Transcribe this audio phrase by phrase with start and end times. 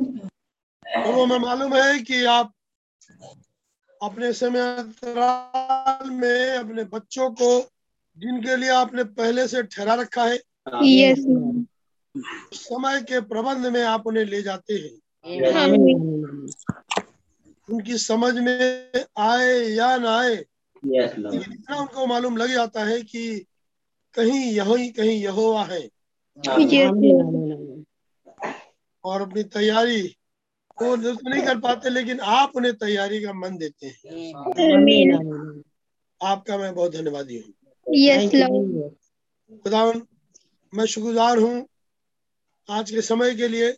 [0.00, 2.52] तो वो हमें मालूम है कि आप
[4.02, 4.76] अपने समय
[6.10, 7.70] में अपने बच्चों को
[8.18, 10.40] जिनके लिए आपने पहले से ठहरा रखा है
[10.84, 11.24] यस
[12.54, 15.00] समय के प्रबंध में आप उन्हें ले जाते हैं।
[15.56, 16.46] आमीन
[17.68, 20.44] उनकी समझ में आए या ना आए
[20.84, 23.46] Yes, इतना उनको मालूम लग जाता है कि
[24.14, 25.90] कहीं यही कहीं यहोवा है। यस
[29.04, 30.16] और अपनी तैयारी
[30.82, 34.10] वो तो नहीं कर पाते लेकिन आप उन्हें तैयारी का मन देते हैं।
[36.22, 37.52] आपका मैं बहुत धन्यवादी हूँ।
[37.88, 38.90] यस लॉर्ड
[39.62, 40.02] खुदावन
[40.74, 41.66] मैं शुक्रगुजार हूँ
[42.70, 43.76] आज के समय के लिए।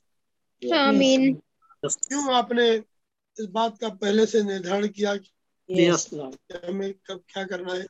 [0.75, 1.35] आमीन
[1.85, 2.71] क्यों आपने
[3.37, 5.87] इस बात का पहले से निर्धारण किया कि
[6.69, 7.87] हमें कब क्या करना है?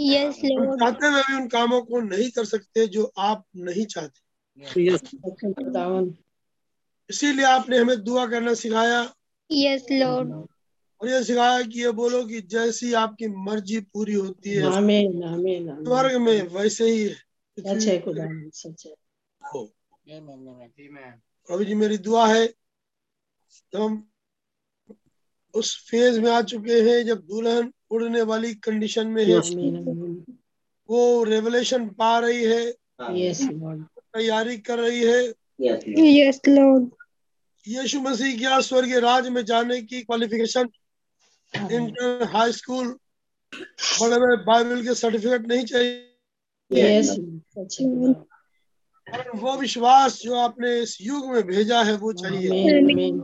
[0.00, 4.20] यस हम चाहते हुए भी उन कामों को नहीं कर सकते जो आप नहीं चाहते।
[4.90, 5.14] Yes,
[7.10, 9.00] इसीलिए आपने हमें दुआ करना सिखाया।
[9.52, 10.32] यस लॉर्ड
[11.00, 15.68] और ये सिखाया कि ये बोलो कि जैसी आपकी मर्ज़ी पूरी होती है। आमीन आमीन
[15.70, 18.94] आमीन स्वर्ग में वैसे ही सच है खुदावन सच है।
[21.48, 22.46] प्रभु जी मेरी दुआ है।
[23.72, 24.08] जब हम
[25.54, 29.38] उस फ़ेज़ में आ चुके हैं जब दुल्हन उड़ने वाली कंडीशन में है।
[30.88, 32.74] वो रेवलेशन पा रही है।
[34.14, 36.90] तैयारी कर रही है। यस लॉर्ड
[37.68, 40.68] यीशु मसीह क्या स्वर्गीय राज में जाने की क्वालिफिकेशन
[41.54, 42.86] इंटर हाई स्कूल
[44.02, 46.12] बड़े बड़े बाइबल के सर्टिफिकेट नहीं चाहिए।
[46.72, 48.14] यस सच है खुदावन
[49.14, 53.18] और वो विश्वास जो आपने इस युग में भेजा है वो चाहिए। आमीन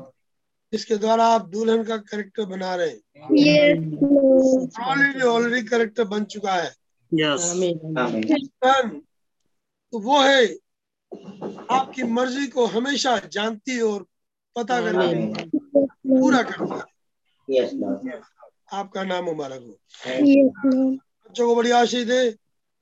[0.98, 3.00] द्वारा आप दुल्हन का करेक्टर बना रहे हैं।
[3.38, 6.72] यस ऑलरेडी ऑलरेडी करेक्टर बन चुका है।
[7.12, 7.42] Yes,
[9.92, 10.46] तो वो है
[11.70, 14.06] आपकी मर्ज़ी को हमेशा जानती और
[14.56, 15.32] पता आमीन
[16.10, 16.84] पूरा करती है।
[17.48, 17.72] Yes,
[18.72, 19.78] आपका नाम मुबारक हो।
[21.26, 22.20] बच्चों को बड़ी आशीष दे।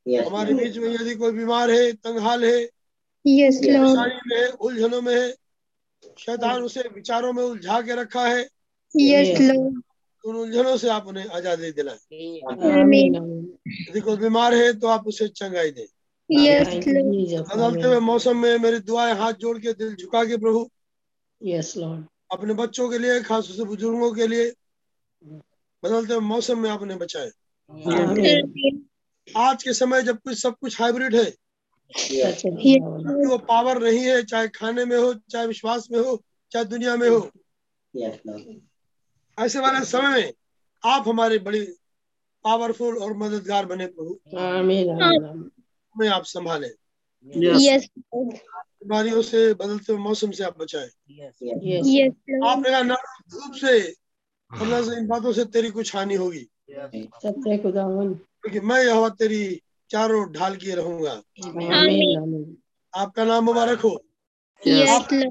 [0.07, 2.59] Yes, हमारे बीच में यदि कोई बीमार है तंगहाल है
[4.27, 5.31] में उलझनों में है
[6.19, 8.49] शैतान उसे विचारों में उलझा के रखा है।
[10.25, 11.99] उन उलझनों से आप उन्हें आज़ादी दिलाएँ।
[12.73, 13.15] आमीन
[13.89, 15.87] यदि कोई बीमार है तो आप उसे चंगाई दें।
[16.31, 16.69] यस
[17.51, 20.69] बदलते हुए मौसम में मेरी दुआएँ हाथ जोड़ के दिल झुका के प्रभु।
[21.43, 24.53] यस लॉर्ड अपने बच्चों के लिए खासतौर से बुज़ुर्गों के लिए
[25.83, 27.31] बदलते हुए मौसम में आपने बचाए
[29.37, 31.29] आज के समय जब कुछ सब कुछ हाइब्रिड है
[33.27, 37.09] वो पावर नहीं है चाहे खाने में हो चाहे विश्वास में हो चाहे दुनिया में
[37.09, 37.31] हो।
[37.97, 38.15] Yes,
[39.39, 40.33] ऐसे वाले समय में
[40.85, 41.61] आप हमारे बड़ी
[42.45, 46.69] पावरफुल और मददगार बने प्रभु। आमीन आमीन आप संभाले।
[47.49, 47.89] यस
[48.83, 50.89] बीमारियों से बदलते हुए मौसम से आप बचाए।
[52.45, 52.83] आपने कहा
[53.31, 53.79] धूप से
[54.51, 56.47] अल्लाह से इन बातों से तेरी कुछ हानि होगी।
[58.43, 62.57] क्योंकि मैं यह तेरी चारों ढाल किए रहूँगा। आमीन आमीन
[62.95, 63.91] आपका नाम मुबारक हो।
[64.63, 65.31] लॉर्ड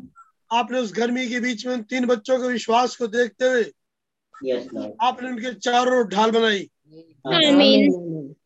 [0.52, 3.64] आपने उस गर्मी के बीच में उन तीन बच्चों के विश्वास को देखते हुए
[5.02, 6.70] आपने उनके चारों ढाल बनाई।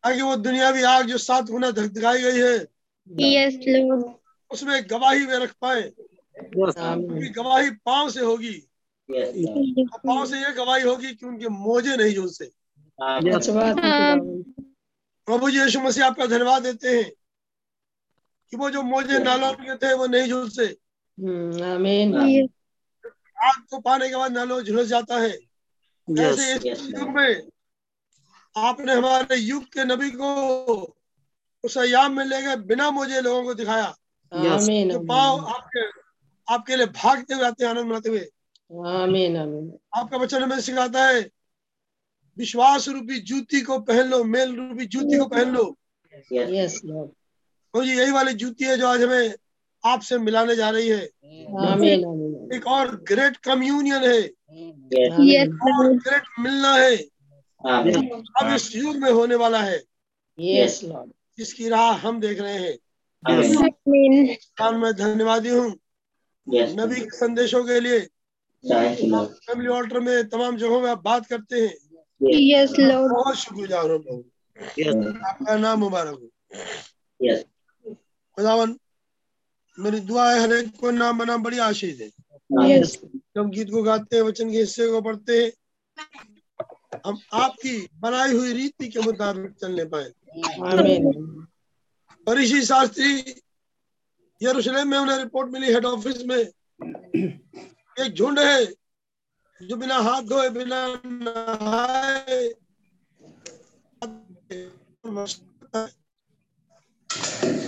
[0.04, 2.54] ताकि वो दुनियावी आग जो सात गुना धकधकाई गई है
[3.08, 4.02] यस लॉर्ड
[4.50, 5.92] उसमें गवाही में रख पाए।
[7.10, 8.68] उनकी गवाही पाँव से होगी।
[10.06, 12.14] पाँव से ये गवाही होगी कि उनके मोजे नहीं.
[13.32, 14.42] सच बात है खुदावन
[15.26, 17.10] प्रभु जी यीशु मसीह आपका धन्यवाद देते हैं
[18.50, 20.66] कि वो जो मोजे नालों के थे वो नहीं झुलसे।
[23.44, 25.38] आग को पाने के बाद नालों झुलस जाता है।
[26.08, 27.48] ऐसे इस युग में
[28.56, 30.96] आपने हमारे युग के नबी को
[31.64, 33.94] उस अयाम में ले गए बिना मोजे लोगों को दिखाया।
[34.34, 35.80] आमीन जो पाँव आपके
[36.48, 38.26] आपके लिए भागते हुए आते हैं आनंद मनाते हुए।
[38.94, 41.20] आमीन आमीन आपका वचन हमें सिखाता है
[42.36, 45.76] विश्वास रूपी जूती को पहन लो मेल रूपी जूती को पहन लो।
[46.32, 47.10] यस लॉर्ड
[47.74, 49.34] तो जी यही वाली जूती है जो आज हमें
[49.84, 51.04] आपसे मिलाने जा रही है।
[51.62, 55.16] आमीन आमीन एक और ग्रेट कम्युनियन है। Yes.
[55.20, 56.96] यस और ग्रेट मिलना है.
[57.64, 59.82] अब इस युग में होने वाला है।
[60.38, 62.76] यस लॉर्ड जिसकी राह हम देख रहे हैं।
[64.78, 65.68] मैं धन्यवादी हूँ।
[66.76, 68.00] नबी के संदेशों के लिए.
[69.46, 71.74] फैमिली ऑल्टर में तमाम जगहों में आप बात करते हैं।
[72.34, 74.00] यस लॉर्ड बहुत शुक्रगुजार हूँ
[75.26, 76.30] आपका नाम मुबारक हो।
[78.36, 78.76] खुदावन
[79.78, 82.08] मेरी दुआ है हर एक को नाम बना बड़ी आशीष है।
[83.36, 85.52] जब गीत को गाते हैं वचन के हिस्से को पढ़ते हैं।
[87.06, 90.10] हम आपकी बनाई हुई रीति के मुताबिक चलने पाए।
[92.26, 93.10] फरीसी शास्त्री
[94.40, 96.36] यरूशलेम में उन्हें रिपोर्ट मिली हेड ऑफ़िस में।
[97.96, 98.64] एक झुंड है
[99.60, 102.48] जो बिना हाथ धोए बिना नहाए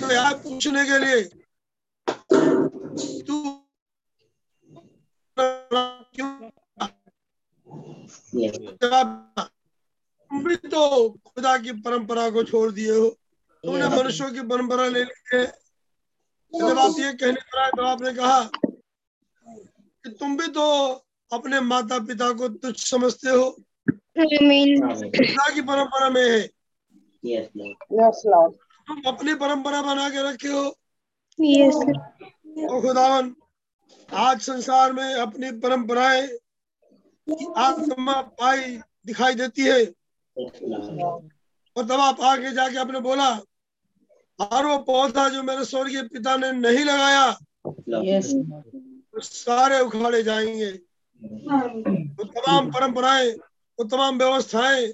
[0.01, 1.23] तो यार पूछने के लिए
[3.23, 3.37] तू
[5.37, 6.51] क्यों
[10.31, 10.81] तुम भी तो
[11.27, 13.17] खुदा की परंपरा को छोड़ दिए हो।
[13.65, 15.47] तुमने मनुष्यों की परंपरा ले ली है
[16.55, 18.51] जब आप ये कहने पर आए तो आपने कहा
[20.05, 20.93] कि तुम भी तो
[21.33, 23.63] अपने माता पिता को तुच्छ समझते हो।
[24.19, 24.83] Amen.
[24.83, 25.55] Amen.
[25.55, 26.51] की परंपरा में है।
[27.27, 27.49] Yes,
[28.89, 30.79] तुम अपनी परंपरा बना के रखे हो।
[31.41, 31.75] Yes,
[32.71, 33.35] और खुदावन
[34.15, 36.29] आज संसार में अपनी परंपराएँ
[37.57, 39.85] आत्मा पाई दिखाई देती है.
[41.77, 43.29] और तब आप आगे जाके आपने बोला
[44.39, 47.37] और वो पौधा जो मेरे स्वर्गीय पिता ने नहीं लगाया
[47.67, 48.27] Yes,
[49.15, 50.71] वो सारे उखाड़े जाएँगे।
[52.17, 53.31] वो तमाम परंपराएँ
[53.79, 54.87] वो तमाम व्यवस्थाएँ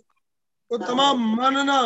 [0.71, 1.81] वो तमाम मानना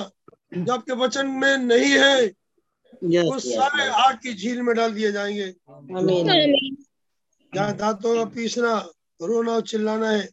[0.54, 3.54] जो आपके वचन में नहीं है वो Yes.
[3.54, 5.48] सारे आग की झील में डाल दिए जाएँगे.
[7.52, 8.74] जहाँ दांतों का पीसना
[9.20, 10.28] रोना और चिल्लाना है।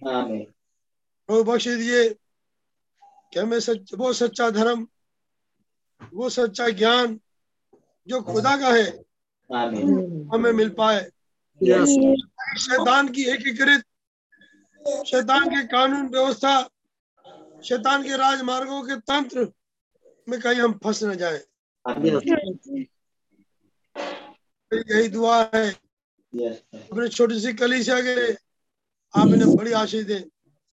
[0.00, 2.08] प्रभु बख्श दीजिए।
[3.36, 4.88] कि हमें सच वो सच्चा धर्म
[6.14, 7.20] वो सच्चा ज्ञान
[8.08, 8.86] जो खुदा का है
[10.34, 11.00] हमें मिल पाए।
[12.58, 13.82] शैतान की एकीकृत
[15.06, 16.54] शैतान के कानून व्यवस्था
[17.64, 19.52] शैतान के राजमार्गों के तंत्र
[20.28, 21.42] में कहीं हम फंस न जाए।
[24.72, 25.70] यही दुआ है।
[26.74, 28.36] अपने छोटी सी कलीसिया के लिए
[29.16, 30.24] आप इन्हें बड़ी आशीष दें।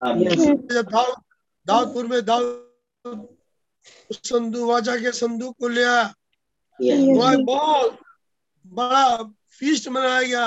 [0.02, 0.68] Amen.
[0.72, 1.22] जब दाऊद
[1.66, 3.28] दाऊदपुर में दाऊद
[4.12, 6.14] संदूक वाचा के संदूक को ले आया.
[7.44, 7.98] बहुत
[8.66, 9.16] बड़ा
[9.58, 10.46] फीस्ट मनाया गया।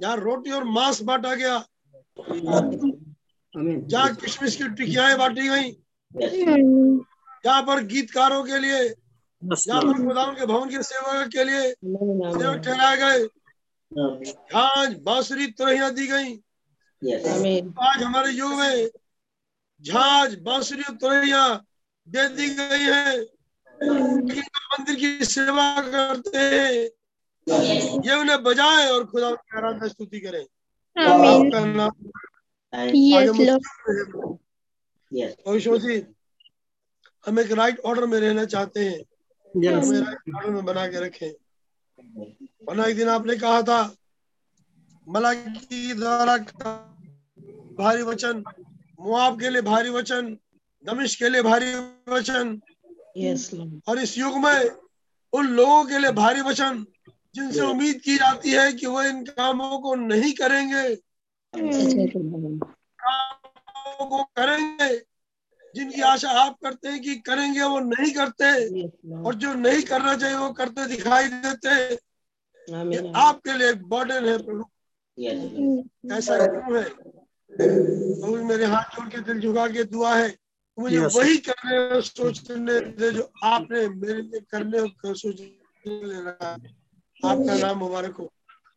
[0.00, 1.58] जहाँ रोटी और मांस बांटा गया।
[3.58, 5.70] जहाँ किशमिश की टिकियाएँ बांटी गई।
[6.12, 6.32] Yes.
[7.44, 8.88] जहाँ पर गीतकारों के लिए
[9.42, 13.26] जहाँ पर खुदावन के भवन के सेवा के लिए सेवक ठहराए गए.
[14.52, 16.32] झांझ बांसुरी तुरहियाँ दी गई।
[17.78, 18.90] आज हमारे युग में
[19.82, 21.66] झांझ बांसुरी और तुरहियाँ
[22.08, 23.26] दे दी गई है।
[24.52, 26.72] मंदिर की सेवा करते हैं।
[28.00, 30.46] ये उन्हें बजाए और खुदा की आराधना स्तुति करें.
[31.04, 31.90] आपका नाम
[37.26, 38.98] हम एक राइट ऑर्डर में रहना चाहते हैं।
[39.62, 39.84] Yes.
[39.84, 41.32] हमें राइट ऑर्डर में बना के रखें।
[42.68, 43.94] वरना एक दिन आपने कहा था
[45.08, 46.36] मलाकी द्वारा
[47.78, 48.44] भारी वचन
[48.98, 50.36] मुआब के लिए भारी वचन
[50.84, 51.74] दमिश के लिए भारी
[52.08, 52.60] वचन
[53.16, 53.80] Yes, Lord.
[53.88, 54.70] और इस युग में
[55.32, 56.84] उन लोगों के लिए भारी वचन
[57.34, 57.70] जिनसे yes.
[57.70, 60.84] उम्मीद की जाती है कि वो इन कामों को नहीं करेंगे.
[63.00, 64.88] कामों को करेंगे
[65.74, 70.14] जिनकी आशा आप करते हैं कि करेंगे वो नहीं करते Yes, और जो नहीं करना
[70.16, 74.64] चाहिए वो करते दिखाई देते ये आपके लिए एक बर्डन है प्रभु.
[76.14, 76.88] ऐसा क्यों है
[77.50, 80.28] मेरे हाथ जोड़ के दिल झुका के दुआ है।
[80.78, 81.16] मुझे Yes.
[81.16, 85.46] वही करने और सोचने दे जो आपने मेरे लिए करने और सोचने
[87.24, 88.30] आपका नाम मुबारक हो।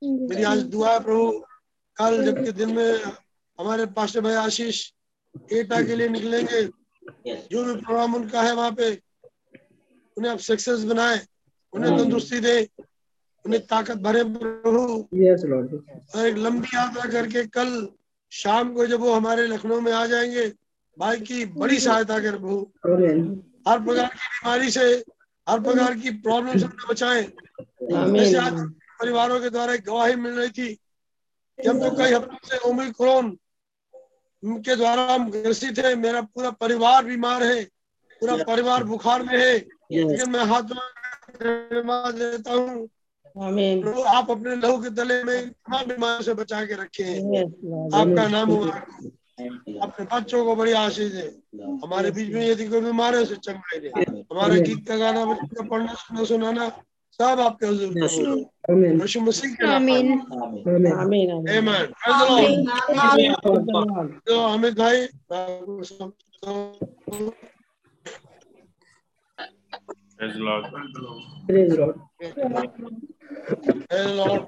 [0.03, 1.43] मेरी आज दुआ है प्रभु।
[1.97, 3.03] कल जबकि दिन में
[3.59, 4.77] हमारे पास्टर भाई आशीष
[5.53, 6.61] एटा के लिए निकलेंगे
[7.51, 8.89] जो भी प्रोग्राम उनका है वहाँ पे
[10.17, 11.19] उन्हें आप सक्सेस बनाए
[11.73, 12.57] उन्हें तंदुरुस्ती दे
[13.45, 15.43] उन्हें ताकत भरे प्रभु। Yes,
[16.15, 17.69] और एक लंबी यात्रा करके कल
[18.31, 20.47] शाम को जब वो हमारे लखनऊ में आ जाएँगे
[20.97, 22.57] भाई की बड़ी सहायता कर प्रभु
[23.67, 24.81] हर प्रकार की बीमारी से
[25.47, 27.23] हर प्रकार की प्रॉब्लम से उन्हें बचाएँ।
[28.19, 28.53] जैसे आज
[29.01, 30.77] परिवारों के द्वारा गवाही मिल रही थी
[31.59, 33.37] हम तो कई हफ्तों से ओमिक्रोन
[34.43, 37.63] के द्वारा हम ग्रसित है मेरा पूरा परिवार बीमार है
[38.21, 39.57] पूरा परिवार बुखार में है।
[40.07, 40.63] लेकिन मैं हाथ
[42.13, 42.87] देता हूँ.
[43.39, 47.43] प्रभु आप अपने लहू के तले में तमाम बीमारियों से बचा के रखे हैं।
[48.01, 48.71] आपका नाम हुआ.
[49.81, 51.27] अपने बच्चों को बड़ी आशीष है
[51.83, 55.47] हमारे बीच में यदि कोई बीमार है उसे चंगाई दे। हमारे गीत का गाना बच्चों
[55.47, 56.69] का पढ़ना सुनना सुनाना
[57.11, 57.93] सब आपके हुजूर.
[59.01, 59.75] यीशु मसीह के नाम.
[59.75, 61.49] Amen the
[66.71, 67.48] Lord
[70.19, 70.65] Praise the Lord.
[70.65, 71.95] Amit भाई आपको सब- Praise the Lord.
[72.19, 73.03] Praise Lord.
[73.41, 74.43] Praise the Lord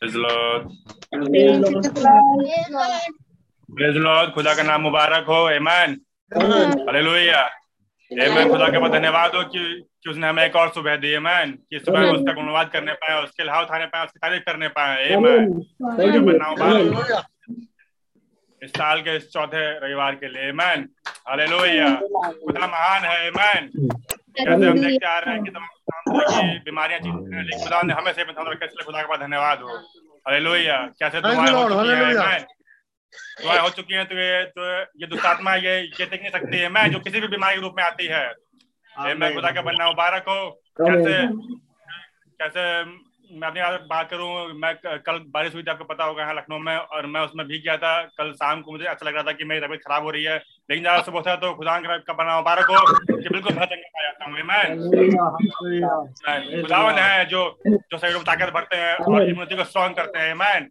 [0.00, 0.62] Praise Lord.
[1.12, 2.22] Praise the Lord.
[2.44, 3.12] Praise the Lord.
[3.68, 4.32] Praise the Lord.
[4.34, 5.38] खुदा का नाम मुबारक हो.
[5.56, 6.00] आमेन
[6.32, 7.42] हालेलुया
[8.10, 9.62] मैं खुदा के बाद धन्यवाद हो कि
[10.02, 13.44] कि उसने हमें एक और सुबह दी मैन कि सुबह उसका गुणवाद करने पाए उसके
[13.44, 15.48] लाभ उठाने पाए उसकी तारीफ़ करने पाए Amen.
[15.96, 16.22] Thank you.
[16.26, 17.22] Man hallelujah
[18.62, 20.88] इस साल के इस चौथे रविवार के लिए मैन
[21.28, 25.72] हालेलुया खुदा महान है मैन कैसे हम देखते आ रहे हैं कि तमाम
[26.08, 29.20] की बीमारियाँ चीज़ें हैं, लेकिन खुदा ने हमें से बता रखा इसलिए खुदा के बाद
[29.20, 29.76] धन्यवाद हो।
[30.26, 32.26] हालेलुया कैसे Thank दुआएँ हो चुकी हैं Hallelujah.
[32.26, 32.44] मैन
[33.42, 34.70] दुआएँ हो चुकी हैं तो ये तो
[35.00, 37.74] ये दुष्टात्मा ये ये देख नहीं सकती है मैं जो किसी भी बीमारी के रूप
[37.78, 38.26] में आती है।
[39.14, 40.38] मैं खुदा का बनना मुबारक हो।
[40.80, 41.14] कैसे
[42.40, 42.62] कैसे
[43.30, 44.74] मैं अपनी बात करूँ मैं
[45.06, 47.76] कल बारिश हुई थी आपको पता होगा यहाँ लखनऊ में और मैं उसमें भीग गया
[47.76, 50.24] था। कल शाम को मुझे अच्छा लग रहा था कि मेरी तबीयत खराब हो रही
[50.24, 50.36] है।
[50.70, 52.76] लेकिन जब सुबह उठा तो खुदा का बना मुबारक हो
[53.16, 54.62] कि बिल्कुल बेहतर चंगा पाया जाता हूँ। मैं
[56.62, 60.34] खुदावन है जो जो शरीर में ताकत भरते हैं और इम्यूनिटी को स्ट्रॉन्ग करते हैं।
[60.34, 60.70] मैन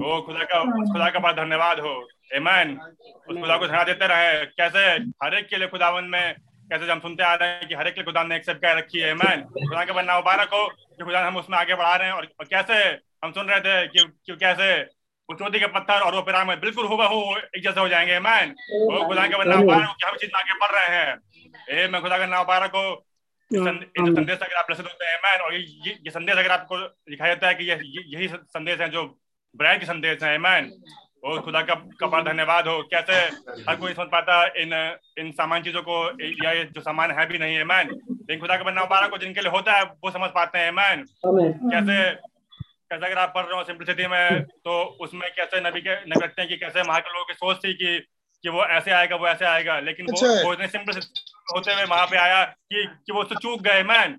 [0.00, 1.94] वो खुदा का खुदा का बहुत धन्यवाद हो।
[2.34, 2.78] एमैन
[3.28, 4.80] उस खुदा को धन्यवाद देते रहे। कैसे?
[5.24, 6.34] हर एक के लिए खुदावन में
[6.70, 9.10] कैसे हम सुनते आ रहे हैं कि हर एक खुदा ने एक्सेप्ट कर रखी है
[9.10, 12.26] एमैन खुदा का बनना मुबारक हो कि खुदा हम उसमें आगे बढ़ा रहे हैं और
[12.42, 12.74] कैसे
[13.24, 14.82] हम सुन रहे थे कि, कि कैसे
[15.28, 17.20] वो चोटी के पत्थर और वो पिरामिड बिल्कुल होगा हो
[17.56, 20.54] एक जैसे हो जाएँगे मैन वो खुदा का बनना मुबारक हो कि हम चीज़ आगे
[20.54, 21.14] बढ़ रहे हैं.
[21.70, 23.06] ए मैं खुदा का नाम मुबारक हो।
[24.14, 26.78] संदेश अगर आप प्रसिद्ध होते हैं मैन और ये ये- संदेश अगर आपको
[27.10, 27.64] दिखाई जाता है कि
[28.16, 29.04] यही संदेश है जो
[29.56, 30.70] ब्रांड के संदेश है मैन
[31.24, 33.14] ओ खुदा का का बड़ा धन्यवाद हो। कैसे
[33.68, 34.72] हर कोई समझ पाता इन
[35.18, 35.96] इन सामान्य चीज़ों को?
[36.44, 39.18] या ये जो सामान है भी नहीं है मैन लेकिन खुदा का बनना मुबारक हो
[39.18, 41.96] जिनके लिए होता है वो समझ पाते हैं मैन कैसे
[42.90, 46.42] कैसे अगर आप पढ़ रहे हो सिंपलिसिटी में तो उसमें कैसे नबी के नबी रखते
[46.42, 47.98] हैं कि कैसे वहाँ के लोगों की सोच थी कि
[48.44, 51.00] कि वो ऐसे आएगा वो ऐसे आएगा लेकिन वो अच्छा। वो इतने सिंपल
[51.54, 54.18] होते हुए वहाँ पे आया कि कि वो उससे चूक गए मैन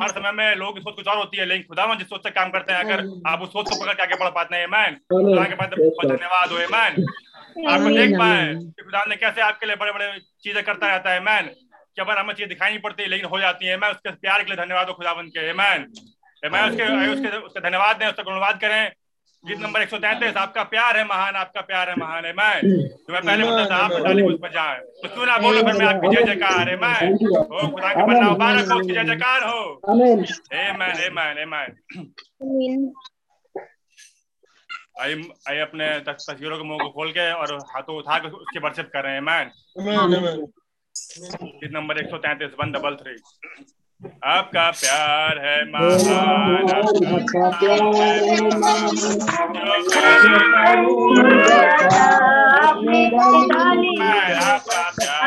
[0.00, 2.30] हर समय में लोगों की सोच कुछ और होती है लेकिन खुदा जिस सोच से
[2.30, 4.94] काम करते हैं अगर आप उस सोच को पकड़ के आगे बढ़ पाते हैं मैन
[5.12, 5.74] खुदा के बाद
[6.08, 7.04] धन्यवाद हो मैन
[7.70, 11.20] आपको देख पाए कि खुदा ने कैसे आपके लिए बड़े बड़े चीज़ें करता रहता है
[11.20, 14.42] मैन कि अगर हमें चीज़ें दिखाई नहीं पड़ती लेकिन हो जाती है मैं उसके प्यार
[14.42, 15.86] के लिए धन्यवाद हो खुदावन के मैन
[16.52, 18.92] मैं उसके उसके उसका धन्यवाद दें उसका गुणवाद करें।
[19.44, 23.22] गीत नंबर 133 आपका प्यार है महान आपका प्यार है महान है मैं जो मैं
[23.22, 26.08] पहले बोलता था आप डाली मुझ पर जाए। तो क्यों ना बोलो फिर मैं आपकी
[26.16, 30.24] जय जयकार है मैं ओ खुदा का बन्ना मुबारक हो उसकी जय जयकार हो। Amen.
[30.52, 31.70] आमेन आमेन आमेन
[35.00, 35.10] आई
[35.48, 39.04] आई अपने तस्वीरों के मुँह को खोल के और हाथों उठा के उसके वर्शिप कर
[39.04, 39.46] रहे हैं मैन
[41.42, 43.14] गीत नंबर 133 वन डबल थ्री।
[44.00, 49.00] आपका प्यार है महान आपका प्यार है महान
[54.44, 54.89] आपका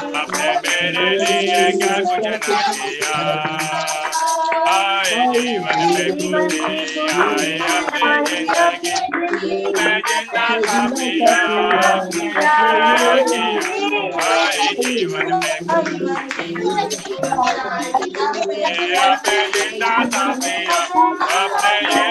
[0.00, 3.14] मुझे पहले आपने मेरे लिए क्या कुछ ना किया
[4.68, 6.66] आए जीवन में खुशी
[7.18, 8.40] आए अपनी
[8.84, 11.36] ज़िंदगी मैं ज़िंदा था पिया
[12.38, 13.54] क्या किया
[14.26, 15.52] आए जीवन में
[18.98, 20.78] अपने ज़िंदा था पिया
[21.38, 22.08] अपने ये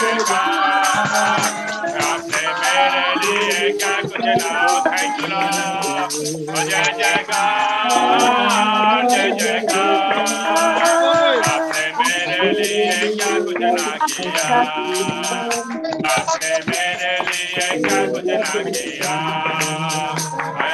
[0.00, 0.67] Hallelujah.
[0.98, 5.42] आपने मेरे लिए क्या कुछ लाओ थैंक यू लॉ
[6.64, 7.86] जय जयकार
[9.10, 9.98] जय जयकार
[10.58, 13.70] आपने मेरे लिए क्या कुछ ना
[14.06, 14.58] किया
[16.10, 19.14] आपने मेरे लिए क्या कुछ ना किया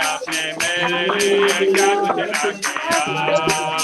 [0.04, 3.83] आपने मेरे लिए क्या कुछ ना किया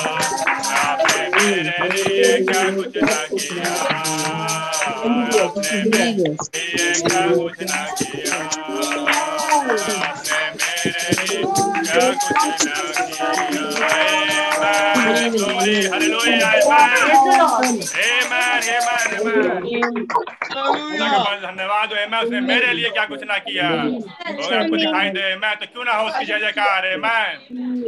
[21.40, 25.66] धन्यवाद हो उसने मेरे लिए क्या कुछ ना किया अगर आपको दिखाई दे मैं तो
[25.66, 27.24] क्यों ना हो उसकी जय जयकार मैं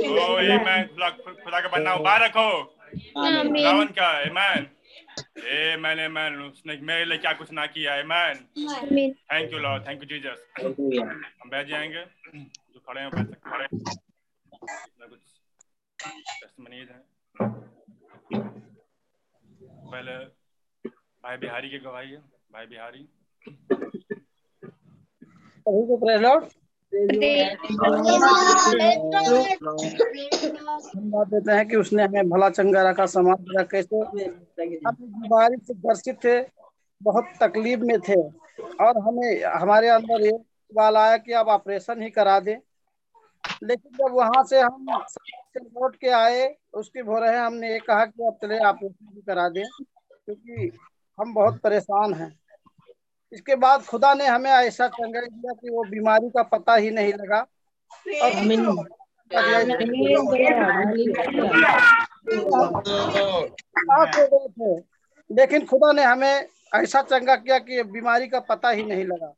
[0.08, 2.50] ओ मैं खुदा का बनना मुबारक हो
[2.96, 4.66] खुदावन का मैन
[5.38, 6.06] ए मैंने
[6.46, 8.34] उसने मेरे लिए क्या कुछ ना किया है man
[9.10, 10.46] thank you Lord thank you Jesus
[11.42, 12.04] हम बैठ जाएँगे।
[12.72, 13.48] जो खड़े हैं बैठ सकते
[15.08, 15.20] कुछ
[16.08, 17.02] टेस्टमनीज हैं।
[19.92, 20.16] पहले
[21.24, 22.18] भाई बिहारी की गवाही है।
[22.52, 23.08] भाई बिहारी।
[31.24, 34.28] देते हैं कि उसने हमें भला चंगा रखा समाज रखा कैसे?
[34.86, 36.42] बीमारी से ग्रसित थे,
[37.02, 38.22] बहुत तकलीफ़ में थे।
[38.62, 42.56] और हमें, हमारे अंदर ये सवाल आया कि आप ऑपरेशन ही करा दें।
[43.64, 44.86] लेकिन जब वहाँ से हम
[45.56, 49.64] लौट के आए, उसके भोरे हमने ये कहा कि अब चले ऑपरेशन भी करा दें,
[50.26, 50.78] क्योंकि
[51.20, 52.41] हम बहुत परेशान हैं।
[53.32, 57.12] इसके बाद खुदा ने हमें ऐसा चंगा दिया कि वो बीमारी का पता ही नहीं
[57.12, 57.46] लगा।
[63.90, 64.06] और
[64.48, 64.80] थे।
[65.34, 69.34] लेकिन खुदा ने हमें ऐसा चंगा किया कि बीमारी का पता ही नहीं लगा।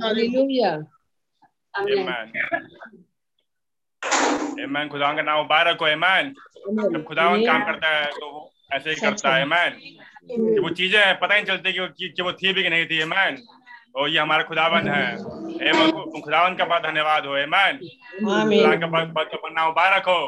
[0.00, 0.99] Hallelujah.
[1.74, 2.32] Amen.
[4.60, 4.88] Amen.
[4.88, 6.30] खुदा का नाम मुबारक हो। Amen.
[6.92, 9.72] जब खुदावन काम करता है तो वो ऐसे ही करता है। Amen.
[10.30, 12.86] कि वो चीज़ें पता ही नहीं चलती कि वो कि वो थी भी कि नहीं
[12.86, 13.38] थी। Amen.
[13.96, 16.22] और ये हमारा खुदावन है। Amen.
[16.22, 17.80] खुदावन का बहुत धन्यवाद हो। Amen.
[18.20, 20.20] खुदा का बहुत बहुत नाम मुबारक हो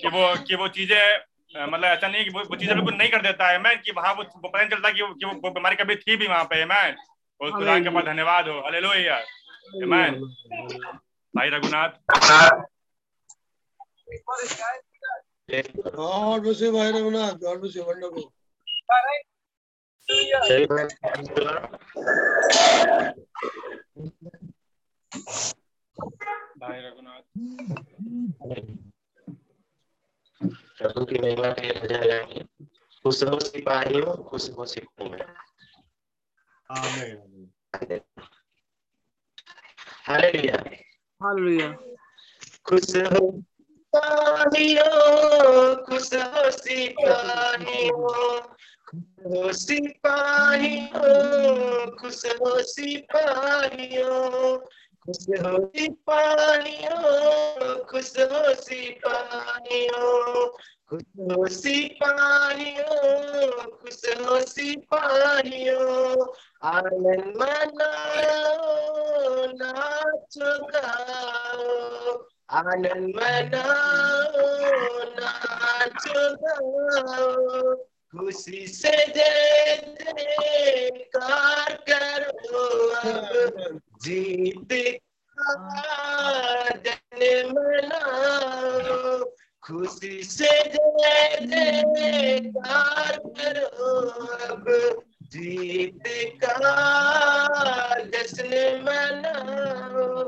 [0.00, 1.18] कि वो कि वो चीज़ें
[1.56, 4.12] मतलब ऐसा नहीं कि वो, वो चीज़ें बिल्कुल नहीं कर देता। है मैं कि वहाँ
[4.14, 6.64] वो, वो पता नहीं चलता कि, वो, कि वो, बीमारी कभी थी भी वहाँ पे।
[6.64, 6.94] मैं
[7.40, 9.16] और खुदा के पास धन्यवाद हो। Hallelujah
[9.82, 10.22] Amen.
[11.34, 11.94] Bhai Raghunath.
[15.96, 17.40] God bless you, Bhai Raghunath.
[17.40, 17.86] God bless you.
[17.86, 18.32] Wonderful.
[26.60, 27.26] Bhai Raghunath.
[30.78, 32.40] प्रभु की महिमा के रजा जाएँगे
[33.04, 35.26] खुशबू सिपाहियों खुशबू सिपाहियों
[36.78, 37.50] आमीन
[40.06, 40.58] हालेलुया
[41.20, 41.68] हालेलुया
[42.68, 43.22] खुश हो
[43.94, 44.96] सिपाहियों
[45.86, 48.00] खुश हो सिपाहियों
[48.88, 51.10] खुश हो सिपाहियों
[52.00, 54.20] खुश हो सिपाहियों
[55.04, 57.10] खुश हो सिपाहियों
[57.90, 60.42] खुश हो सिपाहियों हो
[61.48, 62.86] सिपाहियों
[63.70, 66.26] खुश हो सिपाहियों
[66.62, 68.66] आनंद मनाओ,
[69.52, 74.46] नाचो गाओ, आनंद मनाओ,
[75.20, 77.74] नाचो गाओ,
[78.12, 84.68] खुशी से जय जयकार करो अब, जीत
[85.38, 85.54] का
[86.76, 89.24] जन मनाओ
[89.64, 93.66] खुशी से जय जयकार करो
[94.46, 94.64] अब
[95.32, 96.02] जीत
[96.44, 96.54] का
[98.06, 98.50] जश्न
[98.86, 100.24] मनाओ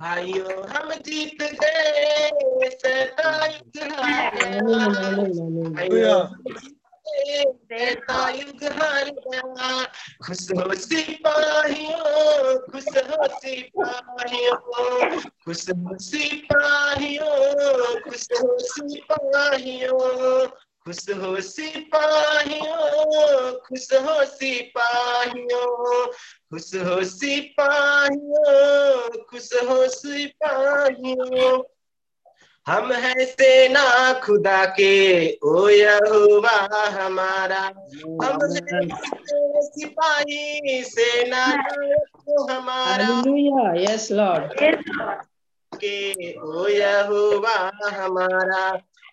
[0.00, 3.50] भाइयों हम जीत गए शैतान
[10.24, 20.48] खुश हो सिपाहियों, खुश हो सिपाहियों, खुश हो सिपाहियों, खुश हो सिपाहियों,
[20.84, 26.06] खुश हो सिपाहियों, खुश हो सिपाहियों।
[26.50, 31.62] खुश हो सिपाहियों खुश हो सिपाहियों
[32.66, 34.92] हम है सेना खुदा के
[35.44, 36.56] ओ यहोवा
[36.90, 37.62] हमारा।
[38.24, 43.08] हम है सिपाही सेना नायक हमारा।
[43.82, 44.52] Yes Lord.
[45.74, 47.56] के ओ यहोवा
[47.94, 48.64] हमारा।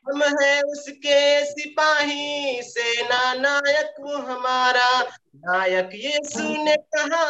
[0.07, 5.01] हम है उसके सिपाही सेना नायक वो हमारा।
[5.35, 7.25] नायक यीशु ने कहा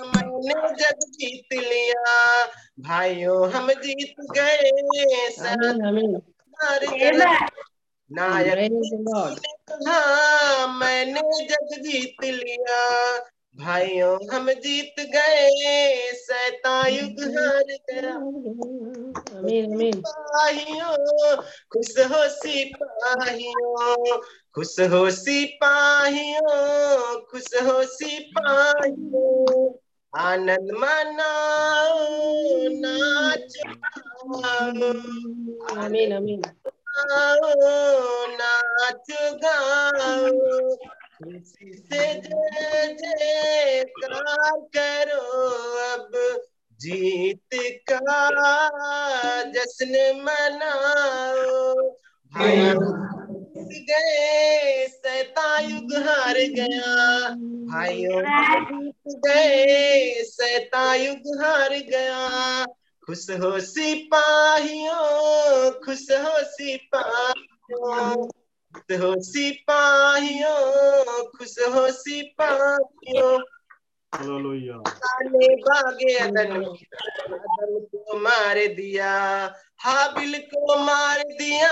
[0.00, 2.44] मैंने जग जीत लिया।
[2.80, 4.70] भाइयों हम जीत गए।
[8.12, 9.38] नायक Praise
[9.70, 13.16] कहा मैंने जग जीत लिया।
[13.54, 18.14] भाइयों हम जीत गए सैतान युग हार गया.
[19.74, 21.36] सिपाहियों
[21.72, 24.18] खुश हो सिपाहियों
[24.54, 26.50] खुश हो सिपाहियों
[27.30, 29.72] खुश हो सिपाहियों
[30.12, 32.08] आनंद मनाओ
[32.80, 33.74] नाचो.
[35.76, 36.42] Amen.
[36.96, 39.10] गाओ नाच
[39.44, 40.30] गाओ
[41.22, 45.48] से जय जयकार करो
[45.94, 46.10] अब।
[46.80, 51.74] जीत का जश्न मनाओ।
[53.64, 57.28] गए सैतान युग हार गया।
[57.72, 58.22] भाइयों
[59.08, 62.66] गए सैतान युग हार गया।
[63.06, 68.28] खुश हो सिपाहियों खुश हो सिपाहियों।
[68.74, 73.38] खुश हो सिपाहियों खुश हो सिपाहियों।
[75.24, 79.14] ने भागे अदन अदन को मार दिया
[79.78, 81.70] हाबिल को मार दिया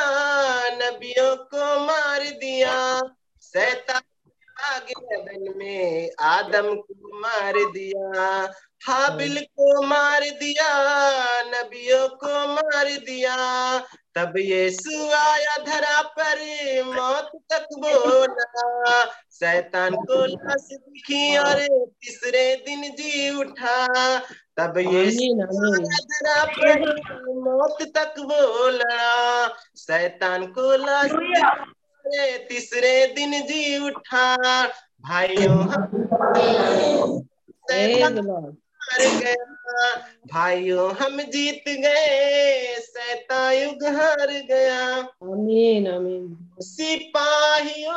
[0.79, 3.01] नबियों को मार दिया।
[3.41, 4.01] सैतान
[4.57, 8.47] भागे अदन में आदम को मार दिया
[8.87, 10.68] हाबिल को मार दिया
[11.42, 13.37] नबियों को मार दिया
[14.14, 16.38] तब यीशु आया धरा पर
[16.87, 23.87] मौत तक बोला। शैतान को लाश दिखी और तीसरे दिन जी उठा
[24.57, 25.42] तब यीशु.
[25.42, 25.85] Amen.
[25.85, 26.95] आया धरा पर
[27.35, 31.11] मौत तक बोला। शैतान को लाश
[32.49, 34.66] तीसरे दिन जी उठा।
[35.01, 35.66] भाइयों
[38.83, 39.45] हार गया
[40.27, 44.81] भाइयों हम जीत गए सैतान युग हार गया।
[45.23, 45.87] Amen.
[45.87, 46.25] Amen.
[46.61, 47.95] सिपाहियों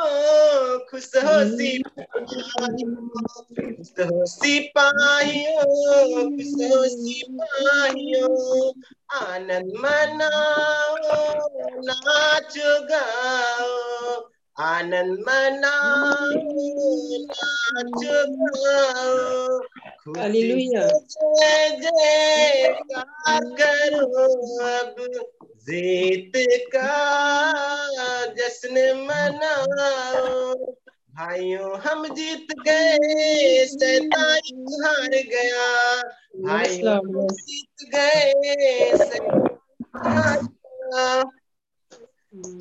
[0.90, 2.94] खुश हो सिपाहियों
[4.10, 5.64] हो सिपाहियों
[6.30, 8.30] खुश हो सिपाहियों
[9.12, 10.96] आनंद मनाओ
[11.82, 16.46] नाचो गाओ। आनंद मनाओ.
[21.08, 22.74] से जय
[23.60, 24.24] करो
[24.66, 24.94] अब
[25.56, 26.32] जीत
[26.76, 26.90] का
[28.34, 30.54] जश्न मनाओ
[31.16, 36.02] भाइयों हम जीत गए शैतान हार गया।
[36.36, 39.56] भाइयों हम जीत गए शैतान
[39.96, 41.24] हार गया।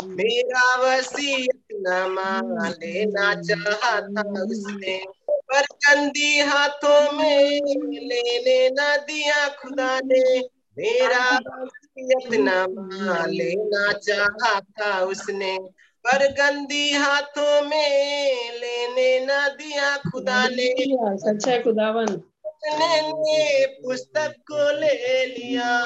[0.03, 7.61] मेरा वसीयतनामा लेना चाहा था उसने पर गंदी हाथों में
[8.01, 10.39] लेने न दिया खुदा ने।
[10.77, 15.57] मेरा वसीयतनामा लेना चाहा था उसने।
[16.05, 20.73] पर गंदी हाथों में लेने न दिया खुदा ने.
[21.17, 22.21] सच्चा है खुदावन
[22.73, 25.85] ने पुस्तक को ले लिया।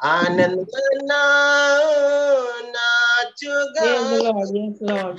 [0.00, 1.92] आनंद मनाओ
[2.74, 4.48] नाचो Praise the गाओ Lord.
[4.54, 5.18] Yes, Lord.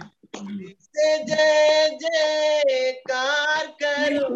[0.83, 4.27] से जय जयकार करो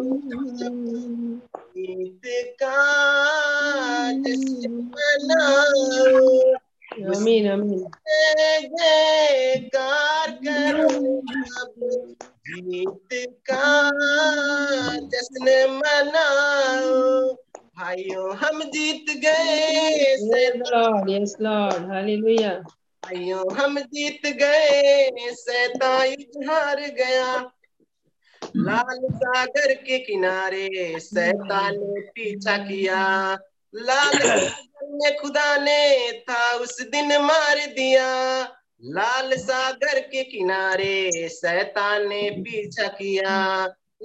[1.76, 2.22] गीत
[2.62, 2.74] का
[7.14, 7.46] Amen.
[7.46, 7.80] Amen.
[8.74, 10.88] जय करो
[11.60, 11.74] अब
[12.48, 13.12] गीत
[13.50, 13.66] का
[15.14, 17.36] जश्न मनाओ
[17.78, 20.16] भाइयों हम जीत गए
[20.72, 21.10] Lord.
[21.10, 21.88] Yes, Lord.
[21.90, 22.62] Hallelujah.
[23.02, 25.08] भाइयों हम जीत गए
[26.48, 27.50] हार गया
[28.56, 30.68] लाल सागर के किनारे
[31.00, 33.02] सैतान ने पीछा किया
[33.74, 38.08] लाल सागर में खुदा ने था उस दिन मार दिया
[38.84, 43.34] लाल सागर के किनारे सैतान ने पीछा किया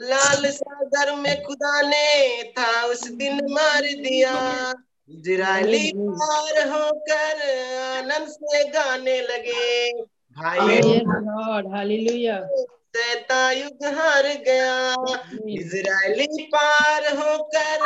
[0.01, 4.73] लाल सागर में खुदा ने था उस दिन मार दिया।
[5.09, 7.35] इजरायली पार होकर
[7.97, 10.77] आनंद से गाने लगे। भाई
[13.59, 14.95] युग हार गया।
[15.47, 17.81] इजरायली पार होकर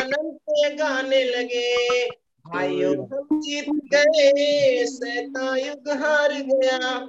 [0.00, 2.06] आनंद से गाने लगे।
[2.46, 7.06] भाइयों हम जीत गए। सैता युग हार गया।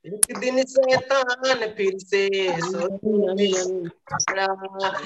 [0.05, 2.27] एक दिन शैतान फिर से.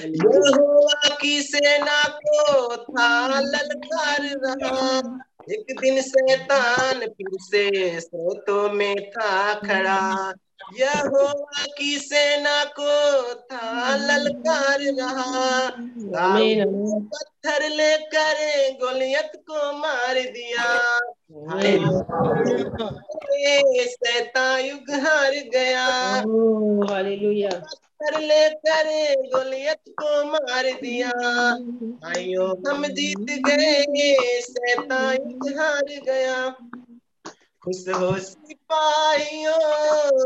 [0.06, 4.98] यहोवा की सेना को था ललकार रहा
[5.50, 10.32] एक दिन शैतान फिर से स्रोतों में था खड़ा
[10.78, 15.70] यहोवा की सेना को था ललकार रहा.
[17.00, 18.38] पत्थर लेकर
[18.80, 20.98] गोलियत को मार दिया
[24.60, 25.86] युग हार गया.
[27.60, 28.88] पत्थर लेकर
[29.32, 31.10] गोलियत को मार दिया
[32.02, 36.36] भाइयों हम जीत गए शैतान युग हार गया
[37.62, 39.58] खुश हो सिपाहियों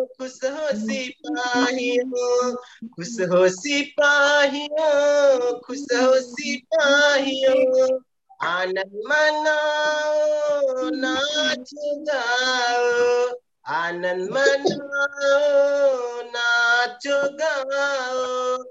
[0.07, 2.55] खुश हो सिपाहियों
[2.97, 7.99] खुश हो सिपाहियों, खुश हो सिपाहियों
[8.43, 13.29] आनंद मनाओ, नाच गाओ।
[13.67, 18.63] आनंद मनाओ, नाचो गाओ।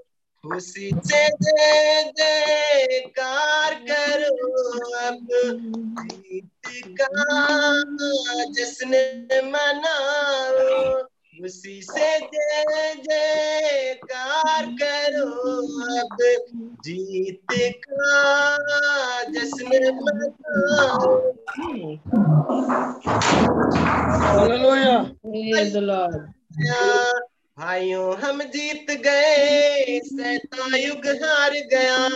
[0.48, 5.28] खुशी से जय जयकार करो अब।
[6.02, 7.44] जीत का
[8.44, 8.90] जश्न
[9.44, 11.07] मनाओ।
[11.40, 15.30] खुशी से जय जयकार करो
[16.00, 16.16] अब।
[16.84, 21.32] जीत का जश्न मनाओ।
[27.58, 32.08] भाइयों हम जीत गए सैता युग हार गया।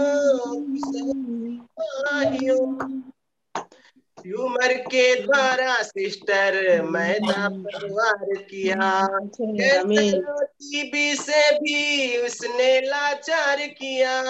[4.22, 9.08] ट्यूमर के द्वारा सिस्टर मैदा परिवार किया.
[10.38, 14.22] टीबी से भी उसने लाचार किया।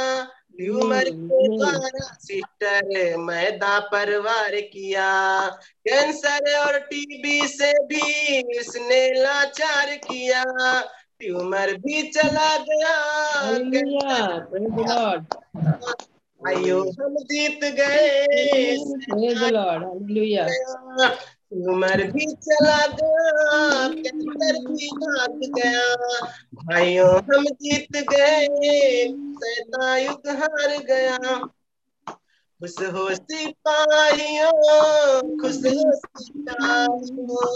[0.57, 5.11] ट्यूमर के द्वारा सिस्टर मैदा परवार किया।
[5.89, 10.45] कैंसर और टीबी से भी उसने लाचार किया।
[11.23, 12.95] ट्यूमर भी चला गया.
[16.41, 18.77] आयो हम जीत गए.
[21.53, 25.83] उमर भी चला गया कैंसर भी भाग गया
[26.63, 28.47] भाइयों हम जीत गए
[29.43, 31.19] सैता युग हार गया
[32.63, 34.53] खुश हो सिपाहियों
[35.41, 37.47] खुश हो सिपाहियों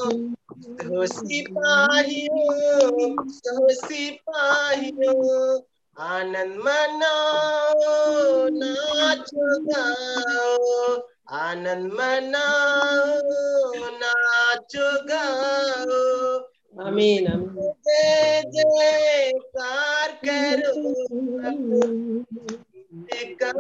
[0.51, 2.41] खुश हो सिपाहियों
[3.17, 5.61] खुश हो सिपाहियों
[5.97, 10.97] आनंद मनाओ नाचो गाओ
[11.39, 16.03] आनंद मनाओ नाचो गाओ.
[16.77, 17.25] Amen.
[17.87, 20.75] जय जयकार करो
[23.13, 23.53] का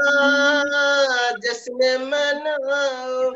[1.38, 3.30] जश्न मनाओ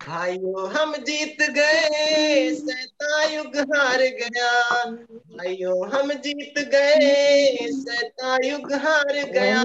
[0.00, 9.22] भाइयों हम जीत गए सैता युग हार गया। भाइयों हम जीत गए सैता युग हार
[9.32, 9.62] गया.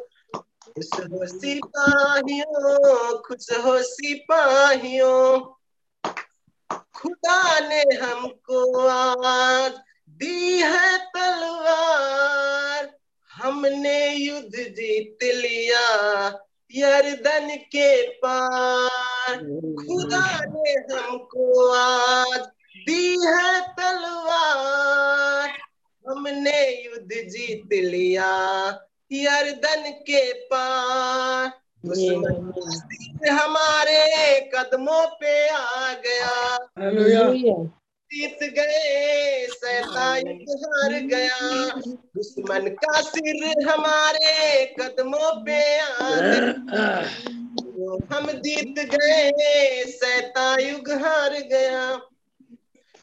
[0.68, 5.40] खुश हो सिपाहियों खुश हो सिपाहियों।
[6.72, 9.72] खुदा ने हमको आज
[10.10, 12.98] दी है तलवार।
[13.32, 16.28] हमने युद्ध जीत लिया
[16.76, 19.36] यरदन के पार।
[19.80, 22.40] खुदा ने हमको आज
[22.78, 25.50] दी है तलवार।
[26.10, 28.68] हमने युद्ध जीत लिया
[29.12, 31.67] यरदन के पार।
[33.32, 36.58] हमारे कदमों पे आ गया।
[38.12, 41.40] जीत गए सैतायुग हार गया।
[42.18, 46.88] दुश्मन का सिर हमारे कदमों पे आ गया।
[48.12, 52.02] हम जीत गए सैतायुग हार गया।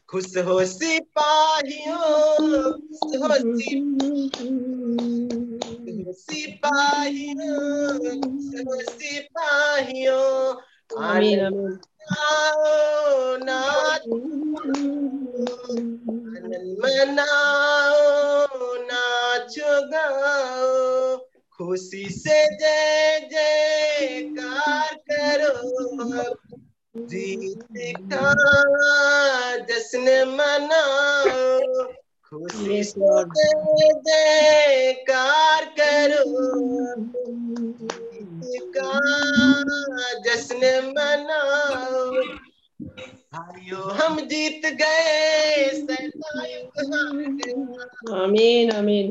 [0.09, 1.97] खुश हो सिपाहियों
[2.73, 5.44] खुश हो सिपाहियों।
[6.11, 7.65] सिपाहियों.
[12.17, 14.03] आओ नाच
[16.81, 17.99] मनाओ
[18.75, 21.17] नाचो गाओ
[21.57, 26.23] खुशी से जय जयकार करो
[26.95, 27.67] जीत
[28.13, 28.33] का
[29.57, 31.83] जश्न मनाओ
[32.29, 33.31] खुशी से Lord.
[35.79, 36.23] करो
[38.75, 38.89] का
[40.25, 42.11] जश्न मनाओ
[43.33, 45.65] भाइयों हम जीत गए
[48.13, 48.71] Amen.
[48.71, 49.07] Amen.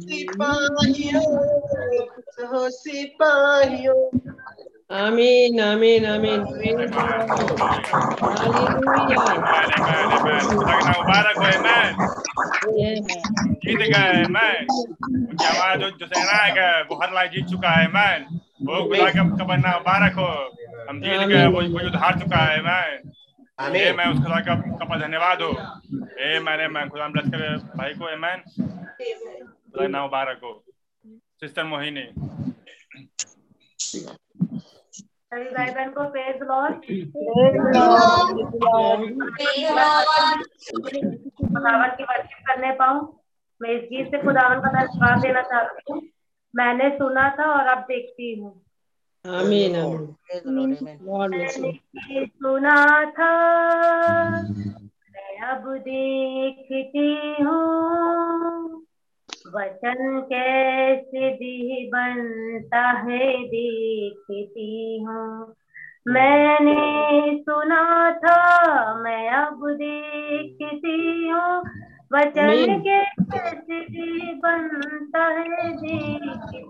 [0.00, 1.22] सिपाहियों हो.
[10.50, 11.94] खुदा का नाम मुबारक हो amen.
[12.80, 12.98] Yes.
[13.64, 14.66] जीत गए amen.
[15.10, 18.24] क्योंकि हमारा जो जो सेनायक है वो हर लड़ाई जीत चुका है amen.
[18.62, 20.26] वो खुदा का का बन्ना मुबारक हो
[20.90, 23.10] हम जीत गए वो युद्ध हार चुका है amen.
[23.60, 25.50] ए आमीन मैं उस खुदा का का धन्यवाद हो
[26.20, 28.38] ए मैंने मैं खुदा ब्लेस करे भाई को amen.
[29.00, 30.52] खुदा का नाम मुबारक हो
[31.42, 32.04] सिस्टर मोहिनी
[35.32, 36.74] सभी भाई बहन को प्रेज लॉर्ड
[41.46, 43.00] खुदावन की वर्शिप करने पाऊँ
[43.60, 46.00] मैं इस गीत से खुदावन का धन्यवाद देना चाहती हूँ
[46.54, 48.52] मैंने सुना था और अब देखती हूँ
[49.24, 50.16] Amen.
[52.42, 53.32] सुना था
[55.12, 57.08] मैं अब देखती
[57.42, 58.86] हूँ
[59.54, 65.54] वचन कैसे भी बनता है देखती हूँ।
[66.08, 66.74] मैंने
[67.42, 71.58] सुना था मैं अब देखती हूँ
[72.12, 76.62] वचन कैसे भी बनता है देखती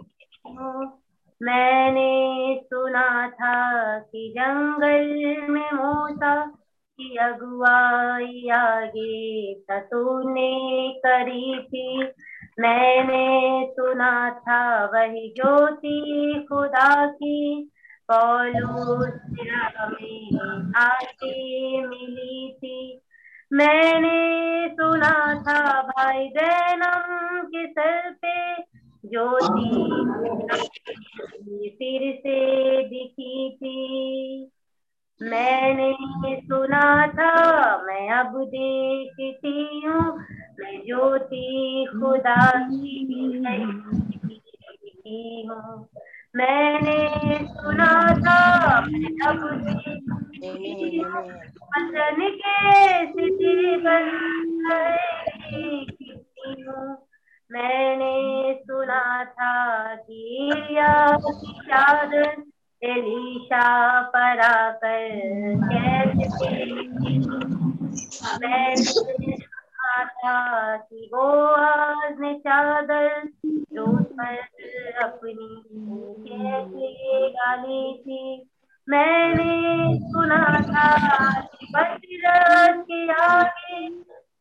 [0.48, 1.00] हूँ।
[1.42, 6.56] मैंने सुना था कि जंगल में मूसा
[7.00, 12.12] की अगुवाई आगे तूने करी थी।
[12.60, 17.70] मैंने सुना था वही ज्योति खुदा की
[18.10, 18.54] में
[21.86, 23.02] मिली थी।
[23.52, 28.52] मैंने सुना था भाई दैनम के सर पे
[29.04, 29.86] ज्योति।
[31.68, 34.50] फिर से दिखी थी
[35.22, 35.92] मैंने
[36.40, 40.18] सुना था, मैं अब देखती हूँ।
[40.60, 43.04] मैं ज्योति खुदा की
[45.48, 45.88] हूँ।
[46.36, 47.08] मैंने
[47.46, 51.22] सुना था, मैं अब देखती हूँ।
[52.30, 54.40] के सिद्धि बन
[57.52, 60.50] मैंने सुना था कि
[62.82, 64.40] एलीशा पर
[65.62, 66.64] कैसे
[68.40, 74.38] मैंने सुना था कि बोआज ने चादर जो पर
[75.02, 75.62] अपनी
[76.28, 78.48] कैसे डाली थी।
[78.88, 83.88] मैंने सुना था कि बजरत के आगे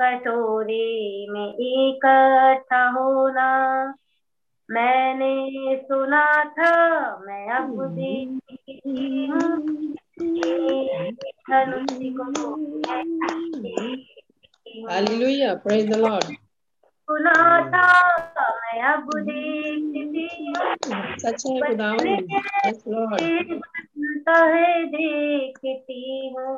[0.00, 3.86] कटोरे में इकट्ठा होना
[4.70, 6.72] मैंने सुना था
[7.18, 9.74] मैं अब देखी हूँ.
[17.10, 17.32] सुना
[17.70, 17.86] था
[18.50, 20.54] मैं अब देखती
[21.20, 22.16] सच है। खुदावन
[23.52, 26.54] बनता है देखती हूँ।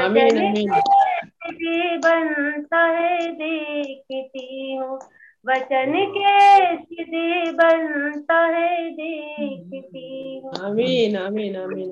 [0.00, 4.98] आमीन, आमीन। वचन बनता है देखती हूँ।
[5.46, 11.16] वचन के सीधे बनता है देखती हूँ। Amen.
[11.16, 11.56] Amen.
[11.56, 11.90] Amen.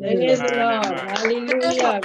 [0.00, 0.86] Praise the Lord.
[1.10, 2.00] Hallelujah.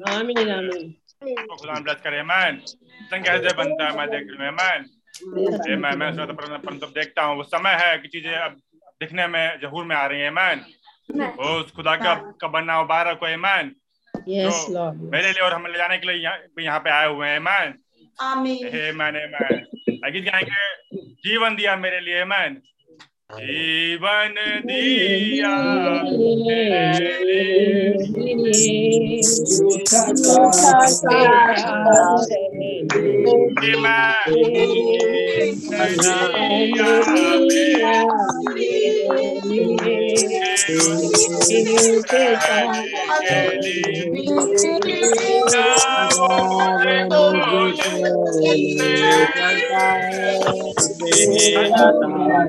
[0.00, 2.60] God Amen.
[3.12, 4.84] Man कैसे बनता है मैं देख रहा मैन
[5.76, 8.60] मैं मैं परंतु देखता हूँ वो समय है कि चीज़ें अब
[9.00, 10.64] दिखने में जहूर में आ रही है मैन
[11.12, 13.74] वो उस खुदा का का बनना मुबारक हो मैन
[14.28, 14.54] Yes,
[15.12, 17.74] मेरे लिए और हमें ले जाने के लिए यहाँ यहाँ पे आए हुए हैं मैन.
[18.64, 20.96] हे मैंने मैं गीत गाएँगे
[21.26, 22.56] जीवन दिया मेरे लिए मैन
[23.32, 24.34] जीवन
[24.66, 25.56] दिया।
[33.60, 35.25] कि मैं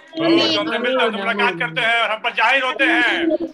[0.11, 3.11] हमसे मिलते हैं तो मुलाकात करते हैं और हम पर ज़ाहिर होते हैं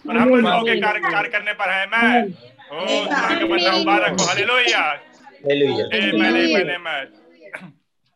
[0.09, 2.33] और हम होके कार्य कार्य करने पर है। आमेन
[2.71, 2.73] ओ
[3.11, 4.81] का बंदा मुबारक हो। हालेलुया।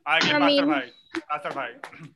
[0.06, 0.82] आमेन आगे
[1.18, 1.72] पास्टर भाई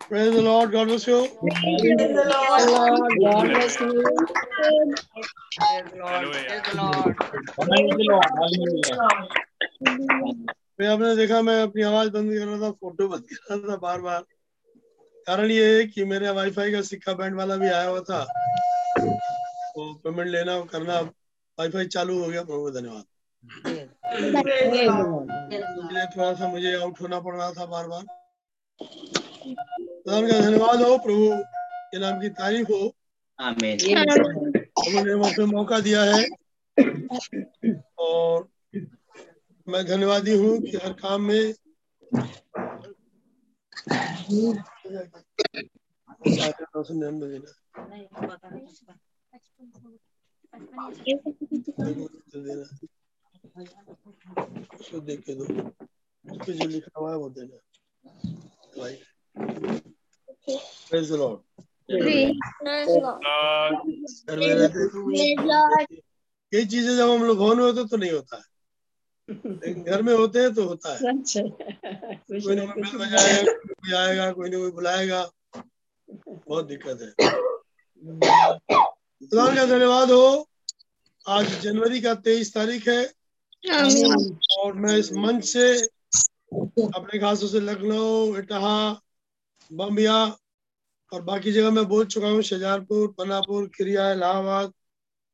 [0.09, 0.71] Praise the Lord.
[0.73, 1.15] God bless you.
[1.37, 2.61] Praise the Lord.
[2.73, 3.89] Lord, God bless you.
[10.79, 13.75] मैं आपने देखा मैं अपनी आवाज़ बंद कर रहा था फ़ोटो बंद कर रहा था
[13.83, 14.21] बार बार
[15.27, 18.23] कारण ये है कि मेरे वाईफाई का सिक्का बैंड वाला भी आया हुआ था।
[19.71, 20.99] तो पेमेंट लेना करना
[21.57, 23.03] वाईफाई चालू हो गया प्रभु धन्यवाद।
[26.17, 28.03] थोड़ा सा मुझे आउट होना पड़ रहा था बार बार
[30.05, 31.29] प्रधान का धन्यवाद हो प्रभु
[31.91, 32.95] के नाम की तारीफ़ हो।
[33.39, 36.23] आमीन प्रभु ने मुझे मौका दिया है।
[37.99, 38.47] और
[39.67, 41.53] मैं धन्यवादी हूँ कि हर काम में
[54.75, 55.45] उसको देख के दो
[56.25, 57.57] उसपे जो लिखा हुआ है वो देना
[58.77, 58.93] भाई
[61.11, 61.39] लॉर्ड
[64.29, 65.85] घर में
[66.51, 68.54] ये चीज़ें जब हम लोग में होते तो नहीं होता है
[69.29, 70.99] घर में होते हैं तो होता है।
[72.31, 75.23] कोई ना कोई बेल बजाएगा कोई आएगा कोई ना कोई बुलाएगा।
[75.59, 77.11] बहुत दिक्कत है।
[79.21, 80.47] खुदा का धन्यवाद हो।
[81.25, 83.03] आज जनवरी का तेईस तारीख है।
[84.59, 85.65] और मैं इस मंच से
[86.87, 89.01] अपने खासों से लखनऊ इटहा
[89.71, 90.17] बम्बिया
[91.11, 94.73] और बाकी जगह मैं बोल चुका हूँ शाहजहांपुर पनापुर खिरिया इलाहाबाद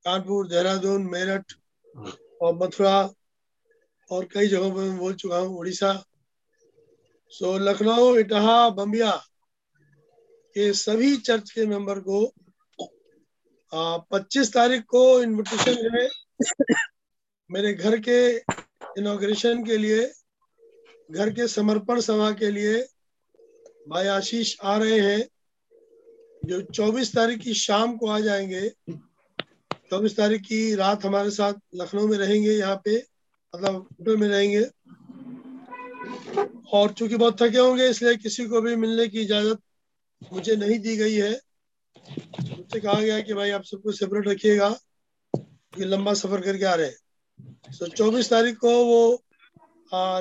[0.05, 1.53] कानपुर देहरादून मेरठ
[2.41, 3.09] और मथुरा।
[4.11, 5.93] और कई जगहों पर मैं बोल चुका हूँ, उड़ीसा।
[7.31, 9.11] सो लखनऊ, इटहा, बम्बिया
[10.55, 12.33] के सभी चर्च के मेंबर को
[14.11, 16.07] पच्चीस तारीख को इनविटेशन है
[17.49, 18.17] मेरे घर के
[18.97, 20.11] इनोग्रेशन के लिए,
[21.11, 22.81] घर के समर्पण सभा के लिए
[23.89, 25.27] भाई आशीष आ रहे हैं,
[26.45, 28.69] जो 24 तारीख की शाम को आ जाएँगे।
[29.89, 33.10] 24 तारीख की रात हमारे साथ लखनऊ में रहेंगे यहाँ पे।
[33.53, 34.63] मतलब होटल में रहेंगे।
[36.73, 39.59] और चूँकि बहुत थके होंगे, इसलिए किसी को भी मिलने की इजाज़त
[40.33, 41.31] मुझे नहीं दी गई है।
[42.49, 44.69] मुझसे कहा गया कि भाई आप सबको सेपरेट रखिएगा
[45.35, 46.97] कि लंबा सफ़र करके आ रहे हैं।
[47.79, 49.23] तो चौबीस तारीख को वो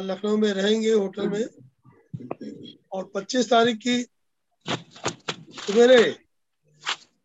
[0.02, 1.44] लखनऊ में रहेंगे होटल में।
[2.92, 4.02] और 25 तारीख की
[5.60, 6.02] सवेरे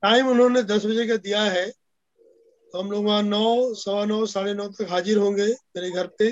[0.02, 1.66] टाइम उन्होंने 10 बजे का दिया है।
[2.76, 5.46] तो हम लोग वहाँ नौ सवा नौ साढ़े नौ तक हाजिर होंगे
[5.76, 6.30] मेरे घर पे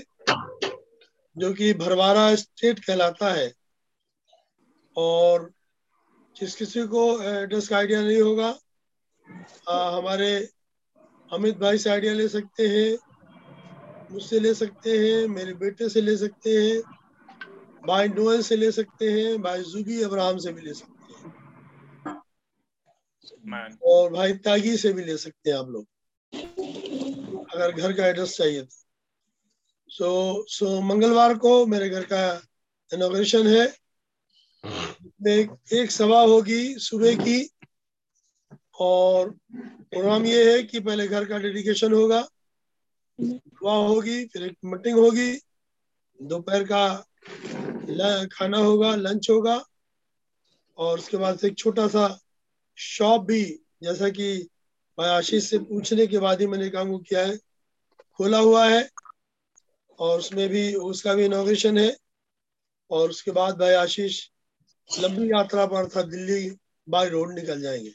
[1.35, 3.53] जो कि भरवारा स्टेट कहलाता है।
[4.97, 5.49] और
[6.35, 8.47] जिस किसी को एड्रेस का आइडिया नहीं होगा
[9.69, 10.49] आ, हमारे
[11.31, 12.97] अमित भाई से आइडिया ले सकते हैं
[14.11, 16.81] मुझसे ले सकते हैं मेरे बेटे से ले सकते हैं
[17.87, 21.33] भाई नोएल से ले सकते हैं भाई जुबी अब्राहम से भी ले सकते हैं।
[23.83, 25.87] और भाई तागी से भी ले सकते हैं आप लोग।
[26.35, 28.77] अगर घर का एड्रेस चाहिए तो।
[29.89, 32.43] सो सो मंगलवार को मेरे घर का
[32.93, 33.65] इनोग्रेशन है।
[35.27, 37.49] एक, एक सभा होगी सुबह की।
[38.79, 39.31] और
[39.61, 42.27] प्रोग्राम ये है कि पहले घर का डेडिकेशन होगा।
[43.21, 45.35] दुआ होगी फिर एक मीटिंग होगी।
[46.21, 47.05] दोपहर का
[48.25, 49.65] खाना होगा लंच होगा।
[50.77, 52.19] और उसके बाद से एक छोटा सा
[52.77, 54.49] शॉप भी जैसा कि
[54.97, 57.37] भाई आशीष से पूछने के बाद ही मैंने काम किया है?
[58.17, 58.87] खोला हुआ है
[59.99, 61.95] और उसमें भी उसका भी इनोग्रेशन है।
[62.91, 64.21] और उसके बाद भाई आशीष
[64.89, 66.49] लंबी यात्रा पर था दिल्ली
[66.87, 67.93] बाई रोड निकल जाएँगे।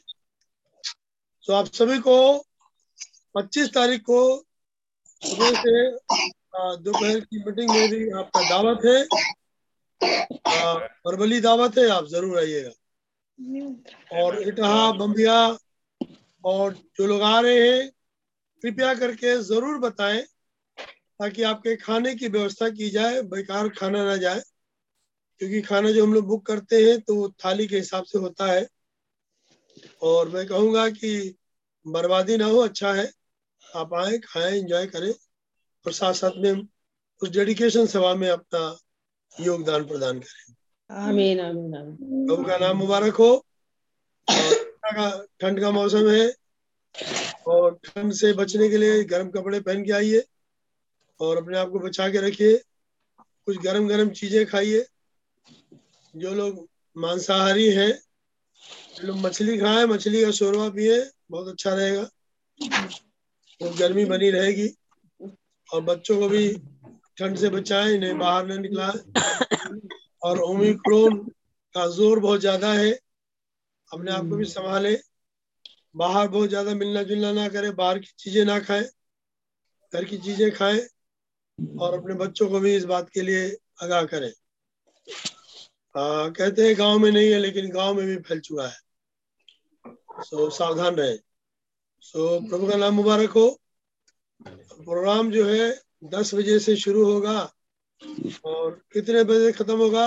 [1.47, 2.15] तो आप सभी को
[3.35, 4.19] 25 तारीख को
[5.21, 5.89] सुबह से
[6.83, 9.05] दोपहर की मीटिंग में भी आपका दावत है।
[11.05, 12.71] परबली दावत है आप ज़रूर आइएगा।
[14.21, 15.35] और इटहा बम्बिया
[16.43, 17.89] और जो लोग आ रहे हैं
[18.63, 20.21] कृपया करके ज़रूर बताएँ
[21.19, 24.41] ताकि आपके खाने की व्यवस्था की जाए बेकार खाना ना जाए।
[25.41, 28.67] क्योंकि खाना जो हम लोग बुक करते हैं तो थाली के हिसाब से होता है।
[30.01, 31.35] और मैं कहूँगा कि
[31.85, 33.09] बर्बादी ना हो अच्छा है।
[33.75, 35.11] आप आए खाएँ एंजॉय करें।
[35.85, 36.67] और साथ साथ में
[37.21, 38.77] उस डेडिकेशन सेवा में अपना
[39.33, 40.55] योगदान प्रदान करें।
[40.89, 43.31] आमीन आमीन आमीन। प्रभु का नाम मुबारक हो।
[44.27, 46.33] और ठंड का मौसम है।
[47.47, 50.23] और ठंड से बचने के लिए गर्म कपड़े पहन के आइए
[51.19, 52.57] और अपने आप को बचा के रखिए।
[53.19, 54.85] कुछ गर्म गर्म चीज़ें खाइए।
[56.13, 57.91] जो लोग मांसाहारी हैं,
[58.95, 60.99] जो लोग मछली खाएँ, मछली का शोरवा पिए,
[61.31, 62.03] बहुत अच्छा रहेगा।
[63.61, 64.69] तो गर्मी बनी रहेगी।
[65.69, 66.47] और बच्चों को भी
[67.17, 69.79] ठंड से बचाएँ, इन्हें बाहर न निकलाएँ।
[70.23, 71.17] और ओमिक्रोन
[71.75, 72.91] का ज़ोर बहुत ज़्यादा है।
[73.91, 74.97] अपने आप को भी संभाले
[75.95, 78.83] बाहर बहुत ज़्यादा मिलना जुलना ना करें बाहर की चीज़ें ना खाएँ
[79.93, 80.81] घर की चीज़ें खाएँ
[81.79, 84.31] और अपने बच्चों को भी इस बात के लिए आगाह करें।
[85.95, 88.77] आ, कहते हैं गाँव में नहीं है लेकिन गाँव में भी फैल चुका है।
[90.23, 91.17] सो सावधान रहे।
[92.01, 93.49] सो प्रभु का नाम मुबारक हो।
[94.45, 95.69] प्रोग्राम जो है
[96.03, 97.39] दस बजे से शुरू होगा
[98.45, 100.05] और कितने बजे खत्म होगा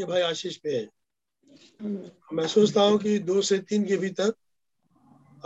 [0.00, 0.88] ये भाई आशीष पे है।
[1.82, 4.32] मैं सोचता हूँ कि दो से तीन के भीतर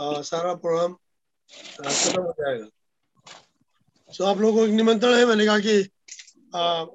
[0.01, 0.93] आ, सारा प्रोग्राम
[1.79, 2.67] खत्म हो जाएगा।
[4.13, 5.79] सो आप लोगों को एक निमंत्रण है मैंने कहा कि
[6.55, 6.85] आ,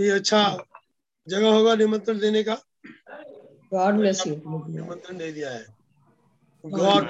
[0.00, 0.42] ये अच्छा
[1.26, 2.54] जगह होगा निमंत्रण देने का।
[3.72, 5.66] गॉड ब्लेस यू निमंत्रण दे दिया है।
[6.64, 7.08] गॉड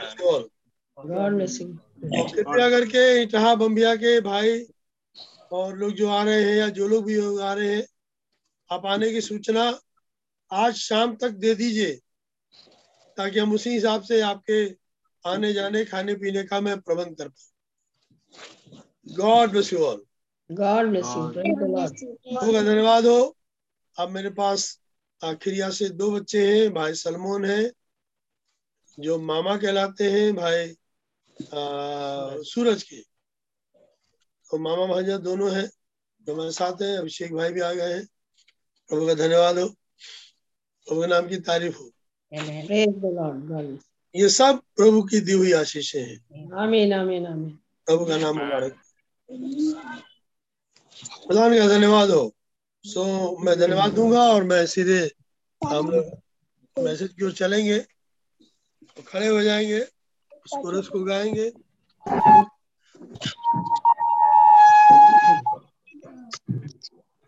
[0.96, 1.68] गॉड ब्लेस यू
[2.04, 4.66] कृपया करके इटहा बम्बिया के भाई
[5.52, 7.86] और लोग जो आ रहे हैं या जो लोग भी आ रहे हैं
[8.70, 9.70] आप आने की सूचना
[10.50, 11.92] आज शाम तक दे दीजिए
[13.16, 14.64] ताकि हम उसी हिसाब से आपके
[15.24, 18.82] आने जाने खाने पीने का मैं प्रबंध कर पाऊँ।
[19.16, 20.04] God bless you all
[20.50, 21.06] God bless
[22.02, 23.36] you का धन्यवाद हो।
[23.96, 24.78] अब मेरे पास
[25.20, 27.70] आखिरिया से दो बच्चे हैं भाई सलमोन है
[28.98, 33.00] जो मामा कहलाते हैं भाई आ, सूरज के।
[34.50, 35.68] तो मामा भांजा दोनों हैं
[36.26, 38.06] जो हमारे साथ हैं अभिषेक भाई भी आ गए हैं।
[38.90, 39.68] प्रभु का धन्यवाद हो।
[40.88, 41.90] प्रभु के नाम की तारीफ़ हो।
[44.14, 46.18] ये सब प्रभु की दी हुई आशीषें हैं।
[46.58, 48.76] आमीन आमीन आमीन प्रभु का नाम मुबारक।
[51.26, 52.32] प्रधान का धन्यवाद हो।
[52.84, 53.04] सो
[53.44, 54.98] मैं धन्यवाद दूँगा और मैं सीधे
[55.62, 55.90] हम
[56.76, 57.78] मैसेज की ओर चलेंगे
[58.96, 61.50] तो खड़े हो जाएँगे उस कोरस को गाएँगे।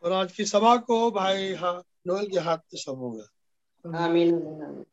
[0.02, 1.74] और आज की सभा को भाई हाँ
[2.06, 3.24] नोएल के हाथ में सब होगा।
[3.84, 4.30] आमीन आमीन
[4.64, 4.84] आमीन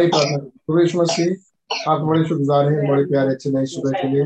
[0.00, 0.36] नहीं पाता
[0.66, 4.22] प्रवेश मसीह आप बड़े शुक्रगुजार हैं बड़े प्यारे अच्छे नए सुबह के लिए।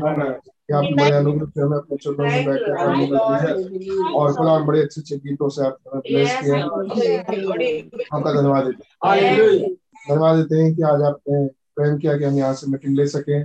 [0.75, 3.51] आप बड़े अनुग्रह से हमें अपने चरणों में बैठ कर अनुग्रह है।
[4.13, 6.55] और खुदा बड़े अच्छे अच्छे गीतों से आप हमें ब्लेस किया
[8.13, 9.69] आपका धन्यवाद देते हैं।
[10.09, 11.45] धन्यवाद देते हैं कि आज आपने
[11.77, 13.41] प्रेम किया कि हम यहाँ से मीटिंग ले सके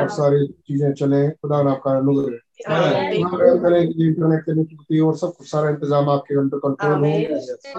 [0.00, 5.70] और सारी चीज़ें चले। खुदा आपका अनुग्रह। हम प्रेम इंटरनेट कनेक्टिविटी और सब कुछ सारा
[5.70, 7.10] इंतज़ाम आपके अंडर कंट्रोल हो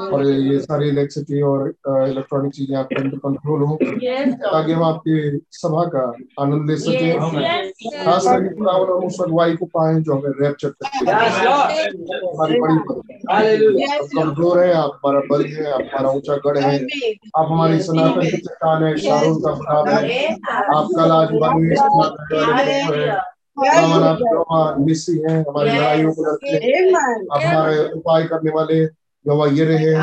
[0.08, 1.68] और ये सारी इलेक्ट्रिसिटी और
[2.10, 6.04] इलेक्ट्रॉनिक चीज़ें आपके अंडर कंट्रोल हो। ताकि हम आपकी सभा का
[6.42, 11.06] आनंद ले सके। खास करके खुदावन हम उस अगुवाई को पाए जो हमें रैप्चर करती
[11.08, 11.14] है
[12.24, 12.78] हमारी बड़ी
[14.16, 16.76] कमज़ोर है आप हमारा बल है आप हमारा ऊँचा गढ़ है।
[17.38, 19.98] आप हमारी सनातन की चट्टान है शारून का प्रताप है।
[20.76, 21.30] आप कल आज
[23.58, 26.50] है हैं हमारे लड़ाइयों को लड़ते
[27.34, 29.94] आप हमारे उपाय करने वाले यहोवा ये रहे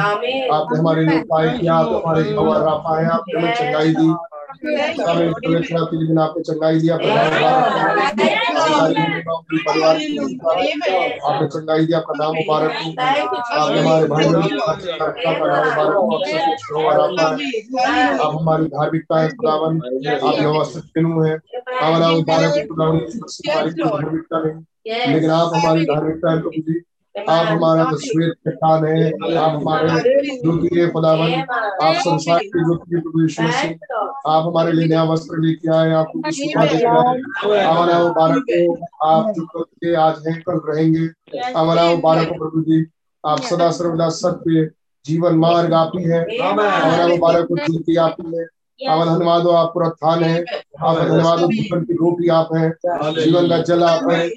[0.53, 2.23] आपने हमारे लिए उपाय किया आप हमारे
[2.65, 4.09] राफा है आपने हमें चंगाई दी।
[6.19, 6.95] आपने चंगाई दिया
[11.25, 12.91] आपने चंगाई दिया आपका नाम मुबारक हो
[13.61, 14.25] आपने हमारे भाई
[18.19, 19.81] आप हमारी धार्मिकता है खुदावन
[20.23, 20.65] आप यहोवा
[21.23, 21.37] है
[23.85, 26.39] धार्मिकता नहीं लेकिन आप हमारी धार्मिकता है
[27.15, 29.89] आप हमारा तस्वीर चट्टान है आप हमारे
[30.41, 31.35] ज्योति है खुदावन
[31.83, 37.69] आप संसार की प्रभु यीशु मसीह आप हमारे लिए नया वस्त्र लेके आए आपको का
[37.69, 38.75] हमारा मुबारक हो
[39.07, 41.09] आप जो के आज हैं कल रहेंगे।
[41.57, 42.85] हमारा मुबारक हो प्रभु जी
[43.25, 44.71] आप सदा सर्वदा सत्य
[45.07, 48.47] जीवन मार्ग आप ही है। हमारा मुबारक को ज्योति आप ही है।
[48.81, 49.72] आप धन्यवाद हो आप
[50.05, 50.45] थान है।
[50.85, 52.70] आप धन्यवाद हो जीवन की रोटी आप है।
[53.25, 54.29] जीवन का जल आप है।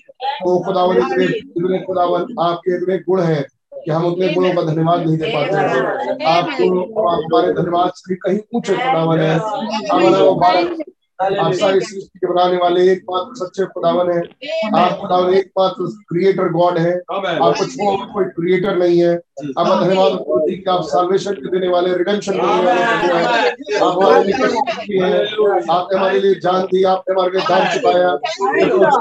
[0.47, 3.41] ओ खुदावन इतने खुदावन आपके इतने गुण है
[3.73, 8.15] कि हम उतने गुणों का धन्यवाद नहीं दे पाते। हैं आपको आप हमारे धन्यवाद से
[8.15, 10.65] कहीं ऊँचे खुदावन है। हमारा
[11.21, 14.19] आप सारी सृष्टि के बनाने वाले एकमात्र सच्चे खुदावन है।
[14.79, 19.13] आप खुदावन एकमात्र क्रिएटर गॉड है। आपको छोड़ कोई क्रिएटर नहीं है।
[19.57, 22.81] आप धन्यवाद कि आप साल्वेशन के देने वाले रिडेम्पशन देने वाले
[23.77, 24.23] आप हमारे
[25.01, 28.15] हैं। आपने हमारे लिए जान दी आपने हमारे लिए दाम चुकाया।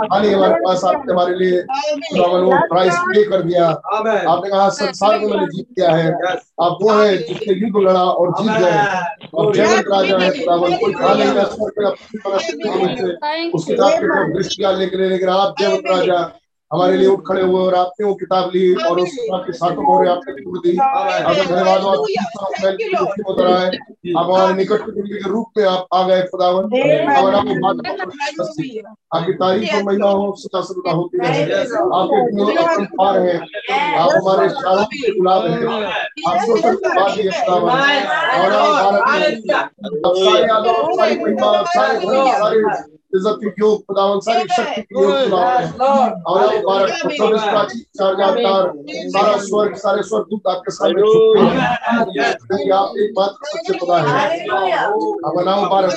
[0.07, 5.19] खाली हमारे पास आपने हमारे लिए खुदावन वो प्राइस पे कर दिया। आपने कहा संसार
[5.19, 6.13] को मैंने जीत किया है।
[6.59, 10.93] आप वो है जिससे युद्ध लड़ा और जीत गए। और जयवंत राजा है खुदावन कोई
[10.93, 16.19] खा नहीं स्वर सकते अपनी परस्ती उस किताब के दृष्टिया लेकर लेकिन आप जयवंत राजा
[16.71, 19.83] हमारे लिए उठ खड़े हुए और आपने वो किताब ली और उस किताब के साथों
[19.83, 22.01] मोहरे आपने तोड़ दी। आपका धन्यवाद हो आप
[23.29, 26.65] उतर आए आप हमारे निकट के रूप में आप आ गए खुदावन
[27.17, 27.77] और आपको बात
[29.15, 34.49] आपकी तारीफ़ और महिमा हो सदा सर्वदा होती रहे। आपके गुण अपरंपार है। आप हमारे
[34.59, 35.57] चारों के गुलाब है।
[35.87, 39.55] आप के बाद ये खुदावन और आप भारत में
[39.95, 41.99] सारे आदर सारी महिमा सारे
[42.33, 45.65] सारे इज़्ज़त की योग खुदावन सारी शक्ति की योग खुदावन
[46.27, 48.63] और मुबारक चौबीस प्राचीन चार जानकार
[49.15, 51.01] सारा स्वर्ग सारे स्वर्ग दूत आपके सामने
[51.41, 51.57] हैं।
[52.73, 54.15] आप एकमात्र सच्चे खुदा है।
[54.47, 55.93] अब नाम मुबारक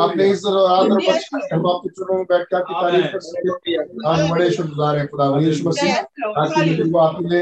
[0.00, 3.72] आपने इस आदर बख्श हम आपके चरणों में बैठ के आपकी तारीफ़ कर सके
[4.06, 7.40] हम बड़े शुक्रगुजार हैं खुदा यीशु मसीह। आज की मीटिंग को आप ले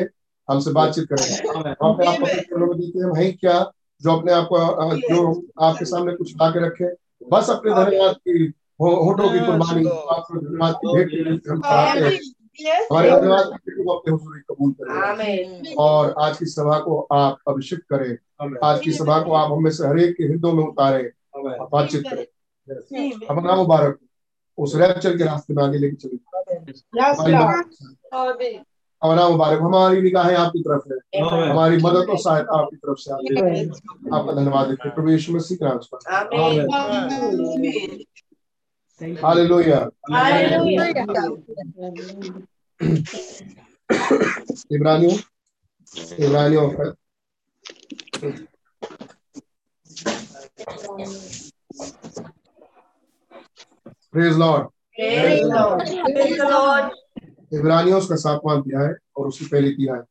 [0.48, 1.26] हमसे बातचीत करें।
[1.56, 3.58] हम अपने आप देते हैं वही क्या
[4.02, 4.56] जो अपने आप को
[4.98, 5.20] जो
[5.62, 6.88] आपके सामने कुछ ला के रखे।
[7.30, 8.52] बस अपने धन्यवाद की
[8.86, 12.18] होठों की कुर्बानी आपको धन्यवाद। की भेंट के लिए हम चाहते हैं।
[12.90, 18.16] हमारे धन्यवाद को अपने हुजूरी कबूल करें। और आज की सभा को आप अभिषेक करें।
[18.64, 21.12] आज की सभा को आप हमें से हरेक के हृदयों में उतारे।
[21.72, 22.26] बातचीत करें।
[23.30, 23.98] हम नाम मुबारक
[24.58, 26.16] उस रैप्चर के रास्ते में आगे लेके चले।
[29.02, 33.12] और नाम मुबारक हमारी निगाहें आपकी तरफ़ है हमारी मदद और सहायता आपकी तरफ़ से
[33.12, 33.68] आती है।
[34.14, 35.32] आपका धन्यवाद। देते हैं प्रभु यीशु
[39.00, 40.90] मसीह के नाम से Hallelujah.
[44.70, 45.12] इब्रानियों
[46.18, 46.84] इब्रानियों का
[54.12, 54.68] प्रेज लॉर्ड
[57.52, 60.02] इब्रानियों उसका सातवां अध्याय है और उसकी पहली तीन है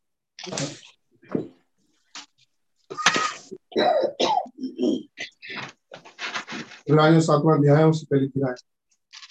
[6.90, 8.54] इब्रानियों सातवां अध्याय उसकी पहली तीन है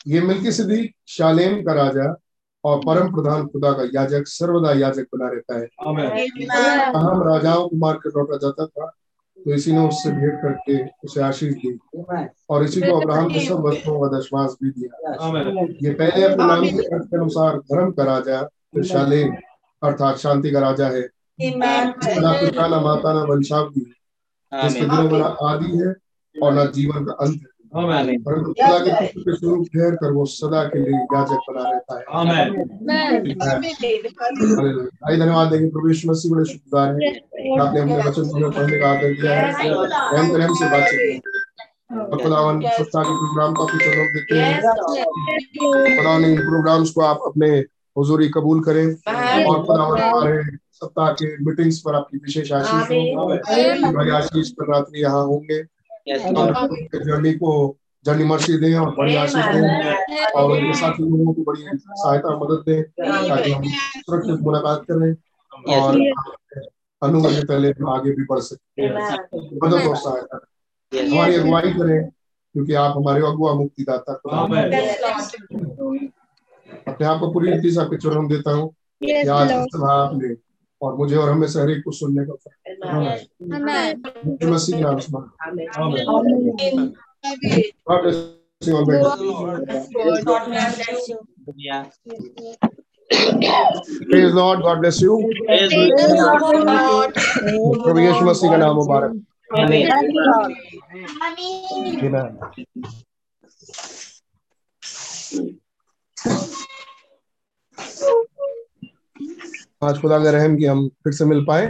[0.08, 2.14] ये मिल्की सिद्दीक शालेम का राजा
[2.64, 5.66] और परम प्रधान खुदा का याजक सर्वदा याजक बना रहता है।
[6.94, 8.86] हम राजाओं को मार कर लौटा जाता था
[9.38, 11.78] तो इसी ने उससे भेंट करके उसे आशीष दी।
[12.50, 14.90] और इसी को अब्राहम के सब वस्तुओं का दशमांश भी दिया।
[15.82, 19.36] ये पहले अपने नाम के अर्थ के अनुसार धर्म का राजा फिर शालेम
[19.82, 21.02] अर्थात शांति का राजा है।
[21.40, 23.80] पिता न माता ना वंशावली
[24.52, 25.94] जिसके दिनों में आदि है
[26.36, 27.57] और ना जीवन का अंत है।
[28.18, 31.98] परंतु खुदा के पुत्र के स्वरूप ठहर कर वो सदा के लिए याजक बना रहता
[31.98, 32.04] है।
[35.06, 37.12] आइए धन्यवाद देंगे प्रभु यीशु मसीह बड़े शुक्रगुजार हैं।
[37.60, 39.68] आपने हमने वचन तुम्हें पढ़ने का आदर दिया है।
[40.12, 41.22] रहम कर हमसे बातचीत
[42.12, 44.60] और खुदावन सप्ताह के प्रोग्राम को अपने चरणों देते हैं।
[45.96, 47.48] खुदा ने इन प्रोग्राम्स को आप अपने
[47.96, 48.86] हुजूरी कबूल करें।
[49.46, 50.42] और खुदावन हमारे
[50.72, 53.28] सप्ताह के मीटिंग्स पर आपकी विशेष आशीष हो।
[54.16, 55.77] आशीष पर रात्रि यहाँ होंगे।
[56.08, 61.62] जर्नी को जर्नी मर्सी दें और बड़ी आशीष दें और उनके साथी लोगों को बड़ी
[61.76, 65.12] सहायता और मदद दें ताकि हम सुरक्षित मुलाकात करें
[65.76, 65.96] और
[67.02, 70.40] अनुगम के पहले हम आगे भी बढ़ सकते मदद और सहायता।
[70.92, 74.12] हमारी अगुवाई करें क्योंकि आप हमारे अगुआ मुक्तिदाता
[76.88, 78.74] अपने आप को पूरी रीति से आपके चरणों देता हूँ
[79.30, 80.28] आज सभा आपने
[80.82, 82.32] और मुझे और हमें से हर एक को सुनने का
[84.48, 85.12] मसीह नाम से
[87.86, 88.16] God bless
[88.62, 88.76] you.
[94.10, 95.16] Praise Lord, God bless you.
[97.84, 99.88] प्रभु यीशु मसीह का नाम मुबारक Amen.
[109.84, 111.66] आज खुदा का रहम कि हम फिर से मिल पाए।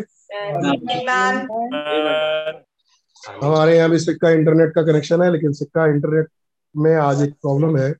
[3.43, 6.29] हमारे यहाँ भी सिक्का इंटरनेट का कनेक्शन है लेकिन सिक्का इंटरनेट
[6.77, 7.95] में आज एक प्रॉब्लम है।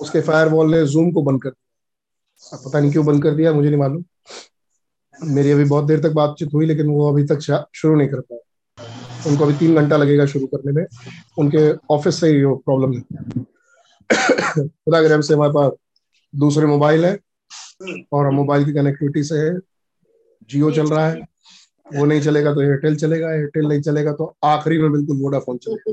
[0.00, 3.68] उसके फायरवॉल ने जूम को बंद कर दिया। पता नहीं क्यों बंद कर दिया मुझे
[3.68, 4.04] नहीं मालूम।
[5.24, 8.38] मेरी अभी बहुत देर तक बातचीत हुई लेकिन वो अभी तक शुरू नहीं कर पाए
[9.26, 10.86] उनको अभी तीन घंटा लगेगा शुरू करने में।
[11.38, 13.02] उनके ऑफ़िस से ही वो प्रॉब्लम है।
[14.68, 15.72] खुदा के रहम से हमारे पास
[16.34, 17.18] दूसरे मोबाइल है।
[18.12, 19.58] और हम मोबाइल की कनेक्टिविटी से है।
[20.50, 21.20] जियो चल रहा है।
[21.94, 25.92] वो नहीं चलेगा तो एयरटेल चलेगा। एयरटेल नहीं चलेगा तो आखिरी में बिल्कुल वोडाफोन चलेगा।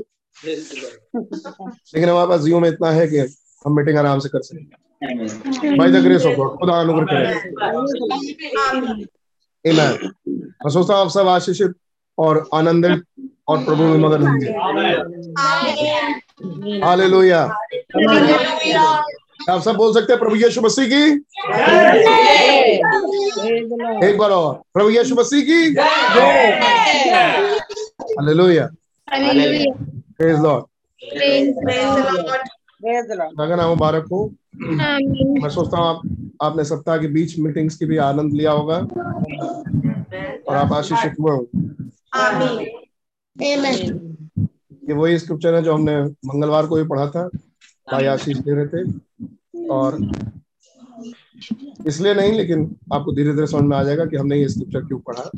[1.94, 3.18] लेकिन हमारे पास जियो में इतना है कि
[3.64, 7.26] हम मीटिंग आराम से कर सकते by the grace of God खुदा अनुग्रह करे।
[7.64, 9.06] आमेन
[10.64, 11.72] मैं सोचता हूँ आप सब आशीषित
[12.18, 13.02] और आनंदित
[13.48, 14.50] और प्रभु में मगन होंगे।
[16.84, 17.42] हालेलुया
[19.50, 21.02] आप सब बोल सकते हैं प्रभु यीशु मसीह की?
[24.06, 25.74] एक बार और प्रभु यीशु मसीह की?
[28.12, 28.66] हालेलुया।
[29.08, 30.64] प्रेज लॉर्ड
[33.50, 34.20] नाम मुबारक। हो
[34.56, 36.00] मैं सोचता हूँ आप
[36.42, 38.76] आपने सप्ताह के बीच मीटिंग्स की भी आनंद लिया होगा।
[40.48, 41.46] और आप आशीषित हुए हो
[44.88, 47.28] ये वही स्क्रिप्चर है जो हमने मंगलवार को भी पढ़ा था।
[47.88, 49.98] भाई आशीष दे रहे थे। और
[51.86, 54.98] इसलिए नहीं लेकिन आपको धीरे धीरे समझ में आ जाएगा कि हमने ये स्क्रिप्चर क्यों
[55.00, 55.30] पढ़ा।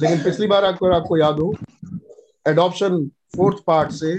[0.00, 1.54] लेकिन पिछली बार आपको आपको याद हो
[2.48, 3.06] एडॉप्शन
[3.36, 4.18] फोर्थ पार्ट से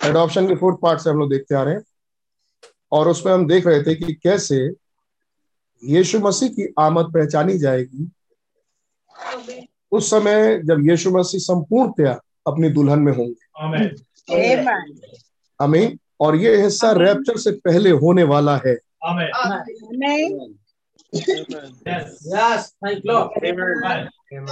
[0.00, 1.82] एडॉप्शन के फोर्थ पार्ट से हम लोग देखते आ रहे हैं।
[2.92, 4.58] और उसमें हम देख रहे थे कि कैसे
[5.82, 8.10] यीशु मसीह की आमद पहचानी जाएगी।
[9.92, 13.44] उस समय जब यीशु मसीह संपूर्णतया अपनी दुल्हन में होंगे।
[15.60, 18.74] अमीन और ये हिस्सा रैप्चर से पहले होने वाला है।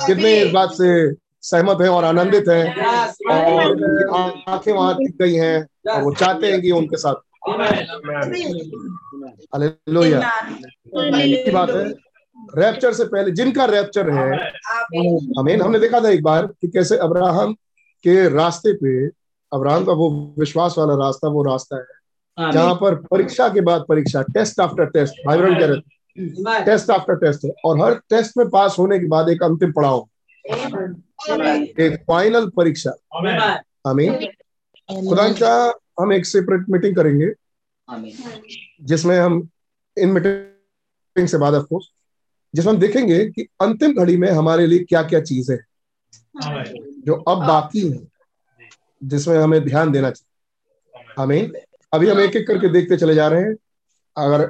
[0.07, 2.76] कितने इस बात से सहमत हैं और आनंदित हैं?
[3.26, 4.11] और
[4.49, 7.14] आँखें वहाँ टिक गई हैं और वो चाहते हैं कि उनके साथ।
[9.55, 10.20] हालेलुया
[11.53, 12.05] बात है
[12.55, 14.30] रैप्चर से पहले जिनका रैप्चर है
[15.38, 17.53] हमें हमने देखा था एक बार कि कैसे अब्राहम
[18.05, 19.07] के रास्ते पे
[19.53, 24.22] अब्राहम का वो विश्वास वाला रास्ता वो रास्ता है जहाँ पर परीक्षा के बाद परीक्षा
[24.22, 28.36] टेस्ट आफ्टर टेस्ट भाई बहन कह रहे थे। टेस्ट आफ्टर टेस्ट है। और हर टेस्ट
[28.38, 30.09] में पास होने के बाद एक अंतिम पड़ाव।
[31.80, 32.92] एक फाइनल परीक्षा।
[33.86, 34.26] हमें
[35.09, 37.32] खुदा चाह हम एक सेपरेट मीटिंग करेंगे
[38.82, 39.49] जिसमें हम
[39.99, 41.90] इन मीटिंग से बाद ऑफ़ कोर्स
[42.57, 45.59] जिसमें हम देखेंगे कि अंतिम घड़ी में हमारे लिए क्या क्या चीज़ है।
[47.07, 48.07] जो अब बाकी है,
[49.04, 51.50] जिसमें हमें ध्यान देना चाहिए। हमें,
[51.92, 53.54] अभी हम एक एक करके देखते चले जा रहे हैं।
[54.16, 54.46] अगर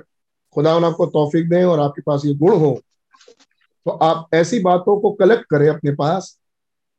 [0.55, 2.81] खुदा आपको तौफीक दें और आपके पास ये गुण हो
[3.87, 6.39] तो आप ऐसी बातों को कलेक्ट करें अपने पास,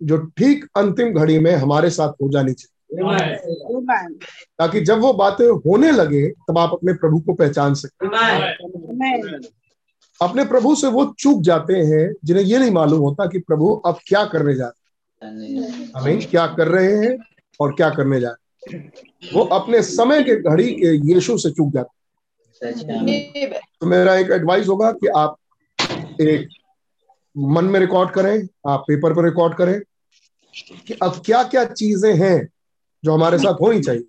[0.03, 3.03] जो ठीक अंतिम घड़ी में हमारे साथ हो जानी चाहिए।
[4.57, 8.07] ताकि जब वो बातें होने लगे, तब आप अपने प्रभु को पहचान सकें।
[10.21, 13.99] अपने प्रभु से वो चूक जाते हैं जिन्हें ये नहीं मालूम होता कि प्रभु अब
[14.07, 14.79] क्या करने जा रहे
[15.95, 17.17] हमें क्या कर रहे हैं
[17.59, 18.91] और क्या करने जा रहे हैं।
[19.33, 21.97] वो अपने समय के घड़ी के यीशु से चूक जाते
[23.81, 25.37] तो मेरा एक एडवाइस होगा कि आप
[26.21, 26.49] एक
[27.37, 29.81] मन में रिकॉर्ड करें आप पेपर पर रिकॉर्ड करें
[30.87, 32.49] कि अब क्या क्या चीज़ें हैं
[33.03, 34.05] जो हमारे साथ होनी चाहिए।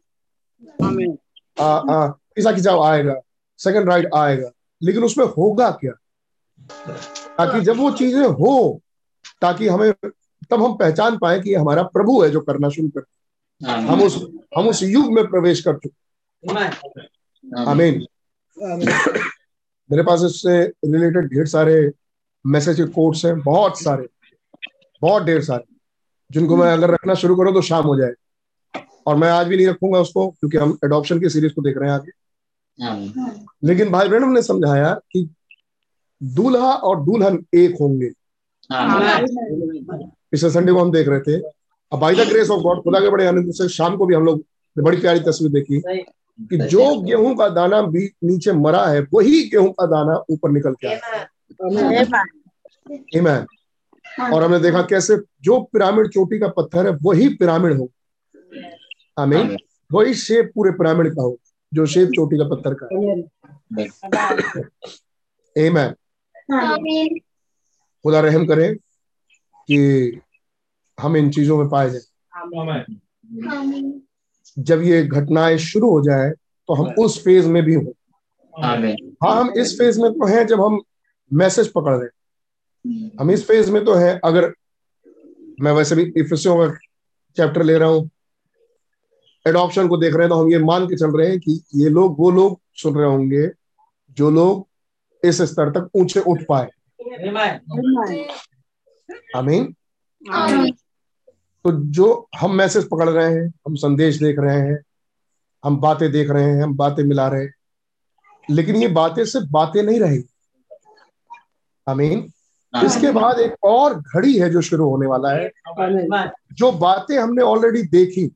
[1.60, 3.20] आ, आ, खिंचाव आएगा
[3.58, 4.50] सेकंड राइड आएगा।
[4.80, 5.92] लेकिन उसमें होगा क्या?
[7.38, 8.80] ताकि जब वो चीज़ें हो
[9.42, 9.92] ताकि हमें
[10.50, 13.04] तब हम पहचान पाए कि हमारा प्रभु है जो करना शुरू कर
[13.60, 14.16] हम उस
[14.56, 16.56] हम उस युग में प्रवेश कर चुके
[17.64, 18.06] आमीन।
[19.90, 21.90] मेरे पास इससे रिलेटेड ढेर सारे
[22.44, 24.08] मैसेज के कोड्स हैं बहुत सारे
[25.02, 25.64] बहुत ढेर सारे
[26.30, 28.12] जिनको मैं अगर रखना शुरू करूँ तो शाम हो जाए।
[29.06, 31.88] और मैं आज भी नहीं रखूँगा उसको क्योंकि हम एडॉप्शन की सीरीज़ को देख रहे
[31.90, 32.10] हैं आगे।
[33.64, 35.28] लेकिन भाई बहन ने समझाया कि
[36.22, 38.10] दूल्हा और दुल्हन एक होंगे।
[40.30, 41.36] पिछले संडे को हम देख रहे थे।
[41.92, 44.24] अब by the grace of God खुदा के बड़े आनंद से शाम को भी हम
[44.24, 44.38] लोग
[44.76, 45.80] ने बड़ी प्यारी तस्वीर देखी
[46.50, 50.74] कि जो गेहूँ का दाना भी नीचे मरा है वही गेहूँ का दाना ऊपर निकल
[50.74, 51.26] के आया।
[54.32, 57.90] और हमने देखा कैसे जो पिरामिड चोटी का पत्थर है वही पिरामिड हो।
[59.18, 59.56] आमीन।
[59.92, 61.38] वही शेप पूरे पिरामिड का हो।
[61.74, 62.86] जो शेप चोटी का पत्थर का।
[65.56, 65.94] Amen.
[68.04, 68.74] खुदा रहम करे
[69.68, 70.20] कि
[71.00, 72.00] हम इन चीज़ों में पाए जाए।
[74.58, 77.92] जब ये घटनाएँ शुरू हो जाए तो हम उस फ़ेज़ में भी हों।
[79.24, 80.80] हाँ हम इस फ़ेज़ में तो हैं जब हम
[81.32, 82.10] मैसेज पकड़ रहे हैं।
[83.20, 84.52] हम इस फ़ेज़ में तो हैं अगर
[85.60, 86.74] मैं वैसे भी इफिसियों का
[87.36, 88.10] चैप्टर ले रहा हूँ
[89.48, 91.88] एडॉप्शन को देख रहे हैं तो हम ये मान के चल रहे हैं कि ये
[91.88, 93.46] लोग वो लोग सुन रहे होंगे
[94.16, 94.66] जो लोग
[95.22, 96.68] इस स्तर तक ऊँचे उठ पाए।
[99.36, 99.74] आमीन।
[101.64, 104.78] तो जो हम मैसेज पकड़ रहे हैं हम संदेश देख रहे हैं
[105.64, 107.54] हम बातें देख रहे हैं हम बातें मिला रहे हैं
[108.50, 110.28] लेकिन ये बातें सिर्फ़ बातें नहीं रहेगी
[111.86, 112.30] आमीन।
[112.74, 115.46] इसके बाद एक और घड़ी है जो शुरू होने वाला है
[116.52, 118.26] जो बातें हमने ऑलरेडी देखी।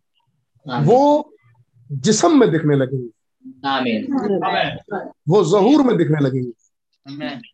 [0.67, 1.33] वो
[1.91, 3.09] जिसम में दिखने लगेंगे।
[5.29, 6.51] वो जहूर में दिखने लगेंगे।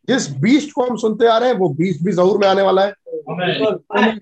[0.09, 2.82] जिस बीच को हम सुनते आ रहे हैं वो बीज भी जहूर में आने वाला
[2.82, 2.92] है।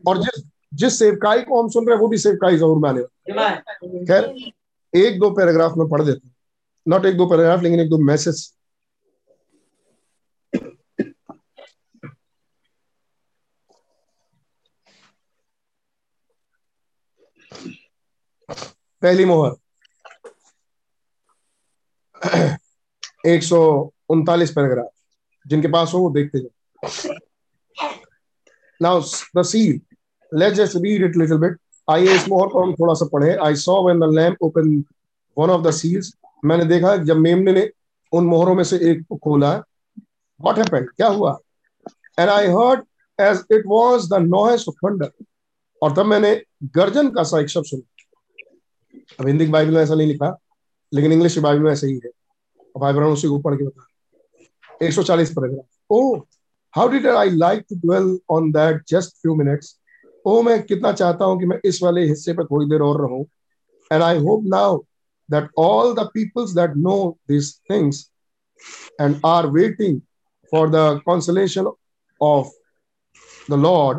[0.07, 0.43] और जिस
[0.74, 3.57] जिस सेवकाई को हम सुन रहे हैं वो भी सेवकाई जहूर में आने वाला है।
[4.07, 4.34] खैर
[4.95, 6.34] एक दो पैराग्राफ में पढ़ देता हूँ।
[6.87, 8.56] नॉट एक दो पैराग्राफ लेकिन एक दो मैसेज
[19.07, 19.53] पहली मोहर।
[23.27, 23.59] एक सौ
[24.09, 24.89] उनतालीस पैराग्राफ।
[25.47, 27.15] जिनके पास हो, वो देखते जाओ।
[28.83, 29.01] Now
[29.37, 29.81] the seal
[30.33, 31.57] let's just read it little bit
[31.91, 34.85] आइए इस मोहर को हम थोड़ा सा पढ़े। I saw when the lamb open
[35.39, 36.13] one of the seals
[36.45, 37.71] मैंने देखा जब मेमने ने
[38.13, 39.57] उन मोहरों में से एक को खोला।
[40.41, 41.39] व्हाट हैपेंड क्या हुआ?
[42.19, 42.85] And I heard
[43.21, 45.13] as it was the noise of thunder
[45.83, 47.95] और तब मैंने गर्जन का सा एक शब्द सुना।
[49.21, 50.37] अब हिंदी बाइबल में ऐसा नहीं लिखा,
[50.93, 54.87] लेकिन इंग्लिश बाइबल में ऐसा ही है। अब भाई बहन उसी को पढ़ के बता
[54.87, 56.17] 140 paragraph oh
[56.75, 59.79] how did I like to dwell on that just few minutes
[60.27, 63.25] ओ मैं कितना चाहता हूँ कि मैं इस वाले हिस्से पर थोड़ी देर और रहूँ।
[63.91, 64.79] And I hope now
[65.29, 66.99] that all the peoples that know
[67.31, 68.01] these things
[69.05, 69.97] and are waiting
[70.53, 71.71] for the consolation
[72.21, 72.53] of
[73.49, 73.99] the Lord,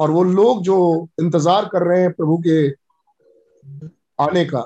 [0.00, 0.78] और वो लोग जो
[1.20, 2.56] इंतज़ार कर रहे हैं प्रभु के
[4.18, 4.60] आने का,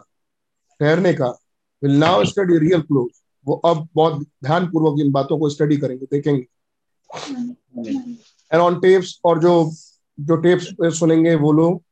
[0.81, 1.29] ठहरने का।
[1.83, 6.07] Will now study real close वो अब बहुत ध्यान पूर्वक इन बातों को स्टडी करेंगे,
[6.07, 6.47] देखेंगे।
[8.51, 9.71] एंड ऑन टेप्स और जो
[10.19, 10.69] जो टेप्स
[10.99, 11.83] सुनेंगे वो लोग,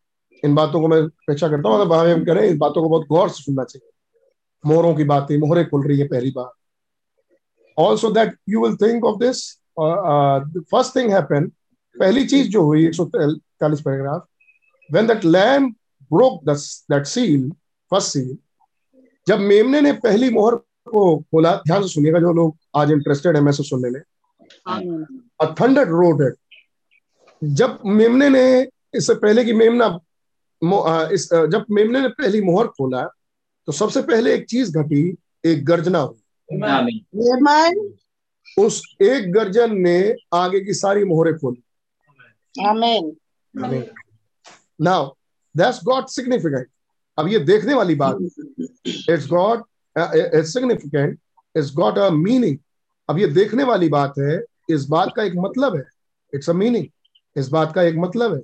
[0.43, 3.29] इन बातों को मैं अपेक्षा करता हूँ। अगर हम हैं, इन बातों को बहुत गौर
[3.29, 3.91] से सुनना चाहिए।
[4.65, 6.51] मोहरों की बातें, मोहरे खुल रही है पहली बार
[7.79, 9.43] also that you will think of this
[9.79, 11.47] first thing happen
[11.97, 14.27] पहली चीज़ जो हुई, एक सौ चालीस paragraph
[14.91, 15.25] when that
[16.11, 17.51] broke that seal
[17.93, 18.37] first seal.
[19.27, 20.55] जब मेमने ने पहली मोहर
[20.91, 24.01] को खोला ध्यान से सुनिएगा जो लोग आज इंटरेस्टेड है मैसेज सुनने में।
[25.61, 26.35] थंडर रोड इट
[27.43, 28.45] जब मेमने ने
[28.95, 29.87] इससे पहले कि मेमना
[31.13, 33.03] इस जब मेमने ने पहली मोहर खोला
[33.69, 35.03] तो सबसे पहले एक चीज़ घटी
[35.45, 36.21] एक गर्जना हुई।
[38.59, 41.63] उस एक गर्जन ने आगे की सारी मोहरे खोली।
[44.81, 45.11] नाउ
[45.57, 46.67] दैट्स गॉट सिग्निफिकेंट
[47.19, 48.19] अब ये देखने वाली बात
[49.11, 49.65] it's got
[50.35, 51.19] it's significant
[51.57, 52.59] it's got a meaning
[53.09, 55.83] अब ये देखने वाली बात है इस बात का एक मतलब है।
[56.35, 56.87] इट्स अ मीनिंग
[57.37, 58.41] इस बात का एक मतलब है।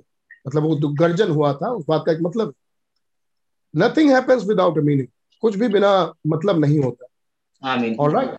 [0.47, 2.53] मतलब वो गर्जन हुआ था उस बात का एक मतलब है।
[3.75, 5.07] Nothing happens without a meaning
[5.41, 5.91] कुछ भी बिना
[6.27, 7.05] मतलब नहीं होता।
[7.99, 8.35] ऑल राइट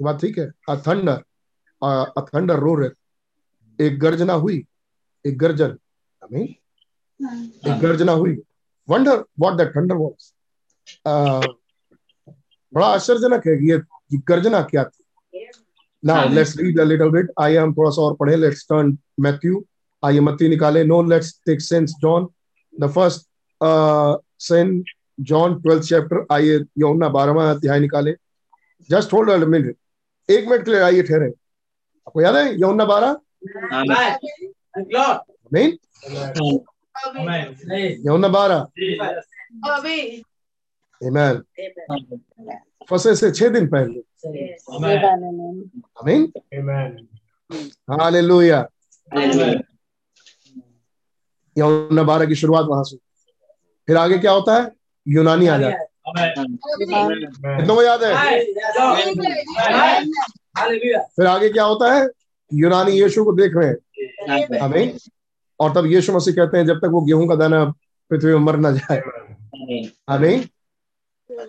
[0.00, 1.22] बात ठीक है। A thunder
[1.82, 2.84] a thunder roar
[3.78, 4.64] एक गर्जना हुई।
[5.26, 5.70] एक गर्जन।
[6.22, 6.54] आई मीन
[7.22, 8.36] एक गर्जना हुई।
[8.88, 10.32] Wonder what that thunder was
[12.72, 13.80] बड़ा आश्चर्यजनक है कि ये
[14.28, 15.04] गर्जना क्या थी।
[16.02, 19.64] Now let's read a little bit आइए हम थोड़ा सा और पढ़े। लेट्स टर्न मैथ्यू
[20.02, 22.28] आइए मत्ती निकाले। No let's take sense John
[22.74, 23.26] the first
[24.42, 24.84] Saint
[25.20, 28.14] John twelfth chapter आइए यौना बारहवा अध्याय निकाले।
[28.90, 29.76] जस्ट होल्ड अ मिनट
[30.28, 33.16] एक मिनट के लिए आइए ठहरे। आपको याद है यौना बारह?
[37.66, 38.66] नहीं यौना बारह
[41.02, 41.42] Amen.
[42.90, 44.00] फंसे से छह दिन पहले।
[46.00, 46.32] आमीन
[47.90, 48.68] हालेलुया
[51.58, 52.96] यौना बारह की शुरुआत वहाँ से।
[53.86, 54.70] फिर आगे क्या होता है?
[55.08, 55.86] यूनानी आ जाता है।
[57.58, 58.14] कितनों को याद है?
[61.16, 62.08] फिर आगे क्या होता है?
[62.54, 63.76] यूनानी यीशु को देख रहे हैं।
[64.60, 64.98] आमीन
[65.62, 67.64] और तब यीशु मसीह कहते हैं जब तक वो गेहूँ का दाना
[68.10, 69.00] पृथ्वी में मर ना जाए।
[70.08, 70.44] आमीन।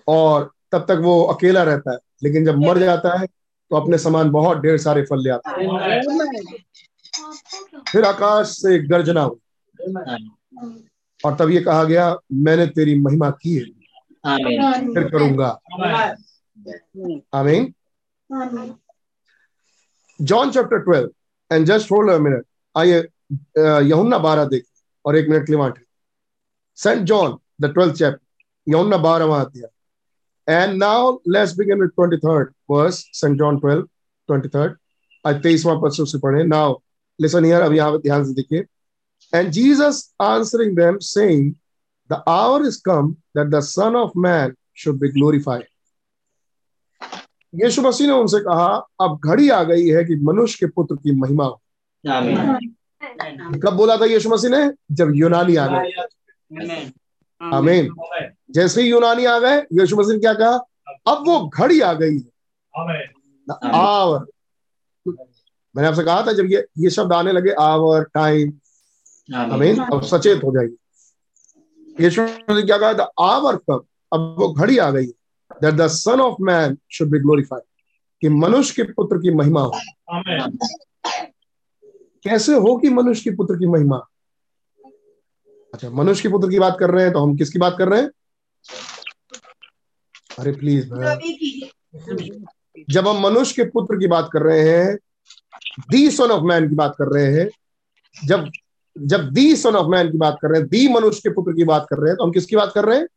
[0.08, 4.30] और तब तक वो अकेला रहता है लेकिन जब मर जाता है तो अपने समान
[4.32, 5.68] बहुत ढेर सारे फल ले आता है।
[7.92, 9.40] फिर आकाश से गर्जना हुई।
[11.26, 13.66] और तब ये कहा गया मैंने तेरी महिमा की है।
[14.94, 15.48] फिर करूँगा।
[17.34, 17.74] आमीन।
[20.20, 21.10] John chapter twelve
[21.52, 22.46] and just hold a minute.
[22.76, 23.02] आइए
[23.58, 24.66] यूहन्ना बारह देख।
[25.06, 25.74] और एक मिनट के लिए वहाँ
[26.78, 28.20] Saint John, the twelfth chapter.
[28.68, 33.84] यूहन्ना बारहवां अध्याय and now let's begin with 23rd verse Saint John 12
[34.30, 34.76] 23rd
[35.26, 36.80] आज 23वां पद से पढ़े। नाउ
[37.20, 38.66] लिसन हियर अब यहाँ ध्यान से देखिए।
[39.34, 41.54] And Jesus answering them saying
[42.10, 45.66] the hour is come that the Son of Man should be glorified
[47.54, 48.68] यीशु मसीह ने उनसे कहा,
[49.02, 51.62] अब घड़ी आ गई है कि मनुष्य के पुत्र की महिमा हो।
[53.60, 55.92] कब बोला था यीशु मसीह ने जब यूनानी आ गए।
[57.42, 57.90] आमीन
[58.52, 60.58] जैसे ही यूनानी आ गए यीशु मसीह ने क्या कहा?
[61.08, 62.32] अब वो घड़ी आ गई है।
[63.74, 64.26] आवर।
[65.76, 68.54] मैंने आपसे कहा था जब ये ये शब्द आने लगे आवर टाइम
[69.36, 70.76] आमीन अब सचेत हो जाइए।
[72.04, 73.12] यीशु मसीह ने क्या कहा था?
[73.20, 73.86] आवर कब?
[74.14, 75.06] अब वो घड़ी आ गई
[75.62, 77.64] that the Son of Man should be glorified
[78.22, 79.72] कि मनुष्य के पुत्र की महिमा हो।
[82.26, 83.98] कैसे हो कि मनुष्य के पुत्र की महिमा?
[85.74, 88.02] अच्छा मनुष्य के पुत्र की बात कर रहे हैं तो हम किसकी बात कर रहे
[88.02, 88.10] हैं?
[90.40, 90.90] अरे प्लीज़
[92.90, 94.96] जब हम मनुष्य के पुत्र की बात कर रहे हैं
[95.92, 97.48] दी सन ऑफ़ मैन की बात कर रहे हैं
[98.16, 98.50] जब
[98.96, 101.64] जब दी सन ऑफ़ मैन की बात कर रहे हैं दी मनुष्य के पुत्र की
[101.64, 103.08] बात कर रहे हैं तो हम किसकी बात कर रहे हैं?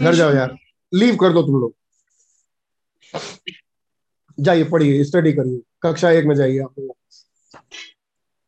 [0.00, 0.58] घर जाओ यार।
[0.94, 1.74] लीव कर दो तुम लोग।
[4.40, 6.96] जाइए, पढ़िए स्टडी करिए। कक्षा एक में जाइए आप लोग।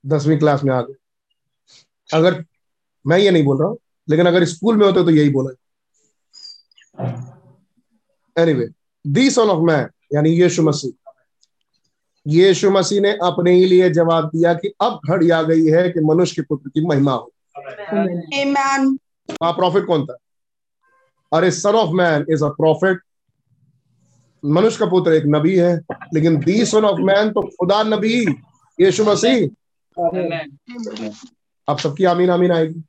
[0.07, 0.95] दसवीं क्लास में आ गए।
[2.15, 2.45] अगर,
[3.07, 3.79] मैं ये नहीं बोल रहा हूँ,
[4.11, 5.51] लेकिन अगर स्कूल में होते तो यही बोला
[8.39, 8.69] anyway
[9.07, 11.13] the Son of Man यानी यीशु मसीह।
[12.27, 16.01] यीशु मसीह ने अपने ही लिए जवाब दिया कि अब घड़ी आ गई है कि
[16.01, 17.34] मनुष्य के पुत्र की महिमा हो।
[17.65, 18.99] Amen.
[19.29, 20.17] वहाँ प्रॉफिट कौन था?
[21.33, 23.01] अरे Son of Man is a prophet
[24.43, 25.75] मनुष्य का पुत्र एक नबी है
[26.15, 28.15] लेकिन दी सन ऑफ़ मैन तो खुदा नबी
[28.79, 29.47] यीशु मसीह।
[31.69, 32.83] अब सबकी आमीन आमीन आएगी।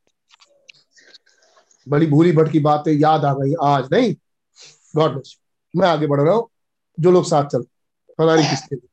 [1.88, 4.14] बड़ी भूरी भटकी बातें याद आ गई आज। नहीं
[4.96, 5.38] गॉड ब्लेस
[5.74, 6.48] मैं आगे बढ़ रहा हूँ
[6.98, 7.62] जो लोग साथ चल
[8.20, 8.88] पता नहीं किसके लिए।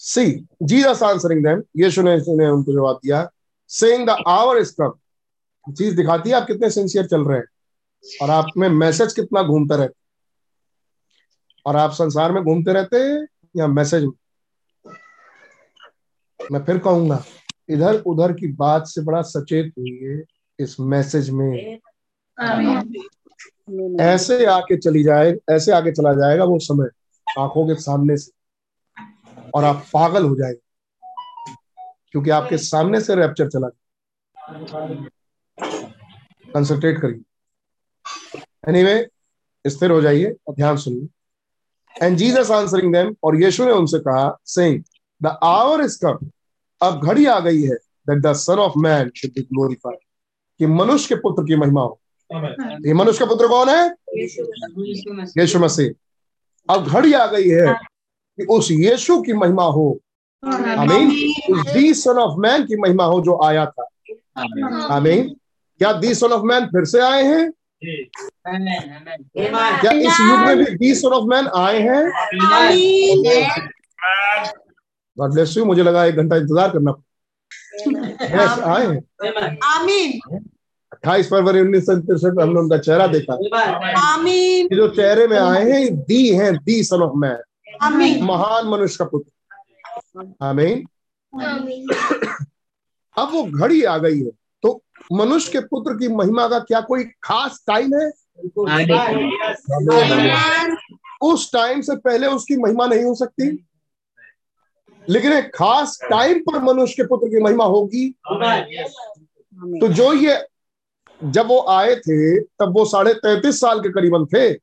[0.00, 3.28] सी जीसस आंसरिंग देम यीशु ने ने उनको जवाब दिया
[3.68, 7.46] saying the hour is come चीज़ दिखाती है, आप कितने सिंसियर चल रहे हैं।
[8.22, 10.00] और आप में मैसेज कितना घूमता रहता
[11.66, 12.98] और आप संसार में घूमते रहते
[13.60, 14.12] या मैसेज में?
[16.52, 17.24] मैं फिर कहूँगा,
[17.68, 20.22] इधर उधर की बात से बड़ा सचेत हुई
[20.58, 21.78] इस मैसेज में।
[24.00, 26.88] ऐसे आके चली जाए, ऐसे आगे चला जाएगा वो समय
[27.38, 28.32] आँखों के सामने से।
[29.54, 30.65] और आप पागल हो जाएँगे।
[32.16, 33.88] क्योंकि आपके सामने से रैप्चर चला गया।
[36.54, 37.20] कंसंट्रेट करिए।
[38.68, 39.08] एनीवे
[39.66, 41.08] स्थिर हो जाइए और ध्यान सुनिए।
[42.06, 44.84] एंड जीसस आंसरिंग देम और यीशु ने उनसे कहा saying
[45.22, 46.30] the hour is come
[46.82, 49.98] अब घड़ी आ गई है that the Son of Man should be glorified
[50.58, 52.00] कि मनुष्य के पुत्र की महिमा हो।
[52.86, 53.94] ये मनुष्य का पुत्र कौन है?
[55.38, 55.90] यीशु मसीह।
[56.74, 57.96] अब घड़ी आ गई है।
[58.40, 60.00] कि उस यीशु की महिमा हो
[60.42, 61.10] आमीन
[61.52, 63.88] उस दी सन ऑफ़ मैन की महिमा हो जो आया था
[64.94, 65.28] आमीन
[65.80, 67.50] क्या दी सन ऑफ़ मैन फिर से आए हैं
[69.80, 72.02] क्या इस युग में भी दी सन ऑफ़ मैन आए हैं
[75.16, 76.94] गॉड ब्लेस यू मुझे लगा एक घंटा इंतज़ार करना
[78.34, 80.20] यस आए हैं आमीन
[80.92, 83.34] अट्ठाईस फरवरी उन्नीस सौ तिरसठ में हमने उनका चेहरा देखा
[84.02, 89.04] आमीन जो चेहरे में आए हैं दी हैं दी सन ऑफ़ मैन महान मनुष्य का
[89.04, 89.30] पुत्र
[90.42, 90.84] आमीन।
[93.18, 94.30] अब वो घड़ी आ गई है।
[94.62, 94.82] तो
[95.12, 98.10] मनुष्य के पुत्र की महिमा का क्या कोई खास टाइम है?
[101.22, 103.66] उस टाइम से पहले उसकी महिमा नहीं हो सकती।
[105.08, 108.08] लेकिन एक खास टाइम पर मनुष्य के पुत्र की महिमा होगी।
[109.80, 110.46] तो जो ये
[111.24, 114.60] जब वो आए थे तब वो साढ़े तैतीस साल के करीबन थे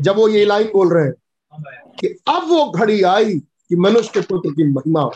[0.00, 1.14] जब वो ये लाइन बोल रहे हैं
[2.00, 5.14] कि अब वो घड़ी आई कि मनुष्य के पुत्र की महिमा हो।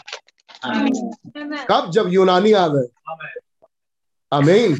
[1.70, 1.90] कब?
[1.90, 2.86] जब यूनानी आ गए।
[4.32, 4.74] आमीन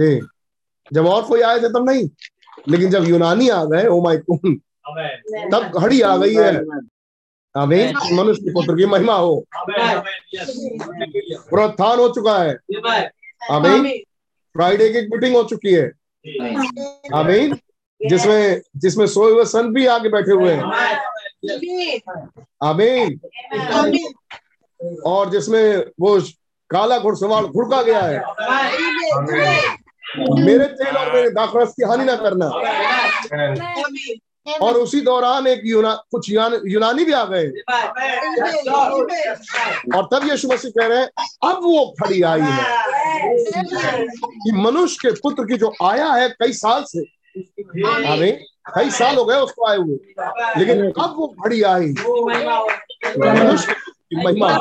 [0.00, 0.26] जी।
[0.92, 2.08] जब और कोई आए थे तब नहीं।
[2.68, 4.60] लेकिन जब यूनानी आ गए ओ माय गॉड
[5.52, 6.56] तब घड़ी आ गई है।
[7.56, 9.44] आमीन मनुष्य के पुत्र की महिमा हो।
[11.50, 12.54] प्रोत्थान हो चुका है।
[13.50, 13.98] आमीन
[14.54, 15.92] फ्राइडे की मीटिंग हो चुकी है।
[17.14, 17.58] आमीन
[18.08, 20.62] जिसमें जिसमें सोए हुए संत भी आगे बैठे हुए हैं।
[22.62, 23.20] आमीन।
[25.06, 26.20] और जिसमें वो
[26.70, 28.18] काला घुड़सवार घुड़का गया है।
[30.44, 32.46] मेरे तेल और मेरे दाखरस की हानि ना करना।
[34.60, 37.46] और उसी दौरान एक यूना कुछ यूनान, यूनानी भी आ गए।
[39.96, 41.08] और तब यीशु मसीह कह रहे हैं
[41.50, 42.62] अब वो खड़ी आई है।
[44.16, 47.04] कि मनुष्य के पुत्र की जो आया है कई साल से।
[48.06, 49.96] हमें कई साल हो गए उसको आए हुए।
[50.58, 51.94] लेकिन अब वो घड़ी आई?
[54.24, 54.52] महिमा।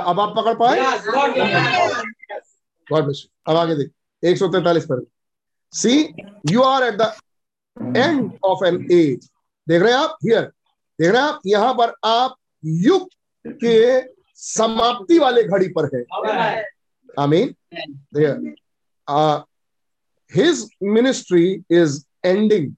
[0.00, 0.78] अब आप पकड़ पाए?
[3.48, 3.90] अब आगे देख
[4.22, 5.04] एक सौ तैतालीस पर।
[5.72, 5.92] See
[6.50, 7.12] you are at the
[7.96, 9.28] end of an age
[9.68, 10.16] देख रहे हैं आप?
[10.24, 11.40] हियर देख रहे हैं आप?
[11.46, 13.08] यहाँ पर आप युग
[13.64, 14.00] के
[14.36, 16.02] समाप्ति वाले घड़ी पर है।
[17.18, 17.54] आमीन।
[20.34, 22.74] हिज मिनिस्ट्री इज़ एंडिंग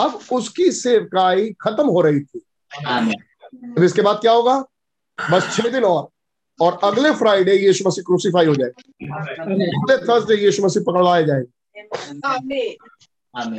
[0.00, 2.40] अब उसकी सेवकाई खत्म हो रही थी।
[2.86, 4.64] अब इसके बाद क्या होगा?
[5.18, 6.08] बस छह दिन और।
[6.60, 11.50] और अगले फ्राइडे यीशु मसीह क्रूसीफाई हो जाएगी। अगले थर्सडे यीशु मसीह पकड़वाए जाएँगे।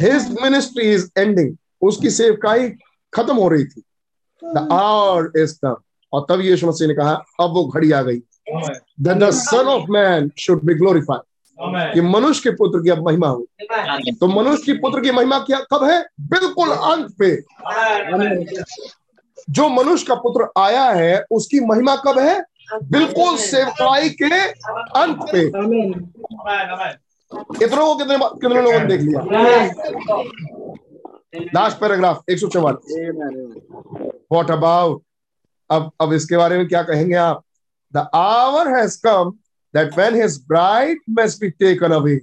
[0.06, 2.70] हिज मिनिस्ट्री इज़ एंडिंग उसकी सेवकाई
[3.14, 3.84] खत्म हो रही थी।
[4.44, 5.76] द आवर इज़ कम
[6.14, 8.20] और तब यीशु मसीह ने कहा अब वो घड़ी आ गई।
[9.02, 11.22] Then the Son of Man should be glorified
[11.94, 13.46] कि मनुष्य के पुत्र की अब महिमा हो।
[14.20, 16.00] तो मनुष्य की पुत्र की महिमा क्या कब है?
[16.22, 17.36] बिल्कुल अंत पे।
[19.50, 22.40] जो मनुष्य का पुत्र आया है उसकी महिमा कब है?
[22.84, 24.40] बिल्कुल सेवकाई के
[25.00, 25.50] अंत पे।
[27.60, 29.20] कितनों को कितने कितने लोगों ने देख लिया?
[31.56, 32.92] लास्ट पैराग्राफ एक सौ चौवालीस
[34.32, 35.02] वॉट अबाउट
[35.70, 37.44] अब अब इसके बारे में क्या कहेंगे आप?
[37.94, 39.34] The hour has come
[39.78, 42.16] that when his bride must be taken away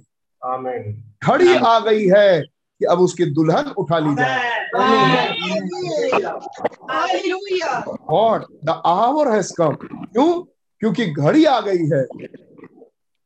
[1.23, 4.51] घड़ी आ गई है कि अब उसकी दुल्हन उठा ली जाए।
[8.09, 10.43] और द आवर हैज़ कम क्यों?
[10.81, 12.03] क्योंकि घड़ी आ गई है।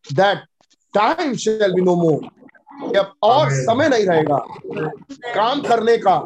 [0.05, 0.37] That
[0.93, 2.19] time shall be no more
[3.23, 4.37] और समय नहीं रहेगा
[5.33, 6.17] काम करने का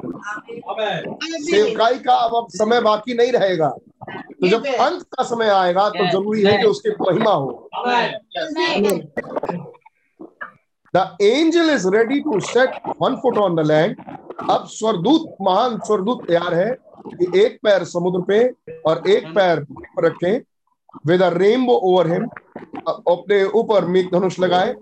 [1.41, 6.05] सेवकाई का अब अब समय बाकी नहीं रहेगा। तो जब अंत का समय आएगा तो
[6.11, 7.69] ज़रूरी है कि उसकी महिमा हो।
[10.93, 13.95] The angel is ready to set one foot on the land
[14.49, 16.71] अब स्वरदूत महान स्वरदूत तैयार है
[17.07, 18.39] कि एक पैर समुद्र पे
[18.89, 19.59] और एक पैर
[19.95, 20.09] पर
[21.07, 22.25] विद रेनबो ओवर हिम
[22.87, 24.73] अपने ऊपर मेघ धनुष लगाए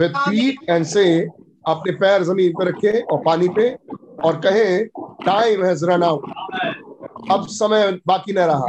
[0.00, 1.04] विद फीट एंड से
[1.68, 3.68] अपने पैर ज़मीन पर रखे और पानी पे
[4.24, 4.84] और कहे
[5.26, 6.22] टाइम हैज़ रन आउट
[7.30, 8.66] अब समय बाकी न रहा।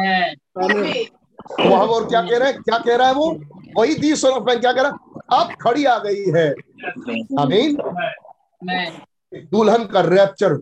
[1.59, 2.53] वहाँ और क्या कह रहा है?
[2.53, 3.29] क्या कह रहा है वो?
[3.77, 5.41] वही दी सन ऑफ़ मैन क्या कह रहा है?
[5.41, 6.49] अब खड़ी आ गई है।
[7.39, 7.77] आमीन
[9.51, 10.53] दुल्हन का रैप्चर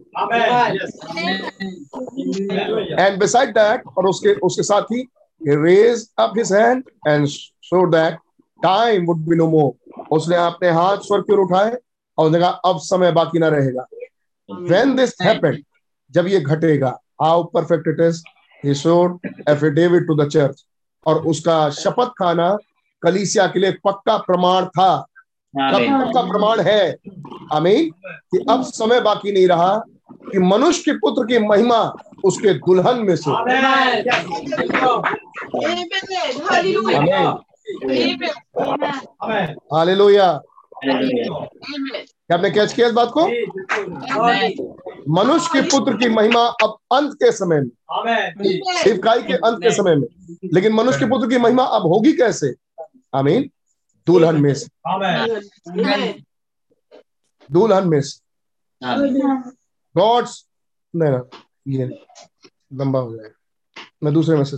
[3.00, 5.08] एंड बिसाइड दैट और उसके उसके साथ ही
[5.48, 8.18] raise up his hand and show that
[8.64, 11.78] time would be no more उसने अपने हाथ स्वर की ओर उठाए
[12.18, 13.86] और उसने कहा अब समय बाकी ना रहेगा।
[14.50, 15.64] व्हेन दिस हैपेंड
[16.12, 18.24] जब ये घटेगा how perfect it is
[18.64, 19.20] he showed
[19.50, 20.66] affidavit to the church
[21.06, 22.56] और उसका शपथ खाना
[23.04, 24.96] कलीसिया के लिए पक्का प्रमाण था।
[25.54, 26.96] कब पक्का प्रमाण है?
[27.54, 27.90] आमीन
[28.32, 29.76] कि अब समय बाकी नहीं रहा
[30.12, 33.32] कि मनुष्य के पुत्र की महिमा उसके दुल्हन में से।
[39.74, 40.42] हालेलुया।
[40.86, 43.26] क्या आपने कैच किया इस बात को?
[45.10, 47.70] मनुष्य के पुत्र की महिमा अब अंत के समय में।
[48.84, 50.08] शिवकाई के अंत के समय में।
[50.54, 52.54] लेकिन मनुष्य के पुत्र की महिमा अब होगी कैसे?
[53.16, 53.50] आमीन।
[54.08, 54.68] दुल्हन में से।
[57.52, 58.22] दुल्हन में से।
[59.98, 60.48] गॉड्स
[60.96, 61.24] नहीं ना
[61.68, 61.86] ये
[62.74, 63.36] लंबा हो जाएगा।
[64.04, 64.58] मैं दूसरे में से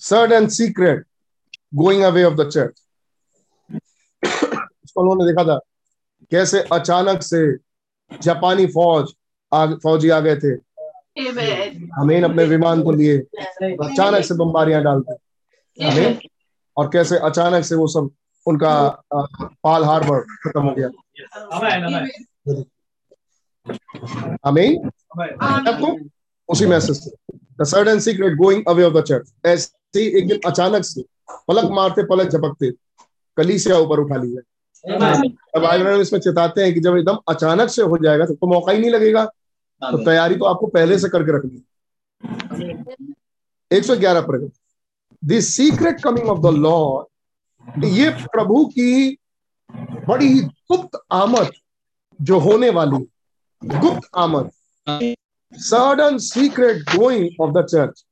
[0.00, 1.04] certain secret
[1.74, 2.78] going away of the church.
[4.84, 5.58] उसको उन्होंने देखा था
[6.30, 7.56] कैसे अचानक से
[8.18, 9.12] जापानी फौज
[9.52, 10.69] आ, फौजी आ गए थे।
[11.94, 13.18] हमें अपने विमान को लिए
[13.62, 15.12] अचानक से बम्बारियाँ डालते
[15.84, 16.20] हमें
[16.76, 18.10] और कैसे अचानक से वो सब
[18.46, 19.02] उनका
[19.64, 20.88] पाल हार्बर खत्म हो गया।
[24.44, 24.90] अमीन?
[25.42, 25.98] आपको?
[26.48, 27.10] उसी मैसेज से।
[27.60, 31.02] The sudden secret going away of the church ऐसे एक दिन अचानक से
[31.48, 32.70] पलक मारते पलक झपकते
[33.36, 37.82] कलीसिया ऊपर उठा ली जाए अब आयरन इसमें चेताते हैं कि जब एकदम अचानक से
[37.82, 39.30] हो जाएगा तो, तो मौका ही नहीं लगेगा।
[39.82, 41.62] तो तैयारी तो आपको पहले से करके रखनी
[43.70, 44.48] एक सौ ग्यारह पर
[45.22, 49.16] the secret coming of the Lord ये प्रभु की
[50.08, 51.50] बड़ी ही गुप्त आमद
[52.20, 53.06] जो होने वाली
[53.62, 54.50] गुप्त आमद।
[55.52, 58.04] Sudden secret going of the church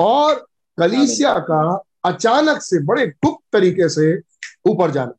[0.00, 0.34] और
[0.78, 1.62] कलीसिया का
[2.04, 4.06] अचानक से बड़े गुप्त तरीके से
[4.68, 5.12] ऊपर जाना।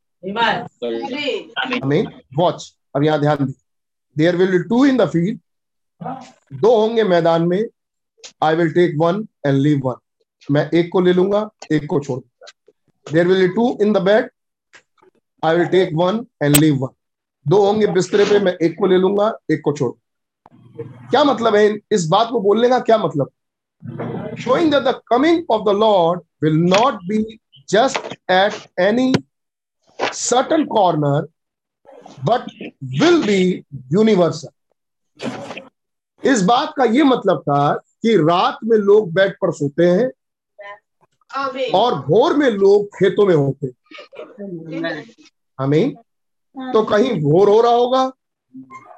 [1.82, 2.04] हमें
[2.38, 3.52] वॉच अब यहाँ ध्यान दी।
[4.16, 5.38] There will be two in the field
[6.00, 7.62] दो होंगे मैदान में।
[8.42, 9.94] I will take one and leave one
[10.50, 12.20] मैं एक को ले लूँगा, एक को छोड़
[13.06, 14.30] there will two in the bed
[15.42, 16.94] I will take one and leave one
[17.46, 19.92] दो होंगे बिस्तरे पे, मैं एक को ले लूँगा, एक को छोड़
[21.10, 21.78] क्या मतलब है?
[21.92, 23.30] इस बात को बोलने का क्या मतलब?
[24.40, 27.38] Showing the coming of the Lord will not be
[27.70, 29.12] just at any
[29.98, 31.26] certain corner
[32.24, 32.50] but
[33.00, 33.64] will be
[33.94, 34.52] universal.
[36.22, 40.10] इस बात का ये मतलब था कि रात में लोग बेड पर सोते हैं
[41.74, 43.66] और भोर में लोग खेतों में होते
[45.58, 45.94] हमें
[46.56, 48.12] तो कहीं भोर हो रहा होगा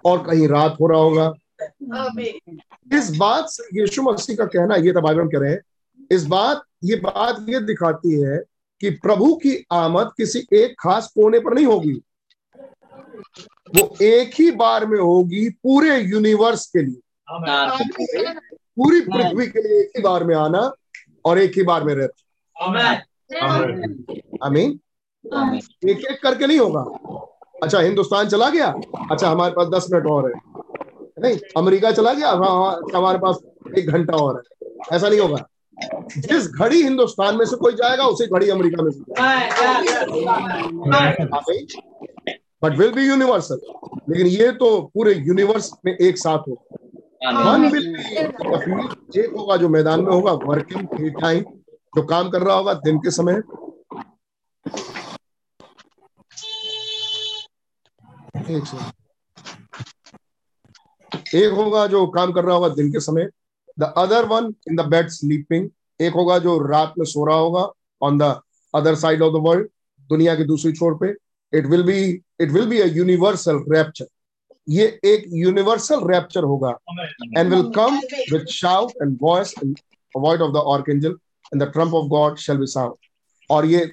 [0.05, 1.32] और कहीं रात हो रहा होगा।
[2.98, 5.60] इस बात से यीशु मसीह का कहना ये था बाइबल कह रहे हैं
[6.10, 8.38] इस बात ये बात ये दिखाती है
[8.80, 11.92] कि प्रभु की आमद किसी एक खास कोने पर नहीं होगी।
[13.74, 17.01] वो एक ही बार में होगी पूरे यूनिवर्स के लिए।
[18.77, 20.73] पूरी पृथ्वी के लिए एक ही बार में आना
[21.24, 22.23] और एक ही बार में रहना।
[24.47, 24.81] आमीन।
[25.89, 26.82] एक एक करके नहीं होगा।
[27.62, 28.66] अच्छा हिंदुस्तान चला गया?
[29.11, 30.40] अच्छा हमारे पास दस मिनट और है।
[31.23, 32.28] नहीं अमेरिका चला गया?
[32.28, 33.39] हाँ हमारे पास
[33.78, 35.47] एक घंटा और है। ऐसा नहीं होगा।
[36.19, 39.01] जिस घड़ी हिंदुस्तान में से कोई जाएगा उसी घड़ी अमेरिका में से
[42.62, 43.61] बट विल बी यूनिवर्सल
[44.11, 46.77] लेकिन ये तो पूरे यूनिवर्स में एक साथ होगा
[47.22, 47.64] वन
[49.16, 51.42] एक होगा जो मैदान में होगा वर्किंग फ्री टाइम
[51.97, 53.42] जो काम कर रहा होगा दिन के समय।
[58.51, 58.92] एक सेकंड
[61.34, 63.28] एक होगा जो काम कर रहा होगा दिन के समय।
[63.78, 65.68] The other one in the bed sleeping
[66.01, 67.68] एक होगा जो रात में सो रहा होगा
[68.02, 68.40] on the
[68.74, 69.68] other side of the world
[70.10, 71.10] दुनिया के दूसरी छोर पे।
[71.52, 72.01] It will be
[72.40, 74.06] it will be a universal rapture
[74.68, 76.70] ये एक यूनिवर्सल रैप्चर होगा.
[77.38, 77.96] And will come
[78.32, 79.78] with shout and voice and
[80.14, 81.16] void of the archangel
[81.52, 82.94] and the trump of God shall be sound
[83.50, 83.84] और ये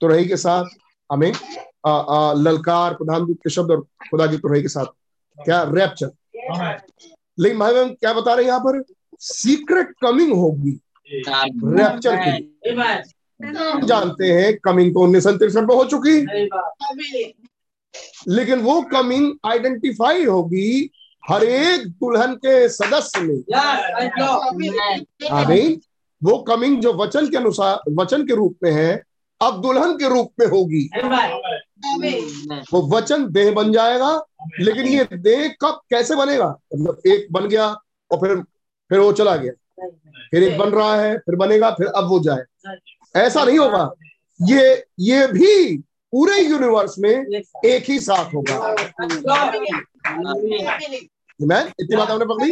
[0.00, 0.64] तुरही के साथ
[1.12, 1.32] हमें
[1.86, 3.80] आ, आ, ललकार प्रधानमंत्री के शब्द और
[4.10, 4.86] खुदा की तुरही के साथ.
[5.38, 6.10] क्या रैप्चर
[7.38, 8.82] लेकिन भाई बहन क्या बता रहे हैं यहाँ पर?
[9.20, 10.70] सीक्रेट कमिंग होगी.
[11.06, 12.30] रैप्चर की
[13.40, 16.20] हम जानते हैं कमिंग तो उन्नीस सौ तिरसठ में हो चुकी.
[18.28, 20.90] लेकिन वो कमिंग आइडेंटिफाई होगी
[21.22, 23.38] हर एक दुल्हन के सदस्य में।
[25.30, 25.80] आमीन
[26.22, 29.02] वो कमिंग जो वचन के अनुसार वचन के रूप में है
[29.40, 30.88] अब दुल्हन के रूप में होगी।
[32.72, 34.10] वो वचन देह बन जाएगा
[34.60, 36.48] लेकिन ये देह कब कैसे बनेगा?
[36.74, 37.66] मतलब एक बन गया
[38.10, 38.36] और फिर
[38.90, 39.52] फिर वो चला गया।
[40.30, 42.44] फिर एक बन रहा है फिर बनेगा फिर अब वो जाए।
[43.14, 43.90] ऐसा नहीं होगा।
[44.40, 47.10] ये ये भी पूरे यूनिवर्स में
[47.66, 48.58] एक ही साथ होगा।
[51.40, 52.50] मैं इतनी बात आपने पकड़ी?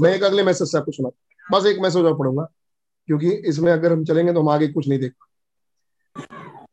[0.00, 1.10] मैं एक अगले मैसेज से आपको सुना
[1.46, 2.46] बस एक मैसेज और पढ़ूँगा
[3.08, 5.12] क्योंकि इसमें अगर हम चलेंगे तो हम आगे कुछ नहीं देख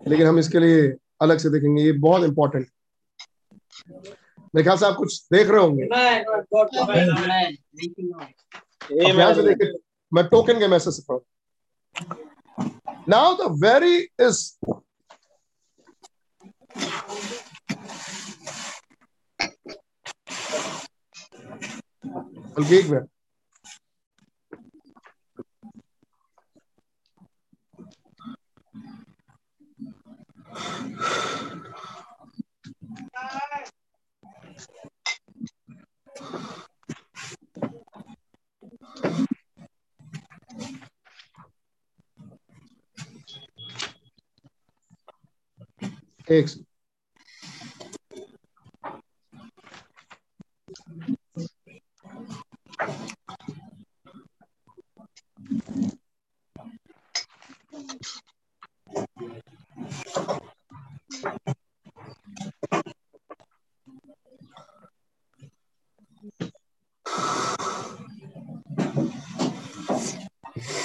[0.08, 0.82] लेकिन हम इसके लिए
[1.22, 2.68] अलग से देखेंगे ये बहुत इंपॉर्टेंट
[4.56, 5.84] मेरे ख्याल से आप कुछ देख रहे होंगे।
[10.14, 11.22] मैं टोकन के मैसेज से पढ़ू
[13.10, 14.40] नाउ द वेरी इज़
[22.58, 22.90] बल्कि एक
[46.28, 46.68] Excellent.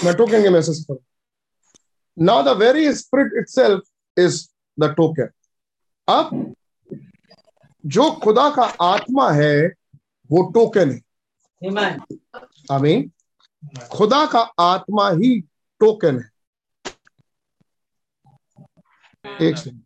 [0.02, 0.54] Now, token game
[2.16, 3.80] Now, the very spirit itself
[4.16, 4.48] is
[4.78, 5.28] the token.
[6.08, 6.54] अब
[7.84, 9.66] जो खुदा का आत्मा है
[10.30, 11.00] वो टोकन है।
[12.72, 13.10] आमीन।
[13.92, 15.40] खुदा का आत्मा ही
[15.80, 16.30] टोकन है।
[19.42, 19.82] एक सेकंड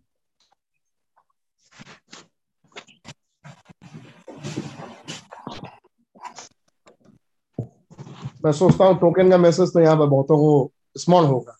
[8.45, 11.57] मैं सोचता हूँ टोकन का मैसेज तो यहाँ पर बहुतों को स्मॉल होगा।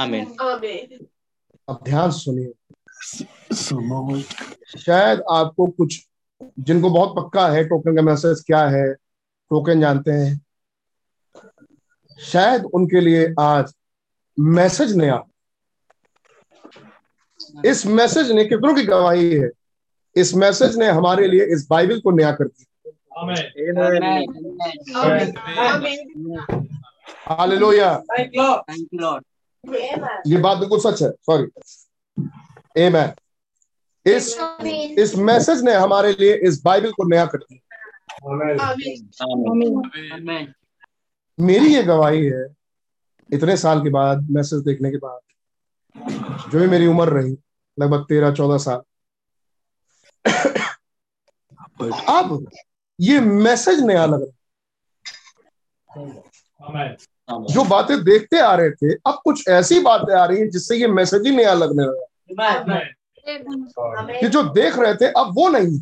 [0.00, 0.24] आमीन
[1.68, 2.52] अब ध्यान सुनिए।
[4.78, 6.06] शायद आपको कुछ
[6.58, 8.92] जिनको बहुत पक्का है टोकन का मैसेज क्या है
[9.50, 10.40] टोकन जानते हैं।
[12.18, 13.72] शायद उनके लिए आज
[14.38, 15.22] मैसेज नया।
[17.64, 19.50] इस मैसेज ने कितनों की गवाही है?
[20.16, 22.72] इस मैसेज ने हमारे लिए इस बाइबल को नया कर दिया।
[27.28, 27.90] हालेलुया
[30.26, 31.46] ये बात बिल्कुल सच है सॉरी
[32.76, 32.90] ए
[34.06, 34.26] इस
[34.98, 37.60] इस मैसेज ने हमारे लिए इस बाइबल को नया कर दिया।
[41.38, 42.44] मेरी ये गवाही है
[43.30, 45.20] इतने साल के बाद मैसेज देखने के बाद
[46.50, 47.36] जो भी मेरी उम्र रही
[47.78, 48.82] लगभग तेरह चौदह साल।
[52.08, 52.50] अब
[53.00, 54.32] ये मैसेज नया लग रहा
[57.30, 60.86] जो बातें देखते आ रहे थे अब कुछ ऐसी बातें आ रही हैं जिससे ये
[60.86, 62.80] मैसेज ही नया लगने लगा
[64.20, 65.80] कि जो देख रहे थे अब वो नहीं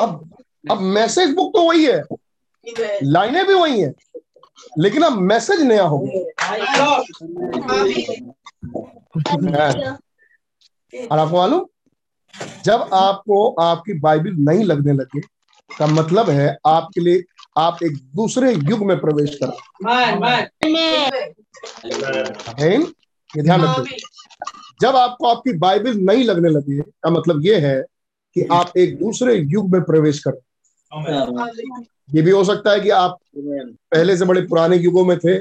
[0.00, 0.30] अब
[0.70, 2.02] अब मैसेज बुक तो वही है।
[3.02, 3.94] लाइनें भी वही हैं।
[4.78, 6.30] लेकिन अब मैसेज नया हो गया।
[11.12, 11.66] और आपको मालूम
[12.64, 15.20] जब आपको आपकी बाइबल नहीं लगने लगे
[15.78, 17.22] का मतलब है आपके लिए
[17.58, 19.46] आप एक दूसरे युग में प्रवेश कर।
[23.42, 23.98] ध्यान रखिए।
[24.80, 27.82] जब आपको आपकी बाइबल नहीं लगने लगी का मतलब ये है
[28.34, 30.40] कि आप एक दूसरे युग में प्रवेश कर।
[32.14, 33.18] ये भी हो सकता है कि आप
[33.66, 35.40] पहले से बड़े पुराने युगों में थे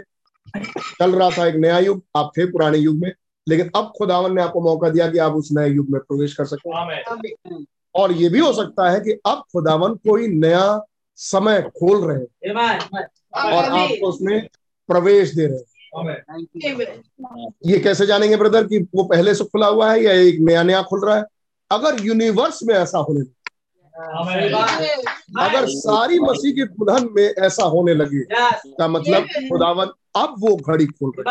[0.79, 3.11] चल रहा था एक नया युग आप थे पुराने युग में
[3.49, 6.45] लेकिन अब खुदावन ने आपको मौका दिया कि आप उस नए युग में प्रवेश कर
[6.45, 6.69] सकते
[7.95, 10.85] और ये भी हो सकता है कि अब खुदावन कोई नया
[11.19, 12.25] समय खोल रहे
[13.45, 14.47] और आपको उसमें
[14.89, 15.63] प्रवेश दे रहे
[17.65, 20.81] ये कैसे जानेंगे ब्रदर कि वो पहले से खुला हुआ है या एक नया नया
[20.81, 21.23] खुल रहा है?
[21.71, 23.33] अगर यूनिवर्स में ऐसा होने लगे
[25.45, 28.19] अगर सारी मसीह के खुदन में ऐसा होने लगे
[28.79, 29.23] का मतलब?
[29.49, 31.23] खुदावन अब वो घड़ी खोल रहे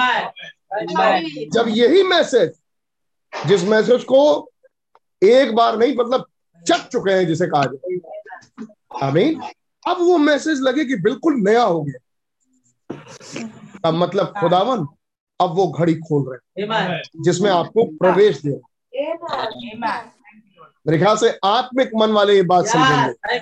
[1.47, 2.53] जब यही मैसेज
[3.47, 4.23] जिस मैसेज को
[5.23, 6.27] एक बार नहीं मतलब
[6.63, 7.99] चक चुके हैं जिसे कहा जाए
[9.09, 9.41] आमीन
[9.87, 13.39] अब वो मैसेज लगे कि बिल्कुल नया हो गया।
[13.85, 14.87] अब मतलब खुदावन
[15.41, 16.67] अब वो घड़ी खोल रहे
[17.25, 18.61] जिसमें आपको प्रवेश दे
[20.87, 23.39] मेरे ख्याल से आत्मिक मन वाले ये बात समझेंगे।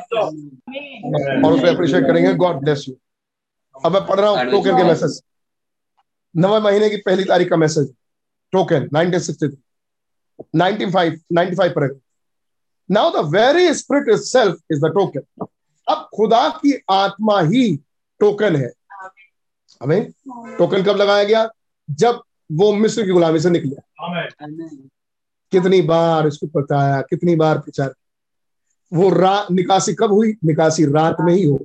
[1.47, 2.95] और उसे अप्रिशिएट करेंगे। गॉड ब्लेस यू
[3.75, 5.21] अब मैं पढ़ रहा हूँ टोकन के मैसेज
[6.35, 7.93] नवे महीने की पहली तारीख का मैसेज
[8.53, 9.57] टोकन 1963
[10.57, 11.89] 95 95 पर
[12.89, 15.47] now the very spirit self is the token
[15.89, 17.77] अब खुदा की आत्मा ही
[18.21, 18.71] टोकन है।
[19.83, 20.11] हमें
[20.59, 21.49] टोकन कब लगाया गया?
[21.91, 22.21] जब
[22.53, 23.77] वो मिस्र की गुलामी से निकले।
[25.53, 27.95] कितनी बार इसको बताया कितनी बार प्रचार
[28.93, 30.33] वो रात निकासी कब हुई?
[30.45, 31.59] निकासी रात में ही हो।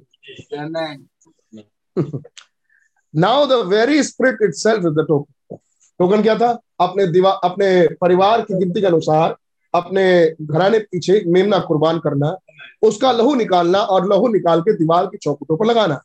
[3.14, 5.58] Now the very spirit itself is the token
[6.00, 6.50] token क्या था?
[6.80, 9.36] अपने दीवार अपने परिवार की गिनती के अनुसार
[9.74, 12.36] अपने घराने पीछे मेमना कुर्बान करना
[12.82, 16.02] उसका लहू निकालना और लहू निकाल के दीवार की चौकटों पर लगाना।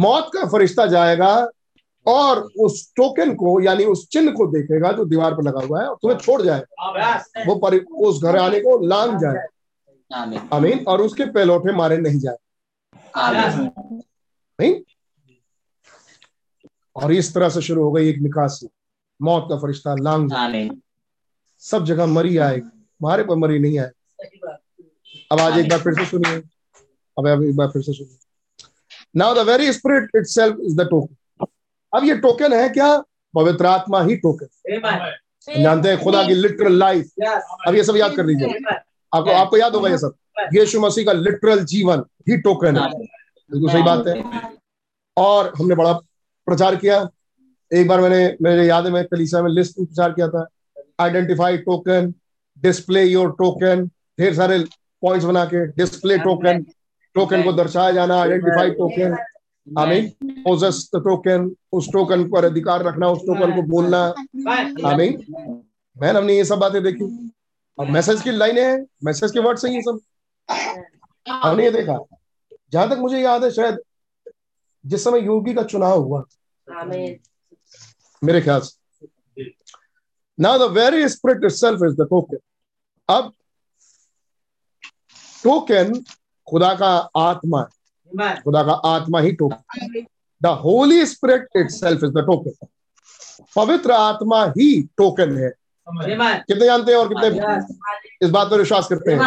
[0.00, 1.32] मौत का फरिश्ता जाएगा
[2.06, 5.88] और उस टोकन को यानी उस चिन्ह को देखेगा जो दीवार पर लगा हुआ है
[5.88, 6.88] और तुम्हें छोड़ जाएगा।
[7.46, 9.46] वो परि, उस घर आने को लांग जाए
[10.52, 12.36] अमीन और उसके पहलौठे मारे नहीं जाए
[14.58, 14.74] नहीं?
[16.96, 18.68] और इस तरह से शुरू हो गई एक निकासी।
[19.20, 20.68] मौत का फरिश्ता लांग जाए
[21.62, 23.90] सब जगह मरी आए हमारे पर मरी नहीं आए
[25.30, 26.36] अब आज एक बार फिर से सुनिए।
[27.16, 28.18] अब अब एक बार फिर से सुनिए।
[29.16, 31.46] Now the very spirit itself is the token
[31.92, 32.96] अब ये टोकन है क्या?
[33.34, 34.46] पवित्र आत्मा ही टोकन
[35.62, 37.10] जानते हैं खुदा की लिटरल लाइफ
[37.66, 38.60] अब ये सब याद कर लीजिए।
[39.12, 40.14] आपको आपको याद होगा ये सब।
[40.54, 44.22] यीशु मसीह का लिटरल जीवन ही टोकन है। बिल्कुल सही बात है।
[45.16, 45.92] और हमने बड़ा
[46.46, 47.08] प्रचार किया।
[47.70, 50.46] एक बार मैंने मेरे याद है मैं कलीसा में लिस्ट प्रचार किया था।
[51.00, 52.12] Identify token
[52.58, 53.86] display your token
[54.18, 54.58] ढेर सारे
[55.02, 56.62] पॉइंट्स बना के डिस्प्ले टोकन
[57.14, 59.16] टोकन को दर्शाया जाना आइडेंटिफाई टोकन
[59.66, 60.08] आमीन
[60.42, 64.02] पोजेस द टोकन उस टोकन पर अधिकार रखना उस टोकन को बोलना
[64.90, 65.12] आमीन
[65.96, 67.04] मैन हमने ये सब बातें देखी।
[67.78, 69.98] और मैसेज की लाइनें हैं मैसेज के वर्ड से ये सब।
[71.26, 71.98] हमने ये देखा।
[72.72, 73.78] जहाँ तक मुझे याद है शायद
[74.84, 76.24] जिस समय योगी का चुनाव हुआ
[78.22, 79.44] मेरे ख्याल से।
[80.38, 82.38] Now the very spirit itself is the token
[83.08, 83.32] अब
[85.46, 85.92] टोकन
[86.46, 90.04] खुदा का आत्मा है खुदा का आत्मा ही token
[90.42, 92.66] the Holy Spirit self is the token
[93.56, 94.66] पवित्र आत्मा ही
[94.98, 95.50] टोकन है
[95.88, 99.18] कितने जानते हैं और कितने इस बात पर विश्वास करते हैं?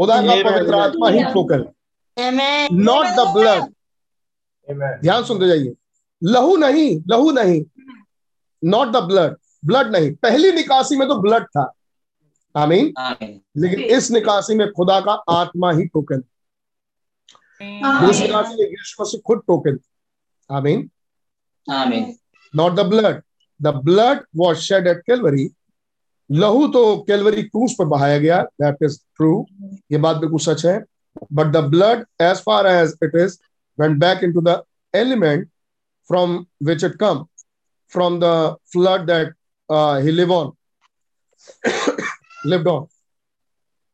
[0.00, 1.64] खुदा का पवित्र आत्मा ही टोकन
[2.72, 3.62] नॉट द ब्लड
[5.02, 5.72] ध्यान सुनते जाइए।
[6.22, 7.62] लहू नहीं लहू नहीं.
[8.62, 9.36] नॉट द ब्लड
[9.66, 10.14] ब्लड नहीं.
[10.14, 11.72] पहली निकासी में तो ब्लड था।
[12.56, 12.92] आमीन।
[13.56, 16.20] लेकिन इस निकासी में खुदा का आत्मा ही टोकन।
[17.60, 19.78] दूसरी निकासी में यीशु मसीह खुद टोकन।
[20.50, 20.90] आमीन।
[22.54, 23.22] Not the blood
[23.60, 25.48] the blood was shed at Calvary
[26.30, 29.46] लहू तो कैलवरी क्रूस पर बहाया गया। दैट इज़ ट्रू
[29.92, 30.78] ये बात बिल्कुल सच है।
[31.32, 33.38] But the blood as far as it is
[33.78, 34.52] went back into the
[34.94, 35.48] element
[36.10, 36.30] from
[36.66, 37.18] which it come
[37.92, 38.30] from the
[38.74, 39.34] flood that
[39.70, 40.32] uh, he live
[42.46, 42.86] lived on.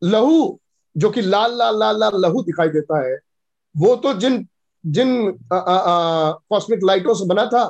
[0.02, 0.58] लहू
[0.96, 3.18] जो कि लाल लाल लाल लाल लहू दिखाई देता है
[3.74, 4.46] वो तो जिन
[4.84, 5.10] जिन
[5.52, 7.64] कॉस्मिक लाइटों से बना था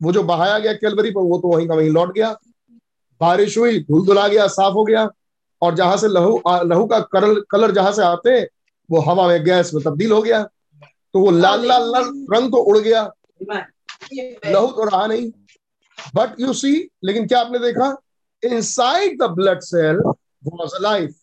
[0.00, 2.32] वो जो बहाया गया कैलवरी पर वो तो वहीं का वहीं लौट गया।
[3.20, 5.08] बारिश हुई धुल धुला गया साफ़ हो गया
[5.62, 8.46] और जहाँ से लहू लहू का कलर कलर जहाँ से आते हैं
[8.88, 12.62] वो हवा में गैस में तब्दील हो गया। तो वो लाल लाल लाल रंग तो
[12.62, 13.02] उड़ गया।
[14.12, 15.30] लहू तो रहा नहीं।
[16.16, 16.72] बट यू सी
[17.04, 17.96] लेकिन क्या आपने देखा?
[18.42, 19.96] Inside the blood cell
[20.44, 21.14] was life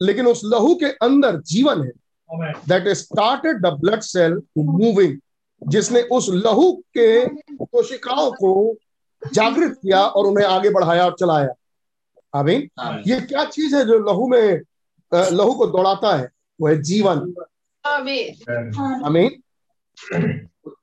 [0.00, 5.18] लेकिन उस लहू के अंदर जीवन है। That started the blood cell moving
[5.62, 7.26] जिसने उस लहू के
[7.64, 8.74] कोशिकाओं को
[9.32, 11.48] जागृत किया और उन्हें आगे बढ़ाया और चलाया।
[12.34, 12.68] आमीन।
[13.06, 14.60] ये क्या चीज़ है जो लहू में
[15.12, 16.28] लहू को दौड़ाता है?
[16.60, 17.34] वो है जीवन।
[17.84, 19.30] आमीन।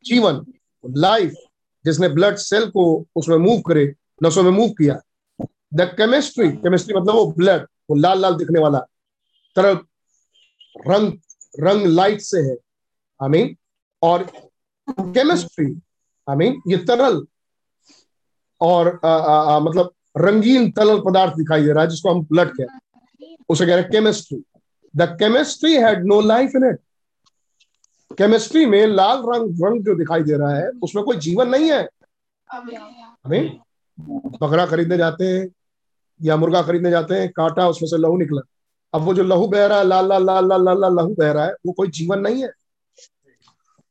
[0.06, 0.46] जीवन
[0.86, 1.34] लाइफ
[1.86, 3.94] जिसने ब्लड सेल को उसमें मूव करे
[4.24, 5.00] नसों में मूव किया।
[5.76, 8.80] द केमिस्ट्री केमिस्ट्री मतलब वो ब्लड वो लाल लाल दिखने वाला।
[9.56, 9.78] तरल
[10.88, 11.14] रंग
[11.60, 12.56] रंग लाइट से है।
[13.24, 13.56] आमीन
[14.02, 14.24] और
[14.90, 15.80] केमिस्ट्री
[16.30, 17.26] आमीन ये तरल
[18.62, 22.50] और आ, आ, आ, मतलब रंगीन तरल पदार्थ दिखाई दे रहा है जिसको हम ब्लड
[22.50, 24.44] कहते हैं। उसे कह रहे हैं chemistry
[24.96, 26.80] the chemistry had no life in it
[28.18, 31.90] chemistry में लाल रंग रंग जो दिखाई दे रहा है उसमें कोई जीवन नहीं है।
[33.26, 33.60] हमें
[34.42, 35.48] बकरा खरीदने जाते हैं।
[36.20, 38.42] या मुर्गा खरीदने जाते हैं काटा उसमें से लहू निकला।
[38.94, 41.46] अब वो जो लहू बह रहा है लाल लाल लाल लाल लाल लहू बह रहा
[41.46, 42.52] है वो कोई जीवन नहीं है।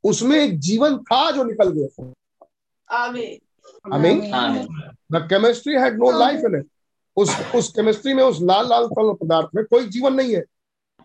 [0.05, 2.13] उसमें एक जीवन था जो निकल गया।
[3.87, 4.21] आमीन।
[5.13, 6.67] The chemistry had no life in it
[7.17, 10.43] उस उस केमिस्ट्री में उस लाल लाल तरल पदार्थ में कोई जीवन नहीं है।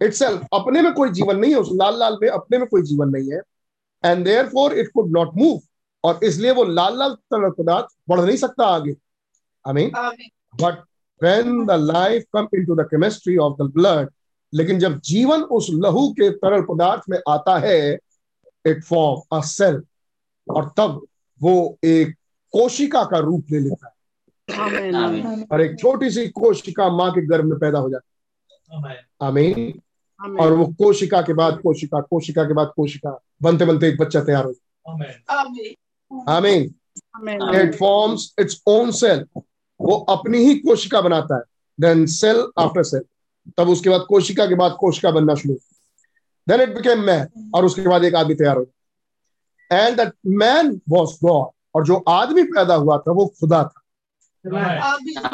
[0.02, 3.10] इटसेल्फ अपने में कोई जीवन नहीं है उस लाल लाल में अपने में कोई जीवन
[3.10, 3.42] नहीं है।
[4.04, 5.60] And therefore it could not move
[6.04, 8.96] और इसलिए वो लाल लाल तरल पदार्थ बढ़ नहीं सकता आगे।
[9.66, 9.92] I mean
[10.62, 10.84] but
[11.24, 14.10] when the life come in to the chemistry of the blood
[14.54, 17.80] लेकिन जब जीवन उस लहू के तरल पदार्थ में आता है
[18.66, 19.82] इट फॉर्म अ सेल
[20.48, 21.02] और तब
[21.42, 21.54] वो
[21.86, 22.16] एक
[22.54, 23.94] कोशिका का रूप ले लेता है।
[25.52, 28.08] और एक छोटी सी कोशिका माँ के गर्भ में पैदा हो जाती
[28.88, 29.82] है। आमीन
[30.42, 34.46] और वो कोशिका के बाद कोशिका कोशिका के बाद कोशिका बनते बनते एक बच्चा तैयार
[34.46, 35.24] हो जाता है।
[36.30, 36.64] आमीन
[37.56, 39.26] it forms its own cell
[39.80, 41.44] वो अपनी ही कोशिका बनाता है
[41.80, 43.02] देन सेल आफ्टर सेल
[43.58, 45.54] तब उसके बाद कोशिका के बाद कोशिका बनना शुरू
[46.48, 50.80] देन इट बिकेम मैन और उसके बाद एक आदमी तैयार हो गया। And that man
[50.90, 53.82] was God और जो आदमी पैदा हुआ था वो खुदा था।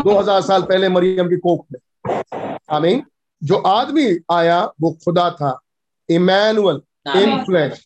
[0.03, 1.79] दो हज़ार साल पहले मरियम की कोख में।
[2.71, 3.03] आमीन
[3.41, 5.59] जो आदमी आया वो खुदा था।
[6.09, 6.81] इमैनुअल
[7.15, 7.85] इन फ्लैश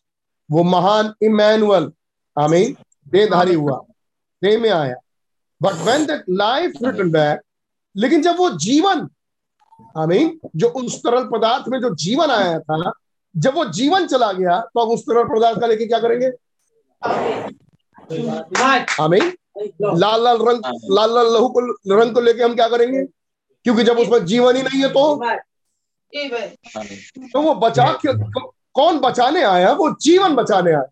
[0.49, 1.91] वो महान इमैनुअल
[2.37, 2.75] आमीन
[3.07, 3.77] देधारी हुआ।
[4.41, 4.95] दे में आया।
[5.61, 7.41] But when that life return back
[7.95, 9.07] लेकिन जब वो जीवन
[9.97, 12.91] आमीन जो उस तरल पदार्थ में जो जीवन आया था
[13.35, 16.27] जब वो जीवन चला गया तो अब उस तरल पदार्थ का लेके क्या करेंगे?
[19.03, 19.31] आमीन
[19.81, 20.61] लाल लाल रंग
[20.91, 21.59] लाल लाल लहू को
[21.99, 23.03] रंग को लेके हम क्या करेंगे?
[23.65, 25.15] क्योंकि जब उसमें जीवन ही नहीं है तो?
[27.33, 29.71] तो वो बचा कौन बचाने आया?
[29.73, 30.85] वो जीवन बचाने आया।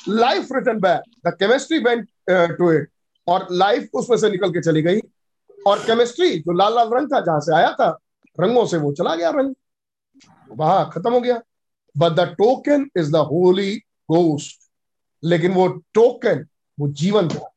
[0.00, 2.08] Life return back the chemistry went
[2.58, 2.88] to it
[3.26, 5.00] और लाइफ उसमें से निकल के चली गई।
[5.66, 7.88] और केमिस्ट्री जो लाल लाल रंग था जहाँ से आया था
[8.38, 9.54] रंगों से वो चला गया रंग।
[10.50, 11.40] वहाँ खत्म हो गया।
[11.96, 13.74] But the token is the holy
[14.10, 14.68] ghost
[15.22, 16.46] लेकिन वो टोकन
[16.78, 17.50] वो जीवन था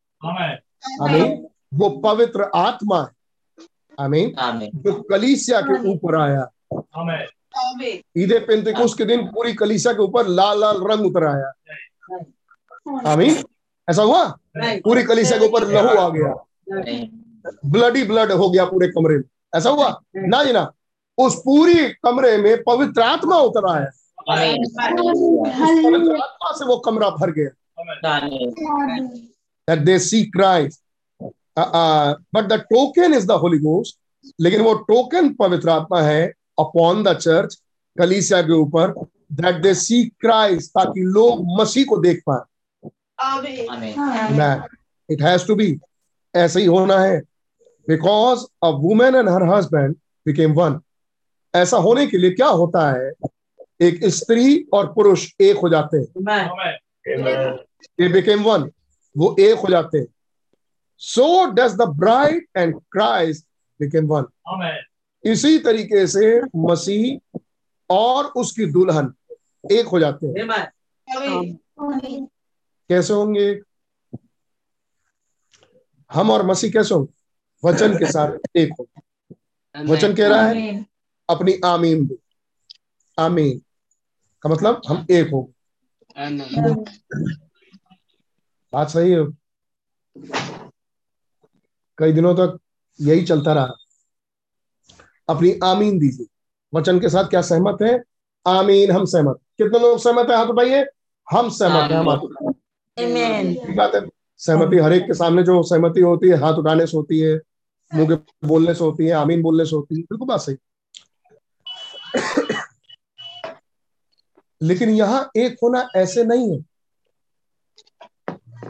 [1.01, 3.65] हमें वो पवित्र आत्मा है।
[3.99, 6.47] आमीन आमीन जो कलीसिया के ऊपर आया।
[8.18, 11.51] ईदे पेंतिकुस के दिन पूरी कलीसिया के ऊपर लाल लाल रंग उतर आया।
[13.07, 13.43] आमीन?
[13.89, 14.39] ऐसा हुआ?
[14.57, 16.45] पूरी कलीसिया के ऊपर लहू आ गया।
[17.65, 19.23] ब्लड ही ब्लड हो गया पूरे कमरे में।
[19.55, 20.01] ऐसा हुआ?
[20.15, 20.71] ना जी ना।
[21.17, 23.85] उस पूरी कमरे में पवित्र आत्मा उतर
[24.29, 27.49] पवित्र आत्मा से वो कमरा भर गया।
[28.09, 29.27] आमीन।
[29.69, 30.77] That they see Christ.
[31.59, 33.97] Uh, but the token is the Holy Ghost.
[34.41, 37.61] लेकिन वो टोकन पवित्र आत्मा है अपॉन द चर्च
[37.97, 42.41] कलीसिया के ऊपर दैट दे सी क्राइस्ट ताकि लोग मसीह को देख पाए।
[45.11, 45.79] इट हैज़ टू बी
[46.35, 47.21] ऐसे ही होना है।
[47.87, 49.95] Because a women and her husband
[50.25, 50.79] became one
[51.55, 53.11] ऐसा होने के लिए क्या होता है?
[53.81, 56.05] एक स्त्री और पुरुष एक हो जाते हैं।
[58.01, 58.69] They became one.
[59.17, 60.07] वो एक हो जाते हैं।
[61.01, 63.41] So does the bride and Christ
[63.81, 64.25] became one.
[65.25, 67.39] इसी तरीके से मसीह
[67.89, 69.13] और उसकी दुल्हन।
[69.71, 70.33] एक हो जाते हैं।
[72.89, 73.61] कैसे होंगे?
[76.11, 77.13] हम और मसीह कैसे होंगे?
[77.63, 78.88] वचन के साथ एक हो
[79.75, 80.85] वचन कह रहा है
[81.29, 82.15] अपनी आमीन दो।
[83.19, 83.61] आमीन।
[84.41, 85.41] का मतलब हम एक हो
[88.73, 89.25] बात सही है?
[91.97, 92.59] कई दिनों तक
[92.99, 93.75] यही चलता रहा।
[95.29, 96.25] अपनी आमीन दीजिए।
[96.73, 97.99] वचन के साथ क्या सहमत है?
[98.45, 100.38] आमीन हम सहमत। कितने लोग सहमत है?
[100.38, 100.85] हाथ उठाइए।
[101.27, 104.01] हम सहमत है। हम हाथ उठाइए। बात है।
[104.39, 107.39] सहमति हर एक के सामने जो सहमति होती है हाथ उठाने से होती है
[107.91, 110.55] मुँह के बोलने से होती है आमीन बोलने से होती है बिल्कुल बात सही।
[114.61, 116.59] लेकिन यहाँ एक होना ऐसे नहीं है।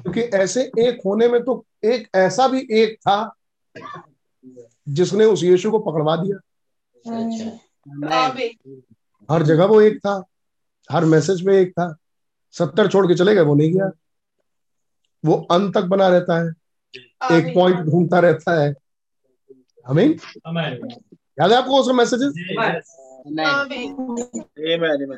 [0.02, 3.36] क्योंकि ऐसे एक होने में तो एक ऐसा भी एक था
[4.90, 6.38] जिसने उस यीशु को पकड़वा दिया।
[9.32, 10.24] हर जगह वो एक था
[10.90, 11.96] हर मैसेज में एक था।
[12.56, 13.92] सत्तर छोड़ के चले गए वो नहीं गया।
[15.24, 16.50] वो अंत तक बना रहता है
[17.32, 18.74] एक पॉइंट ढूंढता रहता है।
[19.88, 22.34] हमें याद है आपको उसका मैसेजेस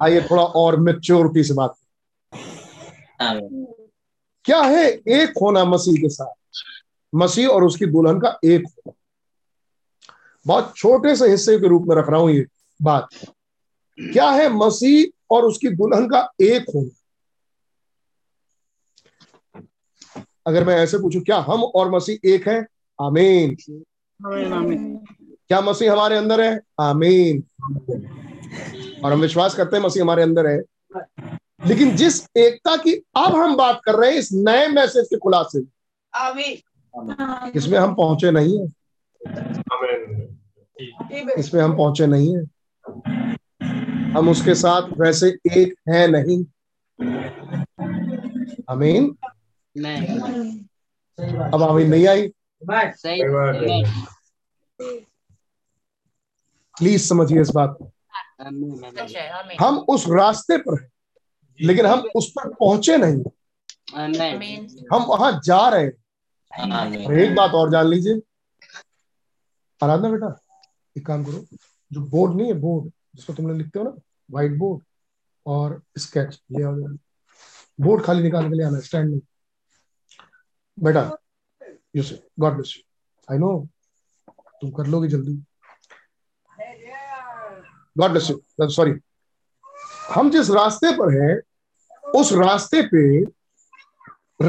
[0.04, 1.76] आइए थोड़ा और मेच्योरिटी से बात
[4.46, 6.34] क्या है एक होना मसीह के साथ?
[7.16, 8.94] मसीह और उसकी दुल्हन का एक होना।
[10.46, 12.46] बहुत छोटे से हिस्से के रूप में रख रहा हूँ ये
[12.82, 13.08] बात।
[14.00, 16.90] क्या है मसीह और उसकी दुल्हन का एक होना?
[20.48, 22.68] अगर मैं ऐसे पूछूँ क्या हम और मसीह एक हैं?
[23.02, 23.56] आमीन।
[25.48, 26.60] क्या मसीह हमारे अंदर है?
[26.80, 27.44] आमीन।
[29.06, 30.62] और हम विश्वास करते हैं मसीह हमारे अंदर है।
[31.68, 35.60] लेकिन जिस एकता की अब हम बात कर रहे हैं इस नए मैसेज के खुलासे
[37.56, 38.68] इसमें हम पहुँचे नहीं है।
[41.40, 42.53] इसमें हम पहुँचे नहीं है।
[44.18, 45.28] हम उसके साथ वैसे
[45.58, 46.44] एक है नहीं।
[48.70, 49.18] अमीन
[51.54, 52.28] अब अमीन नहीं आई।
[56.78, 57.92] प्लीज़ समझिए इस बात को।
[59.62, 60.90] हम उस रास्ते पर हैं
[61.62, 63.24] लेकिन हम उस पर पहुँचे नहीं।
[64.94, 65.94] हम वहाँ जा रहे हैं।
[67.06, 68.22] और एक बात और जान लीजिए।
[69.84, 70.40] आराधना बेटा
[70.98, 71.46] एक काम करो
[71.94, 73.92] जो बोर्ड नहीं है बोर्ड। जिसको तुम लोग लिखते हो ना
[74.32, 74.84] व्हाइट बोर्ड
[75.46, 76.64] और स्केच ये।
[77.84, 79.20] बोर्ड खाली निकाल के लिए आना स्टैंड में
[80.80, 81.12] बेटा
[81.96, 82.84] you say God bless you
[83.34, 83.68] I know
[84.30, 85.34] तुम कर लोगे जल्दी।
[87.98, 88.94] गॉड ब्लेस यू सॉरी
[90.16, 91.42] हम जिस रास्ते पर हैं,
[92.12, 93.24] उस रास्ते पे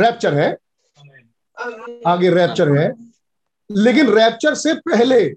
[0.01, 0.53] रैप्चर है।
[2.07, 2.93] आगे रैप्चर है।
[3.71, 5.29] लेकिन रैप्चर से पहले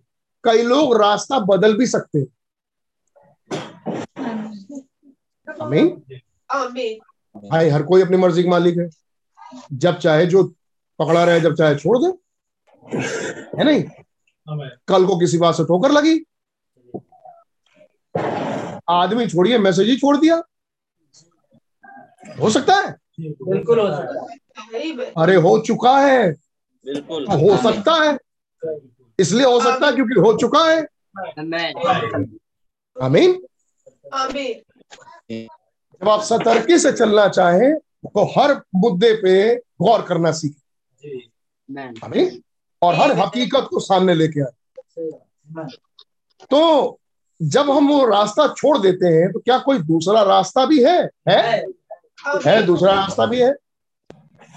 [0.44, 2.28] कई लोग रास्ता बदल भी सकते हैं।
[5.62, 5.90] आमीन
[7.50, 8.90] भाई हर कोई अपनी मर्ज़ी का मालिक है।
[9.74, 10.44] जब चाहे जो
[11.00, 12.08] पकड़ा रहे जब चाहे छोड़ दे।
[13.58, 13.84] है नहीं?
[14.88, 16.20] कल को किसी बात से ठोकर लगी।
[18.90, 20.44] आदमी छोड़िए मैसेज ही छोड़ दिया।
[22.42, 22.96] हो सकता है?
[23.22, 26.32] बिल्कुल हो सकता है। अरे हो चुका है।
[26.86, 28.18] बिल्कुल। हो सकता है।
[29.20, 30.82] इसलिए हो सकता है क्योंकि हो चुका है।
[33.04, 33.44] आमीन?
[35.32, 37.76] जब आप सतर्की से चलना चाहें
[38.06, 41.18] तो हर मुद्दे पे गौर करना सीखें।
[42.06, 42.44] आमीन?
[42.82, 44.82] और हर हकीकत को सामने लेके आए।
[46.52, 47.00] तो
[47.42, 51.10] जब हम वो रास्ता छोड़ देते हैं तो क्या कोई दूसरा रास्ता भी है?
[51.30, 51.66] है?
[52.46, 53.56] है। दूसरा रास्ता भी है।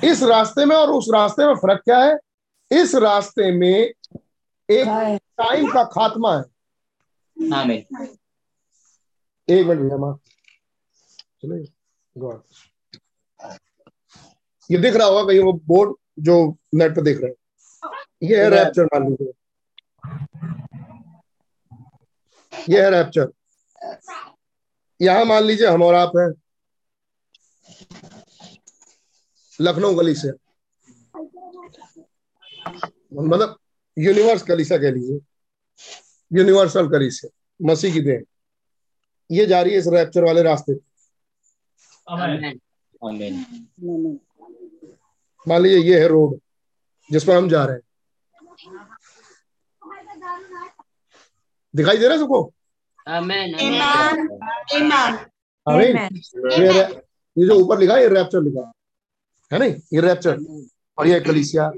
[0.05, 2.19] इस रास्ते में और उस रास्ते में फ़र्क क्या है?
[2.73, 3.93] इस रास्ते में
[4.71, 6.45] एक टाइम का खात्मा है।
[9.51, 10.18] एक मिनट भैया माँ
[11.43, 11.62] चले
[12.16, 12.43] गॉड
[14.70, 16.36] ये दिख रहा होगा कहीं वो बोर्ड जो
[16.74, 17.36] नेट पे देख रहे हैं।
[18.22, 19.32] ये है रैप्चर मान लीजिए।
[22.52, 23.32] ये है रैप्चर
[25.01, 26.31] यहाँ मान लीजिए हम और आप हैं।
[29.60, 30.31] लखनऊ गली से।
[33.20, 33.56] मतलब
[33.97, 35.20] यूनिवर्स कलीसा कह लीजिए।
[36.31, 37.28] यूनिवर्सल कली से।
[37.60, 38.24] मसीह की देन।
[39.31, 40.81] ये जा रही है इस रैप्चर वाले रास्ते। पे
[42.12, 42.61] आमीन
[43.05, 44.19] आमीन
[45.47, 46.39] मान लीजिए ये है रोड
[47.11, 47.82] जिस पर हम जा रहे हैं।
[51.74, 52.52] दिखाई दे रहा है सबको.
[53.09, 53.55] आमीन
[57.36, 58.73] ये जो ऊपर लिखा है ये रैप्चर लिखा है।
[59.52, 59.74] है नहीं?
[59.93, 60.39] ये रैप्चर
[60.98, 61.70] और ये कलीसिया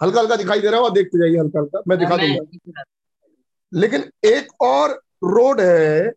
[0.00, 2.82] हल्का हल्का दिखाई दे रहा है देखते जाइए हल्का हल्का मैं दिखा दूँगा।
[3.72, 4.90] लेकिन एक और
[5.24, 6.12] रोड है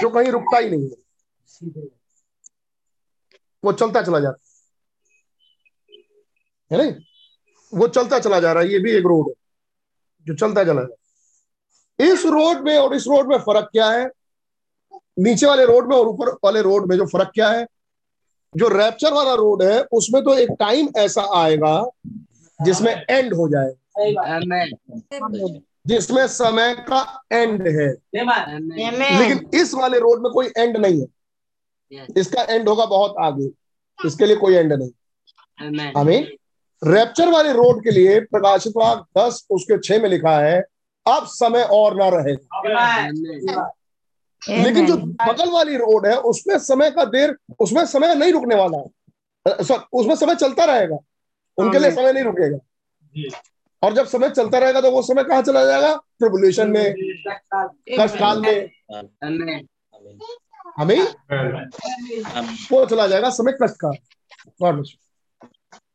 [0.00, 0.96] जो कहीं रुकता ही नहीं है।
[3.64, 4.38] वो चलता चला जाता
[6.70, 6.92] है नहीं?
[7.72, 9.34] वो चलता चला जा रहा है, ये भी एक रोड है,
[10.26, 10.94] जो चलता चला जा
[12.12, 14.10] इस रोड में और इस रोड में फ़र्क क्या है?
[15.18, 17.66] नीचे वाले रोड में और ऊपर वाले रोड में जो फ़र्क क्या है?
[18.56, 21.84] जो रैप्चर वाला रोड है, उसमें तो एक टाइम ऐसा आएगा
[22.60, 23.70] जिसमें एंड हो जाए।
[25.86, 27.94] जिसमें समय का एंड है।
[29.18, 31.06] लेकिन इस वाले रोड में कोई एंड नहीं है।
[32.18, 33.50] इसका एंड होगा बहुत आगे।
[34.06, 34.90] इसके लिए कोई एंड नहीं।
[35.62, 36.28] आमीन आमीन
[36.84, 40.60] रैप्चर वाले रोड के लिए प्रकाशित वाक दस उसके छह में लिखा है
[41.06, 42.58] अब समय और ना रहेगा
[44.48, 48.78] लेकिन जो बगल वाली रोड है उसमें समय का देर उसमें समय नहीं रुकने वाला।
[49.48, 49.54] है
[49.92, 50.98] उसमें समय चलता रहेगा।
[51.58, 52.58] उनके लिए समय नहीं रुकेगा।
[53.82, 55.94] और जब समय चलता रहेगा तो वो समय कहाँ चला जाएगा?
[56.18, 56.94] ट्रिबुलेशन में,
[57.90, 58.70] कष्ट काल में।
[60.78, 61.00] हमें
[62.70, 63.90] वो चला जाएगा समय कष्ट का।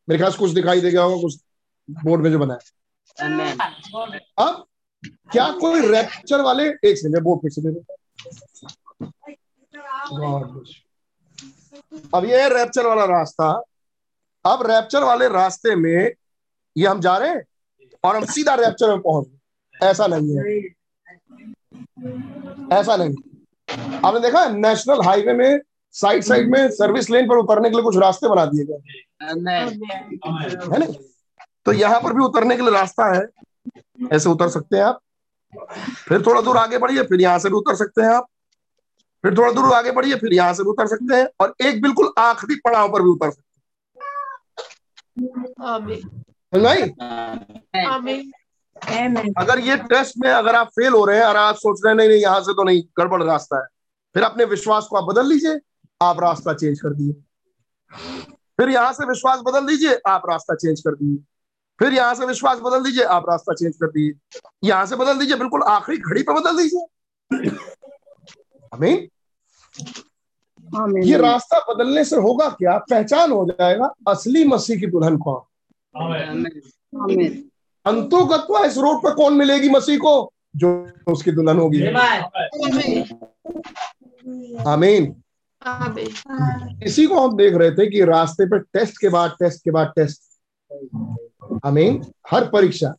[0.08, 1.38] मेरे ख्याल कुछ दिखाई दे गया होगा, कुछ
[1.88, 2.58] बोर्ड में जो बनाया
[4.38, 4.64] अब
[5.32, 7.80] क्या कोई रैप्चर वाले, एक सेकंड बोर्ड फिर से दे।
[12.14, 13.50] अब ये है रैप्चर वाला रास्ता,
[14.44, 16.12] अब रैप्चर वाले रास्ते में
[16.76, 17.42] ये हम जा रहे हैं?
[18.04, 19.26] और हम सीधा रैप्चर में पहुँच
[19.82, 20.58] ऐसा नहीं है।
[22.72, 23.14] ऐसा नहीं।
[24.04, 25.60] आपने देखा नेशनल हाईवे में
[25.92, 29.02] साइड साइड में सर्विस लेन पर उतरने के लिए कुछ रास्ते बना दिए गए।
[30.72, 30.86] है ना?
[31.66, 33.26] तो यहाँ पर भी उतरने के लिए रास्ता है।
[34.12, 35.00] ऐसे उतर सकते हैं आप।
[36.08, 38.26] फिर थोड़ा दूर आगे बढ़िए, फिर यहाँ से भी उतर सकते हैं आप।
[39.24, 42.12] फिर थोड़ा दूर आगे बढ़िए, फिर यहाँ से भी उतर सकते हैं। और एक बिल्कुल
[42.18, 43.62] आखिरी पड़ाव पर भी उतर सकते हैं।
[46.52, 48.32] नहीं आमीन।
[48.76, 49.32] Amen.
[49.38, 51.96] अगर ये टेस्ट में अगर आप फेल हो रहे हैं और आप सोच रहे हैं
[51.96, 53.66] नहीं नहीं यहाँ से तो नहीं गड़बड़ रास्ता है।
[54.14, 55.58] फिर अपने विश्वास को आप बदल लीजिए
[56.00, 57.12] आप रास्ता चेंज कर दिए।
[58.58, 61.16] फिर यहाँ से विश्वास बदल दीजिए आप रास्ता चेंज कर दिए।
[61.78, 65.36] फिर यहाँ से विश्वास बदल दीजिए आप रास्ता चेंज कर दिए। यहाँ से बदल दीजिए
[65.36, 67.50] बिल्कुल आखिरी घड़ी पे बदल दीजिए।
[68.72, 69.08] आमीन।
[70.68, 72.78] आमीन। ये रास्ता बदलने से होगा क्या?
[72.80, 75.40] पहचान हो जाएगा असली मसीह की दुल्हन कौन?
[75.98, 76.46] आमीन।
[77.02, 77.32] आमीन।
[77.86, 80.32] अंतोगत्वा इस रोड पर कौन मिलेगी मसीह को?
[80.56, 80.70] जो
[81.08, 81.82] उसकी दुल्हन होगी।
[84.66, 85.14] आमीन।
[86.82, 89.92] इसी को हम देख रहे थे कि रास्ते पर टेस्ट के बाद टेस्ट के बाद
[89.96, 90.20] टेस्ट।
[91.66, 92.94] आमीन। हर परीक्षा।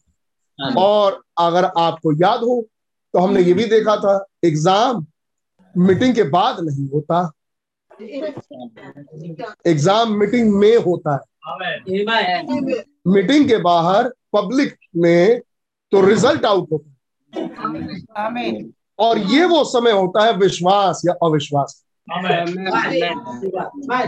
[0.59, 2.61] और अगर आपको याद हो
[3.13, 4.13] तो हमने ये भी देखा था
[4.45, 5.05] एग्ज़ाम
[5.75, 7.19] मीटिंग के बाद नहीं होता।
[9.67, 11.19] एग्ज़ाम मीटिंग में होता है।
[13.07, 15.39] मीटिंग के बाहर पब्लिक में
[15.91, 17.49] तो रिज़ल्ट आउट होता है।
[18.99, 21.85] और ये वो समय होता है विश्वास या अविश्वास।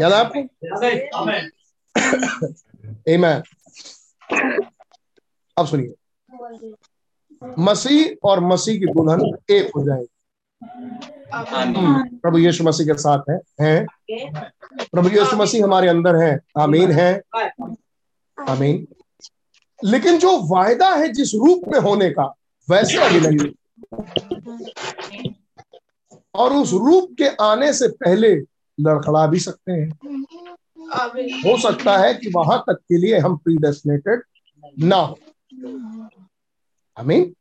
[0.02, 0.42] याद है आपको?
[3.16, 3.42] Amen.
[5.58, 5.94] अब सुनिए।
[7.60, 10.21] मसीह और मसीह की दुल्हन एक हो जाएगी।
[10.64, 13.86] प्रभु यीशु मसीह के साथ है हैं।
[14.92, 17.22] प्रभु यीशु मसीह हमारे अंदर है। आमीन है।
[18.50, 18.88] आमीन।
[19.86, 22.36] लेकिन जो वायदा है जिस रूप में होने का
[22.70, 23.54] वैसे अभी नहीं।
[26.36, 28.36] और उस रूप के आने से पहले
[28.80, 29.90] लड़खड़ा भी सकते हैं।
[31.20, 34.22] हो सकता है कि वहाँ तक के लिए हम प्रीडेस्टिनेटेड
[34.80, 35.20] ना हो।
[37.00, 37.36] आमीन।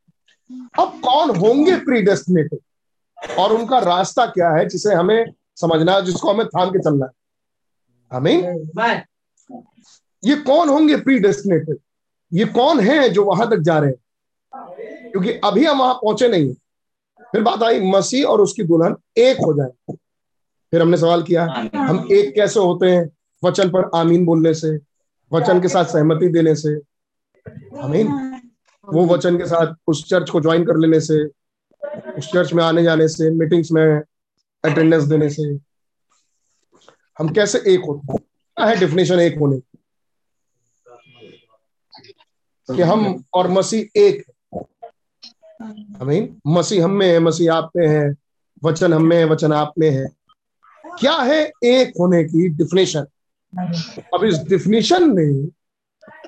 [0.79, 2.59] अब कौन होंगे प्रीडेस्टिनेटेड
[3.21, 5.25] और उनका रास्ता क्या है जिसे हमें
[5.55, 7.11] समझना है जिसको हमें थाम के चलना है?
[8.11, 9.03] आमीन।
[10.25, 11.77] ये कौन होंगे प्रीडेस्टिनेटेड
[12.33, 13.97] ये कौन है जो वहाँ तक जा रहे हैं?
[15.11, 16.53] क्योंकि अभी हम वहाँ पहुँचे नहीं
[17.31, 19.95] फिर बात आई मसीह और उसकी दुल्हन एक हो जाए।
[20.71, 21.43] फिर हमने सवाल किया
[21.75, 23.09] हम एक कैसे होते हैं?
[23.43, 24.77] वचन पर आमीन बोलने से
[25.31, 26.75] वचन के साथ सहमति देने से।
[27.83, 28.07] आमीन।
[28.87, 31.23] वो वचन के साथ उस चर्च को ज्वाइन कर लेने से
[32.17, 34.01] उस चर्च में आने जाने से मीटिंग्स में
[34.65, 35.43] अटेंडेंस देने से,
[37.19, 39.59] हम कैसे एक होते क्या है डेफिनेशन एक होने?
[42.75, 44.23] कि हम और मसीह एक
[46.01, 48.15] आमीन मसीह हम में है, मसीह आप में है,
[48.63, 50.05] वचन हम में है, वचन आप में है।
[50.85, 53.05] क्या है एक होने की डिफिनेशन
[54.13, 55.49] अब इस डिफिनेशन ने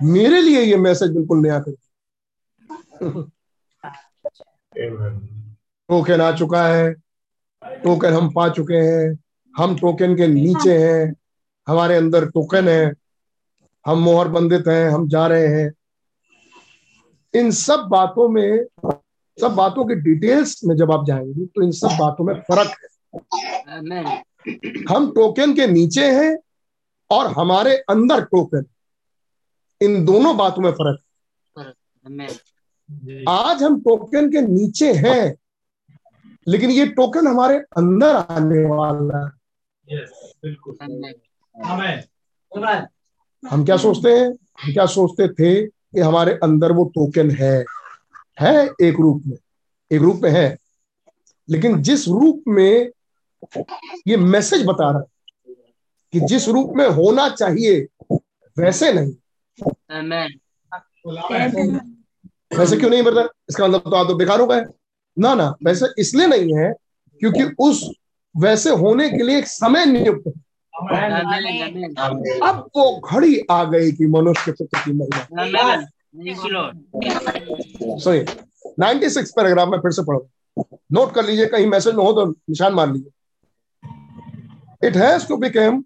[0.04, 1.72] मेरे लिए ये मैसेज बिल्कुल नया कर
[5.94, 6.94] टोकन आ चुका है।
[7.84, 9.20] टोकन हम पा चुके हैं।
[9.58, 11.14] हम टोकन के नीचे हैं।
[11.68, 12.94] हमारे अंदर टोकन है।
[13.88, 15.72] हम मोहर बंदित हैं। हम जा रहे हैं।
[17.34, 18.66] इन सब बातों में
[19.38, 22.90] सब बातों की डिटेल्स में जब आप जाएँगे तो इन सब बातों में फ़र्क है।
[24.90, 26.38] हम टोकन के नीचे हैं
[27.12, 28.66] और हमारे अंदर टोकन
[29.82, 31.14] इन दोनों बातों में फ़र्क है।
[33.30, 35.43] आज हम टोकन के नीचे हैं।
[36.48, 39.20] लेकिन ये टोकन हमारे अंदर आने वाला
[39.88, 40.06] है।
[43.44, 44.28] हम क्या सोचते हैं?
[44.64, 47.64] हम क्या सोचते थे कि हमारे अंदर वो टोकन है
[48.42, 49.38] है एक रूप में
[49.92, 50.58] एक रूप में है।
[51.50, 52.92] लेकिन जिस रूप में
[54.08, 55.54] ये मैसेज बता रहा है
[56.14, 57.88] कि जिस रूप में होना चाहिए
[58.58, 59.14] वैसे नहीं।
[62.58, 64.62] वैसे क्यों नहीं ब्रदर इसका मतलब तो आप तो बेकार हो गए।
[65.18, 66.74] ना ना, वैसे इसलिए नहीं है
[67.22, 67.90] क्योंकि उस
[68.36, 70.34] वैसे होने के लिए एक समय नियुक्त
[72.44, 75.22] अब वो घड़ी आ गई कि मनुष्य पुत्र की महिमा।
[77.98, 78.24] सॉरी
[78.80, 80.28] 96 पैराग्राफ में फिर से पढ़ो।
[80.94, 83.12] नोट कर लीजिए, कहीं मैसेज में हो तो निशान मार लीजिए।
[84.88, 85.84] It has to become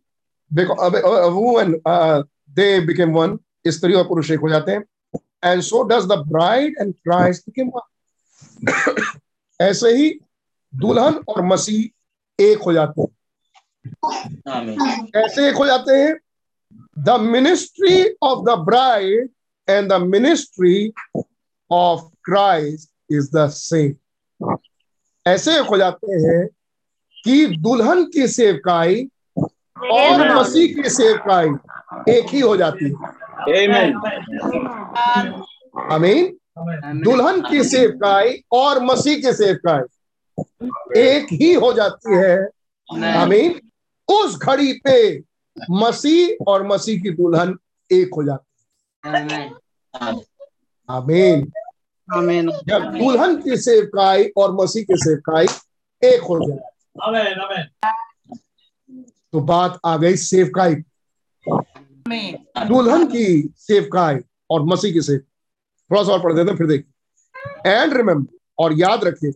[0.51, 1.73] woman
[2.55, 3.37] they became one
[3.67, 4.83] स्त्री और पुरुष एक हो जाते हैं।
[5.43, 7.81] And so does the bride and Christ became one
[9.61, 10.09] ऐसे ही
[10.75, 13.07] दुल्हन और मसीह एक हो जाते हैं।
[15.05, 16.15] कैसे एक हो जाते हैं।
[16.99, 19.29] The ministry of the bride
[19.69, 20.93] and the ministry
[21.71, 24.55] of Christ is the same
[25.27, 26.47] ऐसे एक हो जाते हैं
[27.23, 29.09] कि दुल्हन की सेवकाई
[29.91, 31.47] और मसीह की सेवकाई
[32.15, 32.91] एक ही हो जाती है।
[35.93, 36.37] आमीन।
[37.03, 39.81] दुल्हन की सेवकाई और मसीह की सेवकाई
[41.01, 42.37] एक ही हो जाती है।
[43.13, 43.59] आमीन।
[44.07, 45.23] उस घड़ी पे
[45.71, 47.57] मसीह और मसीह की दुल्हन
[47.91, 48.53] एक हो जाती
[49.05, 49.49] है।
[50.89, 51.51] आमीन।
[52.13, 55.45] आमीन। जब दुल्हन की सेवकाई और मसीह की सेवकाई
[56.03, 57.67] एक हो जाती जाए
[59.33, 60.75] तो बात आ गई सेवकाई
[62.67, 64.15] दुल्हन की सेवकाई
[64.49, 65.21] और मसीह की सेव
[65.91, 69.33] थोड़ा सा और पढ़ देते फिर देखिए एंड रिमेम्बर और याद रखिए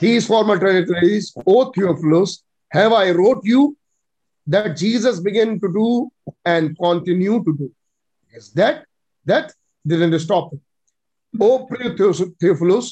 [0.00, 2.42] These former territories, O Theophilus,
[2.72, 3.76] have I wrote you
[4.46, 6.10] that Jesus began to do
[6.44, 7.70] and continue to do.
[8.34, 8.86] Yes, that
[9.26, 9.52] that
[9.84, 10.54] didn't stop.
[11.34, 12.86] ओ प्रिय थियोफिलुस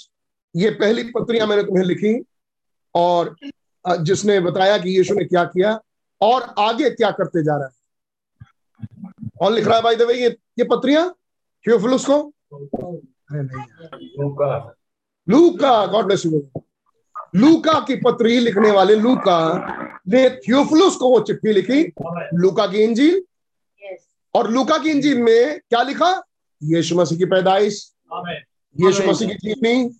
[0.54, 2.14] ये पहली पत्रियाँ मैंने तुम्हें लिखी
[2.94, 3.34] और
[3.84, 5.78] जिसने बताया कि यीशु ने क्या किया
[6.20, 8.46] और आगे क्या करते जा रहा है
[9.38, 11.08] कौन लिख रहा है भाई देवे ये ये पत्रियाँ
[11.64, 12.20] थियोफिलुस को
[12.52, 13.42] अरे
[15.28, 16.30] लूका गॉड ब्लेस यू
[17.36, 19.38] लूका की पत्री लिखने वाले लूका
[20.08, 21.82] ने थियोफिलुस को वो चिट्ठी लिखी
[22.34, 23.22] लूका की इंजील।
[24.34, 26.10] और लूका की इंजील में क्या लिखा?
[26.62, 27.92] यीशु मसीह की पैदाइश।
[28.76, 29.90] यीशु मसीह की जीवनी।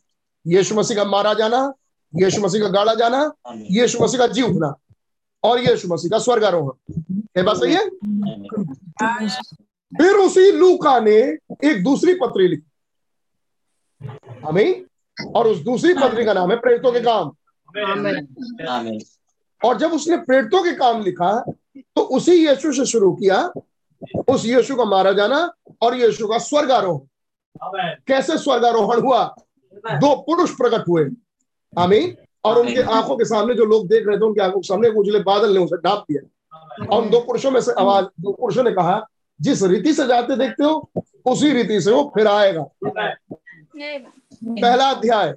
[0.46, 1.72] यीशु मसीह का मारा जाना।
[2.12, 3.32] यीशु मसीह का गाड़ा जाना।
[3.70, 4.74] यीशु मसीह का जी उठना
[5.42, 7.02] और यीशु मसीह का स्वर्गारोहण।
[7.36, 7.84] ये बात सही है?
[9.92, 11.16] फिर उसी लूका ने
[11.64, 12.64] एक दूसरी पत्री लिखी।
[14.46, 14.84] हमें
[15.36, 17.28] और उस दूसरी पत्री का नाम है प्रेरितों के काम।
[19.60, 21.32] और जब उसने प्रेरितों के काम लिखा
[21.78, 23.50] तो उसी यीशु से शुरू किया
[24.28, 25.38] उस यीशु का मारा जाना
[25.82, 26.98] और यीशु का स्वर्गारोहण।
[28.06, 29.24] कैसे स्वर्गारोहण हुआ?
[29.94, 31.04] दो पुरुष प्रकट हुए।
[31.72, 34.88] आमीन। और उनके आँखों के सामने जो लोग देख रहे थे उनके आँखों के सामने
[34.88, 38.62] उजले बादल ने उसे ढाप दिया। और उन दो पुरुषों में से आवाज़ दो पुरुषों
[38.64, 38.98] ने कहा
[39.40, 40.90] जिस रीति से जाते देखते हो,
[41.24, 42.62] उसी रीति से वो फिर आएगा।
[44.44, 45.34] पहला अध्याय।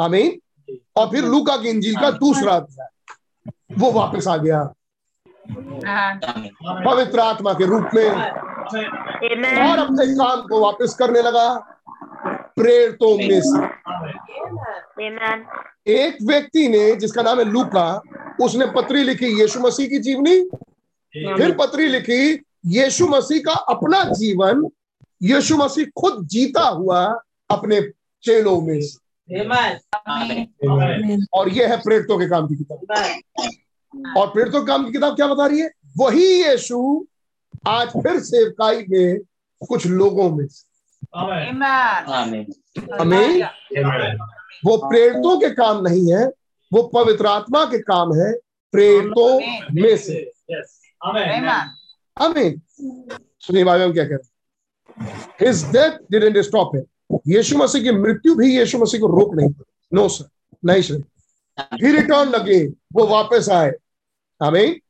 [0.00, 0.40] आमीन।
[0.96, 2.88] और फिर लूका की इंजील का दूसरा अध्याय।
[3.78, 4.74] वो वापस आ गया।
[6.84, 8.10] पवित्र आत्मा के रूप में।
[9.70, 11.74] और अपने काम को वापस करने लगा।
[12.56, 13.66] प्रेरितों में से।
[15.92, 18.02] एक व्यक्ति ने, जिसका नाम है लूका,
[18.42, 20.40] उसने पत्री लिखी, यीशु मसीह की जीवनी।
[21.36, 24.68] फिर पत्री लिखी यीशु मसीह का अपना जीवन
[25.22, 27.20] यीशु मसीह खुद जीता हुआ
[27.50, 27.80] अपने
[28.22, 28.80] चेलों में।
[31.34, 32.78] और यह है प्रेरितों के काम की किताब।
[34.18, 35.70] और प्रेरितों के काम की किताब क्या बता रही है?
[35.98, 37.06] वही यीशु
[37.68, 39.18] आज फिर सेवकाई में
[39.68, 40.46] कुछ लोगों में
[43.00, 43.42] हमें
[44.64, 46.26] वो प्रेरितों के काम नहीं है
[46.72, 48.32] वो पवित्र आत्मा के काम है
[48.72, 49.40] प्रेरितों
[49.74, 50.30] में से।
[52.20, 52.60] आमीन
[53.40, 56.82] सुनिए भाई हम क्या कह रहे हैं हिज डेथ डिडंट स्टॉप है
[57.28, 59.50] यीशु मसीह की मृत्यु भी यीशु मसीह को रोक नहीं
[59.92, 60.28] नो सर
[60.64, 61.02] नहीं सर
[61.82, 63.72] ही रिटर्न अगेन वो वापस आए।
[64.40, 64.80] आमीन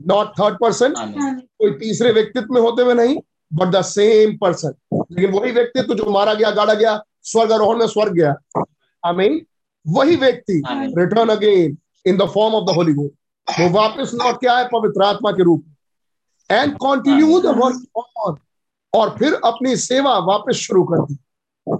[0.00, 3.16] नॉट थर्ड पर्सन कोई तीसरे व्यक्तित्व में होते हुए नहीं
[3.50, 7.00] बट द सेम पर्सन लेकिन वही व्यक्तित्व जो मारा गया गाड़ा गया
[7.30, 8.34] स्वर्ग आरोहण में स्वर्ग गया।
[9.02, 9.40] आमीन
[9.86, 10.62] वही व्यक्ति
[10.98, 11.76] return again
[12.06, 13.10] in the form of the holy God
[13.48, 15.74] वो वापस लौट के आए पवित्र आत्मा के रूप में।
[16.52, 18.36] And continue the work on
[18.92, 21.18] और फिर अपनी सेवा वापस शुरू कर दी।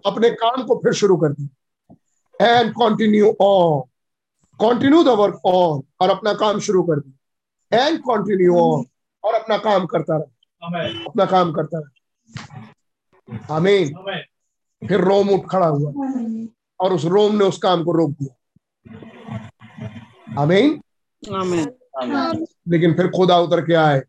[0.06, 1.48] अपने काम को फिर शुरू कर दी।
[2.42, 3.80] And continue on
[4.60, 7.12] continue the work on और अपना काम शुरू कर दी।
[7.72, 8.84] एंड कंटिन्यू ऑन
[9.24, 13.94] और अपना काम करता रहा। अपना काम करता रहा। आमीन
[14.82, 15.92] फिर रोम उठ खड़ा हुआ।
[16.80, 18.34] और उस रोम ने उस काम को रोक दिया।
[20.38, 20.80] आमीन
[21.32, 24.02] आमीन लेकिन फिर खुदा उतर के आए।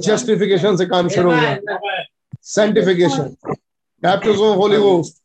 [0.00, 1.56] जस्टिफिकेशन से काम शुरू हुआ।
[2.42, 3.36] सेंटिफिकेशन
[4.02, 5.22] बैप्टिज्म होली गोस्ट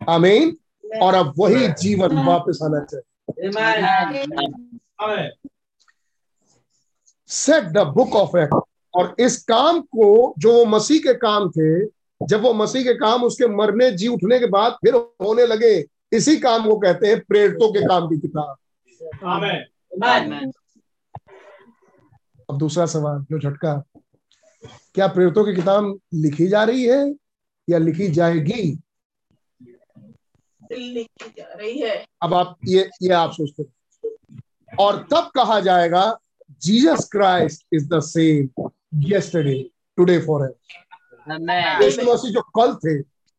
[0.00, 0.56] आमीन
[1.02, 3.04] और अब वही जीवन वापस आना चाहिए।
[7.28, 8.54] Set the book of act
[8.94, 11.86] और इस काम को जो वो मसीह के काम थे
[12.20, 15.72] जब वो मसीह के काम उसके मरने जी उठने के बाद फिर होने लगे
[16.12, 18.56] इसी काम को कहते हैं प्रेरितों के काम की किताब।
[22.50, 23.74] अब दूसरा सवाल जो झटका।
[24.94, 27.14] क्या प्रेरितों की किताब लिखी जा रही है
[27.68, 28.62] या लिखी जाएगी?
[30.72, 36.02] लिखी जा रही है। अब आप ये ये आप सोचते हैं। और तब कहा जाएगा
[36.62, 40.42] Jesus Christ is the same yesterday today for
[41.28, 42.98] यीशु मसीह जो कल थे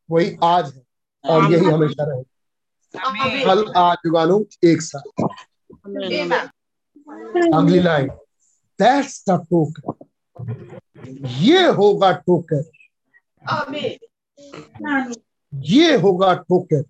[0.09, 0.81] वही आज है
[1.23, 2.23] और यही हमेशा रहे।
[3.45, 5.23] कल आज जुगानू एक साथ
[7.53, 8.09] अगली लाइन।
[8.81, 9.83] दैट्स द टोकन
[11.41, 12.63] ये होगा टोकन
[15.53, 16.81] ये होगा टोकन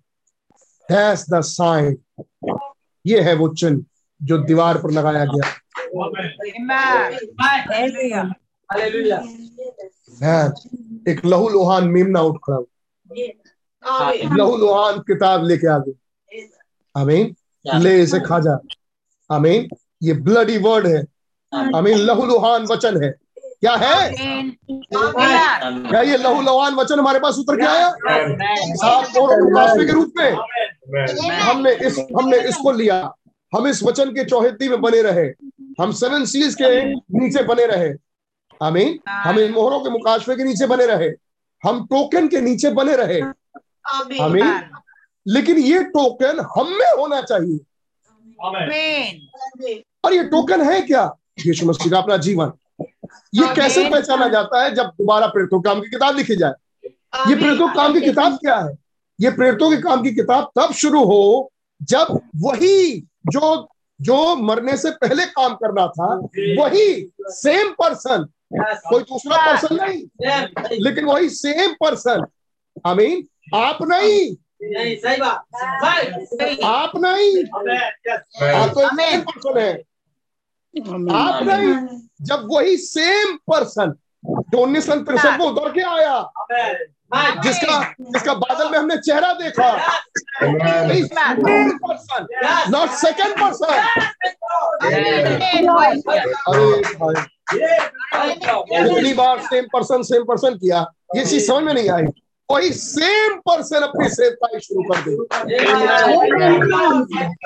[0.88, 1.96] दैट्स द साइन
[3.04, 3.84] ये है वो चिन्ह
[4.20, 5.46] जो दीवार पर लगाया गया।
[11.08, 12.66] एक लहू लोहान मेमना उठ खड़ा हुआ
[14.36, 15.94] लहू लोहान किताब लेके आ गई
[16.94, 17.34] आमीन
[17.82, 18.58] ले इसे खा जा।
[19.30, 19.68] आमीन
[20.02, 21.02] ये ब्लडी वर्ड है।
[21.54, 23.10] आमीन। लहू लोहान वचन है।
[23.60, 24.10] क्या है?
[25.90, 27.90] क्या ये लहू लोहान वचन हमारे पास उतर के आया?
[28.74, 30.30] सात और के रूप में।
[31.30, 33.14] हमने इस हमने इसको लिया।
[33.56, 35.26] हम इस वचन के चौहद्दी में बने रहे।
[35.80, 37.94] हम सेवन सीज के नीचे बने रहे।
[38.62, 41.08] आमीन। हम इन मोहरों के मुकाशफे के नीचे बने रहे।
[41.68, 43.20] हम टोकन के नीचे बने रहे।
[44.24, 44.70] आमीन।
[45.26, 47.58] लेकिन ये टोकन हम में होना चाहिए।
[50.04, 51.16] और ये टोकन है क्या?
[51.46, 52.52] यीशु मसीह का अपना जीवन।
[53.34, 56.52] ये कैसे पहचाना जाता है जब दोबारा प्रेरितों काम की किताब लिखी जाए?
[57.28, 58.76] ये प्रेरितों काम की किताब क्या है?
[59.20, 61.52] ये प्रेरितों के काम की किताब तब शुरू हो
[61.82, 63.68] जब वही जो
[64.00, 66.14] जो मरने से पहले काम करना था
[66.60, 68.26] वही सेम पर्सन
[68.88, 70.02] कोई दूसरा पर्सन नहीं।
[70.80, 72.24] लेकिन वही सेम पर्सन
[72.86, 74.34] आई मीन आप नहीं।
[74.96, 75.44] सही बात।
[76.64, 77.44] आप नहीं।
[78.54, 79.72] आप तो सेम पर्सन है।
[80.76, 83.92] आप नहीं जब वही सेम पर्सन
[84.26, 86.18] जो उन्नीस सौ तिरसठ में उतर के आया।
[87.42, 89.70] जिसका जिसका बादल में हमने चेहरा देखा।
[91.86, 92.26] पर्सन
[92.72, 93.72] नॉट सेकंड पर्सन
[94.86, 95.24] अरे
[95.74, 96.00] भाई।
[98.70, 100.86] कितनी बार सेम पर्सन सेम पर्सन किया।
[101.16, 102.02] ये चीज़ समझ में नहीं आई।
[102.52, 105.12] वही सेम पर्सन अपनी सेवकाई शुरू कर दे।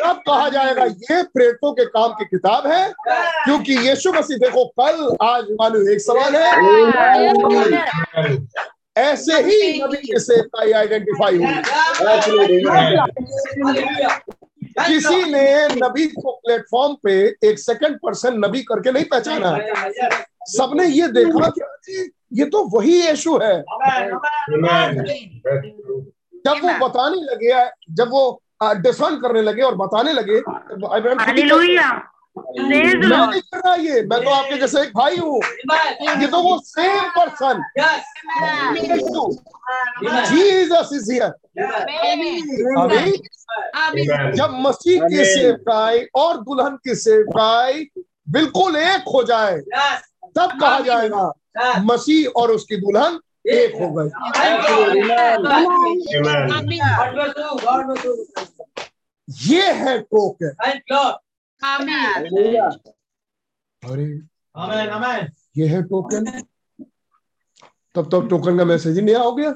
[0.00, 4.96] तब कहा जाएगा ये प्रेतों के काम की किताब है क्योंकि यीशु मसीह देखो कल
[5.26, 6.46] आज मालूम एक सवाल है।
[8.98, 11.54] ऐसे ही नबी की सेवकाई आइडेंटिफाई हुई।
[14.78, 17.12] किसी ने नबी को प्लेटफॉर्म पे
[17.44, 19.51] एक सेकंड पर्सन नबी करके नहीं पहचाना।
[20.48, 23.55] सबने ये देखा कि ये तो वही यशु है।
[26.44, 27.53] जब वो बताने लगे
[27.94, 30.40] जब वो डिफाइन करने लगे और बताने लगे
[32.38, 35.40] नहीं कर रहा ये मैं तो आपके जैसे एक भाई हूँ।
[36.20, 37.62] ये तो वो same person
[40.30, 41.32] Jesus is here
[42.82, 43.12] अभी
[44.36, 47.86] जब मसीह की सेवकाई और दुल्हन की सेवकाई
[48.36, 49.56] बिल्कुल एक हो जाए
[50.38, 51.32] तब कहा जाएगा
[51.84, 53.18] मसीह और उसकी दुल्हन
[53.54, 54.08] एक हो गए
[59.28, 60.52] ये है टोकन।
[63.82, 64.04] अरे
[65.58, 66.24] ये है टोकन
[67.94, 69.50] तब तब टोकन का मैसेज ही नहीं आ गया।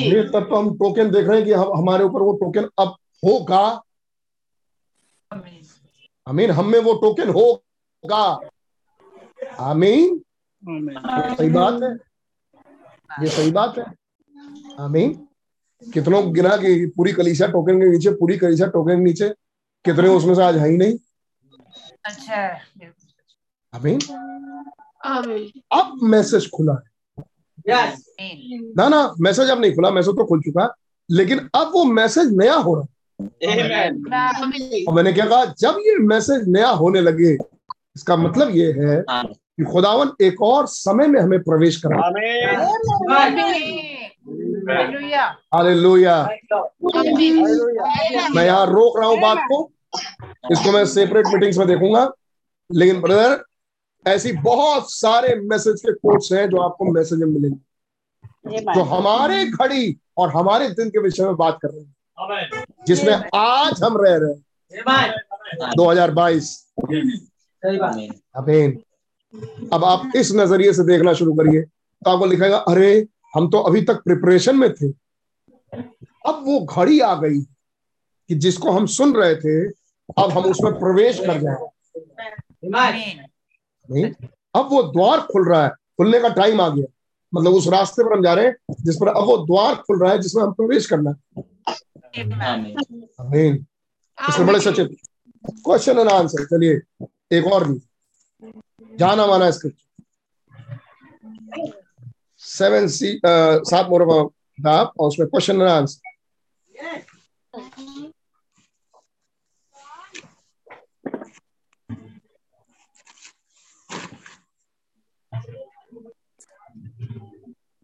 [0.00, 2.94] ये तब तो हम टोकन देख रहे हैं कि हम हमारे ऊपर वो टोकन अब
[3.24, 3.64] होगा।
[6.26, 8.24] आमीन हम में वो टोकन होगा।
[9.60, 10.18] आमीन
[10.64, 11.92] सही बात है।
[13.22, 13.84] ये सही बात है।
[14.80, 15.26] आमीन
[15.94, 19.28] कितनों गिना कि पूरी कलीसिया टोकन के नीचे पूरी कलीसिया टोकन के नीचे
[19.84, 20.98] कितने उसमें से आज है ही नहीं।
[22.04, 22.46] अच्छा।
[23.72, 23.98] आमीन।
[25.72, 26.82] अब मैसेज खुला है।
[28.76, 30.68] ना ना मैसेज अब नहीं खुला मैसेज तो खुल चुका। है
[31.10, 32.88] लेकिन अब वो मैसेज नया हो रहा है।
[34.86, 37.32] और मैंने क्या कहा जब ये मैसेज नया होने लगे
[37.96, 42.08] इसका मतलब ये है कि खुदावन एक और समय में हमें प्रवेश करा।
[45.54, 46.16] हालेलुया
[48.34, 49.70] मैं यहाँ रोक रहा हूँ बात को।
[50.52, 52.10] इसको मैं सेपरेट मीटिंग्स में देखूँगा।
[52.70, 53.44] लेकिन ब्रदर
[54.06, 59.96] ऐसी बहुत सारे मैसेज के कोट्स हैं जो आपको मैसेज में मिलेंगे। जो हमारे घड़ी
[60.16, 61.94] और हमारे दिन के विषय में बात कर रहे हैं।
[62.86, 64.44] जिसमें आज हम रह रहे हैं।
[65.76, 66.68] दो 2022
[68.36, 68.82] अमीन
[69.72, 73.80] अब आप इस नज़रिए से देखना शुरू करिए। तो आपको लिखेगा अरे हम तो अभी
[73.82, 74.88] तक प्रिपरेशन में थे।
[76.28, 79.68] अब वो घड़ी आ गई कि जिसको हम सुन रहे थे
[80.18, 81.56] अब हम उसमें प्रवेश कर जाए।
[83.90, 84.10] नहीं
[84.54, 86.86] अब वो द्वार खुल रहा है। खुलने का टाइम आ गया।
[87.32, 90.12] मतलब उस रास्ते पर हम जा रहे हैं जिस पर अब वो द्वार खुल रहा
[90.12, 91.16] है जिसमें हम प्रवेश करना है।
[94.28, 94.96] इसमें बड़े सचेत
[95.44, 96.80] क्वेश्चन एंड आंसर चलिए
[97.38, 97.80] एक और भी।
[98.98, 99.80] जाना माना स्क्रिप्ट
[102.42, 106.10] सेवन सी सात मोर किताब और उसमें क्वेश्चन एंड आंसर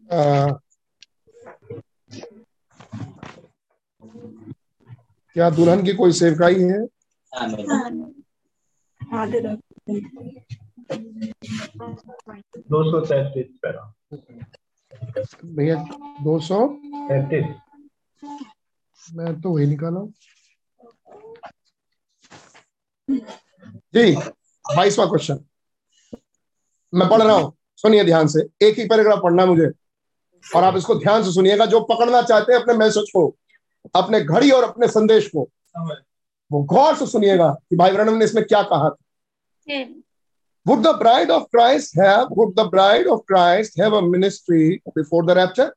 [0.09, 0.51] आ,
[5.35, 6.79] क्या दुल्हन की कोई सेवकाई है?
[11.81, 13.81] दो सौ तैतीस पैरा।
[15.45, 15.75] भैया
[16.23, 16.65] दो सौ?
[17.09, 17.55] तैतीस।
[19.15, 20.01] मैं तो वही निकाला।
[23.93, 24.15] जी
[24.65, 25.39] बाईसवा क्वेश्चन
[26.93, 29.69] मैं पढ़ रहा हूँ सुनिए ध्यान से। एक ही पैराग्राफ पढ़ना मुझे।
[30.43, 33.27] और आप इसको ध्यान से सुनिएगा जो पकड़ना चाहते हैं अपने मैसेज को
[33.95, 35.47] अपने घड़ी और अपने संदेश को
[36.51, 38.95] वो गौर से सुनिएगा कि भाई ब्रनम ने इसमें क्या कहा था।
[40.69, 45.23] Would the bride of Christ have would the bride of Christ have a ministry before
[45.23, 45.71] the rapture?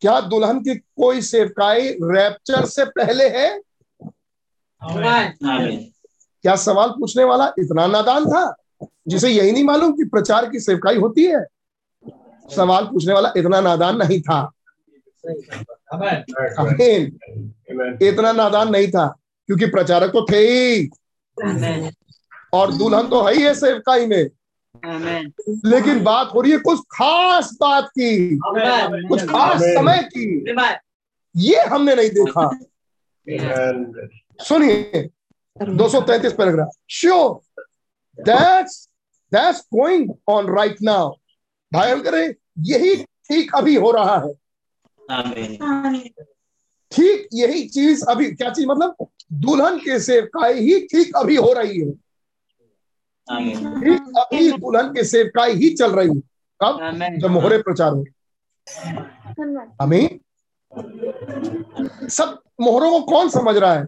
[0.00, 3.48] क्या दुल्हन की कोई सेवकाई रैप्चर से पहले है?
[6.42, 8.54] क्या सवाल पूछने वाला इतना नादान था?
[9.08, 11.44] जिसे यही नहीं मालूम कि प्रचार की सेवकाई होती है।
[12.56, 14.40] सवाल पूछने वाला इतना नादान नहीं था।
[18.02, 19.06] इतना नादान नहीं था
[19.46, 20.90] क्योंकि प्रचारक तो थे ही।
[22.52, 24.28] और दुल्हन तो है ही है सेवकाई में।
[25.64, 28.38] लेकिन बात हो रही है कुछ खास बात की।
[29.08, 30.44] कुछ खास समय की।
[31.36, 32.48] ये हमने नहीं देखा।
[34.40, 35.08] सुनिए
[35.56, 36.70] 233 paragraph.
[36.90, 37.62] Sure
[38.18, 38.88] that's
[39.32, 41.10] that's going on right now
[41.72, 44.32] भाई हम करें यही ठीक अभी हो रहा है।
[46.92, 49.06] ठीक यही चीज़ अभी क्या चीज़ मतलब?
[49.32, 52.07] दुल्हन के सेवकाई ही ठीक अभी हो रही है।
[53.30, 56.20] अभी दुल्हन के सेवकाई ही चल रही है।
[56.62, 56.78] कब?
[57.18, 58.04] जब मोहरे प्रचार हो।
[59.82, 60.18] हमें
[62.08, 63.86] सब मोहरों को कौन समझ रहा है?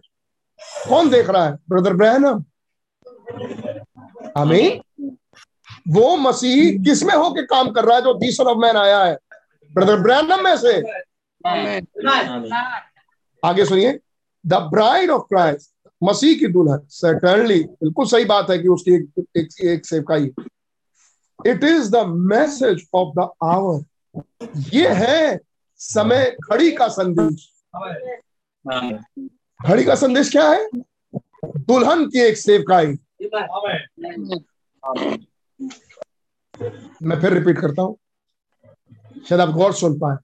[0.89, 1.51] कौन देख रहा है?
[1.69, 2.43] ब्रदर ब्रहनम
[4.37, 4.81] हमें
[5.87, 8.01] वो मसीह किसमें होके काम कर रहा है?
[8.01, 9.17] जो दी ऑफ़ मैन आया है।
[9.73, 10.81] ब्रदर ब्रैनम में से।
[13.45, 13.99] आगे सुनिए।
[14.45, 15.70] The bride of Christ.
[16.03, 20.23] मसीह की दुल्हन सर्टनली बिल्कुल सही बात है कि उसकी एक एक, एक सेवकाई
[21.47, 23.83] it is the message of the hour
[24.73, 25.39] ये है
[25.75, 27.53] समय घड़ी का संदेश।
[29.67, 30.69] घड़ी का संदेश क्या है?
[31.45, 32.87] दुल्हन की एक सेवकाई।
[37.03, 37.97] मैं फिर रिपीट करता हूँ।
[39.29, 40.17] शायद आप गौर सुन पाए।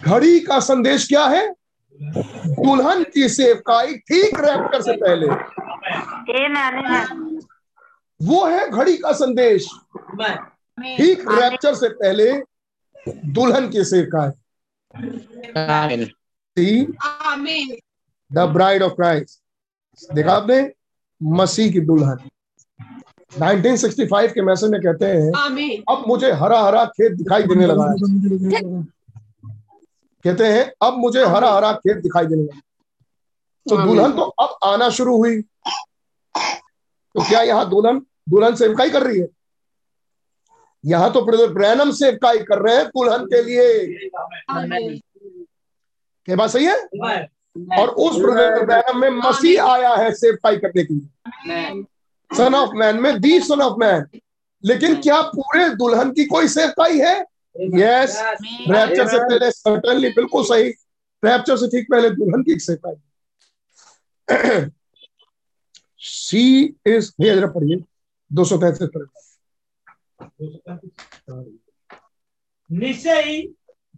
[0.00, 1.54] घड़ी का संदेश क्या है?
[2.00, 5.26] दुल्हन की सेवकाई ठीक रैप्टर से पहले।
[8.20, 9.66] वो है घड़ी का संदेश।
[10.96, 12.32] ठीक रैप्चर से पहले
[13.32, 14.30] दुल्हन की सेवकाई
[18.30, 19.40] द ब्राइड ऑफ़ क्राइस्ट।
[20.14, 20.70] देखा आपने?
[21.22, 22.18] मसीह की दुल्हन।
[23.32, 25.30] 1965 के मैसेज में कहते हैं
[25.88, 27.96] अब मुझे हरा हरा खेत दिखाई देने लगा है।
[30.24, 32.60] कहते हैं अब मुझे हरा हरा खेत दिखाई देने लगा।
[33.66, 35.40] तो दुल्हन तो अब आना शुरू हुई।
[37.14, 37.98] तो क्या यहाँ दुल्हन
[38.28, 39.26] दुल्हन सेवकाई कर रही है?
[40.84, 44.08] यहाँ तो ब्रैनम सेवकाई कर रहे हैं दुल्हन के लिए।
[46.28, 46.76] क्या बात सही है?
[47.78, 51.08] और उस ब्रैनम में मसीह आया है सेवकाई करने के लिए।
[52.30, 54.06] सन ऑफ़ मैन में दी सन ऑफ़ मैन
[54.64, 57.24] लेकिन क्या पूरे दुल्हन की कोई सेवकाई है?
[57.56, 58.16] यस
[58.70, 60.68] रैप्चर से पहले सर्टनली बिल्कुल सही।
[61.22, 62.94] रैप्चर से ठीक पहले दुल्हन की सेवकाई
[66.00, 66.42] सी
[66.86, 67.82] इज़ जरा पढ़िए।
[68.30, 68.88] दो सौ तैतीस
[72.70, 73.42] निश्चय ही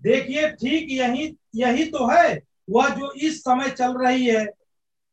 [0.03, 4.45] देखिए ठीक यही यही तो है। वह जो इस समय चल रही है।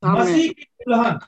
[0.04, 1.20] मसीह की दुल्हन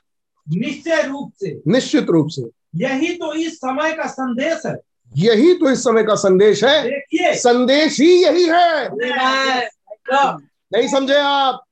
[0.46, 2.42] निश्चय रूप से। निश्चित रूप से।
[2.76, 4.76] यही तो इस समय का संदेश है।
[5.16, 6.82] यही तो इस समय का संदेश है।
[7.34, 8.88] संदेश ही यही है।
[10.72, 11.64] नहीं समझे आप?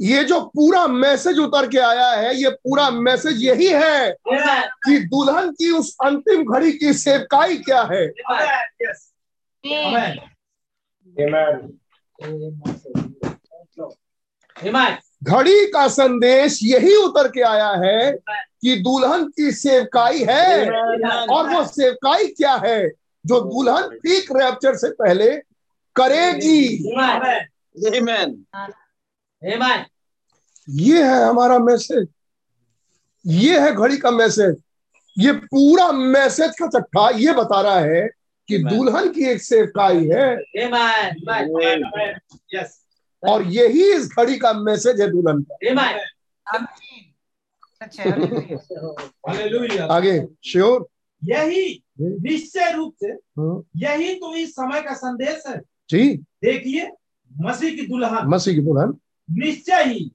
[0.00, 4.10] ये जो पूरा मैसेज उतर के आया है ये पूरा मैसेज यही है
[4.86, 8.06] कि दुल्हन की उस अंतिम घड़ी की सेवकाई क्या है?
[15.24, 18.12] घड़ी का संदेश यही उतर के आया है
[18.62, 20.68] कि दुल्हन की सेवकाई है।
[21.26, 22.88] और वो सेवकाई क्या है?
[23.24, 25.28] जो दुल्हन ठीक रैप्चर से पहले
[25.96, 26.62] करेगी।
[30.68, 32.08] ये है हमारा मैसेज
[33.26, 34.56] ये है घड़ी का मैसेज
[35.16, 38.08] ये पूरा मैसेज का चट्टा ये बता रहा है
[38.48, 40.36] कि दुल्हन की एक सेवकाई है।
[43.22, 45.56] और यही इस घड़ी का मैसेज है दुल्हन का।
[49.90, 50.88] आगे श्योर?
[51.24, 53.12] यही निश्चय रूप से
[53.76, 56.90] यही तो इस समय का संदेश है। जी। देखिए
[57.40, 58.98] मसीह की दुल्हन। मसीह की दुल्हन।
[59.30, 60.14] निश्चय ही।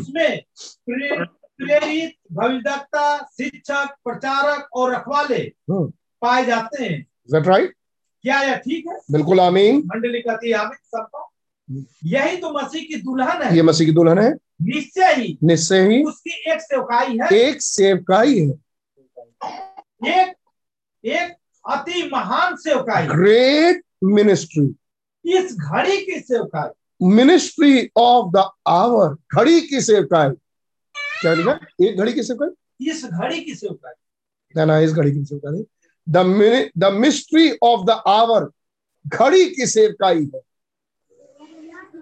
[0.00, 0.42] उसमें,
[1.58, 7.68] प्रेरित भविष्यवक्ता शिक्षक प्रचारक और रखवाले पाए जाते हैं। That right?
[8.22, 8.98] क्या यह ठीक है?
[9.10, 11.30] बिल्कुल आमीन। मंडली कहती है आमीन सबका।
[12.04, 14.32] यही तो मसीह की दुल्हन है। ये मसीह की दुल्हन है।
[14.62, 18.54] निश्चय ही निश्चय ही उसकी एक सेवकाई है। एक सेवकाई है।
[20.06, 20.34] एक
[21.04, 21.32] एक
[21.70, 24.74] अति महान सेवकाई। ग्रेट मिनिस्ट्री
[25.38, 26.70] इस घड़ी की सेवकाई।
[27.02, 30.30] मिनिस्ट्री ऑफ़ द आवर घड़ी की सेवकाई।
[31.20, 32.90] क्या लिखा एक घड़ी की सेवकाई?
[32.90, 33.92] इस घड़ी की सेवकाई।
[34.56, 35.64] ना ना इस घड़ी की सेवकाई
[36.08, 38.50] the the mystery of the hour
[39.06, 40.40] घड़ी की सेवकाई है।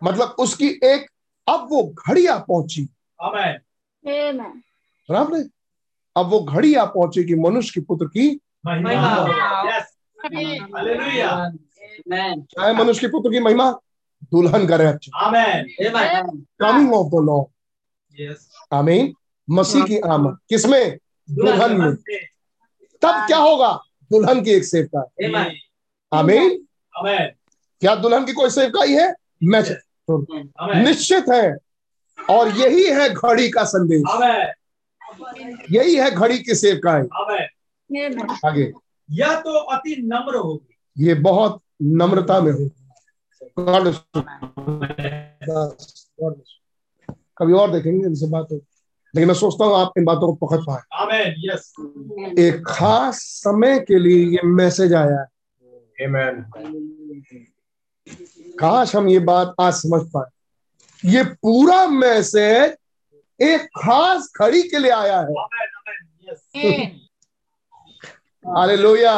[0.04, 1.11] मतलब उसकी एक
[1.48, 2.88] अब वो घड़िया पहुँची।
[5.16, 5.38] आपने
[6.16, 8.40] अब वो घड़िया पहुँची कि मनुष्य की पुत्र की
[12.44, 13.70] चाहे मनुष्य के पुत्र की महिमा?
[14.24, 14.76] दुल्हन का
[16.62, 17.42] कमिंग ऑफ़ द लॉ
[18.78, 19.12] आमीन
[19.50, 20.98] मसीह की आमद। किसमें?
[21.30, 21.94] दुल्हन में।
[23.02, 23.72] तब क्या होगा?
[24.12, 25.00] दुल्हन की एक सेवका।
[26.12, 26.66] आमीन
[27.80, 29.62] क्या दुल्हन की कोई सेवकाई है मैं
[30.10, 31.56] निश्चित है।
[32.30, 34.02] और यही है घड़ी का संदेश।
[35.70, 37.02] यही है घड़ी की सेवकाई
[38.44, 38.72] आगे।
[39.10, 42.70] यह तो अति नम्र होगी। ये बहुत नम्रता में हो
[47.38, 48.56] कभी और देखेंगे इनसे बात। हो
[49.14, 51.72] लेकिन मैं सोचता हूँ आप इन बातों को पकड़ पाए। यस।
[52.38, 55.26] एक खास समय के लिए ये मैसेज आया है।
[58.58, 62.76] काश हम ये बात आज समझ पाए। ये पूरा मैसेज
[63.40, 65.34] एक खास खड़ी के लिए आया है।
[68.44, 69.14] अरे लोहिया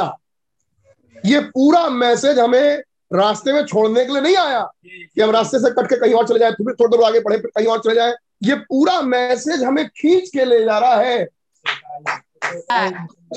[1.25, 2.83] ये पूरा मैसेज हमें
[3.13, 6.27] रास्ते में छोड़ने के लिए नहीं आया कि हम रास्ते से कट के कहीं और
[6.29, 9.63] चले जाए फिर थोड़ी देर आगे बढ़े फिर कहीं और चले जाए। ये पूरा मैसेज
[9.63, 11.25] हमें खींच के ले जा रहा है।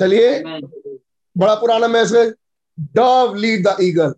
[0.00, 0.42] चलिए
[1.36, 2.34] बड़ा पुराना message
[2.94, 4.14] dove lead the eagle.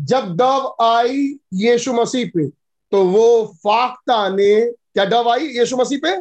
[0.00, 2.48] जब डब आई यीशु मसीह पे
[2.92, 6.16] तो वो फाख्ता ने क्या डब आई यीशु मसीह पे?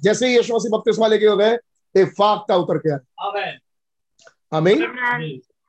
[0.00, 1.58] जैसे ही यीशु मसीह बपतिस्मा लेके हो गए
[1.96, 3.22] एक फाख्ता उतर के आया
[4.56, 4.78] आमीन?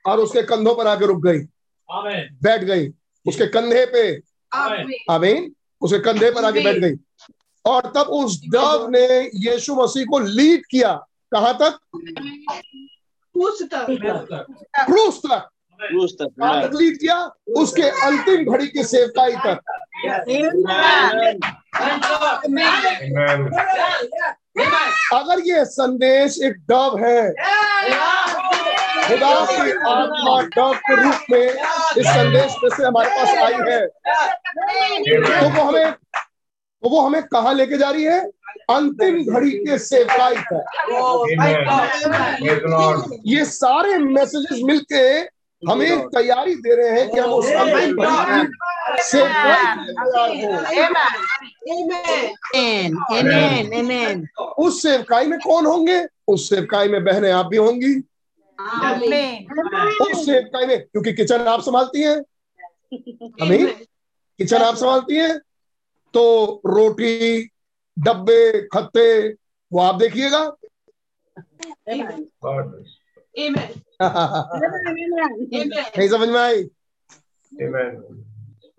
[0.05, 1.39] और उसके कंधों पर आके रुक गई।
[2.43, 2.89] बैठ गई।
[3.27, 4.19] उसके कंधे पे।
[4.57, 4.91] Amen.
[5.09, 5.55] आमीन?
[5.81, 6.95] उसके कंधे पर आके बैठ गई।
[7.65, 10.93] और तब उस डव ने यीशु मसीह को लीड किया।
[11.35, 11.79] कहाँ तक?
[14.75, 15.49] क्रूस तक।
[15.81, 17.17] कहाँ तक किया
[17.57, 19.59] उसके अंतिम घड़ी की सेवकाई तक।
[25.13, 27.19] अगर ये संदेश एक डब है
[29.07, 33.81] खुदा की आत्मा डव के रूप में इस संदेश में से हमारे पास आई है।
[35.41, 35.91] तो वो हमें
[36.83, 38.19] तो वो हमें कहा लेके जा रही है?
[38.69, 40.65] अंतिम घड़ी के सेवकाई तक।
[43.25, 45.23] ये सारे मैसेजेस मिलके
[45.69, 48.41] हमें एक तैयारी दे रहे हैं कि हम उस के लिए तैयार
[54.37, 56.07] हो। उस सेवकाई में कौन होंगे?
[56.27, 57.99] उस सेवकाई में बहनें आप भी होंगी।
[60.03, 62.17] उस सेवकाई में क्योंकि किचन आप संभालती हैं।
[63.41, 63.85] हमें
[64.37, 65.39] किचन आप संभालती हैं।
[66.13, 67.49] तो रोटी
[67.99, 69.29] डब्बे खत्ते
[69.73, 70.57] वो आप देखिएगा।
[75.97, 76.63] नहीं समझ में आई?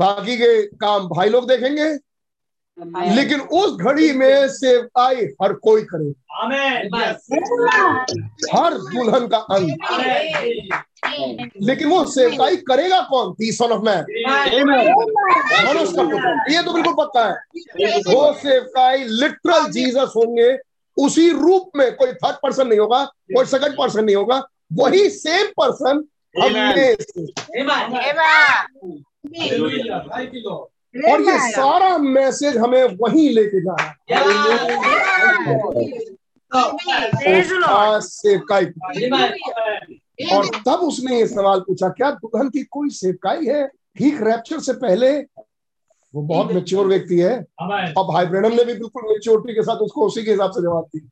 [0.00, 1.98] बाकी के काम भाई लोग देखेंगे।
[3.14, 6.10] लेकिन उस घड़ी में सेवकाई हर कोई करे।
[8.58, 9.70] हर दुल्हन का अंग।
[11.62, 13.32] लेकिन वो सेवकाई करेगा कौन?
[13.32, 14.04] दी सन ऑफ़ मैन
[15.66, 17.34] मनुष्य का पुत्र। ये तो बिल्कुल पक्का है।
[18.14, 20.58] वो सेवकाई लिटरल जीसस होंगे।
[20.96, 25.46] उसी रूप में कोई थर्ड पर्सन नहीं होगा कोई सेकंड पर्सन नहीं होगा। वही सेम
[25.60, 26.04] पर्सन
[26.36, 26.94] हमने
[31.12, 33.74] और ये सारा मैसेज हमें वहीं लेके जा
[37.60, 38.64] रहा सेवकाई।
[40.34, 43.66] और तब उसने ये सवाल पूछा क्या दुल्हन की कोई सेवकाई है?
[43.98, 45.10] ठीक रैप्चर से पहले
[46.14, 50.06] वो बहुत मेच्योर व्यक्ति है। और भाई ब्रैनम ने भी बिल्कुल मेच्योरिटी के साथ उसको
[50.06, 51.08] उसी के हिसाब से जवाब दिया।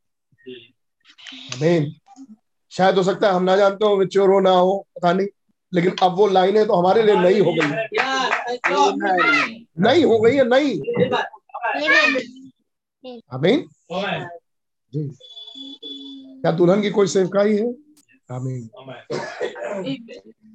[1.57, 1.83] आमीन
[2.77, 5.27] शायद हो सकता है हम ना जानते हो मेच्योर हो ना हो पता नहीं।
[5.75, 7.67] लेकिन अब वो लाइनें तो हमारे लिए नहीं हो गई।
[9.79, 10.81] नहीं हो गई है नई।
[13.33, 13.69] आमीन।
[14.95, 15.09] जी।
[16.41, 17.75] क्या दुल्हन की कोई सेवकाई है?
[18.33, 18.71] आमीन।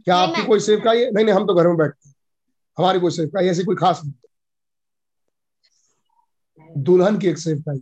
[0.05, 1.11] क्या आपकी कोई सेवकाई है?
[1.11, 2.15] नहीं नहीं हम तो घर में बैठते हैं।
[2.77, 4.13] हमारी कोई सेवकाई ऐसी कोई खास नहीं।
[6.77, 7.79] दुल्हन की एक सेवकाई।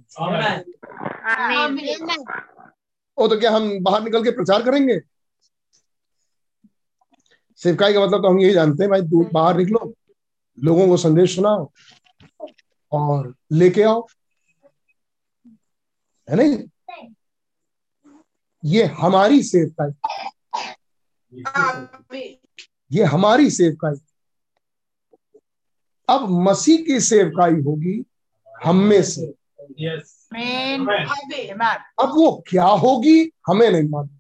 [3.20, 5.00] वो तो क्या हम बाहर निकल के प्रचार करेंगे?
[7.56, 9.02] सेवकाई का मतलब तो हम यही जानते हैं भाई
[9.34, 9.94] बाहर निकलो
[10.60, 11.72] लोगों को संदेश सुनाओ
[12.92, 14.08] और लेके आओ।
[16.30, 16.60] है नहीं?
[18.66, 19.92] ये हमारी सेवकाई।
[22.92, 23.96] ये हमारी सेवकाई।
[26.10, 28.04] अब मसीह की सेवकाई होगी
[28.64, 29.34] हम में से।
[32.00, 34.20] अब वो क्या होगी हमें नहीं मालूम।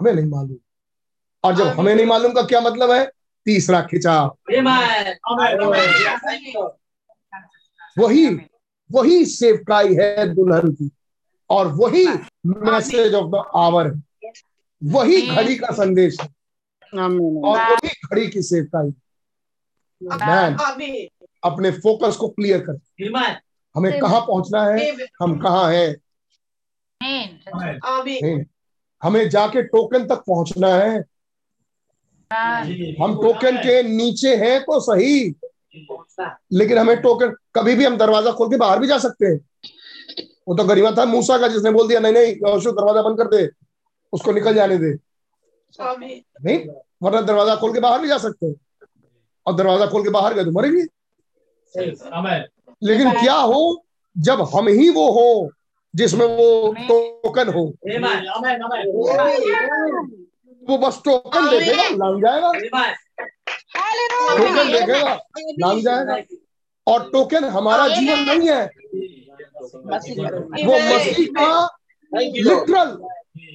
[0.00, 0.56] हमें नहीं मालूम।
[1.44, 3.10] और जब हमें नहीं मालूम का क्या मतलब है?
[3.44, 4.38] तीसरा खिंचाव।
[7.98, 8.26] वही
[8.92, 10.90] वही सेवकाई है दुल्हन की।
[11.50, 12.06] और वही
[12.46, 14.02] मैसेज ऑफ़ द आवर है।
[14.84, 16.28] वही घड़ी का संदेश है।
[17.44, 18.94] और वही घड़ी की सेवकाई
[20.26, 20.56] मैन
[21.44, 22.74] अपने फोकस को क्लियर कर।
[23.74, 24.90] हमें कहाँ पहुँचना है?
[25.22, 25.94] हम कहाँ हैं?
[29.02, 30.98] हमें जाके टोकन तक पहुँचना है।
[33.00, 35.34] हम टोकन के नीचे हैं तो सही।
[36.52, 39.38] लेकिन हमें टोकन कभी भी हम दरवाज़ा खोल के बाहर भी जा सकते हैं।
[40.48, 43.28] वो तो गरीबा था मूसा का जिसने बोल दिया नहीं नहीं यहोशू दरवाज़ा बंद कर
[43.28, 43.48] दे।
[44.12, 44.92] उसको निकल जाने दे।
[46.44, 46.58] नहीं
[47.02, 48.54] वरना दरवाज़ा खोल के बाहर भी जा सकते हैं।
[49.46, 50.82] और दरवाज़ा खोल के बाहर गए तो मरेंगे।
[52.82, 53.84] लेकिन क्या हो?
[54.16, 55.50] जब हम ही वो हो
[55.94, 57.62] जिसमें वो टोकन हो।
[60.62, 62.52] वो बस टोकन देखेगा लग जाएगा।
[64.36, 65.14] टोकन देखेगा
[65.60, 66.16] लग जाएगा।
[66.86, 68.64] और टोकन हमारा जीवन नहीं है।
[70.66, 71.68] वो मसीह का
[72.12, 72.90] लिटरल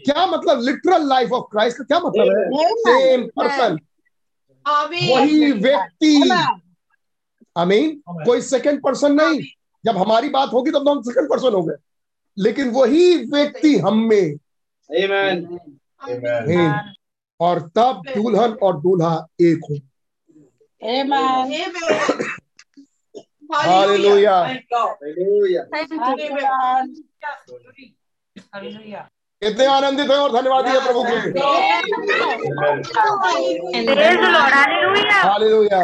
[0.05, 2.43] क्या मतलब लिटरल लाइफ ऑफ़ क्राइस्ट का क्या मतलब है?
[2.79, 3.77] सेम पर्सन
[5.11, 6.11] वही व्यक्ति।
[7.57, 9.41] आमीन कोई सेकंड पर्सन नहीं।
[9.85, 11.75] जब हमारी बात होगी तब तो हम सेकंड पर्सन हो गए।
[12.37, 14.35] लेकिन वही व्यक्ति हम में।
[14.99, 15.59] Amen.
[16.11, 16.93] आमीन।
[17.39, 19.75] और तब दुल्हन और दूल्हा एक हो।
[23.55, 25.63] Hallelujah Hallelujah.
[28.53, 29.09] हालेलुया
[29.45, 31.15] कितने आनंदित है और धन्यवाद है प्रभु के
[35.17, 35.79] हाली लोहिया.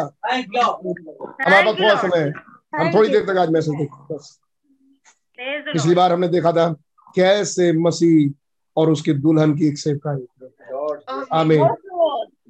[1.42, 2.32] हमारे पास थोड़ा समय है
[2.74, 4.38] हम थोड़ी देर तक आज मैसेज देखें बस।
[5.38, 6.66] Praise the पिछली बार हमने देखा था
[7.16, 8.16] कैसे मसीह
[8.76, 10.24] और उसके दुल्हन की एक सेवकाई।
[11.32, 11.62] आमीन।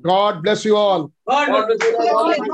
[0.06, 2.52] God bless you all God bless you.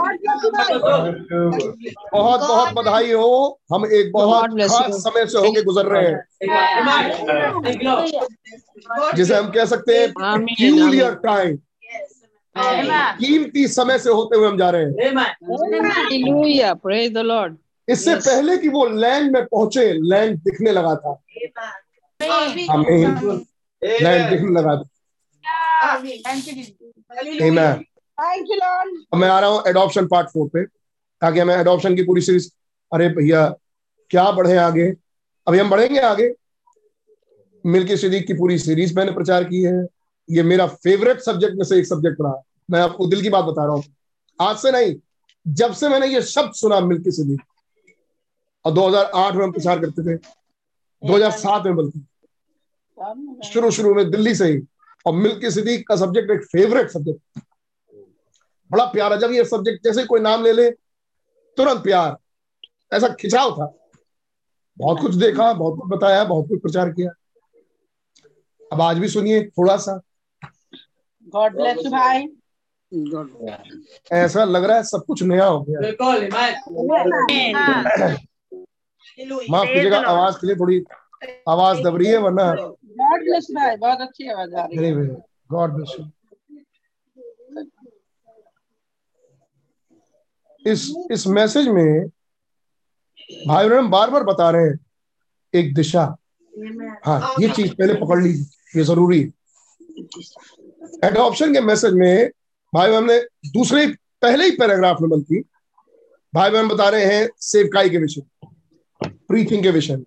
[2.12, 3.28] बहुत बहुत बधाई हो।
[3.74, 6.18] हम एक बहुत खास समय से होके गुजर रहे हैं.
[9.16, 10.08] जिसे हम कह सकते हैं
[11.24, 11.56] टाइम
[13.18, 15.30] कीमती समय से होते हुए हम जा रहे हैं। Amen.
[15.96, 16.72] Hallelujah.
[16.84, 17.56] Praise the Lord.
[17.88, 21.12] इससे पहले कि वो लैंड में पहुँचे लैंड दिखने लगा था।
[22.70, 23.44] आमीन
[23.82, 24.84] लैंड दिखने लगा था।
[27.42, 27.84] Amen.
[29.12, 30.64] अब मैं आ रहा हूँ एडॉप्शन पार्ट फोर पे
[31.20, 32.50] ताकि हमें एडॉप्शन की पूरी सीरीज़
[32.92, 33.54] अरे भैया
[34.10, 34.94] क्या बढ़े आगे?
[35.46, 36.34] अभी हम बढ़ेंगे आगे?
[37.66, 39.86] मिल्की सिद्दीक की पूरी सीरीज़ मैंने प्रचार की है।
[40.30, 43.64] ये मेरा फेवरेट सब्जेक्ट में से एक सब्जेक्ट रहा। मैं आपको दिल की बात बता
[43.64, 43.84] रहा हूँ।
[44.40, 44.94] आज से नहीं
[45.48, 47.40] जब से मैंने ये शब्द सुना मिल्की सिद्दीक
[48.64, 50.18] और 2008 में हम प्रचार करते थे
[51.08, 52.04] 2007 में बल्कि।
[53.48, 54.58] शुरू शुरू में दिल्ली से ही।
[55.06, 57.40] और मिल्की सिद्दीक का सब्जेक्ट एक फेवरेट सब्जेक्ट
[58.70, 60.70] बड़ा प्यारा जब ये सब्जेक्ट जैसे कोई नाम ले ले
[61.56, 62.16] तुरंत प्यार।
[62.92, 63.74] ऐसा खिंचाव था।
[64.78, 67.10] बहुत कुछ देखा बहुत कुछ बताया बहुत कुछ प्रचार किया।
[68.72, 70.00] अब आज भी सुनिए थोड़ा सा।
[71.36, 72.26] God bless you, भाई.
[74.12, 75.80] ऐसा लग रहा है सब कुछ नया हो गया।
[79.50, 80.84] माफ़ कीजिएगा आवाज़ के लिए थोड़ी
[81.48, 83.76] आवाज़ दब रही है वरना God bless you, भाई.
[83.76, 85.06] बहुत अच्छी आवाज़ आ रही है.
[85.52, 86.04] गॉड ब्लेस यू
[90.64, 90.80] इस
[91.12, 92.08] इस मैसेज में
[93.46, 94.78] भाई बहन बार बार बता रहे हैं
[95.54, 96.02] एक दिशा।
[97.06, 99.32] हाँ ये चीज़ पहले पकड़ लीजिए ये ज़रूरी है।
[101.04, 102.30] एडॉप्शन के मैसेज में
[102.72, 103.18] भाई बहन ने
[103.52, 103.86] दूसरे
[104.22, 105.42] पहले ही पैराग्राफ में बल्कि
[106.32, 108.22] भाई बहन बता रहे हैं सेवकाई के विषय
[109.00, 110.04] प्रीथिंग के विषय में।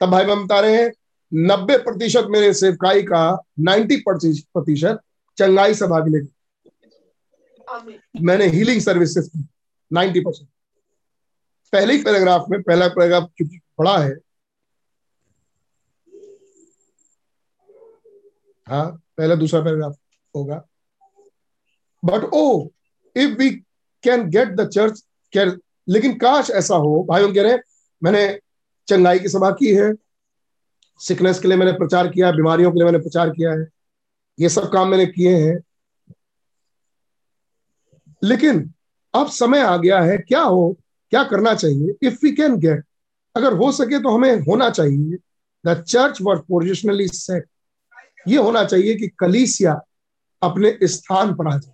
[0.00, 0.92] तब भाई बहन बता रहे हैं
[1.32, 3.20] नब्बे प्रतिशत मेरे सेवकाई का
[3.60, 5.00] नाइन्टी प्रतिशत
[5.38, 6.32] चंगाई से भाग लेगी
[8.26, 9.46] मैंने हीलिंग सर्विसेज़ की
[9.90, 10.48] नाइन्टी परसेंट।
[11.72, 14.14] पहले पैराग्राफ में पहला पैराग्राफ क्योंकि बड़ा है
[18.66, 18.86] हाँ
[19.16, 19.96] पहला दूसरा पैराग्राफ
[20.34, 20.56] होगा।
[22.02, 22.68] But oh
[23.16, 23.50] if we
[24.04, 25.00] can get the church
[25.32, 25.58] can
[25.88, 27.62] लेकिन काश ऐसा हो भाइयों कह रहे हैं
[28.02, 28.26] मैंने
[28.88, 29.92] चंगाई की सभा की है
[31.00, 33.66] सिकनेस के लिए मैंने प्रचार किया बीमारियों के लिए मैंने प्रचार किया है।
[34.40, 35.58] ये सब काम मैंने किए हैं।
[38.24, 38.72] लेकिन
[39.14, 40.76] अब समय आ गया है क्या हो
[41.10, 41.94] क्या करना चाहिए?
[42.02, 42.84] इफ़ वी कैन गेट
[43.36, 45.18] अगर हो सके तो हमें होना चाहिए।
[45.66, 47.44] The church word positionally set
[48.28, 49.80] ये होना चाहिए कि कलीसिया
[50.42, 51.72] अपने स्थान पर आ जाए।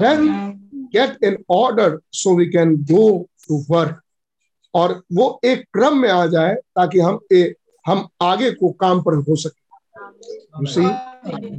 [0.00, 0.22] Then
[0.92, 3.02] get in order so we can go
[3.44, 4.00] to work
[4.74, 7.54] और वो एक क्रम में आ जाए ताकि हम ए,
[7.86, 9.68] हम आगे को काम पर हो सके।
[10.66, 10.90] See?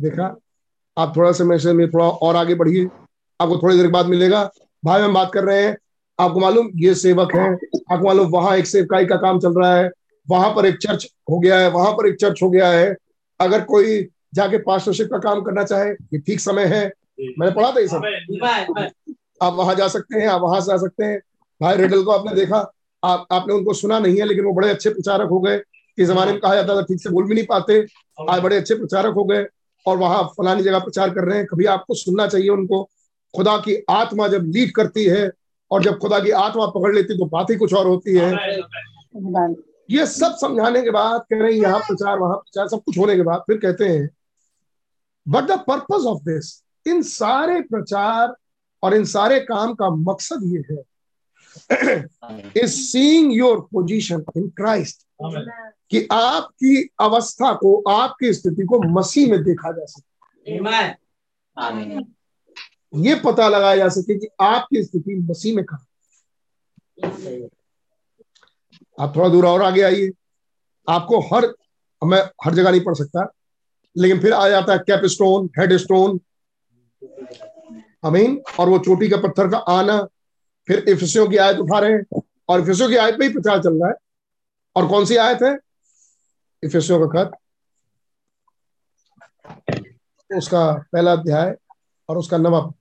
[0.02, 0.38] देखा?
[0.98, 2.86] आप थोड़ा सा मैसेज में थोड़ा और आगे बढ़िए।
[3.41, 4.52] आपको थोड़ी देर बाद मिलेगा।
[4.86, 5.77] भाई हम बात कर रहे हैं।
[6.19, 7.53] आपको मालूम ये सेवक है।
[7.91, 9.91] आपको मालूम वहाँ एक सेवकाई का काम चल रहा है।
[10.30, 12.95] वहाँ पर एक चर्च हो गया है। वहाँ पर एक चर्च हो गया है।
[13.40, 16.91] अगर कोई जाके पास्टरशिप का काम करना चाहे ये ठीक समय है।
[17.40, 18.02] मैंने पढ़ा था ये सब।
[19.41, 21.22] आप वहाँ जा सकते हैं आप वहाँ से आ सकते हैं।
[21.61, 22.72] भाई रेडल को आपने देखा।
[23.04, 25.62] आप, आपने उनको सुना नहीं है, लेकिन वो बड़े अच्छे प्रचारक हो गए।
[25.98, 27.86] इस जमाने में कहा जाता था, ठीक से बोल भी नहीं पाते।
[28.30, 29.46] आज बड़े अच्छे प्रचारक हो गए
[29.86, 32.84] और वहाँ फलानी जगह प्रचार कर रहे हैं। कभी आपको सुनना चाहिए उनको।
[33.34, 35.30] खुदा की आत्मा जब लीड करती है
[35.72, 38.32] और जब खुदा की आत्मा पकड़ लेती तो बात ही कुछ और होती है।
[39.90, 43.16] ये सब समझाने के बाद कह रहे हैं, यहाँ प्रचार, वहाँ प्रचार, सब कुछ होने
[43.16, 44.10] के बाद फिर कहते हैं
[45.26, 46.52] but the purpose of this
[46.86, 48.34] इन सारे प्रचार
[48.84, 50.82] और इन सारे काम का मकसद ये है
[51.72, 55.06] is seeing your position in Christ
[55.92, 60.56] कि आपकी अवस्था को आपकी स्थिति को मसीह में देखा जा सके।
[63.08, 65.86] ये पता लगाया जा सके कि आपकी स्थिति मसीह में कहा।
[69.00, 70.12] आप थोड़ा दूर और आगे आइए।
[70.90, 71.54] आपको हर
[72.02, 73.32] मैं हर जगह नहीं पढ़ सकता
[73.96, 76.20] लेकिन फिर आ जाता है कैप स्टोन हेड स्टोन
[78.04, 79.98] अमीन और वो चोटी का पत्थर का आना
[80.70, 83.74] फिर इफिसियों की आयत उठा रहे हैं और इफिसियों की आयत पे ही प्रचार चल
[83.74, 83.96] रहा है।
[84.76, 85.58] और कौन सी आयत है?
[86.64, 87.32] इफिसियों का खत।
[90.38, 91.58] उसका पहला अध्याय
[92.10, 92.74] और उसका नवा।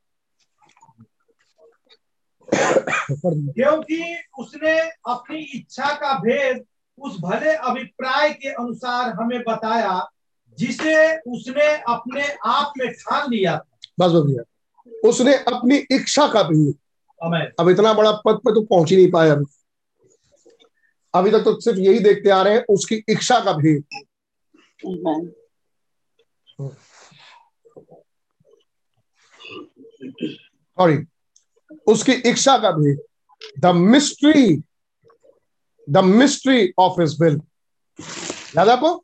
[2.55, 6.65] क्योंकि उसने अपनी इच्छा का भेद
[6.98, 10.10] उस भले अभिप्राय के अनुसार हमें बताया
[10.59, 13.65] जिसे उसने अपने आप में ठान लिया।
[14.01, 14.43] बस गया
[15.09, 16.88] उसने अपनी इच्छा का भी अमेन
[17.20, 19.45] अब इतना बड़ा पद पर तो पहुँच ही नहीं पाया अभी
[21.15, 23.85] अभी तक तो सिर्फ़ यही देखते आ रहे हैं उसकी इच्छा का भेद।
[30.78, 30.99] सॉरी
[31.86, 32.99] उसकी इच्छा का भेद।
[33.61, 34.57] The mystery
[35.89, 37.40] the mystery of his will
[38.57, 38.95] याद आपको?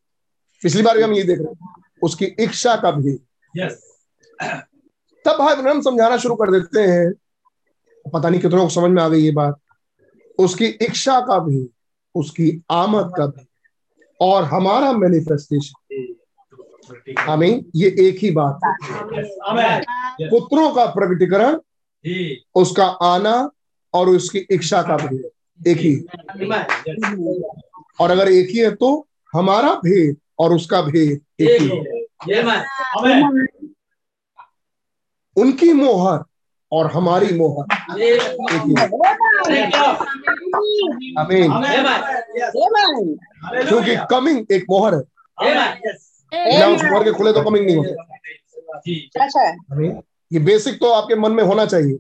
[0.63, 3.19] पिछली बार भी हम ये देख रहे हैं। उसकी इच्छा का भी
[3.55, 3.83] यस
[5.25, 7.13] तब भाई ब्रह्म समझाना शुरू कर देते हैं।
[8.15, 9.61] पता नहीं कितनों को समझ में आ गई ये बात।
[10.39, 11.69] उसकी इच्छा का भी
[12.15, 13.47] उसकी आमद का भी
[14.21, 16.15] और हमारा मैनिफेस्टेशन
[17.19, 21.59] हमें ये एक ही बात है। पुत्रों का प्रकटीकरण
[22.55, 23.51] उसका आना
[23.95, 25.17] और उसकी इच्छा का भी
[25.61, 25.95] एक ही।
[28.01, 28.91] और अगर एक ही है तो
[29.33, 31.69] हमारा भेद और उसका भेद एक ही
[35.37, 36.19] उनकी मोहर
[36.75, 37.67] और हमारी मोहर।
[41.19, 41.51] आमीन
[43.69, 45.01] क्योंकि कमिंग एक मोहर है।
[46.75, 48.03] उस मोहर के खुले तो कमिंग नहीं होता।
[50.33, 51.97] ये बेसिक तो आपके मन में होना चाहिए।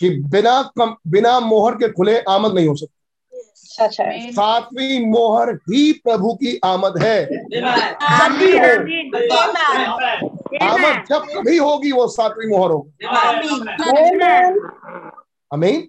[0.00, 2.95] कि बिना कम, बिना मोहर के खुले आमद नहीं हो सकती।
[4.32, 8.70] सातवीं मोहर ही प्रभु की आमद है। जब भी हो
[10.62, 12.92] आमद जब कभी होगी वो सातवीं मोहर होगी।
[15.52, 15.88] अमीन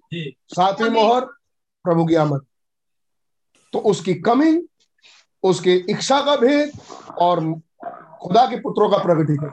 [0.54, 1.20] सातवीं मोहर
[1.84, 2.40] प्रभु की आमद।
[3.72, 4.62] तो उसकी कमिंग
[5.42, 6.72] उसके इच्छा का भेद
[7.18, 7.40] और
[8.22, 9.50] खुदा के पुत्रों का प्रगटीकरण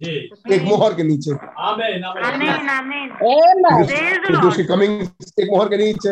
[0.00, 3.10] एक मोहर के नीचे। आमेन आमीन। आमीन
[4.26, 5.00] क्योंकि उसकी कमिंग
[5.40, 6.10] एक मोहर के नीचे।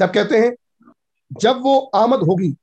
[0.00, 0.52] तब कहते हैं
[1.30, 2.54] जब वो आमद होगी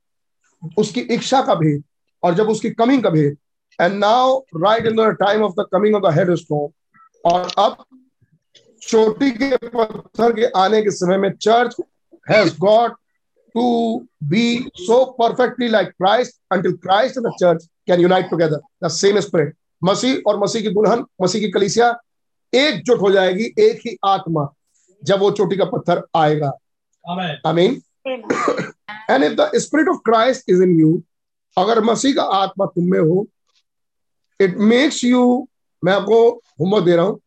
[0.78, 1.82] उसकी इच्छा का भेद
[2.22, 3.36] और जब उसकी कमिंग का भेद
[3.78, 6.68] and now right in the time of the coming of the head stone
[7.24, 7.84] और अब
[8.82, 11.76] चोटी के पत्थर के आने के समय में church
[12.30, 12.96] has got
[13.54, 13.64] to
[14.28, 14.44] be
[14.76, 19.54] so perfectly like Christ until Christ and the church can unite together the same spirit
[19.82, 21.88] मसीह और मसीह की दुल्हन मसीह की कलीसिया
[22.52, 24.48] एकजुट हो जाएगी एक ही आत्मा
[25.02, 26.52] जब वो चोटी का पत्थर आएगा।
[27.04, 27.80] Amen I mean
[29.10, 31.02] and if the spirit of Christ is in you
[31.56, 33.26] अगर मसीह का आत्मा तुम में हो
[34.40, 35.24] इट मेक्स यू
[35.82, 36.28] मैं आपको
[36.60, 37.20] होमवर्क दे रहा हूँ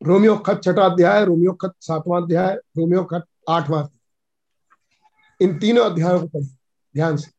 [0.00, 3.84] रोमियो खत छठा अध्याय रोमियो खत सातवां अध्याय रोमियो खत आठवां।
[5.40, 6.54] इन तीनों अध्यायों को पढ़िए
[6.94, 7.30] ध्यान से।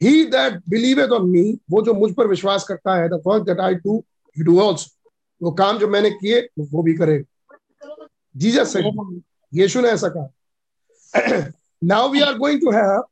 [0.00, 3.60] He that believe on me वो जो मुझ पर विश्वास करता है the work that
[3.60, 4.04] I do
[4.36, 4.90] you do also
[5.40, 8.82] वो काम जो मैंने किए वो भी करेगा जीसस से
[9.52, 11.50] यीशु ने ऐसा कहा।
[11.82, 13.02] Now we are going to have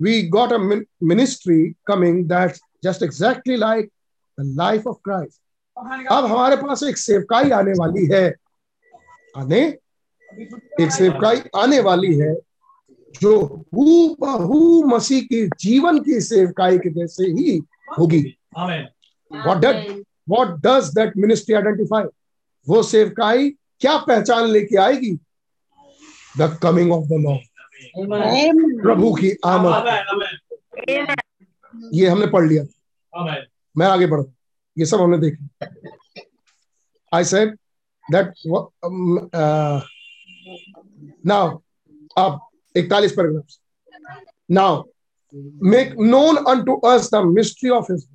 [0.00, 3.90] we got a ministry coming that just exactly like
[4.38, 5.40] the life of Christ
[6.10, 8.26] अब हमारे पास एक सेवकाई आने वाली है।
[9.36, 9.60] आने
[10.80, 12.34] एक सेवकाई आने वाली है
[13.14, 13.36] जो
[13.74, 17.60] हूबहू मसीह की जीवन की सेवकाई के जैसे ही
[17.98, 18.22] होगी।
[18.58, 18.86] Amen
[19.32, 19.76] what does
[20.66, 22.04] does that ministry identify
[22.66, 23.50] वो सेवकाई
[23.80, 25.12] क्या पहचान लेके आएगी?
[26.38, 29.72] The coming of the Lord प्रभु की आमद।
[31.94, 32.64] ये हमने पढ़ लिया।
[33.76, 34.22] मैं आगे बढ़।
[34.76, 35.66] ये सब हमने देखा।
[37.12, 37.56] आई सेड
[38.04, 38.32] दैट
[41.26, 41.58] नाउ
[42.18, 42.38] अब
[42.76, 43.44] इकतालीस paragraph
[44.50, 44.82] now
[45.62, 48.08] make known unto us the mystery of his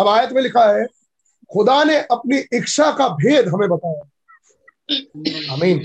[0.00, 0.86] अब आयत में लिखा है
[1.52, 4.00] खुदा ने अपनी इच्छा का भेद हमें बताया।
[5.52, 5.82] आमीन।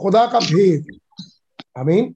[0.00, 0.86] खुदा का भेद।
[1.78, 2.14] आमीन।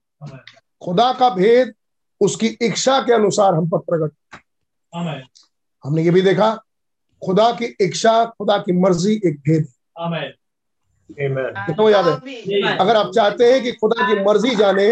[0.82, 1.74] खुदा का भेद
[2.20, 4.40] उसकी इच्छा के अनुसार हम पर प्रकट।
[5.84, 6.54] हमने ये भी देखा
[7.22, 10.32] खुदा की इच्छा खुदा की मर्ज़ी एक भेद आमेन।
[11.18, 12.14] कितना याद है?
[12.76, 14.88] अगर आप चाहते हैं कि खुदा की मर्ज़ी जाने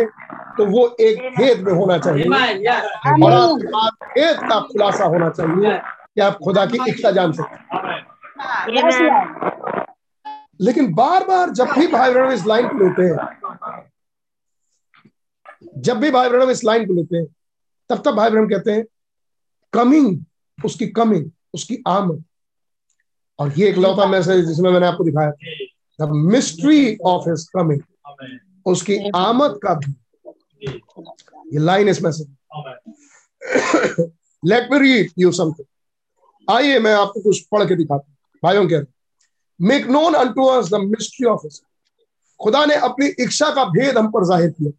[0.56, 3.58] तो वो एक भेद में होना चाहिए। और
[4.04, 7.58] भेद का खुलासा होना चाहिए कि आप खुदा की इच्छा जान सकते
[10.60, 13.16] लेकिन बार बार जब भी भाई बहन इस लाइन को लेते हैं
[15.78, 17.26] जब भी भाई बहन इस लाइन को लेते हैं
[17.90, 18.84] तब तब भाई बहन कहते हैं
[19.72, 22.24] कमिंग उसकी कमिंग उसकी आमद।
[23.38, 25.30] और ये एक लौता मैसेज जिसमें मैंने आपको दिखाया।
[26.02, 27.80] The mystery of his coming
[28.66, 29.92] उसकी आमद का भी।
[31.52, 32.76] ये लाइन इस message Amen.
[34.42, 35.66] Let me read you something
[36.48, 38.78] आइए मैं आपको कुछ पढ़ के दिखाता हूँ। भाइयों के
[39.60, 41.60] make known unto us the mystery of his
[42.40, 44.70] खुदा ने अपनी इच्छा का भेद हम पर ज़ाहिर किया।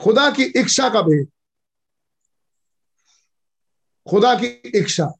[0.00, 1.28] खुदा की इच्छा का भेद।
[4.06, 4.46] खुदा की
[4.78, 5.12] इच्छा।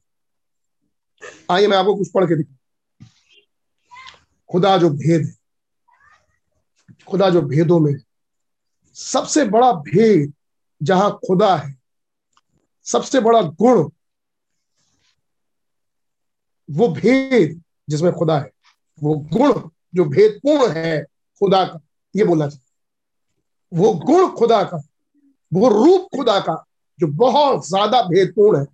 [1.51, 2.54] आइए मैं आपको कुछ पढ़ के दिखा
[4.49, 5.33] खुदा जो भेद है
[7.07, 7.93] खुदा जो भेदों में
[8.97, 10.33] सबसे बड़ा भेद
[10.81, 11.75] जहाँ खुदा है
[12.87, 13.89] सबसे बड़ा गुण
[16.69, 18.51] वो भेद जिसमें खुदा है
[19.03, 19.53] वो गुण
[19.95, 21.03] जो भेदपूर्ण है
[21.41, 21.79] खुदा का
[22.15, 22.63] ये बोलना चाहिए।
[23.71, 24.77] वो गुण खुदा का
[25.51, 26.55] वो रूप खुदा का
[26.99, 28.65] जो बहुत ज़्यादा भेदपूर्ण है।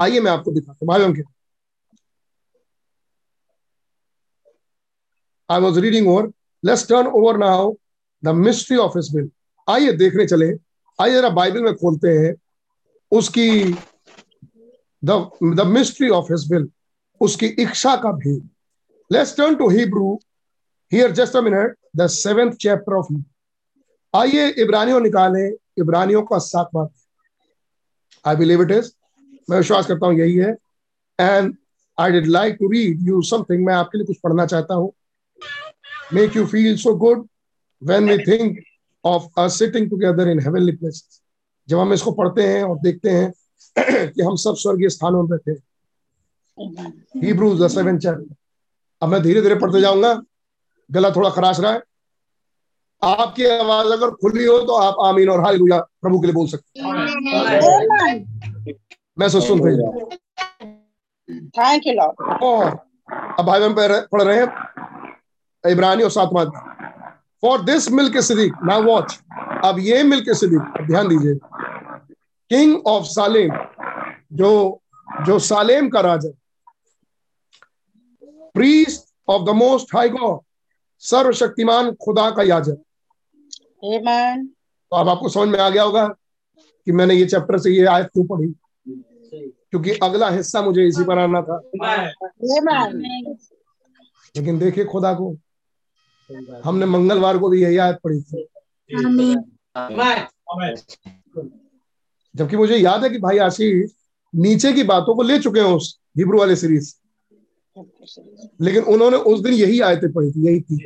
[0.00, 1.22] आइए मैं आपको दिखाता हूँ भाइयों के।
[5.50, 6.30] I was reading over
[6.62, 7.72] let's turn over now
[8.22, 9.30] the mystery of will
[9.68, 10.52] आइए देखने चले।
[10.98, 12.34] आइए जरा बाइबल में खोलते हैं।
[13.12, 13.48] उसकी
[15.02, 16.68] the mystery of his will
[17.20, 18.48] उसकी इच्छा का भेद।
[19.10, 20.14] Let's turn to Hebrew
[20.92, 23.12] here just a minute the seventh chapter of
[24.14, 25.46] आइए इब्रानियों निकाले।
[25.80, 26.86] इब्रानियों का सातवां
[28.24, 28.90] आई बिलीव इट इज़
[29.50, 30.56] मैं विश्वास करता हूँ यही है।
[31.18, 31.54] And
[31.98, 34.92] I did like to read you something मैं आपके लिए कुछ पढ़ना चाहता हूँ।
[36.14, 37.26] Make you feel so good
[37.82, 38.58] when we think
[39.04, 41.20] of a sitting together in heavenly places
[41.68, 43.32] जब हम इसको पढ़ते हैं और देखते हैं
[44.12, 45.52] कि हम सब स्वर्गीय स्थानों में थे।
[47.26, 48.34] हिब्रूज द सेवन चैप्टर
[49.02, 50.12] अब मैं धीरे धीरे पढ़ते जाऊँगा।
[50.90, 51.82] गला थोड़ा खराश रहा है।
[53.02, 56.80] आपकी आवाज़ अगर खुली हो तो आप आमीन और हालेलुया प्रभु के लिए बोल सकते
[56.80, 56.86] हैं।
[59.18, 60.08] मैं सो सुन रही हूँ।
[61.58, 62.64] थैंक यू लॉर्ड और
[63.38, 63.74] अब भाई बहन
[64.12, 64.46] पढ़ रहे हैं।
[65.64, 66.44] इब्रानी और सातवां
[67.42, 69.20] फॉर दिस मिल के सिद्दीक नाउ वॉच
[69.64, 71.34] अब ये मिल्क सिद्दीक ध्यान दीजिए।
[72.50, 73.50] किंग ऑफ़ सालेम
[74.32, 74.80] जो
[75.26, 76.30] जो सालेम का राजा
[78.54, 80.40] priest of the most high God
[80.98, 82.82] सर्वशक्तिमान खुदा का याजक।
[84.90, 86.06] तो अब आपको समझ में आ गया होगा
[86.86, 88.54] कि मैंने ये चैप्टर से ये आयत क्यों पढ़ी?
[89.70, 91.60] क्योंकि अगला हिस्सा मुझे इसी पर आना था।
[94.36, 95.36] लेकिन देखिए खुदा को
[96.64, 98.46] हमने मंगलवार को भी यही आयत पढ़ी थी।
[102.34, 103.90] जबकि मुझे याद है कि भाई आशीष
[104.34, 106.94] नीचे की बातों को ले चुके हैं उस हिब्रू वाले सीरीज़।
[108.60, 110.76] लेकिन उन्होंने उस दिन यही आयतें पढ़ी थी यही थी।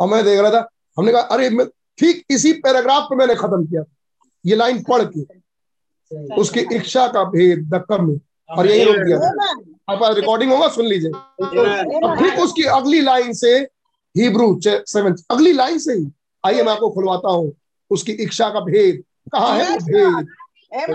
[0.00, 1.66] और मैं देख रहा था हमने कहा अरे मैं
[1.98, 3.82] ठीक इसी पैराग्राफ पे मैंने खत्म किया।
[4.44, 5.20] ये लाइन पढ़ के
[6.36, 8.18] उसकी इच्छा का भेद द कमी
[8.50, 9.52] और यही रोक दिया था।
[9.90, 13.58] आप रिकॉर्डिंग होगा सुन लीजिए। और ठीक उसकी अगली लाइन से
[14.16, 16.12] हिब्रू सेवन अगली लाइन से ही
[16.46, 17.52] आइए मैं आपको खुलवाता हूँ।
[17.90, 20.26] उसकी इच्छा का भेद। कहाँ है भेद?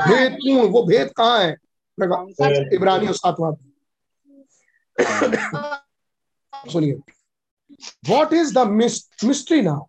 [0.08, 1.58] भेद पूर्ण वो भेद कहाँ है?
[1.98, 2.28] प्रगा-
[2.74, 3.54] इब्रानियों सातवां
[6.72, 6.94] सुनिए।
[8.10, 9.86] What is the mystery now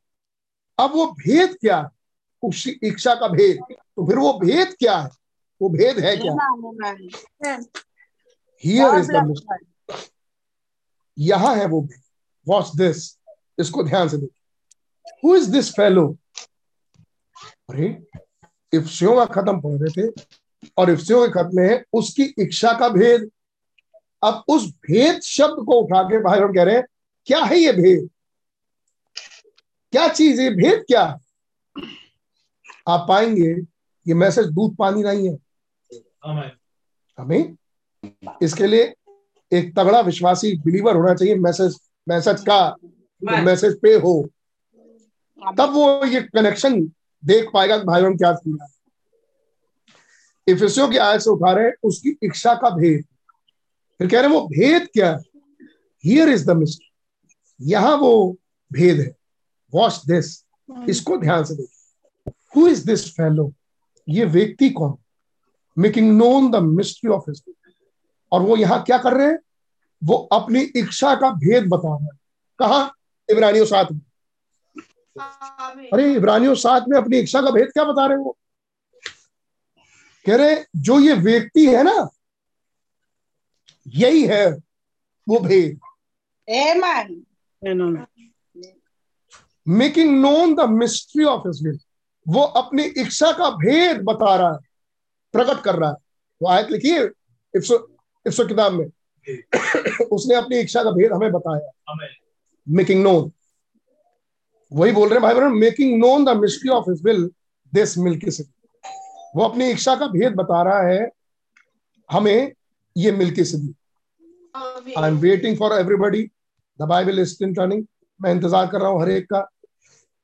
[0.78, 1.89] अब वो भेद क्या है?
[2.43, 5.09] उसकी इच्छा का भेद। तो फिर वो भेद क्या है?
[5.62, 6.33] वो भेद है क्या?
[8.65, 9.99] हियर इज़ द
[11.17, 12.03] यहाँ है वो भेद
[12.47, 13.07] वॉच दिस
[13.61, 16.07] इसको ध्यान से देखिए हु इज़ दिस फेलो
[17.70, 17.89] अरे
[18.73, 23.31] इफ्सियों का खत्म पढ़ रहे थे और इफ्सियों के खत्म में उसकी इच्छा का भेद।
[24.23, 26.85] अब उस भेद शब्द को उठा के भाई हम कह रहे हैं
[27.27, 28.09] क्या है ये भेद?
[29.93, 30.51] क्या चीज़ है?
[30.51, 31.05] भेद क्या?
[31.77, 31.87] है
[32.89, 33.51] आप पाएँगे
[34.07, 35.37] ये मैसेज दूध पानी नहीं है।
[37.19, 37.57] हमें
[38.43, 38.95] इसके लिए
[39.53, 41.78] एक तगड़ा विश्वासी बिलीवर होना चाहिए मैसेज
[42.09, 42.77] मैसेज का
[43.23, 44.28] मैसेज पे हो।
[45.59, 46.81] तब वो ये कनेक्शन
[47.23, 48.67] देख पाएगा भाई हम क्या है।
[50.47, 53.05] इफिसियों की आयत से उठा रहे हैं उसकी इच्छा का भेद।
[54.01, 55.19] फिर कह रहे हैं वो भेद क्या है?
[56.05, 58.37] हियर इज़ द मिस्ट्री यहाँ वो
[58.70, 59.15] भेद है।
[59.73, 60.27] वॉच दिस
[60.89, 63.53] इसको ध्यान से देखिए हु इज़ दिस फेलो
[64.09, 64.97] ये व्यक्ति कौन?
[65.77, 67.43] Making known the mystery of his
[68.33, 69.39] और वो यहाँ क्या कर रहे हैं?
[70.05, 72.19] वो अपनी इच्छा का भेद बता रहे हैं।
[72.59, 72.95] कहा?
[73.29, 74.01] इब्रानियों साथ में।
[75.93, 78.37] अरे इब्रानियों साथ में अपनी इच्छा का भेद क्या बता रहे हैं वो?
[80.27, 82.09] कह रहे जो ये व्यक्ति है ना
[83.87, 84.47] यही है
[85.29, 85.81] वो भेद।
[89.69, 91.79] Making known the mystery of his will
[92.29, 94.59] वो अपनी इच्छा का भेद बता रहा है
[95.33, 95.97] प्रकट कर रहा है।
[96.43, 97.05] वो आयत लिखिए
[97.55, 97.77] इफ्सो
[98.27, 98.87] इफ्सो किताब में।
[100.13, 101.97] उसने अपनी इच्छा का भेद हमें बताया।
[102.67, 103.31] मेकिंग नोन
[104.73, 107.25] वही बोल रहे हैं भाई बहन making known the mystery of his will
[107.73, 108.31] this Melchizedek
[109.37, 111.11] वो अपनी इच्छा का भेद बता रहा है
[112.11, 112.53] हमें
[112.97, 113.13] ये
[113.45, 113.75] Melchizedek
[114.55, 116.23] I am waiting for everybody
[116.79, 117.85] the Bible is still turning
[118.21, 119.41] मैं इंतज़ार कर रहा हूँ हर एक का।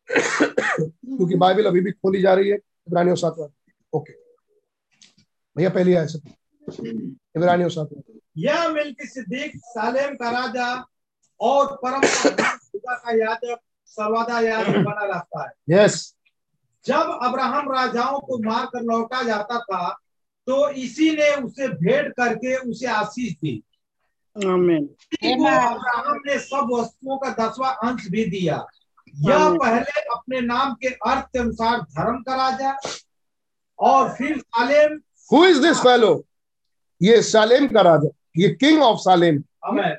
[0.08, 3.36] क्योंकि बाइबल अभी भी खोली जा रही है। इब्रानियों सात
[3.92, 4.12] ओके
[5.56, 6.32] भैया पहली आय सब।
[7.36, 7.88] इब्रानियों सात
[8.38, 10.68] यह मिल्की सिद्दीक सालेम का राजा
[11.40, 16.14] और परम खुदा का याजक सर्वदा याजक बना रहता है। यस
[16.84, 19.88] जब अब्राहम राजाओं को मार कर लौटा जाता था
[20.46, 23.62] तो इसी ने उसे भेंट करके उसे आशीष दी।
[24.36, 28.56] अब्राहम ने सब वस्तुओं का दसवां अंश भी दिया।
[29.14, 32.76] यह पहले अपने नाम के अर्थ के अनुसार धर्म का राजा
[33.78, 35.00] और फिर Salem.
[35.30, 36.14] Who is this fellow
[37.04, 38.08] ये सालेम का राजा
[38.38, 39.42] ये किंग ऑफ़ सालेम।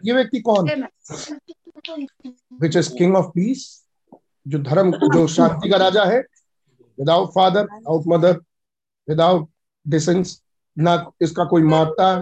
[0.05, 0.67] ये व्यक्ति कौन?
[0.67, 0.75] है
[2.61, 3.65] which is king of peace
[4.47, 6.19] जो धर्म जो शांति का राजा है।
[6.97, 8.39] Without father without mother
[9.07, 9.47] without
[9.85, 10.41] descent
[10.77, 12.15] ना इसका कोई माता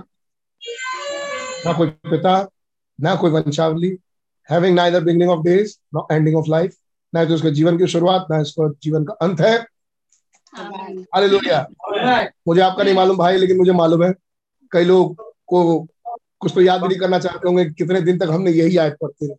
[1.66, 2.36] ना कोई पिता
[3.00, 3.98] ना कोई वंशावली।
[4.50, 6.76] Having neither beginning of days no ending of life
[7.14, 9.56] ना तो उसके जीवन की शुरुआत ना इसका जीवन का अंत है।
[10.54, 11.60] हालेलुया
[12.48, 14.14] मुझे आपका नहीं मालूम भाई लेकिन मुझे मालूम है।
[14.74, 15.16] कई लोग
[15.48, 15.60] को
[16.40, 19.26] कुछ तो याद भी नहीं करना चाहते होंगे कितने दिन तक हमने यही आयत पढ़ते
[19.26, 19.36] रहे।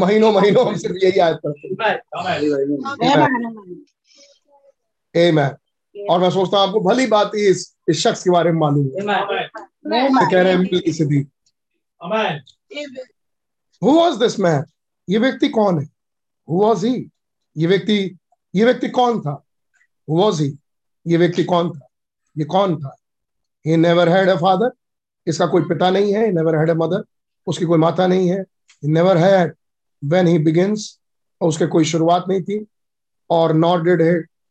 [0.00, 2.00] महीनों महीनों हम सिर्फ़ यही आयत पढ़ते रहे।
[5.14, 5.50] Amen.
[6.10, 8.86] और मैं सोचता हूँ आपको भली बात ही इस इस शख्स के बारे में मालूम
[8.86, 11.28] है। ये कह रहे हैं सिद्दीक
[13.82, 14.64] हु वाज दिस मैन
[15.08, 15.86] ये व्यक्ति कौन है?
[16.48, 17.10] हु वाज ही
[17.56, 18.18] ये व्यक्ति
[18.54, 19.44] ये व्यक्ति कौन था?
[20.08, 20.56] हु वाज ही
[21.06, 21.86] ये व्यक्ति कौन था?
[22.36, 22.96] ये कौन था?
[23.68, 24.70] He never had a father
[25.26, 27.04] इसका कोई पिता नहीं है नेवर हैड अ मदर
[27.46, 28.44] उसकी कोई माता नहीं है.
[28.82, 29.54] Never had
[30.02, 30.98] when he begins
[31.40, 32.64] और उसके कोई शुरुआत नहीं थी
[33.30, 34.02] और not did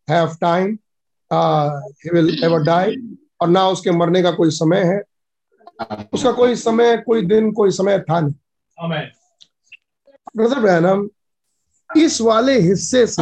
[0.08, 0.78] have time
[1.32, 2.96] he will ever die
[3.42, 5.02] और ना उसके मरने का कोई समय है.
[6.14, 8.34] उसका कोई समय कोई दिन कोई समय था नहीं.
[10.38, 11.08] ब्रदर बहनम
[11.90, 13.22] इस वाले हिस्से से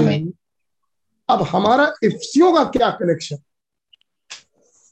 [1.30, 3.38] अब हमारा इफ्सियों का क्या कनेक्शन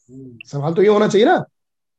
[0.10, 1.38] सवाल तो ये होना चाहिए ना।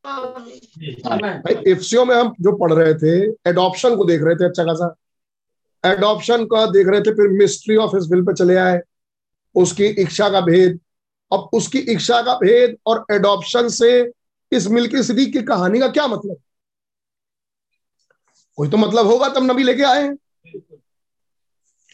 [0.04, 3.14] भाई इफ्सियों में हम जो पढ़ रहे थे
[3.50, 4.94] एडॉप्शन को देख रहे थे अच्छा खासा।
[5.84, 8.80] एडॉप्शन का देख रहे थे फिर मिस्ट्री ऑफ़ इस विल पे चले आए।
[9.54, 10.78] उसकी इच्छा का भेद।
[11.30, 13.90] अब उसकी इच्छा का भेद और एडॉप्शन से
[14.52, 16.36] इस मिल्की सिद्दीक की कहानी का क्या मतलब?
[18.58, 20.16] कोई तो मतलब होगा तब नबी लेके आए हैं।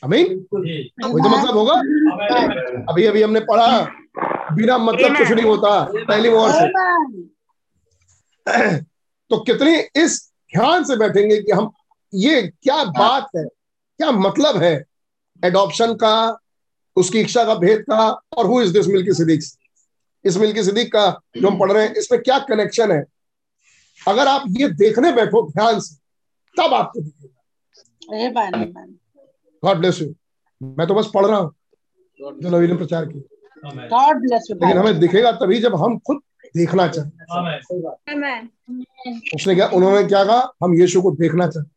[0.03, 1.75] अमीन कोई तो मतलब होगा?
[2.93, 3.81] अभी अभी हमने पढ़ा।
[4.55, 6.67] बिना मतलब कुछ नहीं होता पहली ओर से।
[9.31, 10.19] तो कितनी इस
[10.53, 11.71] ध्यान से बैठेंगे कि हम
[12.13, 14.73] ये क्या बात है क्या मतलब है
[15.43, 16.39] एडॉप्शन का
[16.97, 19.41] उसकी इच्छा का भेद का और who is this Melchizedek?
[20.25, 23.05] इस मिल्की सिद्दीक का जो हम पढ़ रहे हैं इसमें क्या कनेक्शन है?
[24.01, 25.95] अगर आप ये देखने बैठो ध्यान से
[26.57, 28.15] तब आपको दिखेगा।
[29.65, 30.15] गॉड ब्लेस यू
[30.61, 31.55] मैं तो बस पढ़ रहा हूँ
[32.21, 36.21] जो नबी ने प्रचार किया। गॉड ब्लेस यू लेकिन हमें दिखेगा तभी जब हम खुद
[36.57, 37.11] देखना चाहते
[39.35, 40.53] उसने क्या उन्होंने क्या कहा?
[40.65, 41.69] हम यीशु को देखना चाहते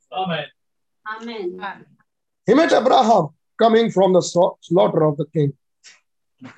[2.48, 3.28] He met Abraham
[3.62, 5.52] coming from the slaughter of the king.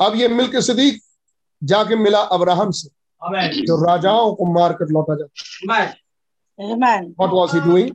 [0.01, 1.01] अब ये मिल के सदीक
[1.61, 2.89] जाके मिला अब्राहम से।
[3.65, 5.33] जो राजाओं को मार कर लौटा जाता
[7.21, 7.89] What was he doing?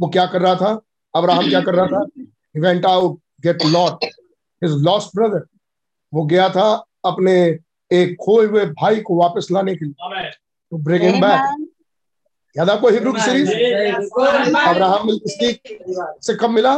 [0.00, 0.80] वो क्या कर रहा था?
[1.14, 2.00] अब्राहम क्या कर रहा था?
[2.56, 4.04] He went out get Lot,
[4.62, 5.42] his lost brother.
[6.16, 6.66] वो गया था
[7.04, 7.32] अपने
[7.90, 10.30] एक खोए हुए भाई को वापस लाने के लिए।
[10.72, 11.40] To bring him back.
[12.56, 13.50] याद आपको हिब्रू की सीरीज़
[14.58, 15.18] अब्राहम मिल
[16.22, 16.74] से कब मिला?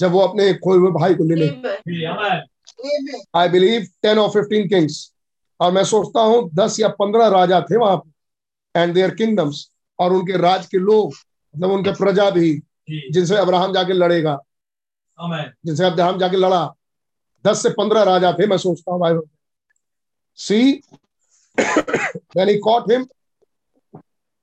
[0.00, 1.46] जब वो अपने खोए हुए भाई को लेने
[3.36, 5.12] आई बिलीव टेन और फिफ्टीन किंग्स
[5.60, 10.12] और मैं सोचता हूँ दस या पंद्रह राजा थे वहाँ पे एंड देयर किंगडम्स और
[10.12, 11.12] उनके राज के लोग
[11.54, 12.52] मतलब उनके प्रजा भी
[12.90, 14.38] जिनसे अब्राहम जाके लड़ेगा।
[15.66, 16.62] जिनसे अब्राहम जाके लड़ा।
[17.44, 19.14] दस से पंद्रह राजा थे मैं सोचता हूँ भाई
[20.38, 20.60] सी
[22.36, 23.02] when he caught him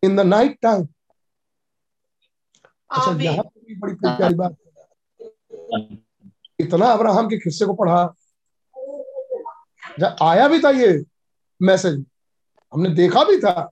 [0.03, 0.87] in the night time
[2.91, 4.55] अच्छा यहाँ पर भी बड़ी प्यारी बात
[6.61, 8.03] इतना अब्राहम के किस्से को पढ़ा।
[9.99, 10.87] जब आया भी था ये
[11.61, 12.03] मैसेज
[12.73, 13.69] हमने देखा भी था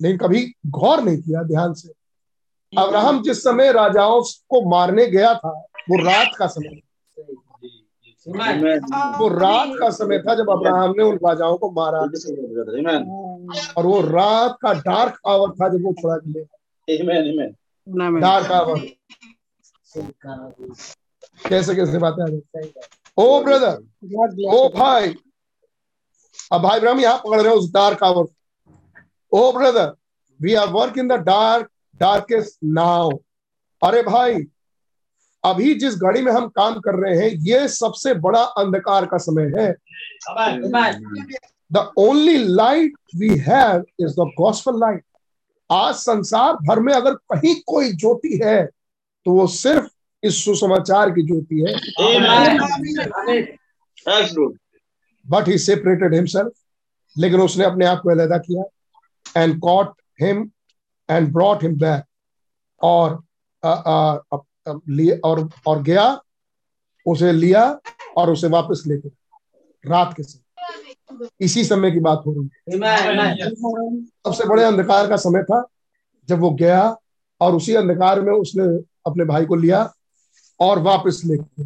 [0.00, 0.44] लेकिन कभी
[0.78, 1.88] गौर नहीं किया ध्यान से।
[2.72, 5.50] अब्राहम जिस समय राजाओं को मारने गया था
[5.90, 6.80] वो रात का समय
[8.28, 12.00] वो रात का समय था जब अब्राहम ने उन राजाओं को मारा।
[13.76, 16.44] और वो रात का डार्क आवर था जब वो छुड़ा के ले
[16.88, 18.20] Amen, amen.
[18.20, 18.80] डार्क आवर
[21.48, 22.70] कैसे कैसे बातें आ जाती
[23.18, 23.76] ओ ब्रदर
[24.54, 25.14] ओ भाई
[26.52, 28.26] अब भाई ब्रह्म यहाँ पकड़ रहे हो उस dark hour
[29.32, 29.92] oh brother
[30.40, 31.68] we are work in the dark
[32.00, 33.10] darkest now
[33.82, 34.34] अरे भाई
[35.48, 39.52] अभी जिस घड़ी में हम काम कर रहे हैं ये सबसे बड़ा अंधकार का समय
[39.56, 39.70] है।
[41.72, 45.04] The only light we have is the gospel light
[45.70, 48.64] आज संसार भर में अगर कहीं कोई ज्योति है
[49.26, 49.88] तो वो सिर्फ़
[50.22, 51.74] इस सुसमाचार की ज्योति है।
[55.30, 56.52] बट ही सेपरेटेड हिमसेल्फ
[57.16, 60.50] लेकिन उसने अपने आप को अलहदा किया and caught him
[61.10, 62.04] and brought him back
[62.82, 63.22] और
[63.64, 64.16] आ, आ,
[64.88, 66.22] लिए और और गया
[67.06, 67.80] उसे लिया
[68.16, 69.08] और उसे वापस लेके
[69.84, 72.78] रात के समय। इसी समय की बात हो रही है।
[74.26, 75.64] सबसे बड़े अंधकार का समय था
[76.28, 76.96] जब वो गया
[77.40, 78.64] और उसी अंधकार में उसने
[79.06, 79.92] अपने भाई को लिया
[80.60, 81.62] और वापस लेके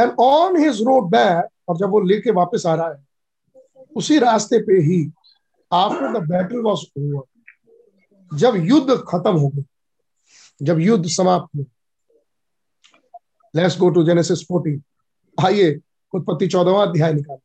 [0.00, 3.06] and on his road back और जब वो लेके वापस आ रहा है
[3.96, 5.12] उसी रास्ते पे ही
[5.72, 9.64] after the battle was over जब युद्ध खत्म हो गया
[10.62, 11.64] जब युद्ध समाप्त हुआ।
[13.54, 14.80] लेट्स गो टू जेनेसिस 14
[15.38, 15.80] आइए
[16.14, 17.38] उत्पत्ति चौदहवा अध्याय निकाल।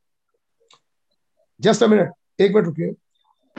[1.61, 2.91] जस्ट अ मिनट एक मिनट रुकिए।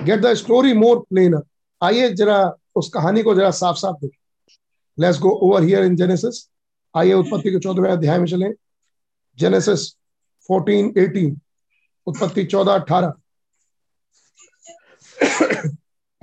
[0.05, 1.43] Get the story more plainer
[1.83, 4.57] आइए जरा उस कहानी को जरा साफ़ साफ़ देखिए
[4.99, 6.49] let's go over here in Genesis
[6.97, 8.53] आइए उत्पत्ति के चौदहवें अध्याय में चले।
[9.39, 9.89] जेनेसिस
[10.51, 11.37] 14 18
[12.07, 13.15] उत्पत्ति चौदह, अठारह।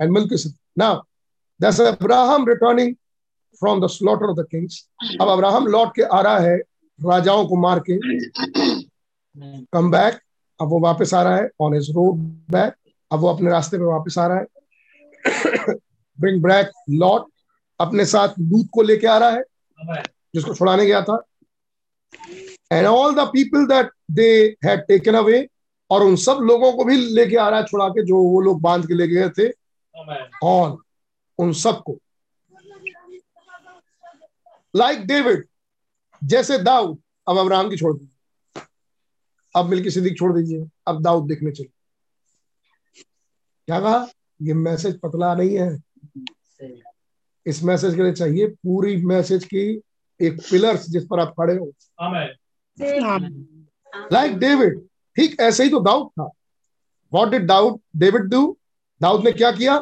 [0.00, 1.02] And milk now
[1.60, 2.94] that's Abraham returning
[3.60, 4.84] from the slaughter of the kings
[5.20, 6.56] अब अब्राहम लौट के आ रहा है
[6.98, 7.98] राजाओं को मार के।
[9.64, 10.18] कम बैक
[10.60, 12.16] अब वो वापस आ रहा है ऑन हिज रोड
[12.50, 12.74] बैक
[13.10, 14.46] अब वो अपने रास्ते पे वापस आ रहा है।
[16.18, 17.26] ब्रिंग बैक लॉट
[17.80, 20.02] अपने साथ लूत को लेके आ रहा है
[20.34, 21.22] जिसको छुड़ाने गया था।
[22.72, 24.28] And all the people that they
[24.64, 25.46] had taken away
[25.90, 28.60] और उन सब लोगों को भी लेके आ रहा है छुड़ा के जो वो लोग
[28.62, 29.48] बाँध के ले गए थे।
[30.44, 30.76] ऑन
[31.38, 31.96] उन सबको
[34.74, 35.46] लाइक डेविड
[36.22, 38.62] जैसे दाऊद अब अब्राहम की छोड़ दीजिए।
[39.54, 41.70] अब मिल्की सिद्दीक छोड़ दीजिए अब दाऊद देखने चलिए
[43.68, 44.06] क्या कहा?
[44.42, 45.78] ये मैसेज पतला नहीं है।
[47.46, 49.62] इस मैसेज के लिए चाहिए पूरी मैसेज की
[50.20, 51.72] एक पिलर्स जिस पर आप खड़े हो।
[54.12, 54.80] लाइक डेविड
[55.16, 56.30] ठीक ऐसे ही तो दाऊद था।
[57.12, 58.56] वॉट डिड दाऊद डेविड डू
[59.00, 59.78] दाऊद ने क्या किया?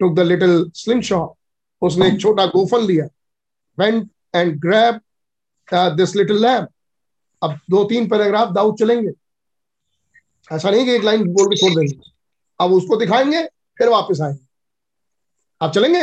[0.00, 1.34] Took the little sling shot
[1.82, 3.06] उसने एक छोटा गोफन लिया।
[3.78, 5.00] Went and grab
[5.74, 6.68] this little lamp
[7.42, 9.10] अब दो तीन पैराग्राफ दाऊद चलेंगे।
[10.52, 12.10] ऐसा नहीं कि एक लाइन बोल के छोड़ देंगे।
[12.60, 14.46] अब उसको दिखाएँगे फिर वापस आएँगे।
[15.62, 16.02] आप चलेंगे?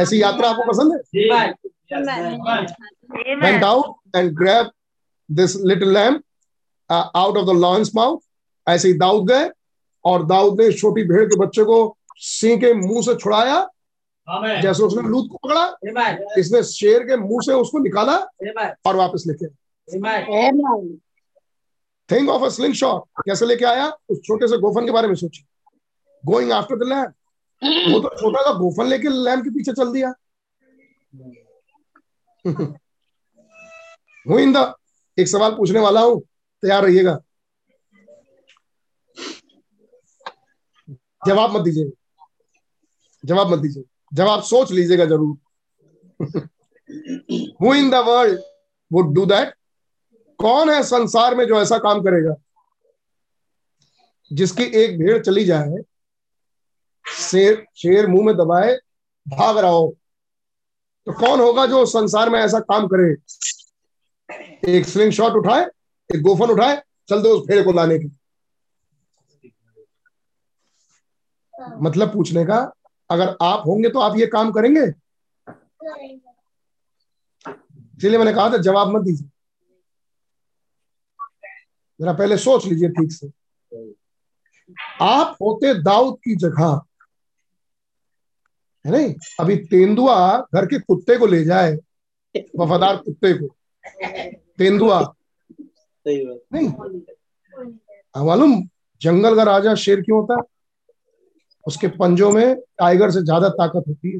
[0.00, 1.54] ऐसी यात्रा आपको पसंद है?
[3.62, 3.84] out
[4.16, 4.70] and grabbed
[5.30, 6.16] this little lamb
[6.90, 8.18] uh, out of the lion's
[8.68, 9.50] ऐसे ही दाऊद गए
[10.04, 13.68] और दाऊद ने छोटी भेड़ के बच्चे को सिंह के मुँह से छुड़ाया
[14.62, 15.64] जैसे उसने लूत को पकड़ा
[16.38, 18.16] इसने शेर के मुँह से उसको निकाला
[18.86, 19.46] और वापस लेके
[22.08, 23.88] think of a sling shot कैसे लेके आया?
[24.10, 25.44] उस छोटे से गोफन के बारे में सोचिए।
[26.26, 27.14] गोइंग आफ्टर द लैम्प
[27.92, 30.12] वो तो छोटा सा गोफन लेके लैम्प के पीछे चल दिया।
[34.28, 34.74] हुई द
[35.18, 36.20] एक सवाल पूछने वाला हूँ।
[36.62, 37.18] तैयार रहिएगा।
[41.26, 41.90] जवाब मत दीजिए।
[43.24, 45.36] जवाब मत दीजिए। जवाब सोच लीजिएगा ज़रूर।
[47.62, 48.40] Who in the world
[48.90, 49.54] would do that
[50.38, 52.34] कौन है संसार में जो ऐसा काम करेगा?
[54.30, 55.82] जिसकी एक भेड़ चली जाए
[57.04, 58.74] शेर शेर मुँह में दबाए
[59.26, 59.96] भाग रहा हो
[61.06, 63.14] तो कौन होगा जो संसार में ऐसा काम करे?
[64.68, 65.64] एक स्लिंग शॉट उठाए
[66.10, 68.10] एक गोफन उठाए चल दो उस भेड़ को लाने की।
[71.82, 72.60] मतलब पूछने का
[73.10, 74.82] अगर आप होंगे तो आप ये काम करेंगे?
[77.96, 79.28] इसलिए मैंने कहा था जवाब मत दीजिए।
[82.00, 83.30] जरा पहले सोच लीजिए ठीक से।
[85.02, 86.80] आप होते दाऊद की जगह
[88.86, 89.14] है नहीं?
[89.40, 91.72] अभी तेंदुआ घर के कुत्ते को ले जाए
[92.58, 93.56] वफादार कुत्ते को।
[94.58, 95.14] तेंदुआ।
[96.06, 96.68] नहीं।
[98.24, 98.68] मालूम?
[99.02, 100.59] जंगल का राजा शेर क्यों होता है?
[101.64, 104.18] उसके पंजों में टाइगर से ज़्यादा ताकत होती है।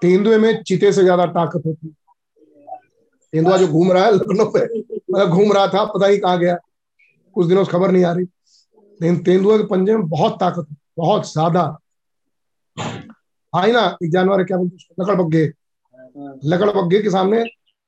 [0.00, 1.94] तेंदुए में चीते से ज़्यादा ताकत होती है।
[3.32, 6.56] तेंदुआ जो घूम रहा है लखनऊ पे मतलब घूम रहा था पता ही कहाँ गया।
[7.36, 8.24] कुछ दिनों से खबर नहीं आ रही।
[9.00, 11.62] लेकिन तेंदुआ के पंजे में बहुत ताकत है बहुत ज़्यादा।
[13.52, 15.02] आई ना एक जानवर क्या बोलते हैं उसको?
[15.02, 15.44] लकड़बग्गे
[16.46, 17.44] लकड़बग्गे के सामने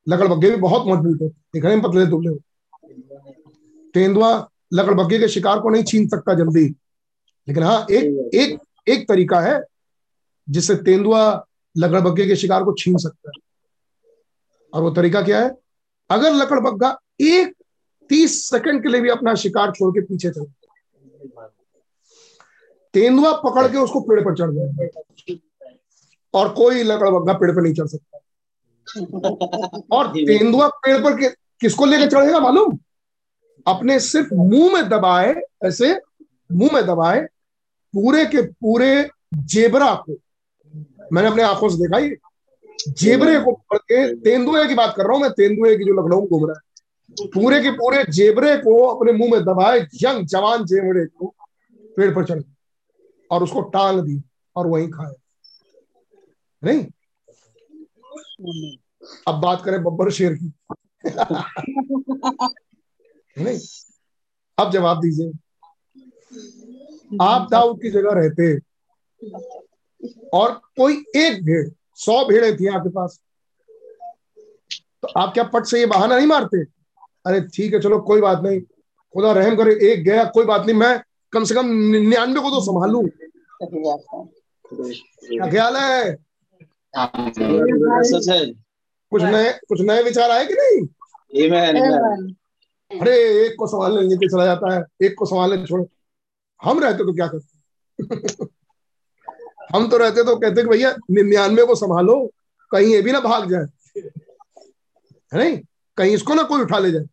[0.06, 2.38] लकड़बग्गे भी बहुत मज़बूत है। दिखने में पतले दुबले हो।
[3.94, 4.30] तेंदुआ
[4.72, 6.64] लकड़बग्गे के शिकार को नहीं छीन सकता जल्दी।
[7.48, 9.60] लेकिन हाँ एक एक एक तरीका है
[10.48, 13.40] जिससे तेंदुआ लकड़बग्गे के शिकार को छीन सकता है।
[14.74, 15.50] और वो तरीका क्या है?
[16.10, 17.55] अगर लकड़बग्गा एक
[18.08, 20.47] तीस सेकंड के लिए भी अपना शिकार छोड़ के पीछे चल
[22.94, 25.38] तेंदुआ पकड़ के उसको पेड़ पर चढ़ जाए
[26.34, 28.18] और कोई लकड़बग्गा पेड़ पर नहीं चढ़ सकता।
[29.90, 31.28] और तेंदुआ पेड़ पर
[31.60, 32.78] किसको लेके चढ़ेगा मालूम?
[33.68, 36.00] अपने सिर्फ़ मुँह में दबाए, ऐसे
[36.52, 37.20] मुँह में दबाए,
[37.94, 40.16] पूरे के पूरे जेबरा को,
[41.12, 42.16] मैंने अपने आँखों से देखा ये,
[42.88, 46.26] जेबरे को पकड़ के तेंदुए की बात कर रहा हूँ मैं, तेंदुए की जो लखनऊ
[46.26, 46.60] घूम रहा है,
[47.34, 51.34] पूरे के पूरे जेबरे को अपने मुँह में दबाए, यंग जवान जेबरे को
[51.97, 52.42] पेड़ पर चढ़
[53.30, 54.22] और उसको टांग दी
[54.56, 55.14] और वहीं खाए।
[56.64, 56.86] नहीं?
[59.28, 60.52] अब बात करें बब्बर शेर की।
[63.41, 63.58] नहीं।
[64.58, 65.33] अब जवाब दीजिए।
[67.23, 68.55] आप दाऊद की जगह रहते
[70.34, 71.68] और कोई एक भेड़
[71.99, 73.20] सौ भेड़ें थी आपके पास
[75.02, 76.62] तो आप क्या पट से ये बहाना नहीं मारते?
[77.26, 80.76] अरे ठीक है चलो कोई बात नहीं। खुदा रहम करे एक गया कोई बात नहीं
[80.76, 81.00] मैं
[81.33, 83.02] कम से कम निन्यानवे को तो संभालू।
[85.25, 86.17] क्या ख्याल है?
[89.12, 90.86] कुछ नए कुछ नए विचार आए कि नहीं.
[92.92, 95.84] अरे, एक को संभालने लेके चला जाता है। एक को संभालने छोड़।
[96.62, 97.58] हम रहते तो क्या करते?
[99.76, 102.31] हम तो रहते तो कहते कि भैया, निन्यानवे को संभालो,
[102.70, 103.67] कहीं ये भी ना भाग जाए।
[105.34, 105.60] है नहीं?
[105.97, 107.05] कहीं इसको ना कोई उठा ले जाए।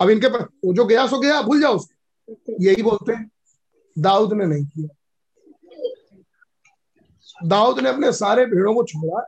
[0.00, 3.30] अब इनके पास जो गया, सो गया, भूल जाओ उसको। यही बोलते हैं।
[3.98, 4.88] दाऊद ने नहीं किया।
[7.44, 9.26] दाऊद ने अपने सारे भेड़ों को छोड़ा।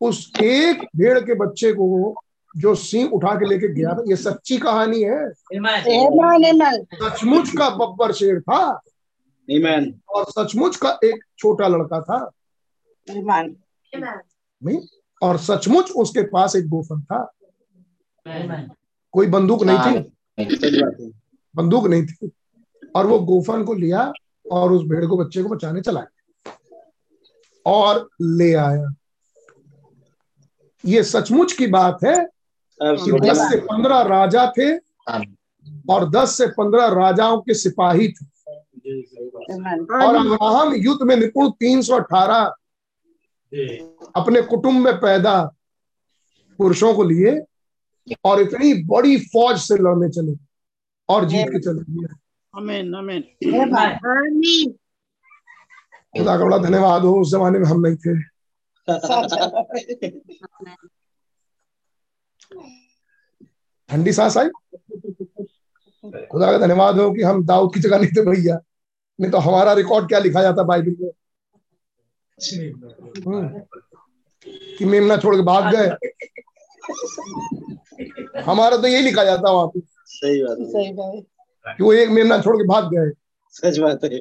[0.00, 2.14] उस एक भेड़ के बच्चे को
[2.56, 5.30] जो सिंह उठा के लेके गया था ये सच्ची कहानी है।
[6.94, 8.80] सचमुच का बब्बर शेर था।
[9.50, 9.92] Amen.
[10.08, 12.30] और सचमुच का एक छोटा लड़का था।
[14.64, 14.80] नहीं
[15.22, 17.32] और सचमुच उसके पास एक गोफन था।
[18.28, 18.76] Amen.
[19.12, 21.12] कोई बंदूक नहीं थी।
[21.56, 22.30] बंदूक नहीं थी।
[22.96, 24.12] और वो गोफन को लिया
[24.52, 26.52] और उस भेड़ को बच्चे को बचाने चला गया।
[27.66, 28.94] और ले आया।
[30.84, 32.33] ये सचमुच की बात है
[33.20, 34.76] दस से पंद्रह राजा थे
[35.90, 38.24] और दस से पंद्रह राजाओं के सिपाही थे।
[40.06, 42.54] और अब्राहम युद्ध में निपुण तीन सौ अठारह
[44.16, 45.54] अपने कुटुंब में पैदा
[46.58, 47.42] पुरुषों को लिए
[48.24, 50.36] और इतनी बड़ी फौज से लड़ने चले
[51.08, 52.14] और जीत के चले। गए
[56.18, 58.34] खुदा का बड़ा धन्यवाद हो उस जमाने में हम नहीं थे।
[63.90, 64.48] ठंडी सांस आई?
[66.30, 68.58] खुदा का धन्यवाद हो कि हम दाऊद की जगह नहीं थे भैया।
[69.20, 71.10] नहीं तो हमारा रिकॉर्ड क्या लिखा जाता बाइबल में?
[73.26, 73.60] हम्म,
[74.78, 75.88] कि मेमना छोड़ के भाग गए।
[78.40, 81.24] हमारा तो यही लिखा जाता वहाँ पे। सही बात है। सही बात
[81.76, 83.10] कि वो एक मेमना छोड़ के भाग गए।
[83.50, 84.20] सच बात है।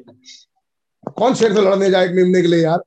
[1.12, 2.80] कौन शेर से लड़ने जाए एक मेमने के लिए यार?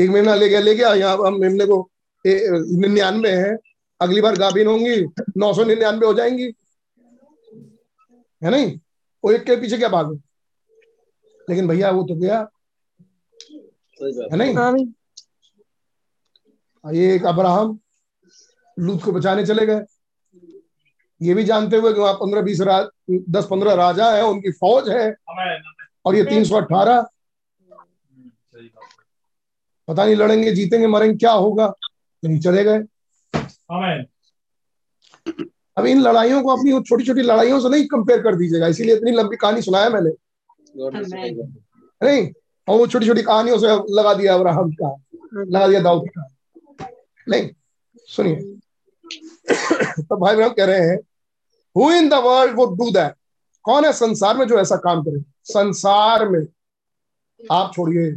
[0.00, 1.90] एक मेमना ले गया ले गया यहाँ हम मेमने को
[2.26, 3.56] निन्यानवे है।
[4.00, 4.96] अगली बार गाभिन होंगी
[5.38, 6.52] नौ सौ निन्यानवे हो जाएँगी।
[8.42, 8.78] है नहीं?
[9.24, 10.16] वो एक के पीछे क्या भागे
[11.48, 12.38] लेकिन भैया वो तो गया।
[14.00, 14.86] है नहीं?
[16.84, 17.78] ये एक अब्राहम
[18.76, 19.80] लूत को बचाने चले गए।
[21.20, 22.86] ये भी जानते हुए कि वहाँ पंद्रह बीस राज
[23.30, 25.14] दस पंद्रह राजा है उनकी फौज है
[26.04, 27.00] और ये तीन सौ अठारह।
[29.88, 31.66] पता नहीं लड़ेंगे जीतेंगे मरेंगे क्या होगा?
[32.22, 32.78] लेकिन चले गए।
[35.78, 39.10] अब इन लड़ाइयों को अपनी छोटी छोटी लड़ाइयों से नहीं कंपेयर कर दीजिएगा इसीलिए इतनी
[39.10, 40.10] लंबी कहानी सुनाया मैंने.
[42.02, 42.32] नहीं
[42.68, 44.96] और वो छोटी छोटी कहानियों से लगा दिया अब्राहम का
[45.34, 46.28] लगा दिया दाऊद का।
[47.28, 47.50] नहीं
[47.96, 48.36] सुनिए।
[50.02, 50.98] तो भाई बहन कह रहे हैं
[51.76, 53.14] who in the world would do that
[53.62, 55.24] कौन है संसार में जो ऐसा काम करे?
[55.44, 56.46] संसार में।
[57.52, 58.12] आप छोड़िए।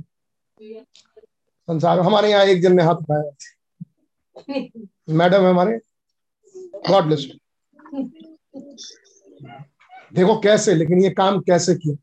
[1.67, 3.31] संसार में। हमारे यहाँ एक जन ने हाथ उठाया।
[5.09, 5.77] मैडम है हमारे।
[6.89, 7.27] गॉड ब्लेस
[10.13, 11.95] देखो कैसे लेकिन ये काम कैसे किया?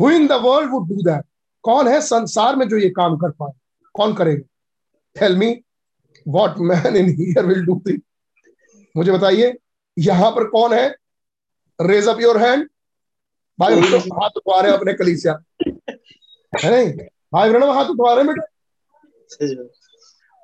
[0.00, 0.10] Who.
[0.10, 1.24] In the world would do that
[1.64, 3.52] कौन है संसार में जो ये काम कर पाए?
[3.94, 4.42] कौन करेगा?
[5.16, 5.50] Tell me
[6.28, 8.00] what man in here will do thing
[8.96, 9.54] मुझे बताइए
[9.96, 10.88] यहाँ पर कौन है?
[11.78, 12.68] रेज अप योर हैंड
[13.58, 15.32] भाई हाथ उठवा रहे हैं अपने कलीसिया।
[16.52, 16.92] है नहीं?
[17.32, 18.46] भाई ब्रणम हाथ उठवा रहे हैं बेटा।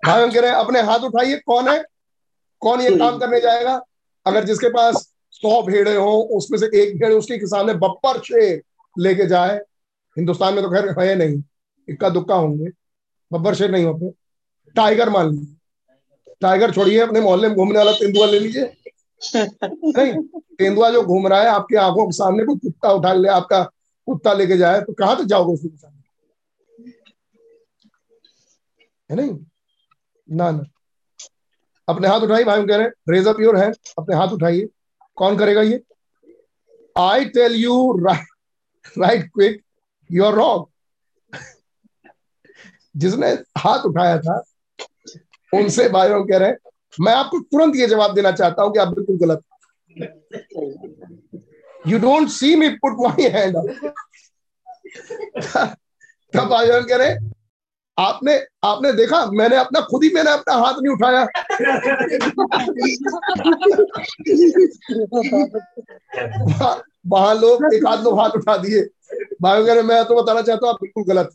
[0.03, 1.85] भाई कह रहे हैं, अपने हाथ उठाइए, कौन है?
[2.61, 3.81] कौन ये काम करने जाएगा?
[4.27, 8.63] अगर जिसके पास सौ भेड़े हो, उसमें से एक भेड़ उसके किसान ने बब्बर शेर
[8.99, 9.57] लेके जाए,
[10.17, 11.43] हिंदुस्तान में तो खैर है नहीं,
[11.89, 12.71] इक्का दुक्का होंगे।
[13.33, 14.11] बब्बर शेर नहीं होते
[14.77, 15.57] टाइगर मान लीजिए।
[16.41, 18.73] टाइगर छोड़िए, अपने मोहल्ले में घूमने वाला तेंदुआ ले लीजिए।
[19.37, 20.13] नहीं,
[20.59, 23.63] तेंदुआ जो घूम रहा है, आपकी आँखों के सामने कोई कुत्ता उठा ले, आपका
[24.07, 25.94] कुत्ता लेके जाए तो कहाँ तक जाओगे उसके सामने
[29.11, 29.39] है नहीं?
[30.29, 30.65] ना ना।
[31.89, 34.69] अपने हाथ उठाइए भाई कह रहे हैं रेज अप योर हैंड अपने हाथ उठाइए।
[35.17, 35.83] कौन करेगा ये?
[36.97, 39.61] I tell you right right quick
[40.11, 40.67] you are wrong
[42.97, 44.43] जिसने हाथ उठाया था,
[45.53, 46.57] उनसे भाई कह रहे हैं,
[47.01, 49.43] मैं आपको तुरंत ये जवाब देना चाहता हूँ कि आप बिल्कुल गलत
[51.87, 53.57] you don't see me put my hand
[56.35, 57.09] तब भाई कह रहे
[57.99, 59.25] आपने आपने देखा?
[59.33, 61.23] मैंने अपना खुद ही मैंने अपना हाथ नहीं उठाया।
[67.07, 68.81] वहाँ लोग एक आध लोग हाथ उठा दिए।
[69.43, 71.31] भाई वगैरह मैं तो बताना चाहता हूँ आप बिल्कुल गलत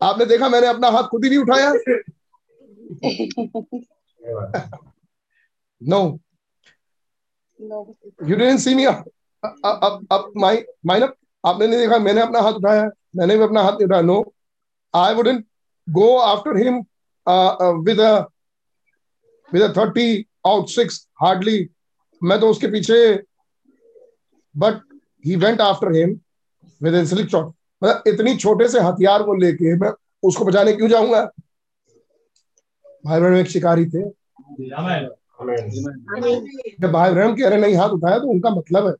[0.00, 1.72] आपने देखा मैंने अपना हाथ खुद ही नहीं उठाया?
[5.80, 6.18] No
[7.60, 11.02] you didn't see me अब माइन
[11.44, 12.90] आपने नहीं देखा मैंने अपना हाथ उठाया?
[13.16, 14.22] मैंने भी अपना हाथ नहीं उठाया no
[14.94, 15.44] I wouldn't
[15.92, 16.86] go after him
[17.26, 18.26] uh, uh, with a
[19.54, 21.68] with a 30 out six hardly.
[22.22, 23.18] मैं तो उसके पीछे
[24.58, 24.80] but
[25.24, 26.20] he went after him
[26.82, 27.52] with a slick shot.
[27.84, 29.90] मतलब इतनी छोटे से हथियार को लेके मैं
[30.22, 31.30] उसको बचाने क्यों जाऊँगा?
[33.06, 34.02] भाई बहन एक शिकारी थे।
[36.80, 38.92] जब भाई बहन कह रहे नहीं हाथ उठाया तो उनका मतलब है।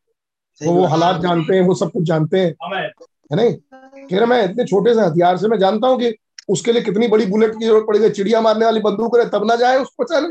[0.67, 2.55] वो वो हालात जानते हैं वो सब कुछ जानते हैं।
[3.33, 3.57] है नहीं?
[4.07, 6.11] कह रहे मैं इतने छोटे से हथियार से मैं जानता हूँ कि
[6.51, 8.11] उसके लिए कितनी बड़ी बुलेट की ज़रूरत पड़ेगी?
[8.11, 10.29] चिड़िया मारने वाली बंदूक रहे तब ना जाए उसको बचाने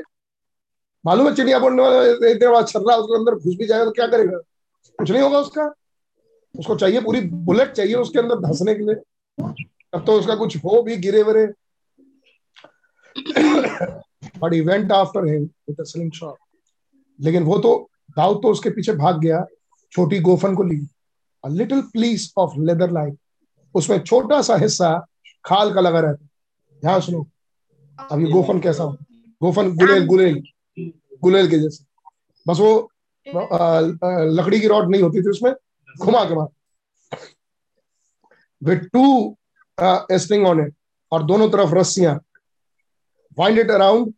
[1.05, 4.37] मालूम है चिड़िया बोलने वाला छर्रा उसके अंदर घुस भी जाएगा तो क्या करेगा?
[4.99, 5.71] कुछ नहीं होगा उसका।
[6.55, 8.95] उसको चाहिए पूरी बुलेट चाहिए उसके अंदर धंसने के लिए।
[9.93, 11.45] तब तो उसका कुछ हो भी, गिरे वरे।
[14.39, 16.37] But he went after him with sling shot
[17.19, 19.45] लेकिन वो तो दाऊद तो उसके पीछे भाग गया,
[19.93, 20.85] छोटी गोफन को ली।
[21.43, 23.17] Little piece of leather like
[23.75, 24.89] उसमें छोटा सा हिस्सा
[25.45, 26.29] खाल का लगा रहता है।
[26.81, 27.27] ध्यान सुनो।
[28.11, 28.97] अब ये गोफन कैसा हो?
[29.41, 30.41] गोफन गुलेल गुलेल
[31.23, 31.83] गुलेल के जैसे।
[32.45, 32.91] बस वो
[33.27, 35.51] लकड़ी की रॉड नहीं होती थी उसमें
[35.99, 36.47] घुमा के मार।
[38.61, 39.37] With two
[39.77, 40.73] string on it
[41.11, 42.15] और दोनों तरफ़ रस्सियाँ।
[43.37, 44.13] वाइंड इट अराउंड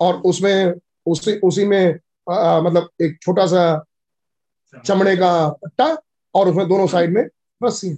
[0.00, 0.74] और उसमें
[1.06, 1.98] उसी उसी में
[2.30, 3.84] आ, मतलब एक छोटा सा
[4.84, 5.86] चमड़े का पट्टा
[6.34, 7.22] और उसमें दोनों साइड में
[7.60, 7.96] रस्सियाँ।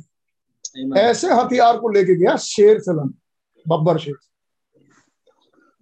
[0.99, 3.09] ऐसे हथियार को लेके गया शेर से लड़
[3.67, 4.15] बब्बर शेर।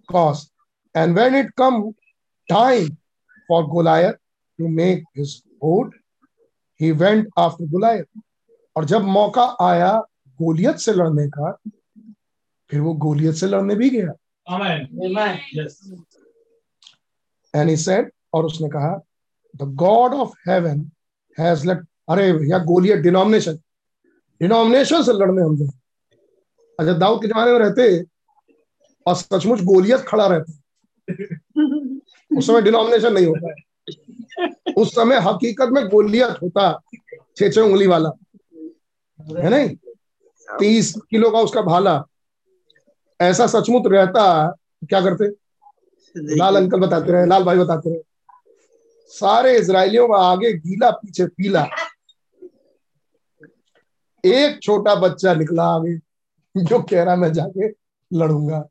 [0.09, 0.49] Cause
[0.95, 1.81] and when it come
[2.49, 2.89] time
[3.49, 4.17] for Goliath
[4.59, 5.95] to make his boat
[6.79, 8.21] he went after Goliath
[8.75, 9.93] और जब मौका आया
[10.39, 11.51] गोलियत से लड़ने का
[12.69, 14.11] फिर वो गोलियत से लड़ने भी गया।
[17.53, 18.95] एंड ही सेड और उसने कहा
[19.53, 20.79] the God of heaven
[21.37, 23.59] has let अरे भैया गोलियत डिनोमिनेशन
[24.41, 25.69] डिनोमिनेशन से लड़ने हम जाए
[26.79, 28.05] अच्छा दाऊद के जमाने में रहते
[29.05, 30.53] और सचमुच गोलियत खड़ा रहता।
[32.37, 33.53] उस समय डिनोमिनेशन नहीं होता।
[34.77, 36.81] उस समय हकीकत में गोलियत होता
[37.37, 38.09] छे छे उंगली वाला।
[39.19, 39.69] है नहीं?
[40.59, 42.03] तीस किलो का उसका भाला।
[43.21, 44.55] ऐसा सचमुच रहता,
[44.89, 45.27] क्या करते?
[46.35, 47.99] लाल अंकल बताते रहे, लाल भाई बताते रहे।
[49.07, 51.67] सारे इसराइलियों का आगे गीला, पीछे पीला।
[54.33, 55.97] एक छोटा बच्चा निकला आगे,
[56.55, 57.69] जो कह रहा मैं जाके
[58.11, 58.63] लड़ूँगा।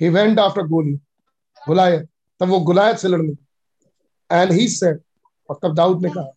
[0.00, 0.38] he went
[2.40, 3.32] तब वो गुलायत से लड़ने
[4.30, 5.00] एंड ही सेड
[5.48, 6.32] और तब दाऊद ने कहा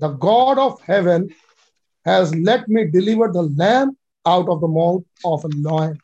[0.00, 1.28] the God of heaven
[2.06, 3.94] has let me deliver the lamb
[4.26, 5.98] out of the mouth of a lion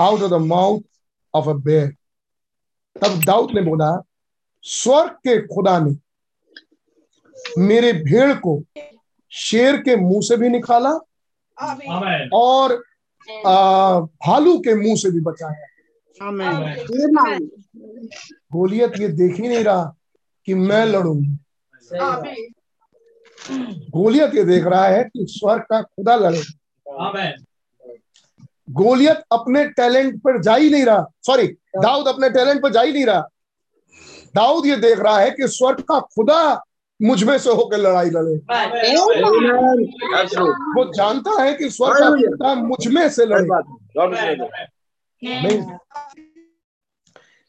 [0.00, 0.80] out of the mouth
[1.34, 1.88] of a bear
[2.96, 3.90] तब दाऊद ने बोला
[4.64, 5.94] स्वर्ग के खुदा ने
[7.58, 8.62] मेरे भेड़ को
[9.32, 10.90] शेर के मुँह से भी निकाला
[12.34, 12.74] और
[14.26, 15.66] भालू के मुँह से भी बचाया।
[18.52, 19.84] गोलियत ये देख ही नहीं रहा
[20.46, 21.36] कि मैं लड़ूँगा।
[23.90, 27.32] गोलियत ये देख रहा है कि स्वर्ग का खुदा लड़ेगा
[28.72, 32.92] गोलियत अपने टैलेंट पर जा ही नहीं रहा। सॉरी दाऊद अपने टैलेंट पर जा ही
[32.92, 33.28] नहीं रहा।
[34.34, 36.40] दाऊद ये देख रहा है कि स्वर्ग का खुदा
[37.00, 38.34] मुझमें से होकर लड़ाई लड़े।
[40.76, 43.48] वो जानता है कि स्वर्ग का खुदा मुझमें से लड़े।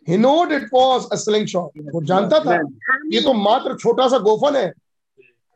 [0.07, 2.55] He knowed it was a sling shot वो जानता था।
[3.13, 4.71] ये तो मात्र छोटा सा गोफन है।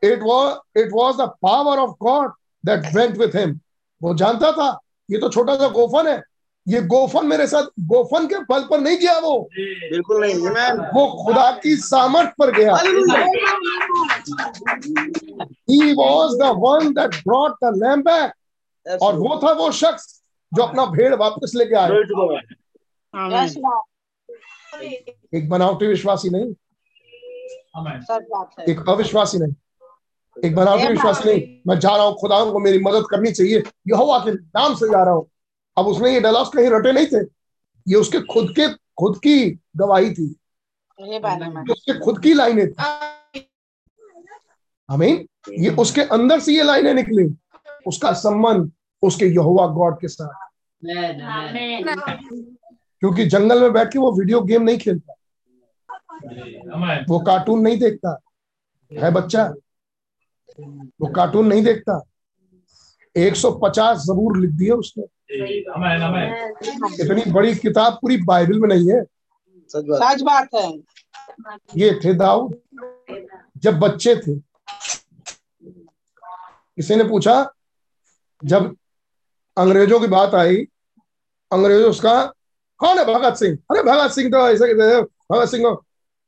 [0.02, 2.32] It was it was the power of God
[2.64, 3.58] that went with him
[4.02, 4.68] वो जानता था।
[5.10, 6.22] ये तो छोटा सा गोफन है।
[6.68, 10.34] ये गोफन मेरे साथ गोफन के बल पर नहीं गया वो। बिल्कुल नहीं.
[10.94, 12.74] वो खुदा की सामर्थ पर गया।
[15.96, 18.32] Was the one that brought the lamb back
[18.86, 20.22] That's और वो था वो शख्स
[20.52, 21.88] जो अपना भेड़ वापस लेके आया.
[25.34, 26.54] एक बनावटी विश्वासी नहीं।
[28.68, 29.54] एक अविश्वासी नहीं।
[30.44, 34.18] एक बनावटी विश्वासी नहीं। मैं जा रहा हूँ खुदा को मेरी मदद करनी चाहिए। यहोवा
[34.18, 35.28] के नाम से जा रहा हूँ।
[35.78, 37.18] अब उसने ये डायलॉग्स कहीं रटे नहीं थे।
[37.88, 40.36] ये उसके खुद के खुद की गवाही थी।
[41.00, 41.18] ये
[41.72, 42.82] उसके खुद की लाइनें थी।
[44.90, 47.36] आमीन ये उसके अंदर से ये लाइनें निकली।
[47.86, 48.72] उसका संबंध
[49.02, 50.50] उसके यहोवा गॉड के साथ।
[53.00, 55.14] क्योंकि जंगल में बैठ के वो वीडियो गेम नहीं खेलता।
[57.08, 58.20] वो कार्टून नहीं देखता।
[58.92, 59.54] है बच्चा?
[61.00, 62.02] वो कार्टून नहीं देखता।
[63.16, 65.04] 150 जबूर लिख दिए उसने।
[67.00, 69.02] इतनी बड़ी किताब पूरी बाइबल में नहीं है।
[69.70, 70.70] सच बात। है।
[71.76, 72.54] ये थे दाऊद
[73.58, 74.38] जब बच्चे थे।
[76.78, 77.34] किसी ने पूछा
[78.42, 78.74] जब
[79.56, 80.56] अंग्रेज़ों की बात आई
[81.50, 82.14] अंग्रेज़ों उसका
[82.80, 83.56] कौन है भगत सिंह?
[83.70, 85.74] अरे भगत सिंह तो ऐसे कहते हैं, भगत सिंह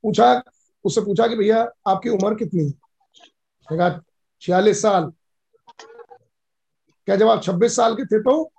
[0.04, 0.42] पूछा
[0.84, 2.64] उससे पूछा कि भैया आपकी उम्र कितनी
[3.68, 4.00] है?
[4.42, 5.12] छियालीस साल।
[7.08, 8.52] क्या जब आप छब्बीस साल के थे तो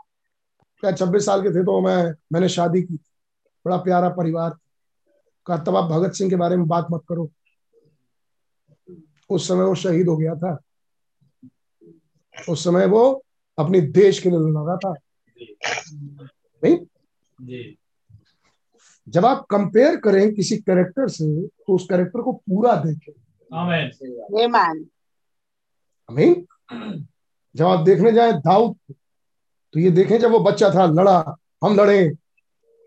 [0.80, 2.95] क्या छब्बीस साल के थे तो मैं मैंने शादी की।
[3.66, 4.56] बड़ा प्यारा परिवार
[5.45, 7.32] कहा तब आप भगत सिंह के बारे में बात मत करो।
[9.30, 10.59] उस समय वो शहीद हो गया था।
[12.49, 13.25] उस समय वो
[13.58, 14.93] अपने देश के लिए लड़ रहा था।
[16.64, 16.77] नहीं?
[19.09, 23.14] जब आप कंपेयर करें किसी कैरेक्टर से तो उस कैरेक्टर को पूरा देखें।
[26.11, 26.45] Amen.
[27.56, 28.93] जब आप देखने जाए दाऊद को,
[29.73, 32.09] तो ये देखें जब वो बच्चा था लड़ा हम लड़े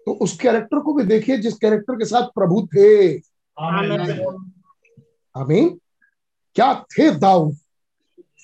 [0.07, 3.17] तो उस कैरेक्टर को भी देखिए जिस कैरेक्टर के साथ प्रभु थे।
[5.35, 5.69] आमीन।
[6.57, 7.57] क्या थे दाऊद?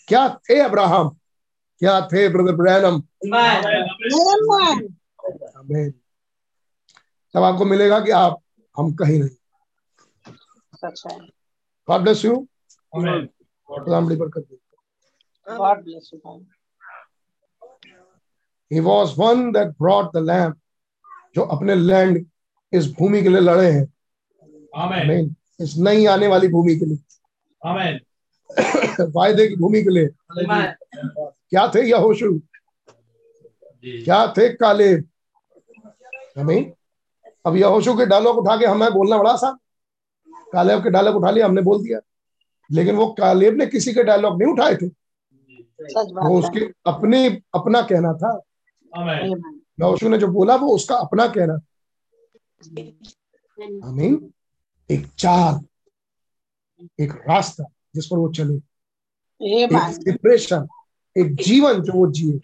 [0.08, 1.08] क्या थे अब्राहम?
[1.78, 3.00] क्या थे ब्रदर ब्रैनम?
[7.34, 8.38] तब आपको मिलेगा कि आप
[8.78, 9.36] हम कहीं नहीं।
[10.74, 11.18] सच है।
[11.88, 12.36] गॉड ब्लेस यू
[12.94, 14.46] खुदा बड़ी बरकत
[18.72, 20.52] दे he was one that brought the lamb
[21.34, 22.26] जो अपने लैंड
[22.72, 23.94] इस भूमि के लिए लड़े हैं।
[24.76, 26.98] आमीन इस नई आने वाली भूमि के लिए।
[29.16, 30.08] वायदे की भूमि के लिए।
[31.50, 32.40] क्या थे यहोशू?
[34.04, 35.08] क्या थे कालेब?
[36.38, 36.72] आमीन
[37.46, 39.58] अब यहोशू के डायलॉग उठा के हमें बोलना बड़ा आसान।
[40.52, 42.00] कालेब के डायलॉग उठा लिया हमने बोल दिया।
[42.72, 44.86] लेकिन वो कालेब ने किसी के डायलॉग नहीं उठाए थे।
[46.02, 48.47] वो उसके अपने अपना कहना था। Amen.
[49.80, 51.62] यहोशू ने जो बोला वो उसका अपना कहना। था
[53.88, 54.32] आमीन।
[54.90, 55.64] एक चाल
[57.00, 58.54] एक रास्ता जिस पर वो चले।
[59.64, 59.72] एक
[60.04, 60.68] डिप्रेशन
[61.18, 62.40] एक जीवन जो वो जिए।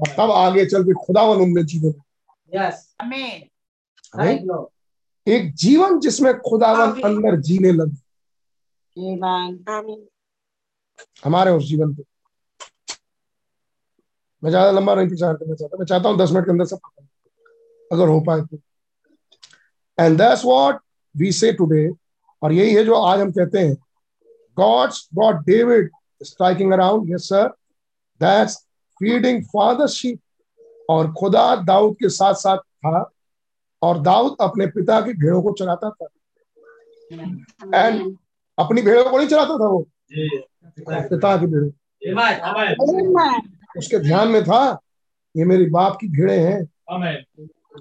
[0.00, 2.58] और तब आगे चल के खुदावन उनमें जीने लगे।
[3.00, 3.48] आमीन
[4.20, 4.36] आमीन?
[5.32, 7.96] एक जीवन जिसमें खुदावन अंदर जीने लगे।
[11.24, 12.02] हमारे उस जीवन पे।
[14.42, 16.78] मैं ज़्यादा लंबा नहीं प्रचार करना चाहता। मैं चाहता हूँ दस मिनट के अंदर सब
[16.78, 17.06] खत्म
[17.90, 18.58] अगर हो पाए तो।
[19.98, 20.80] And that's what
[21.14, 21.88] we say today
[22.42, 23.74] और यही है जो आज हम कहते हैं।
[24.56, 27.48] God's God David striking around yes sir
[28.20, 28.56] that's
[29.00, 30.20] feeding father sheep
[30.90, 33.10] और खुदा दाऊद के साथ साथ था।
[33.82, 36.06] और दाऊद अपने पिता के भेड़ों को चलाता था।
[37.74, 38.16] एंड
[38.58, 39.86] अपनी भेड़ों को नहीं चलाता था वो?
[40.10, 41.70] पिता की भेड़ों.
[43.78, 44.60] उसके ध्यान में था
[45.34, 46.60] ये मेरी बाप की भीड़े हैं।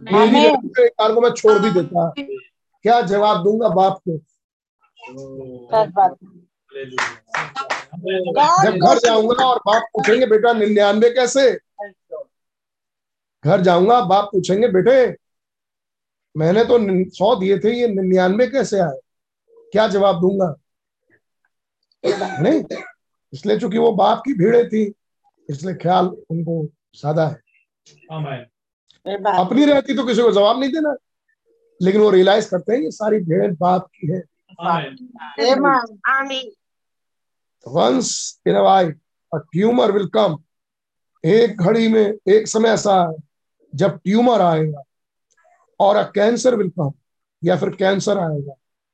[0.04, 4.18] मेरी कार को मैं छोड़ भी देता। क्या जवाब दूँगा बाप को?
[8.64, 11.52] जब घर जाऊँगा और बाप पूछेंगे बेटा निन्यानवे कैसे?
[13.44, 15.16] घर जाऊँगा बाप पूछेंगे बेटे
[16.36, 16.78] मैंने तो
[17.16, 19.00] सौ दिए थे ये निन्यानवे कैसे आए?
[19.72, 20.56] क्या जवाब दूँगा?
[22.04, 22.64] नहीं
[23.34, 24.86] इसलिए चूँकि वो बाप की भीड़े थी।
[25.50, 27.42] इसलिए ख्याल उनको सादा है।
[29.40, 30.96] अपनी रहती तो किसी को जवाब नहीं देना
[31.80, 34.22] लेकिन वो रियलाइज़ करते हैं ये सारी भेड़ बाप की है।
[37.66, 40.38] Once in a tumour will come
[41.24, 43.16] एक घड़ी में एक समय ऐसा है
[43.74, 44.84] जब ट्यूमर आएगा
[45.80, 46.92] और अ कैंसर विल कम
[47.44, 48.54] या फिर कैंसर आएगा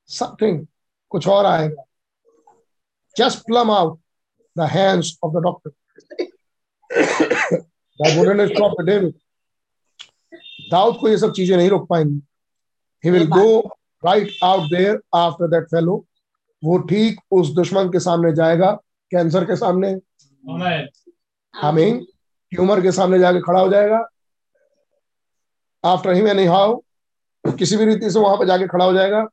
[0.10, 0.66] समथिंग
[1.10, 1.84] कुछ और आएगा।
[3.16, 4.00] Just plum out
[4.58, 5.72] the hands of the doctor
[8.00, 9.14] that wouldn't have David.
[10.72, 12.22] दाऊद को ये सब चीज़ें नहीं रोक पाएँगी।
[13.04, 13.60] He will go
[14.04, 15.96] right out there after that fellow
[16.64, 18.72] वो ठीक उस दुश्मन के सामने जाएगा
[19.12, 19.92] कैंसर के सामने।
[21.54, 22.04] हमें
[22.52, 24.08] ट्यूमर के सामने जाके खड़ा हो जाएगा।
[25.84, 26.80] आफ्टर हिम एनी हाउ
[27.44, 29.24] किसी भी रीति से वहाँ पर जाके खड़ा हो जाएगा।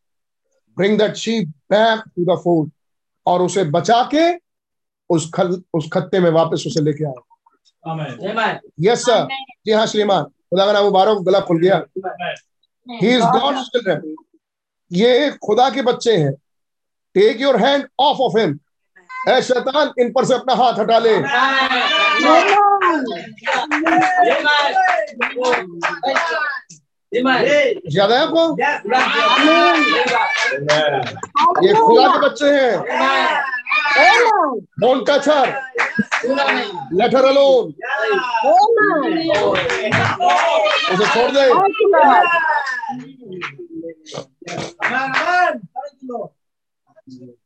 [0.76, 2.70] Bring that sheep back to the fold
[3.26, 4.30] और उसे बचा के
[5.10, 7.28] उस खल उस खत्ते में वापस उसे लेके आए
[8.80, 9.26] यस सर
[9.66, 11.76] जी हाँ श्रीमान। खुदा का नाम मुबारक गला खुल गया।
[13.02, 14.14] ही इज़ गॉड्स चिल्ड्रन
[14.90, 16.32] ये खुदा के बच्चे हैं।
[17.14, 18.58] Take your hand off off him
[19.28, 21.16] ए शैतान इन पर से अपना हाथ हटा ले।
[27.12, 28.42] ज़्यादा है आपको
[31.66, 32.74] ये खुदा के बच्चे हैं
[34.80, 35.48] don't touch her
[37.00, 37.72] let her alone
[40.92, 41.48] उसे छोड़ दे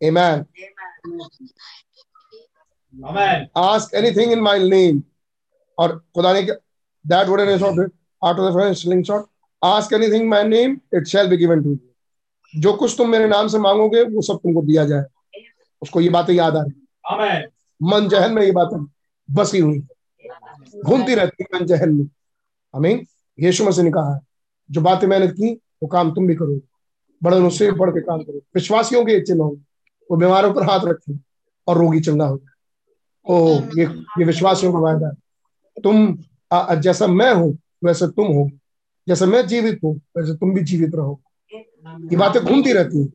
[0.04, 0.46] Amen.
[2.94, 3.48] Amen.
[3.56, 5.02] Ask anything in my name.
[5.78, 6.56] और खुदा ने क्या
[7.04, 7.78] that would have shot
[8.22, 9.24] after the first slingshot
[9.62, 11.78] ask anything in my name it shall be given to you.
[12.54, 15.04] जो कुछ तुम मेरे नाम से मांगोगे वो सब तुमको दिया जाए।
[15.82, 17.46] उसको ये बातें याद आ रही
[17.80, 18.78] मन जहन में ये बातें
[19.28, 19.78] बसी हुई
[20.84, 22.06] घूमती रहती है मन जहन में।
[22.74, 23.04] हमें
[23.38, 24.20] यीशु मसीह ने कहा है
[24.70, 25.52] जो बातें मैंने की
[25.82, 26.60] वो काम तुम भी करोगे।
[27.22, 29.62] बड़े उससे बढ़ के काम करो विश्वासियों के चिन्ह होंगे।
[30.10, 31.18] वो बीमारों पर हाथ रखें
[31.66, 32.40] और रोगी चंगा हो
[33.26, 33.36] ओ
[33.78, 33.84] ये
[34.18, 36.18] ये विश्वासियों का वायदा है। तुम
[36.52, 38.50] आ, जैसा मैं हूँ वैसे तुम हो
[39.06, 41.20] जैसे मैं जीवित हूँ वैसे तुम भी जीवित रहो।
[41.52, 43.12] ये बातें घूमती रहती हैं।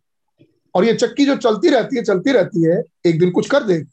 [0.75, 3.85] और ये चक्की जो चलती रहती है चलती रहती है एक दिन कुछ कर देगी।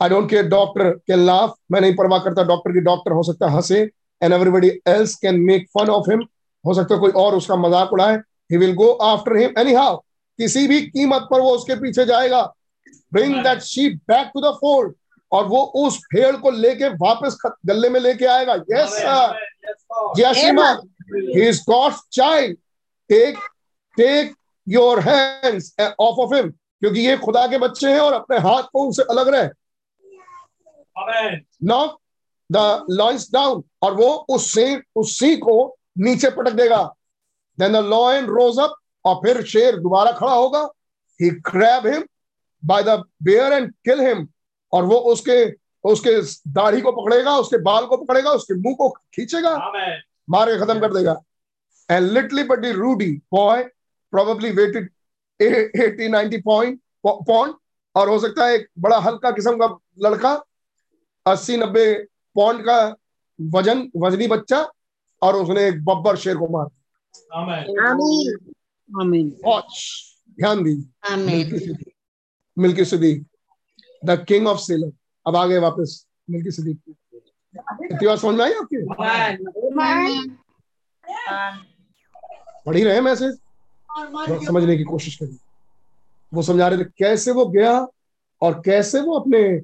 [0.00, 3.48] I don't care doctor can laugh मैं नहीं परवाह करता डॉक्टर की डॉक्टर हो सकता
[3.48, 3.80] है हंसे
[4.22, 6.20] and everybody else can make fun of him
[6.64, 8.16] हो सकता है कोई और उसका मज़ाक उड़ाए।
[8.52, 9.96] He will go after him anyhow
[10.38, 12.42] किसी भी कीमत पर वो उसके पीछे जाएगा।
[13.12, 14.94] Bring that sheep back to the fold
[15.32, 19.38] और वो उस भेड़ को लेके वापस गले में लेके आएगा। Yes sir
[20.18, 22.56] yes he is God's child
[23.10, 23.38] take
[23.98, 24.34] take
[24.66, 28.84] your hands off off him क्योंकि ये खुदा के बच्चे हैं और अपने हाथ को
[28.84, 29.48] उनसे अलग रहे।
[31.66, 31.98] नॉक
[32.50, 36.82] द लॉइंस डाउन और वो उस सी उस सी को नीचे पटक देगा।
[37.58, 38.74] Then the lion rose up
[39.04, 40.62] और फिर शेर दोबारा खड़ा होगा।
[41.20, 42.04] He grab him
[42.62, 44.26] by the bear and kill him
[44.72, 45.44] और वो उसके
[45.84, 46.10] उसके
[46.50, 49.54] दाढ़ी को पकड़ेगा उसके बाल को पकड़ेगा उसके मुँह को खींचेगा
[50.30, 51.16] मार के खत्म कर देगा।
[51.88, 53.62] And little but the ruddy boy
[54.12, 54.90] probably weighted
[55.40, 57.54] 80 90 point pound
[57.94, 59.66] और हो सकता है एक बड़ा हल्का किस्म का
[60.02, 60.32] लड़का
[61.26, 61.94] 80 90
[62.36, 62.78] पौंड का
[63.38, 64.60] वज़न वजनी बच्चा
[65.22, 66.66] और उसने एक बब्बर शेर को मार
[69.44, 69.80] वॉच
[70.38, 71.92] ध्यान दीजिए।
[72.84, 73.26] Melchizedek
[74.04, 74.92] the king of Salem
[75.26, 76.80] अब आ गए वापस मिल्की सिद्दीक
[77.92, 78.84] इतनी बात समझ में आई आपके?
[82.66, 83.38] पढ़ी रहे मैसेज?
[84.46, 85.38] समझने की कोशिश करी
[86.34, 87.86] वो समझा रहे थे कैसे वो गया
[88.42, 89.60] और कैसे वो अपने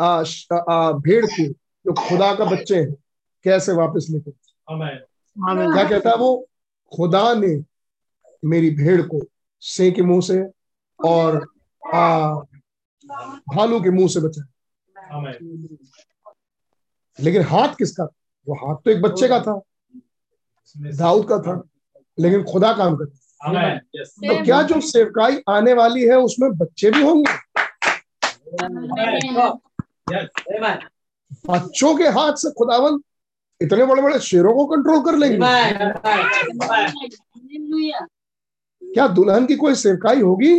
[0.00, 0.24] आ,
[0.72, 1.48] आ, भेड़ को
[1.86, 2.94] जो खुदा का बच्चे हैं
[3.44, 4.30] कैसे वापस लेके
[5.72, 6.48] क्या कहता है वो?
[6.96, 7.64] खुदा ने
[8.44, 9.20] मेरी भेड़ को
[9.60, 10.42] से के मुँह से
[11.04, 11.48] और
[13.54, 15.32] भालू के मुँह से बचाया
[17.20, 18.04] लेकिन हाथ किसका
[18.48, 19.60] वो हाथ तो एक बच्चे का था
[20.76, 21.62] दाऊद का था
[22.20, 23.18] लेकिन खुदा काम करता
[23.98, 27.32] तो क्या जो सेवकाई आने वाली है उसमें बच्चे भी होंगे?
[31.46, 33.00] बच्चों के हाथ से खुदावन
[33.62, 35.36] इतने बड़े बड़े शेरों को कंट्रोल कर लेंगे।
[38.94, 40.52] क्या दुल्हन की कोई सेवकाई होगी?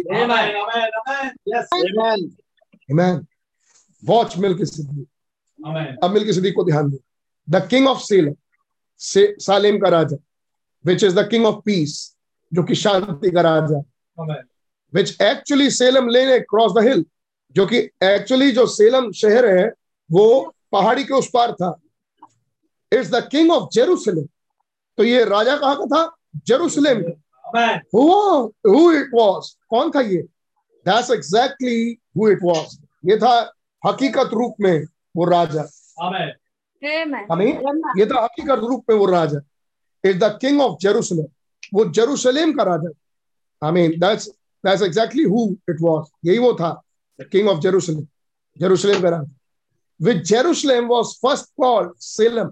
[4.03, 5.05] वॉच मिल की सिद्धि
[6.03, 6.97] अब मिल की सिद्धि को ध्यान दो।
[7.47, 8.35] द किंग ऑफ़ सेलम
[9.01, 10.17] से, सालेम का राजा
[10.85, 12.15] which is the king of peace
[12.51, 13.79] जो कि शांति का राजा।
[14.93, 17.05] विच एक्चुअली सेलम लेने क्रॉस द हिल
[17.55, 19.67] जो कि एक्चुअली जो सेलम शहर है
[20.09, 21.79] वो पहाड़ी के उस पार था।
[22.91, 24.27] It's the king of Jerusalem
[24.97, 26.15] तो ये राजा कहाँ का था?
[26.47, 27.21] जेरूसलेम का।
[27.95, 30.21] हु इट वाज कौन था ये?
[30.85, 33.33] That's exactly who it was ये था
[33.83, 34.85] हकीकत रूप में
[35.17, 35.61] वो राजा।
[37.31, 37.47] हमें
[37.97, 39.39] ये था हकीकत रूप में वो राजा।
[40.03, 41.27] Is the king of Jerusalem
[41.73, 42.89] वो जेरूसलेम का राजा।
[43.61, 44.27] I mean that's
[44.63, 46.71] that's exactly who it was यही वो था
[47.19, 48.07] किंग ऑफ़ जेरूसलेम
[48.57, 49.31] जेरूसलेम का राजा।
[49.99, 52.51] Which Jerusalem was first called Salem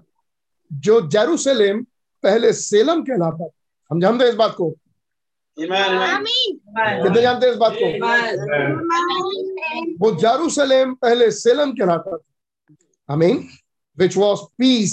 [0.70, 1.82] जो जेरूसलेम
[2.24, 3.48] पहले सेलम कहलाता
[3.90, 4.74] हम जानते हैं इस बात को।
[5.58, 7.86] कितने जानते हैं इस बात को?
[10.00, 12.18] वो जेरूसलेम पहले सेलम कहलाता था।
[13.08, 13.36] I mean
[13.98, 14.92] which was peace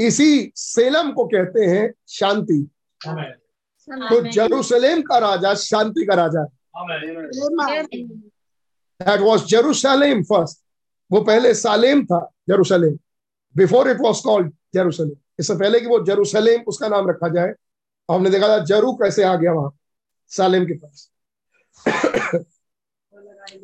[0.00, 2.58] इसी सेलम को कहते हैं शांति।
[3.88, 6.44] तो जरूसलेम का राजा शांति का राजा।
[9.00, 10.58] दैट वॉज़ जरूसलेम फ़र्स्ट
[11.10, 12.98] वो पहले सालेम था Jerusalem.
[13.56, 15.10] Before it was called Jerusalem
[15.40, 17.52] इससे पहले कि वो जरूसलेम उसका नाम रखा जाए।
[18.08, 19.76] और हमने देखा था जरू कैसे आ गया वहाँ,
[20.30, 21.10] सालेम के पास।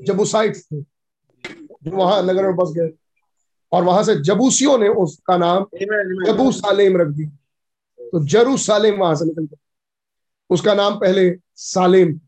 [0.06, 2.90] जबूसाइट थे जो वहाँ नगर में बस गए,
[3.72, 7.28] और वहाँ से जबूसियों ने उसका नाम जबू सालेम रख दिया।
[8.12, 9.58] तो जरू सालेम वहाँ से निकल गया।
[10.50, 12.18] उसका नाम पहले सालेम।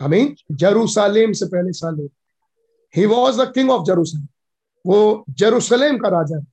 [0.00, 2.08] आई मीन जरूसालेम से पहले Salem.
[2.94, 4.26] He was the king of Jerusalem
[4.84, 6.44] वो जरूसलेम का राजा है।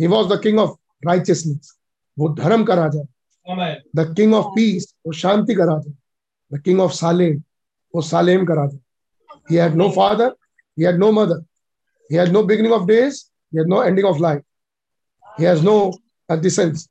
[0.00, 1.72] He was the king of righteousness
[2.16, 3.08] वो धर्म का राजा है।
[3.46, 5.92] द किंग ऑफ़ पीस वो शांति का राजा
[6.52, 7.42] द किंग ऑफ़ सालेम
[7.94, 8.78] वो सालेम का राजा
[9.50, 10.26] he had no father
[10.78, 11.36] he had no mother
[12.10, 13.16] he had no beginning of days
[13.52, 14.42] he had no ending of life
[15.24, 15.74] he has no
[16.28, 16.88] uh, descent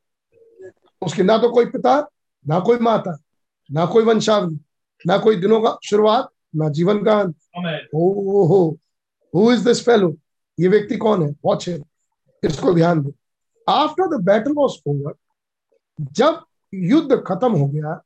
[1.02, 1.96] उसके ना तो कोई पिता
[2.48, 3.18] ना कोई माता
[3.70, 4.60] ना कोई वंशावली
[5.08, 7.36] ना कोई दिनों का शुरुआत ना जीवन का अंत।
[7.96, 8.60] ओ हो
[9.34, 10.16] हु इज़ दिस फेलो
[10.60, 11.36] ये व्यक्ति कौन है?
[11.46, 11.82] वॉच है
[12.44, 13.12] इसको ध्यान दे।
[13.70, 15.14] After the battle was over
[16.00, 18.02] जब युद्ध खत्म हो गया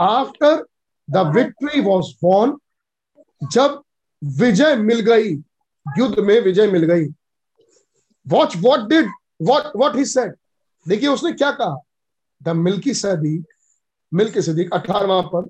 [0.00, 0.64] after
[1.08, 2.58] the victory was won
[3.42, 3.82] जब
[4.22, 5.32] विजय मिल गई
[5.86, 7.04] युद्ध में विजय मिल गई
[8.26, 9.10] watch what did
[9.42, 10.34] what what he said
[10.86, 11.76] देखिए उसने क्या कहा?
[12.40, 13.46] The Melchizedek
[14.12, 15.48] Melchizedek अठारवा पर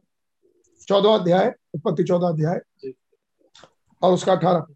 [0.88, 2.60] चौदह अध्याय उत्पत्ति चौदह अध्याय
[4.02, 4.66] और उसका अठारह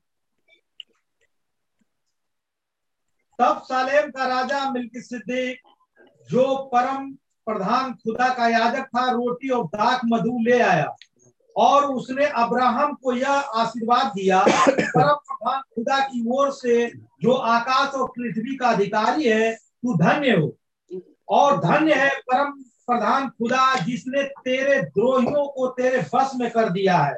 [3.38, 5.60] तब सालेम का राजा मिल्की सिद्दीक
[6.32, 7.12] जो परम
[7.46, 10.96] प्रधान खुदा का याजक था, रोटी और दाक मधु ले आया।
[11.56, 17.94] और उसने अब्राहम को यह आशीर्वाद दिया, परम प्रधान खुदा की ओर से, जो आकाश
[17.94, 20.56] और पृथ्वी का अधिकारी है, तू धन्य हो।
[21.28, 26.98] और धन्य है परम प्रधान खुदा जिसने तेरे द्रोहियों को तेरे बस में कर दिया
[26.98, 27.14] है।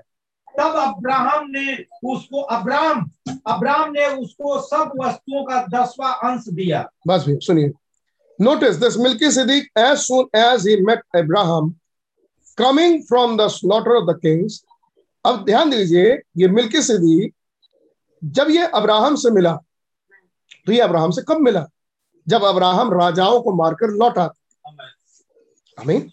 [0.59, 3.11] तब अब्राहम ने उसको, अब्राहम
[3.47, 7.73] अब्राहम ने उसको सब वस्तुओं का दसवां अंश दिया। बस सुनिए।
[8.39, 8.97] This
[9.31, 11.71] Melchizedek as soon as he met Abraham
[12.59, 14.65] coming from the slaughter of the kings
[15.25, 17.35] अब ध्यान दीजिए, ये मिल्की सिद्दीक
[18.23, 19.55] जब ये अब्राहम से मिला
[20.67, 21.67] तो ये अब्राहम से कब मिला?
[22.27, 24.29] जब अब्राहम राजाओं को मारकर लौटा।
[25.79, 26.11] हमें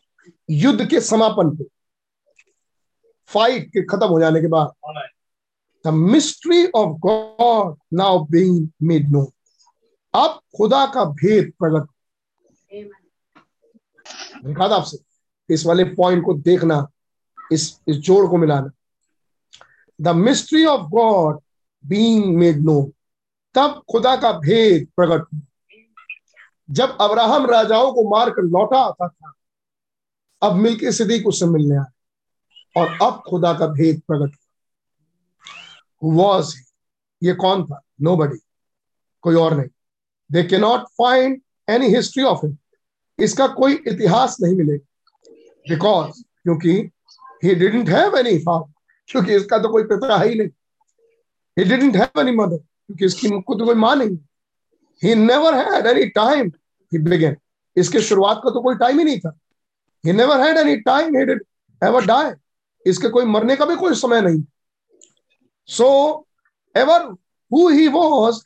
[0.50, 1.64] युद्ध के समापन पे।
[3.30, 4.72] फाइट के खत्म हो जाने के बाद।
[5.86, 9.24] The mystery of God now being made known
[10.14, 11.91] अब खुदा का भेद प्रकट
[14.46, 14.98] देखा था आपसे।
[15.50, 16.88] इस वाले पॉइंट को देखना,
[17.52, 18.70] इस इस जोड़ को मिलाना।
[20.02, 21.40] The mystery of God
[21.86, 22.92] being made known
[23.54, 25.42] तब खुदा का भेद प्रकट हुआ।
[26.70, 29.34] जब अब्राहम राजाओं को मारकर लौटा आता था,
[30.44, 31.92] अब मिलके सिद्दीक उससे मिलने आया,
[32.78, 34.38] और अब खुदा का भेद प्रकट
[36.04, 36.56] हुआ। वॉज़
[37.24, 37.82] ये कौन था?
[38.02, 38.38] नो बडी
[39.22, 39.70] कोई और नहीं।
[40.32, 42.58] They can not find any history of him
[43.24, 44.86] इसका कोई इतिहास नहीं मिलेगा।
[45.66, 46.72] बिकॉज़ क्योंकि
[47.44, 48.72] he didn't have any father
[49.10, 50.50] क्योंकि इसका तो कोई पिता है ही नहीं।
[51.58, 54.18] He didn't have any mother क्योंकि इसकी को तो कोई माँ नहीं।
[55.02, 56.52] He never had any time
[56.92, 57.36] he began
[57.76, 59.38] इसके शुरुआत का तो कोई टाइम ही नहीं था।
[60.04, 61.44] He never had any time he did
[61.82, 62.32] ever die
[62.86, 64.44] इसके कोई मरने का भी कोई समय नहीं।
[65.70, 65.88] So
[66.76, 67.02] ever
[67.52, 68.40] who he was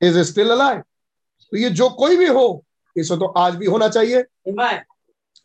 [0.00, 0.80] is still alive
[1.52, 2.64] तो ये जो कोई भी हो
[2.96, 4.18] इसे तो आज भी होना चाहिए।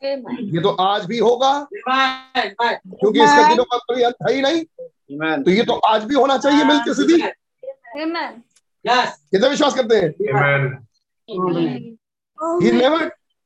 [0.03, 4.64] ये तो आज भी होगा। क्योंकि इसके दिनों का कोई अंत है ही नहीं।
[5.44, 7.22] तो ये तो आज भी होना चाहिए मिलके सीधी
[9.32, 10.10] कितना विश्वास करते हैं?
[12.61, 13.02] He never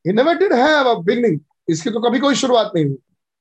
[0.06, 1.38] he never did have a beginning.
[1.68, 2.96] इसकी तो कभी कोई शुरुआत नहीं हुई।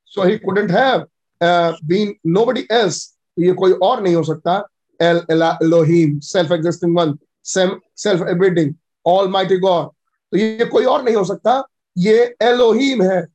[0.05, 1.01] So he couldn't have
[1.41, 2.97] uh, been nobody else.
[3.35, 4.55] तो ये कोई और नहीं हो सकता।
[5.01, 5.17] El
[5.63, 8.73] Elohim self existing one self abiding
[9.05, 9.89] all mighty God
[10.33, 11.63] तो ये कोई और नहीं हो सकता।
[11.97, 13.27] ये एलोहीम है।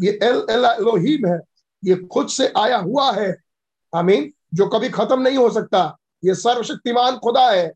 [0.00, 1.40] ये एल एल एलोहीम है।
[1.84, 3.36] ये खुद से आया हुआ है।
[3.94, 7.66] आमीन। जो कभी खत्म नहीं हो सकता। ये सर्वशक्तिमान खुदा है।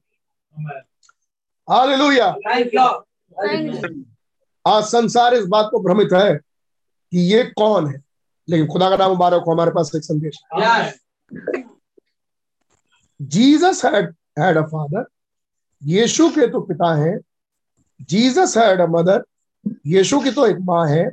[1.70, 2.26] हालेलुया।
[4.66, 6.36] आज संसार इस बात को भ्रमित है
[7.12, 8.02] कि ये कौन है?
[8.48, 10.38] लेकिन खुदा का नाम मुबारक हो हमारे पास एक संदेश
[13.22, 15.04] Jesus had had a father
[15.82, 17.18] यीशु के तो पिता हैं।
[18.08, 19.24] जीसस हैड अ मदर
[19.86, 21.08] यीशु की तो एक माँ है।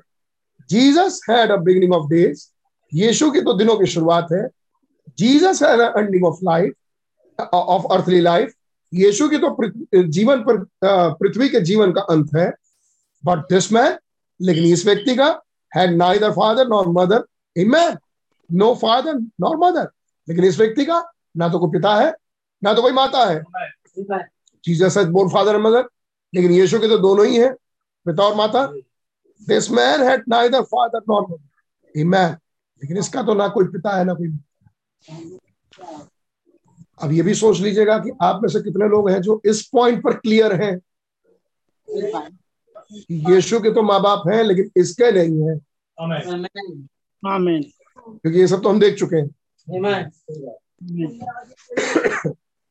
[0.70, 2.46] Jesus had a beginning of days
[2.92, 4.48] यीशु की तो दिनों की शुरुआत है।
[5.18, 8.54] Jesus had ending of life of earthly life
[8.94, 10.58] यीशु की तो जीवन पर
[11.14, 12.50] पृथ्वी के जीवन का अंत है।
[13.24, 13.98] बट दिस मैन
[14.40, 15.28] लेकिन इस व्यक्ति का
[15.72, 17.24] had neither father nor mother
[17.56, 17.98] man
[18.50, 19.88] no father nor mother
[20.28, 21.04] लेकिन इस व्यक्ति का
[21.38, 22.14] ना तो कोई पिता है
[22.62, 23.42] ना तो कोई माता है।
[24.64, 25.88] Jesus has both father and mother
[26.34, 27.54] लेकिन यीशु के तो दोनों ही हैं
[28.06, 28.66] पिता और माता।
[29.42, 32.32] This man had neither father nor mother man
[32.82, 34.28] लेकिन इसका तो ना कोई पिता है ना कोई
[37.02, 40.04] अब ये भी सोच लीजिएगा कि आप में से कितने लोग हैं जो इस पॉइंट
[40.04, 40.80] पर क्लियर हैं।
[43.12, 45.58] यीशु के तो माँ बाप हैं लेकिन इसके नहीं है।
[48.02, 49.30] क्योंकि ये सब तो हम देख चुके हैं।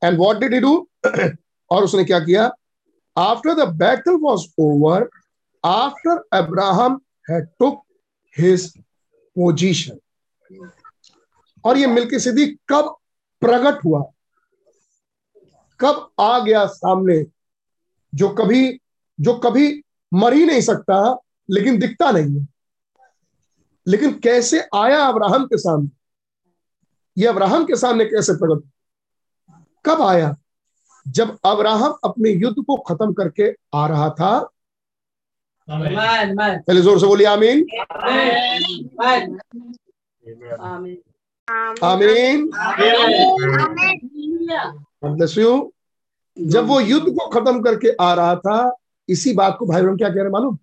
[0.02, 0.76] And what did he do
[1.70, 2.50] और उसने क्या किया?
[3.18, 5.10] After the battle was over
[5.64, 7.82] after Abraham had took
[8.38, 8.78] his
[9.38, 9.98] position
[11.64, 12.96] और ये मिल्की सिद्दी कब
[13.40, 14.04] प्रकट हुआ?
[15.80, 17.26] कब आ गया सामने?
[18.14, 18.80] जो कभी
[19.20, 19.82] जो कभी
[20.14, 21.18] मर ही नहीं सकता,
[21.50, 22.46] लेकिन दिखता नहीं है।
[23.86, 25.88] लेकिन कैसे आया अब्राहम के सामने?
[27.18, 28.70] ये अब्राहम के सामने कैसे प्रकट?
[29.84, 30.36] कब आया?
[31.08, 34.38] जब अब्राहम अपने युद्ध को खत्म करके आ रहा था
[35.68, 37.66] पहले ज़ोर से बोलिए आमीन।
[41.82, 42.50] आमीन।
[45.38, 45.70] You.
[46.36, 48.76] जब वो युद्ध को खत्म करके आ रहा था
[49.08, 50.58] इसी बात को भाई बहन क्या कह रहे हैं मालूम?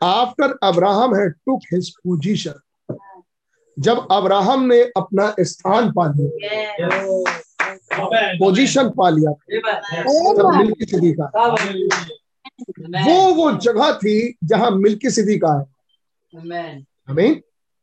[0.00, 2.60] After Abraham had took his position
[3.78, 7.44] जब अब्राहम ने अपना स्थान पा लिया
[8.38, 9.30] पोजीशन पा लिया।
[10.58, 11.24] मिल्की सिद्धि का।
[13.04, 15.64] वो वो जगह थी जहाँ मिल्की सिद्धि का है।
[17.08, 17.40] हमें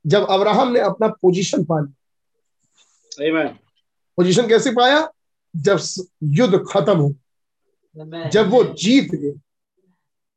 [0.08, 1.94] जब अब्राहम ने अपना पोजीशन पा लिया।
[4.18, 5.12] पोजीशन कैसे पाया?
[5.56, 5.80] जब
[6.24, 7.16] युद्ध खत्म हो।
[8.30, 9.34] जब वो जीत गए।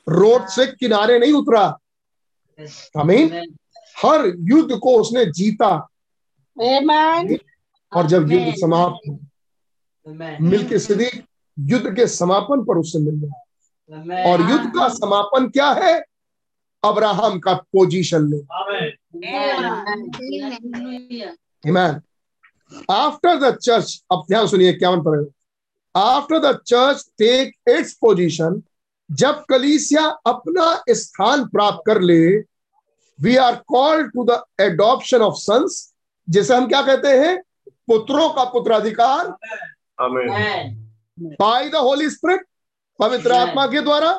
[0.08, 1.78] रोड से किनारे नहीं उतरा।
[2.98, 3.46] हमें
[4.04, 5.88] हर युद्ध को उसने जीता।
[7.96, 9.25] और जब युद्ध समाप्त
[10.06, 11.24] हो मिलके सिद्दीक
[11.60, 16.04] युद्ध के समापन पर उससे मिल गया और युद्ध का समापन क्या है?
[16.84, 18.40] अब्राहम का पोजीशन ले।
[21.68, 21.94] Amen.
[22.90, 25.30] After the church, अब ध्यान सुनिए इक्यावन पर
[25.96, 28.62] after the church take its position
[29.10, 32.38] जब कलीसिया अपना स्थान प्राप्त कर ले
[33.20, 35.94] we are called to the adoption of sons
[36.28, 37.42] जिसे हम क्या कहते हैं?
[37.68, 39.36] पुत्रों का पुत्राधिकार
[41.40, 42.46] बाय द होली स्प्रिट
[43.00, 44.10] पवित्र आत्मा के द्वारा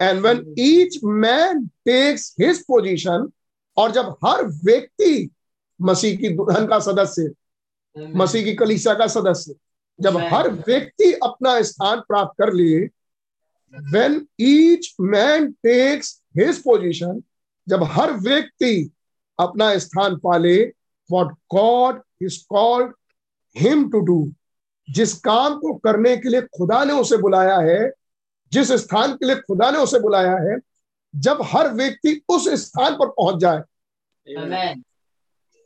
[0.00, 3.28] and when each man takes his position
[3.76, 5.28] और जब हर व्यक्ति
[5.80, 7.30] मसीह की दुल्हन का सदस्य
[8.16, 9.54] मसीह की कलीसिया का सदस्य
[9.98, 12.80] जब हर व्यक्ति अपना स्थान प्राप्त कर लिए
[13.74, 17.22] when each man takes his position
[17.66, 18.90] जब हर व्यक्ति
[19.38, 20.56] अपना स्थान पाले
[21.10, 22.92] what God is called
[23.56, 24.20] him to do
[24.90, 27.90] जिस काम को करने के लिए खुदा ने उसे बुलाया है
[28.52, 30.58] जिस स्थान के लिए खुदा ने उसे बुलाया है
[31.16, 33.62] जब हर व्यक्ति उस स्थान पर पहुँच जाए।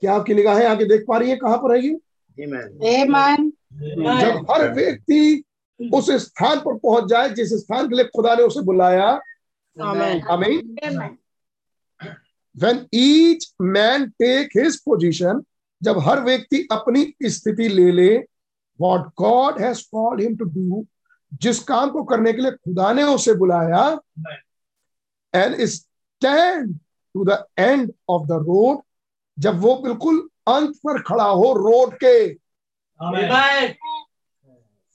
[0.01, 1.37] क्या आपकी निगाहें आगे देख पा रही है?
[1.37, 1.95] कहाँ पर है ये?
[4.21, 5.43] जब हर व्यक्ति
[5.93, 9.09] उस स्थान पर पहुँच जाए जिस स्थान के लिए खुदा ने उसे बुलाया
[10.33, 11.17] आमीन।
[12.57, 15.43] When each man take his position
[15.83, 18.34] जब हर व्यक्ति अपनी स्थिति ले ले
[18.83, 20.85] what God has called him to do
[21.43, 23.85] जिस काम को करने के लिए खुदा ने उसे बुलाया
[25.35, 26.75] and stand
[27.15, 28.83] to the end of the road
[29.39, 32.17] जब वो बिल्कुल अंत पर खड़ा हो रोड के।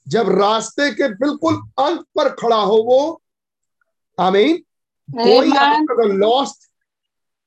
[0.07, 2.99] जब रास्ते के बिल्कुल अंत पर खड़ा हो वो
[4.17, 4.57] आमीन
[5.09, 5.51] कोई
[5.91, 6.69] अगर लॉस्ट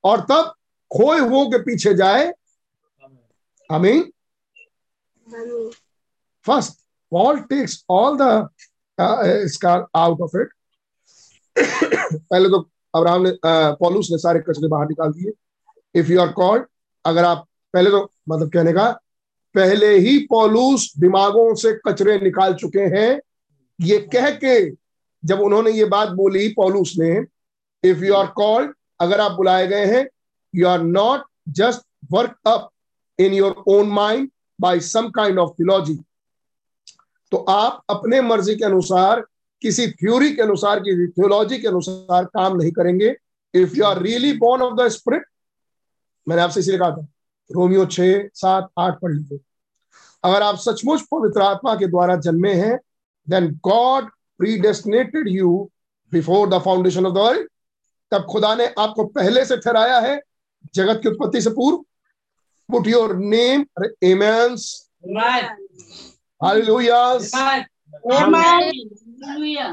[0.04, 0.52] और तब
[0.90, 2.32] खोए हुओं के पीछे जाए
[3.70, 4.02] आमीन।
[6.46, 6.78] First
[7.12, 8.48] Paul takes all the
[9.44, 10.48] इसका आउट ऑफ़ इट
[11.56, 12.60] पहले तो
[12.94, 15.32] अब्राहम ने अ, पौलुस ने सारे कचरे बाहर निकाल दिए।
[15.94, 16.64] इफ़ यू आर कॉल्ड
[17.04, 18.90] अगर आप पहले तो मतलब कहने का
[19.54, 23.20] पहले ही पौलुस दिमागों से कचरे निकाल चुके हैं।
[23.78, 24.54] ये कह के
[25.22, 27.10] जब उन्होंने ये बात बोली पौलुस ने
[27.84, 30.06] इफ़ यू आर कॉल्ड अगर आप बुलाए गए हैं
[30.54, 31.24] you are not
[31.58, 32.68] just work up
[33.18, 35.98] in your own mind by some kind of theology
[37.32, 39.20] तो आप अपने मर्ज़ी के अनुसार,
[39.62, 43.14] किसी थ्योरी के अनुसार, किसी थियोलॉजी के अनुसार काम नहीं करेंगे।
[43.54, 45.24] If you are really born of the spirit
[46.26, 47.06] मैंने आपसे इसीलिए कहा था,
[47.50, 49.38] रोमियो छह, सात, आठ पढ़ लीजिए।
[50.24, 52.76] अगर आप सचमुच पवित्र आत्मा के द्वारा जन्मे हैं
[53.26, 55.70] then God predestinated you
[56.12, 57.48] before the foundation of the world
[58.12, 60.20] तब खुदा ने आपको पहले से ठहराया है,
[60.74, 61.84] जगत की उत्पत्ति से पूर्व।
[62.68, 63.64] पुट योर नेम
[64.02, 64.90] एमेंस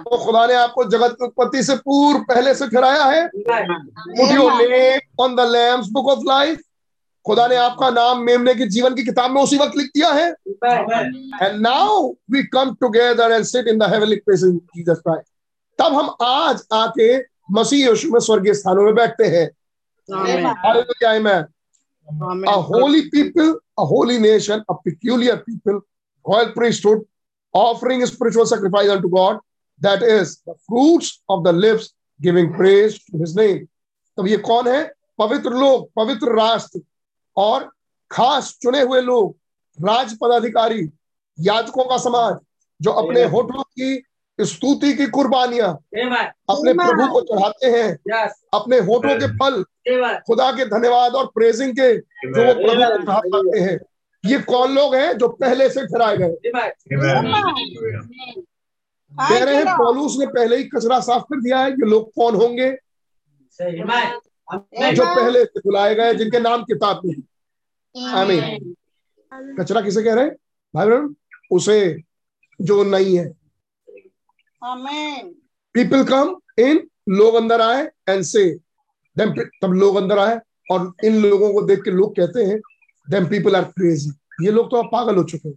[0.03, 3.23] तो खुदा ने आपको जगत की उत्पत्ति से पूर्व पहले से ठहराया है।
[5.21, 6.59] On the lamb's book of life
[7.25, 10.27] खुदा ने आपका नाम मेमने की जीवन की किताब में उसी वक्त लिख दिया है।
[11.41, 15.31] And now we come together and sit in the heavenly place in Jesus Christ
[15.79, 17.17] तब हम आज आके
[17.51, 19.49] मसीह यीशु में स्वर्गीय स्थानों में बैठते हैं।
[22.69, 25.77] Holy people, a holy nation, a peculiar people,
[26.25, 27.01] royal priesthood,
[27.53, 29.39] offering a spiritual sacrifice unto God,
[29.81, 33.67] that is the fruits of the lips giving praise to his name.
[34.17, 34.91] तब ये कौन है?
[35.19, 36.79] पवित्र लोग पवित्र राष्ट्र
[37.37, 37.69] और
[38.11, 39.35] खास चुने हुए लोग
[39.77, 40.89] राज पदाधिकारी
[41.37, 42.37] याजकों का समाज
[42.81, 44.03] जो अपने होठों की
[44.39, 45.71] स्तुति की कुर्बानियाँ
[46.49, 47.87] अपने प्रभु को चढ़ाते हैं
[48.53, 49.63] अपने होठों के फल
[50.27, 53.77] खुदा के धन्यवाद और प्रेजिंग के जो वो प्रभु को चढ़ा पाते हैं।
[54.23, 56.33] ये कौन लोग हैं जो पहले से ठहराए गए?
[59.11, 62.35] कह रहे हैं पौलुस ने पहले ही कचरा साफ़ कर दिया है ये लोग कौन
[62.35, 62.69] होंगे?
[64.93, 67.15] जो पहले से बुलाए गए जिनके नाम किताब में
[68.13, 68.75] आमीन।
[69.59, 70.35] कचरा किसे कह रहे हैं?
[70.73, 71.15] भाई बहन
[71.51, 71.79] उसे
[72.59, 73.25] जो नहीं है।
[75.75, 78.49] पीपल कम इन लोग अंदर आए एंड से
[79.17, 80.39] तब लोग अंदर आए
[80.71, 82.59] और इन लोगों को देख के लोग कहते हैं
[83.09, 85.55] देम पीपल आर क्रेजी ये लोग तो अब पागल हो चुके हैं।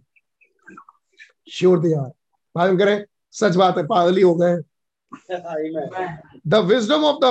[1.51, 2.11] श्योर दे आर
[2.55, 4.57] भाई करें सच बात है पागल ही हो गए
[6.47, 7.25] the wisdom of the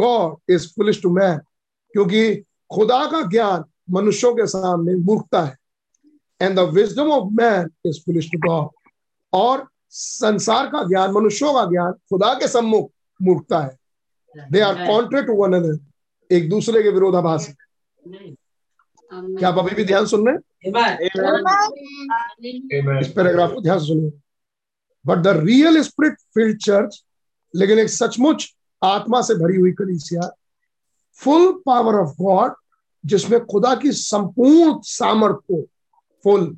[0.00, 1.38] God is foolish to man
[1.94, 2.34] क्योंकि
[2.70, 5.56] खुदा का ज्ञान मनुष्यों के सामने मूर्खता है।
[6.40, 8.68] And the wisdom of man is foolish to God
[9.32, 12.90] और संसार का ज्ञान मनुष्यों का ज्ञान खुदा के सम्मुख
[13.20, 13.76] मूर्खता है।
[14.52, 15.78] They are contrary to one other
[16.30, 17.48] एक दूसरे के विरोधाभास।
[19.12, 20.40] क्या आप अभी भी ध्यान सुन रहे हैं?
[23.00, 24.10] इस पैराग्राफ को ध्यान सुनिए।
[25.06, 27.04] But the real spirit filled church
[27.54, 30.30] लेकिन एक सचमुच आत्मा से भरी हुई कलीसिया
[31.18, 32.54] फुल पावर ऑफ़ गॉड
[33.04, 35.62] जिसमें खुदा की संपूर्ण सामर्थ्य
[36.24, 36.56] full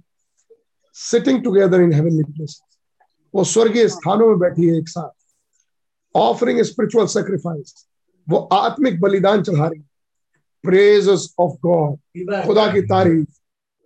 [0.95, 2.61] sitting together in heavenly places
[3.35, 5.11] वो स्वर्गीय स्थानों में बैठी है एक साथ
[6.17, 7.87] ऑफरिंग स्पिरिचुअल सेक्रीफाइस
[8.29, 9.83] वो आत्मिक बलिदान चढ़ा रही
[10.65, 13.29] प्रेजेस ऑफ़ गॉड खुदा की तारीफ़.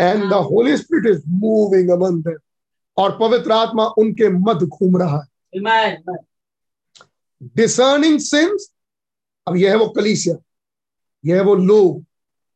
[0.01, 2.39] And the holy spirit is moving among them
[2.97, 5.27] और पवित्र आत्मा उनके मध्य घूम रहा है.
[7.57, 8.71] डिसर्निंग सिंस
[9.47, 10.37] अब यह है वो कलीसिया.
[11.25, 12.01] यह है वो लोग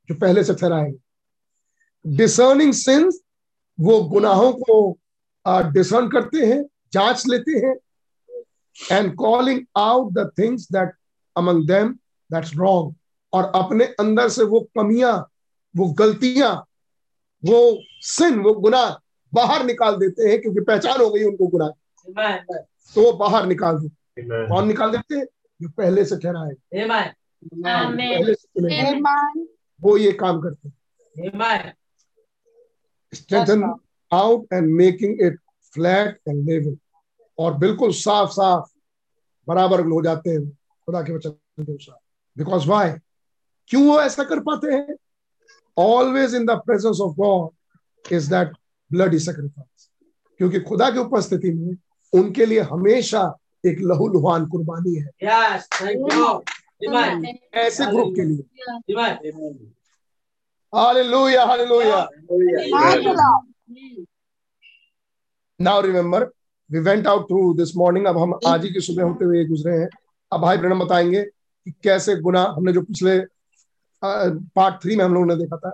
[0.09, 0.93] जो पहले से ठहराए
[2.05, 3.21] डिसर्निंग सिंस
[3.79, 4.99] वो गुनाहों को
[5.73, 7.75] डिसर्न करते हैं जाँच लेते हैं
[8.93, 10.93] and calling out the things that
[11.37, 11.93] among them
[12.31, 12.95] that's wrong
[13.33, 15.29] और अपने अंदर से वो कमियाँ
[15.77, 16.65] वो गलतियाँ
[17.45, 18.91] वो सिन वो गुनाह
[19.35, 21.69] बाहर निकाल देते हैं क्योंकि पहचान हो गई उनको गुनाह।
[22.95, 25.27] तो वो बाहर निकाल देते कौन निकाल देते हैं?
[25.63, 26.51] जो पहले से ठहराए
[28.15, 29.01] पहले से
[29.83, 30.75] वो ये काम करते हैं।
[33.15, 33.75] Strengthen
[34.13, 35.39] out and making it
[35.75, 36.77] flat and level
[37.39, 38.71] और बिल्कुल साफ़ साफ़
[39.49, 40.51] बराबर हो जाते हैं।
[40.87, 41.99] खुदा के वचन के अनुसार।
[42.39, 42.91] बिकॉज़ वाई
[43.71, 44.97] क्यों वो ऐसा कर पाते हैं?
[45.79, 48.53] Always in the presence of God is that
[48.91, 49.89] bloody sacrifice
[50.39, 51.77] क्योंकि खुदा की उपस्थिति में
[52.13, 53.23] उनके लिए हमेशा
[53.67, 56.43] एक लहू लुहान कुर्बानी है। Yes, thank you.
[57.55, 58.43] ऐसे ग्रुप के लिए।
[60.73, 62.09] Hallelujah hallelujah
[65.61, 66.25] now remember
[66.71, 69.77] we went out through this morning अब हम आज ही की सुबह होते हुए गुजरे
[69.79, 69.89] हैं।
[70.33, 73.19] अब भाई ब्रहण बताएँगे कि कैसे गुना हमने जो पिछले
[74.05, 75.73] पार्ट थ्री में हम लोगों ने देखा था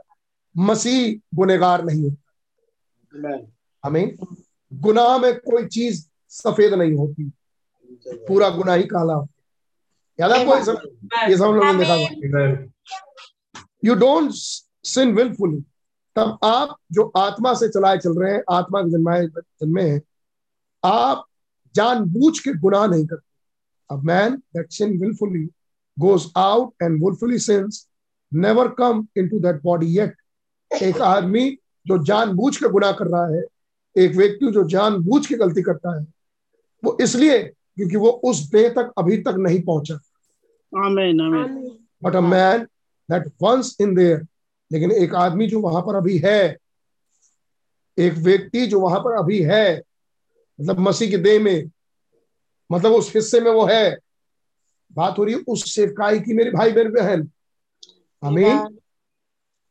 [0.54, 3.36] मसीह गुनेगार नहीं होता।
[3.84, 4.16] हमें
[4.72, 7.30] गुनाह में कोई चीज़ सफ़ेद नहीं होती।
[8.28, 9.32] पूरा गुनाह ही काला होता।
[10.20, 10.58] याद है कोई
[11.30, 11.94] ये सब हम लोगों ने देखा।
[13.84, 15.60] यू डोंट सिन विलफुली
[16.16, 20.00] तब आप जो आत्मा से चलाए चल रहे हैं आत्मा के जन्माए जन्मे हैं
[20.84, 21.24] आप
[21.74, 23.32] जानबूझ के गुनाह नहीं करते।
[23.90, 25.48] A man that sin willfully
[25.96, 27.86] goes out and willfully sins
[28.34, 30.12] never come into that body yet.
[30.70, 31.50] एक आदमी
[31.86, 33.42] जो जानबूझ के गुनाह कर रहा है
[33.96, 36.06] एक व्यक्ति जो जानबूझ के गलती करता है
[36.82, 39.94] वो इसलिए क्योंकि वो उस देह तक अभी तक नहीं पहुँचा।
[40.72, 41.70] आमीन आमीन
[42.04, 42.64] but a man
[43.08, 44.26] that once in there
[44.70, 46.40] लेकिन एक आदमी जो वहाँ पर अभी है
[47.98, 49.66] एक व्यक्ति जो वहाँ पर अभी है
[50.58, 51.70] मतलब मसीह के देह में
[52.70, 53.96] मतलब उस हिस्से में वो है
[54.96, 57.28] बात हो रही है उस सेवकाई की मेरे भाई मेरे बहन
[58.24, 58.78] आमीन।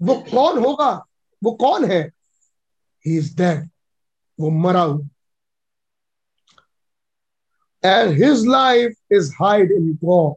[0.02, 1.06] वो कौन होगा?
[1.44, 2.12] वो कौन है?
[3.08, 3.70] ही इज़ डेड
[4.40, 5.08] वो मरा हुआ।
[7.86, 10.34] And his life is hide in God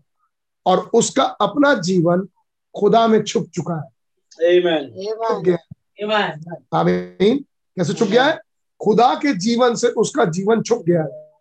[0.66, 2.28] और उसका अपना जीवन
[2.80, 3.96] खुदा में छुप चुका है।
[4.32, 4.88] Amen.
[5.28, 5.56] छुप गया
[6.18, 6.32] है।
[6.74, 7.38] आमीन।
[7.76, 8.38] कैसे छुप गया है?
[8.84, 11.32] खुदा के जीवन से उसका जीवन छुप गया है।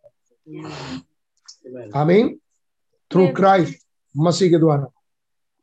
[1.95, 2.39] आमीन।
[3.11, 3.79] थ्रू क्राइस्ट
[4.17, 4.85] मसीह के द्वारा।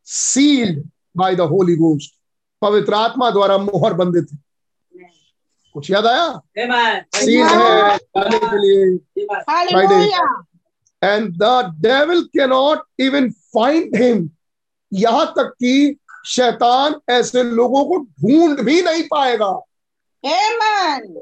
[0.05, 2.15] Sealed by the holy ghost
[2.61, 4.37] पवित्र आत्मा द्वारा मोहर बंधे थे
[5.75, 6.41] कुछ याद आया?
[7.15, 10.15] सील है जाने के लिए। Friday
[11.07, 14.31] and the devil can not even find him
[14.93, 19.61] यहाँ तक कि शैतान ऐसे लोगों को ढूंढ भी नहीं पाएगा।
[20.25, 21.17] Amen.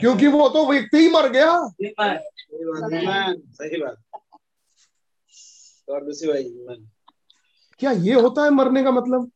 [0.00, 3.40] क्योंकि वो तो व्यक्ति ही मर गया। Amen.
[3.48, 3.96] सही बात।
[5.90, 6.97] you, भाई। Amen.
[7.78, 9.30] क्या ये होता है मरने का मतलब?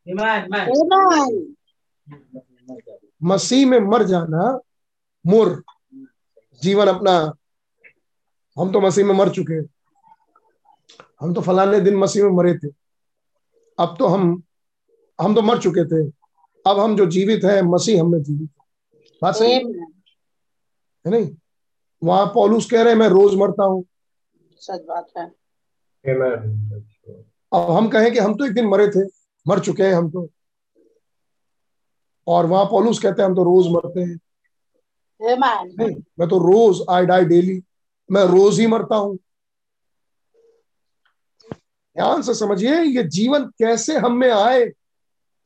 [3.23, 4.61] मसीह में मर जाना
[5.27, 5.63] मुर।
[6.63, 7.33] जीवन अपना।
[8.59, 9.69] हम तो मसीह में मर चुके हैं।
[11.21, 12.69] हम तो फलाने दिन मसीह में मरे थे।
[13.79, 14.43] अब तो हम
[15.21, 16.11] हम तो मर चुके थे।
[16.67, 18.65] अब हम जो जीवित है मसीह हम में जीवित है।
[19.23, 19.53] बात सही?
[19.53, 21.37] है है नहीं?
[22.05, 23.85] वहाँ पौलुस कह रहे हैं मैं रोज मरता हूँ।
[24.61, 26.92] सच बात है।
[27.53, 29.05] अब हम कहें कि हम तो एक दिन मरे थे
[29.47, 30.29] मर चुके हैं हम तो।
[32.27, 34.19] और वहाँ पौलुस कहते हैं हम तो रोज मरते हैं।
[35.69, 37.61] नहीं मैं तो रोज आई डाई डेली
[38.11, 39.17] मैं रोज ही मरता हूँ।
[41.97, 44.65] ध्यान से समझिए ये जीवन कैसे हम में आए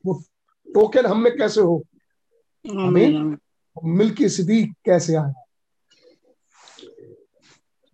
[0.05, 0.13] वो
[0.67, 1.83] टोकन हम में कैसे हो?
[2.65, 3.37] हमें
[3.97, 5.33] मिल्की सिद्दीक कैसे आया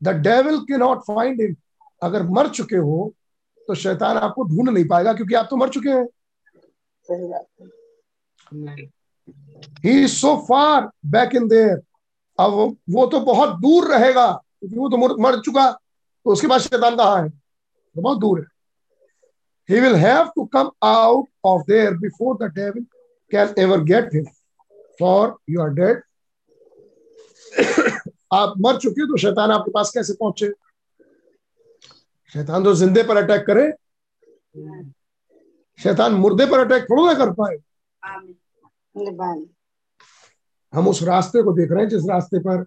[0.02, 1.56] the devil can not find him
[2.04, 3.14] अगर मर चुके हो
[3.68, 6.08] तो शैतान आपको ढूंढ नहीं पाएगा क्योंकि आप तो मर चुके हैं।
[9.86, 11.82] ही। सो फार बैक इन देयर
[12.40, 15.72] अब वो- तो बहुत दूर रहेगा क्योंकि वो तो मर- मर चुका
[16.26, 17.30] तो उसके बाद शैतान कहाँ है?
[17.96, 18.46] तो बहुत दूर है।
[19.72, 22.86] He will have to come out of there before the devil
[23.36, 24.28] can ever get him.
[25.02, 25.96] For you are dead.
[28.34, 30.54] आप मर चुके हो तो शैतान आपके पास कैसे पहुँचे?
[32.34, 33.72] शैतान तो जिंदे पर अटैक करे।
[35.80, 37.58] शैतान मुर्दे पर अटैक थोड़ा ना कर पाए।
[40.74, 42.66] हम उस रास्ते को देख रहे हैं जिस रास्ते पर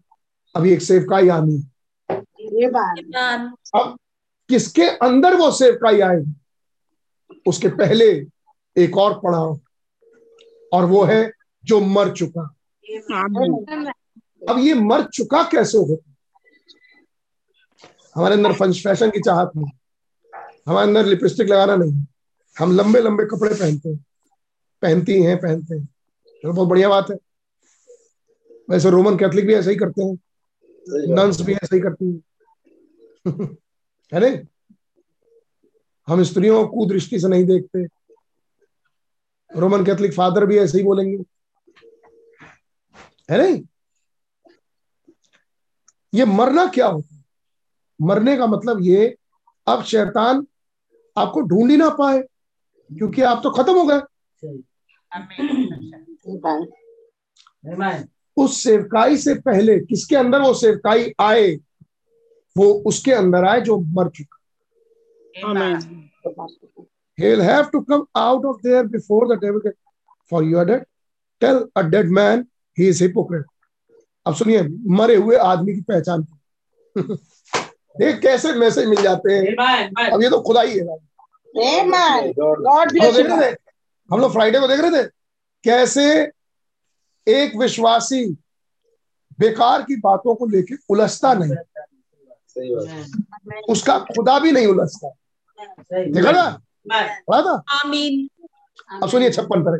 [0.54, 1.58] अभी एक सेवकाई आनी
[3.74, 3.96] अब
[4.50, 6.34] किसके अंदर वो सेवकाई आएगी
[7.46, 8.06] उसके पहले
[8.76, 9.60] एक और पड़ाव
[10.72, 11.32] और वो है
[11.64, 12.42] जो मर चुका।
[14.42, 16.02] अब ये मर चुका कैसे हो
[18.16, 19.70] हमारे अंदर फ़ैशन की चाहत नहीं।
[20.68, 22.04] हमारे अंदर लिपस्टिक लगाना नहीं।
[22.58, 24.04] हम लंबे लंबे कपड़े पहनते हैं।
[24.82, 25.88] पहनती हैं पहनते हैं।
[26.28, 27.16] चलो बहुत बढ़िया बात है।
[28.70, 30.18] वैसे रोमन कैथलिक भी ऐसा ही करते हैं।
[30.88, 32.20] नंस भी ऐसा ही करती हैं।
[34.14, 34.38] है नहीं?
[36.08, 37.84] हम स्त्रियों को कुदृष्टि से नहीं देखते।
[39.60, 41.18] रोमन कैथलिक फादर भी ऐसे ही बोलेंगे।
[43.30, 43.62] है नहीं?
[46.14, 47.15] ये मरना क्या होता
[48.02, 49.16] मरने का मतलब ये
[49.66, 50.46] अब शैतान
[51.18, 54.00] आपको ढूंढ ही ना पाए क्योंकि आप तो खत्म हो गए।
[58.36, 61.54] उस सेवकाई से पहले किसके अंदर वो सेवकाई आए
[62.56, 64.36] वो उसके अंदर आए जो मर चुका।
[67.18, 69.74] He'll have to come out of there before the devil get
[70.32, 70.84] for you are dead.
[71.42, 72.44] Tell a dead man
[72.78, 73.46] he is hypocrite.
[74.26, 76.26] अब सुनिए मरे हुए आदमी की पहचान।
[77.98, 79.42] देख कैसे मैसेज मिल जाते हैं?
[80.12, 80.84] अब ये तो खुदा ही है
[84.10, 85.06] हम लोग फ्राइडे को देख रहे थे
[85.64, 86.04] कैसे
[87.26, 88.24] एक विश्वासी
[89.38, 91.54] बेकार की बातों को लेके उलझता नहीं।
[93.68, 95.08] उसका खुदा भी नहीं उलझता।
[95.92, 96.60] देखा ना?
[97.28, 97.62] पढ़ा था?
[97.80, 98.28] आमीन
[99.02, 99.78] अब सुनिए छप्पन पर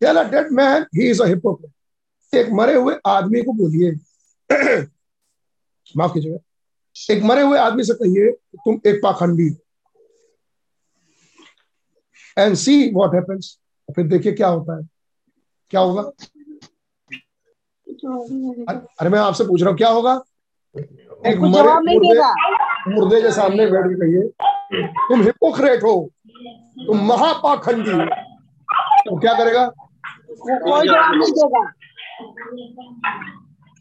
[0.00, 3.90] tell dead man he is a hypocrite एक मरे हुए आदमी को बोलिए।
[5.96, 6.38] माफ़ कीजिएगा।
[7.10, 8.30] एक मरे हुए आदमी से कहिए
[8.64, 9.48] तुम एक पाखंडी
[12.36, 13.56] एंड सी व्हाट हैपेंस
[13.96, 14.82] फिर देखिए क्या होता है।
[15.70, 16.02] क्या होगा?
[18.68, 20.12] अरे अरे मैं आपसे पूछ रहा हूँ क्या होगा?
[21.26, 24.28] एक मरे मुर्दे मुर्दे के सामने बैठ के कहिए
[25.08, 25.94] तुम हिपोक्रेट हो।
[26.86, 28.04] तुम महापाखंडी हो।
[29.04, 29.66] तो क्या करेगा?
[29.66, 31.62] कोई जवाब नहीं देगा।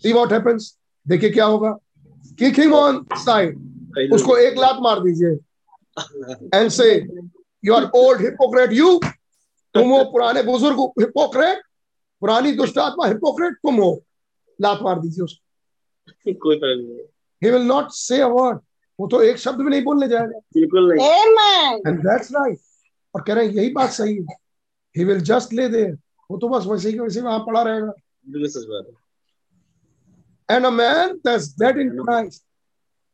[0.04, 0.76] सी व्हाट हैपेंस
[1.06, 1.78] देखिए क्या होगा।
[2.40, 5.32] किक हिम ऑन साइड उसको एक लात मार दीजिए।
[6.54, 6.94] And say
[7.64, 9.00] you are old hypocrite you
[9.76, 11.62] तुम हो पुराने बुज़ुर्ग हिपोक्रेट
[12.22, 13.92] पुरानी दुष्ट आत्मा हिपोक्रेट तुम हो।
[14.60, 17.06] लात मार दीजिए उसको। कोई फ़र्क नहीं।
[17.42, 18.60] ही विल नॉट से अ वर्ड
[19.00, 21.78] वो तो एक शब्द भी नहीं बोलने जाएगा। बिल्कुल नहीं.
[21.88, 22.58] एंड दैट्स राइट
[23.16, 24.36] और कह रहे हैं यही बात सही है।
[24.96, 25.98] He will just lay there
[26.30, 27.92] वो तो बस वैसे ही वैसे वहाँ पड़ा रहेगा।
[28.30, 28.94] बिल्कुल सच बात है।
[30.52, 32.44] And a man that's dead in Christ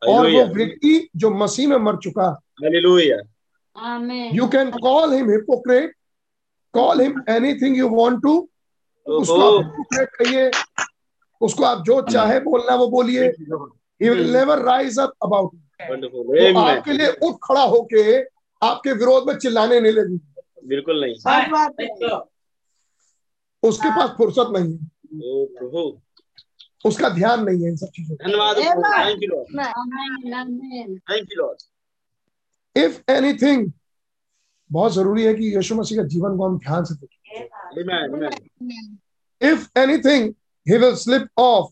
[0.02, 2.28] और वो व्यक्ति जो मसीह में मर चुका।
[2.64, 3.18] Hallelujah
[4.34, 5.96] you can call him hypocrite
[6.74, 8.38] call him anything you want to
[9.06, 10.52] उसको आप हिपोक्रेट कहिए।
[11.42, 13.24] उसको आप जो चाहे बोलना वो बोलिए।
[14.02, 18.22] He will never rise up about amen आपके लिए उठ खड़ा होके
[18.62, 20.20] आपके विरोध में चिल्लाने नहीं लगी।
[20.68, 21.16] बिल्कुल नहीं।
[23.64, 24.90] उसके पास फुर्सत नहीं है।
[26.86, 28.84] उसका ध्यान नहीं है इन सब चीज़ों धन्यवाद Amen.
[28.98, 31.00] Thank you lord Amen.
[31.12, 33.72] Thank you lord का इफ़ एनीथिंग
[34.72, 37.24] बहुत ज़रूरी है कि यीशु मसीह का जीवन को हम ध्यान से देखें।
[39.42, 40.24] if anything
[40.66, 41.66] he will slip off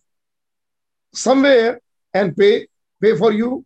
[1.16, 1.80] somewhere
[2.14, 2.68] and pay
[3.02, 3.64] pay for you.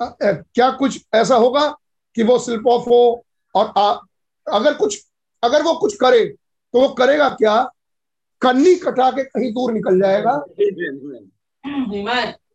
[0.00, 1.68] अ, क्या कुछ ऐसा होगा
[2.14, 3.92] कि वो स्लिप ऑफ़ हो और आ,
[4.52, 5.06] अगर कुछ
[5.44, 6.26] अगर वो कुछ करे
[6.72, 7.70] तो वो करेगा क्या?
[8.42, 10.32] कन्नी कटा के कहीं दूर निकल जाएगा।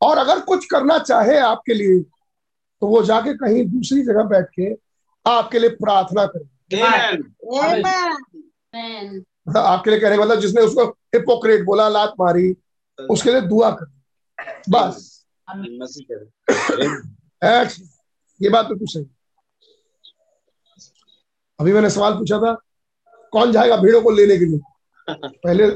[0.01, 1.99] और अगर कुछ करना चाहे आपके लिए
[2.81, 4.71] तो वो जाके कहीं दूसरी जगह बैठ के
[5.25, 6.45] आपके लिए प्रार्थना करे।
[9.59, 10.85] आपके लिए कहने मतलब जिसने उसको
[11.15, 12.55] हिपोक्रेट बोला लात मारी
[12.99, 13.85] उसके लिए दुआ कर।
[14.69, 15.25] बस।
[18.39, 19.05] ये बात बिल्कुल सही।
[21.59, 22.53] अभी मैंने सवाल पूछा था
[23.33, 24.59] कौन जाएगा भीड़ों को लेने के लिए?
[25.13, 25.69] पहले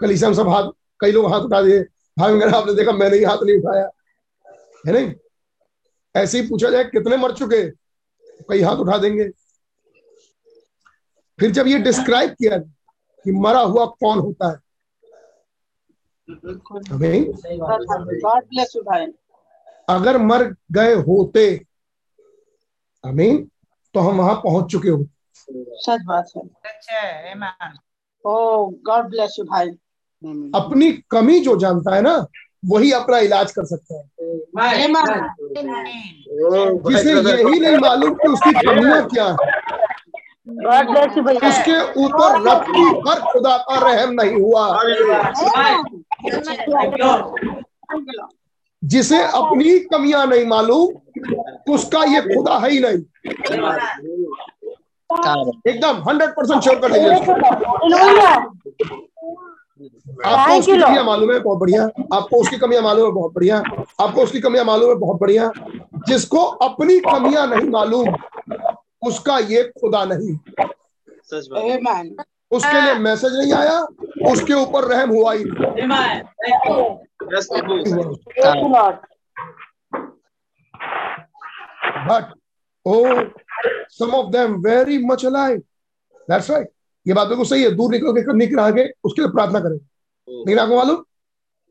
[0.00, 1.80] कलीसिया में सब हाथ कई लोग हाथ उठा दिए।
[2.18, 3.90] भाई वगैरह आपने देखा मैंने ही हाथ नहीं उठाया।
[4.86, 5.12] है नहीं?
[6.14, 7.70] ऐसे ही पूछा जाए कितने मर चुके?
[8.48, 9.28] कई हाथ उठा देंगे।
[11.38, 14.56] फिर जब ये डिस्क्राइब किया कि मरा हुआ कौन होता है?
[16.90, 17.32] हमें
[19.88, 21.44] अगर मर गए होते
[23.04, 23.50] आमीन
[23.94, 27.00] तो हम वहाँ पहुँच चुके होते सच बात है। अच्छा
[28.26, 29.68] गॉड ब्लेस यू भाई
[30.54, 32.14] अपनी कमी जो जानता है ना
[32.64, 34.02] वही अपना इलाज कर सकता है।
[36.82, 39.36] जिसे यही नहीं मालूम कि उसकी कमियाँ क्या है।
[40.48, 44.64] गॉड ब्लेस यू भैया। उसके ऊपर रत्ती पर खुदा का रहम नहीं हुआ।
[48.82, 53.00] जिसे अपनी कमियाँ नहीं मालूम उसका ये खुदा है ही नहीं।
[55.10, 57.10] एकदम हंड्रेड परसेंट श्योर कर लीजिए
[60.24, 61.82] आपको उसकी कमियाँ मालूम है बहुत बढ़िया।
[62.14, 63.56] आपको उसकी कमियाँ मालूम है बहुत बढ़िया।
[64.00, 65.50] आपको उसकी कमियाँ मालूम है बहुत बढ़िया।
[66.08, 68.14] जिसको अपनी कमियाँ नहीं मालूम
[69.06, 70.36] उसका ये खुदा नहीं।
[71.24, 72.16] सच बात। आमेन
[72.52, 73.78] उसके लिए मैसेज नहीं आया
[74.32, 76.94] उसके ऊपर रहम हुआ ही। नहीं
[77.26, 77.46] Yes,
[83.98, 85.62] some of them very much alive.
[86.28, 86.66] That's right.
[87.06, 90.58] ये बात बिल्कुल सही है। दूर निकल के निकल आगे उसके लिए प्रार्थना करें। लेकिन
[90.58, 91.04] आपको मालूम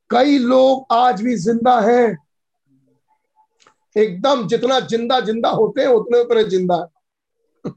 [0.10, 2.18] कई लोग आज भी ज़िंदा हैं।
[3.98, 7.74] एकदम जितना ज़िंदा ज़िंदा होते हैं उतने उतने ज़िंदा। है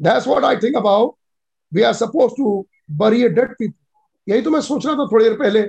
[0.00, 1.14] That's what I think about.
[1.72, 3.80] We are supposed to bury a dead people.
[4.28, 5.62] यही तो मैं सोच रहा था थोड़ी देर पहले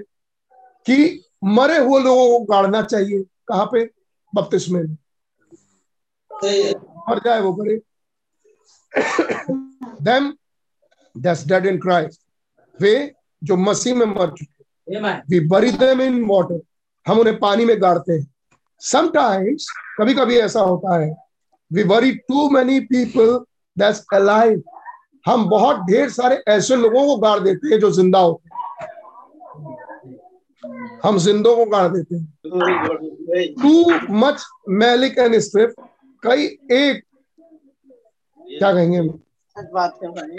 [0.85, 3.83] कि मरे हुए लोगों को गाड़ना चाहिए। कहाँ पे?
[4.35, 4.98] बपतिस्मे में।
[6.43, 7.80] मर जाए वो करे
[10.03, 10.33] them
[11.15, 12.19] that's dead in Christ.
[12.80, 14.53] वे जो मसीह में मर चुके
[15.31, 16.59] we bury them in water
[17.05, 18.27] हम उन्हें पानी में गाड़ते हैं।
[18.81, 19.65] Sometimes
[19.99, 21.09] कभी कभी ऐसा होता है
[21.72, 23.45] we bury too many people
[23.77, 24.61] that's alive
[25.27, 28.53] हम बहुत ढेर सारे ऐसे लोगों को गाड़ देते हैं जो ज़िंदा होते हैं।
[31.03, 32.27] हम जिंदों को गाड़ देते हैं।
[33.61, 33.73] Too
[34.15, 35.73] much malice and strife
[36.27, 36.45] कई
[36.77, 37.03] एक
[38.39, 38.97] क्या कहेंगे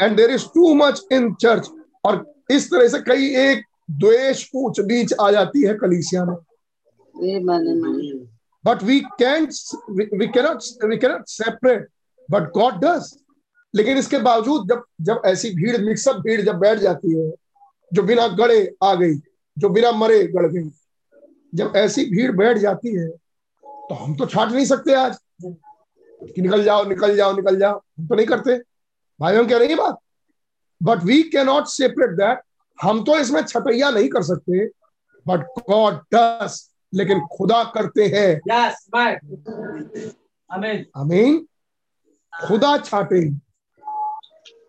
[0.04, 1.68] and there is too much in church
[2.04, 6.36] और इस तरह से कई एक द्वेष ऊंच नीच आ जाती है कलीसिया में।
[8.64, 9.44] But we can
[10.18, 11.88] we cannot we cannot separate
[12.30, 13.12] but God does
[13.74, 17.30] लेकिन इसके बावजूद जब जब ऐसी भीड़ मिक्सअप भीड़ जब बैठ जाती है
[17.92, 19.14] जो बिना गड़े आ गई
[19.56, 20.70] जो बिना मरे गड़ गई
[21.54, 23.08] जब ऐसी भीड़ बैठ जाती है
[23.64, 25.16] तो हम तो छाट नहीं सकते आज।
[26.34, 28.58] कि निकल जाओ निकल जाओ निकल जाओ। हम तो नहीं करते।
[29.20, 29.98] भाई हम कह रहे हैं बात?
[30.80, 32.40] But we cannot separate that
[32.78, 34.66] हम तो इसमें छटैया नहीं कर सकते।
[35.26, 38.40] बट गॉड डस लेकिन खुदा करते हैं।
[40.50, 41.46] आमीन आमीन
[42.32, 43.22] खुदा छाटे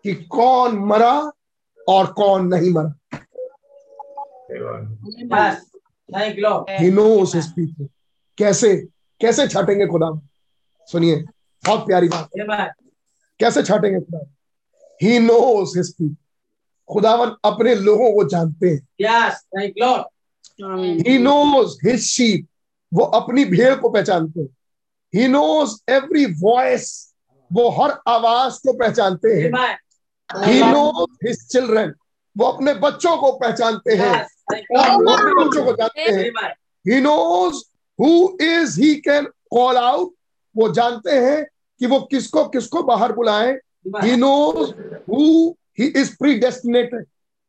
[0.02, 1.14] कि कौन मरा
[1.88, 2.94] और कौन नहीं मरा।
[6.70, 6.90] ही
[7.34, 7.88] हिज पीपल
[8.38, 8.76] कैसे?
[9.20, 10.10] कैसे छाटेंगे खुदा?
[10.88, 11.24] सुनिए।
[11.68, 12.74] बहुत प्यारी बात।
[13.40, 14.24] कैसे छाटेंगे खुदा?
[15.02, 16.16] ही नोस हिज पीपल
[16.88, 22.46] खुदावन अपने लोगों को जानते हैं। यस थैंक लॉर्ड आमीन ही नोज़ हिज शीप
[22.92, 24.48] वो अपनी भेड़ को पहचानते हैं।
[25.14, 26.86] ही नोज़ एवरी वॉइस
[27.52, 29.50] वो हर आवाज़ को पहचानते हैं।
[30.46, 31.94] ही नोज़ हिज चिल्ड्रन
[32.36, 34.12] वो अपने बच्चों को पहचानते हैं।
[34.52, 37.62] वो अपने बच्चों को जानते हैं। He knows
[37.98, 38.12] who
[38.46, 40.10] is he can call out
[40.56, 41.46] वो जानते हैं
[41.80, 43.58] कि वो किसको किसको बाहर बुलाएँ?
[43.86, 44.72] he knows
[45.06, 47.04] who he is predestinated.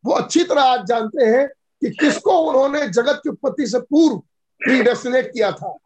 [0.06, 4.18] वो अच्छी तरह आज जानते हैं कि किसको उन्होंने जगत की उत्पत्ति से पूर्व
[4.60, 5.78] प्रीडेस्टिनेट किया था।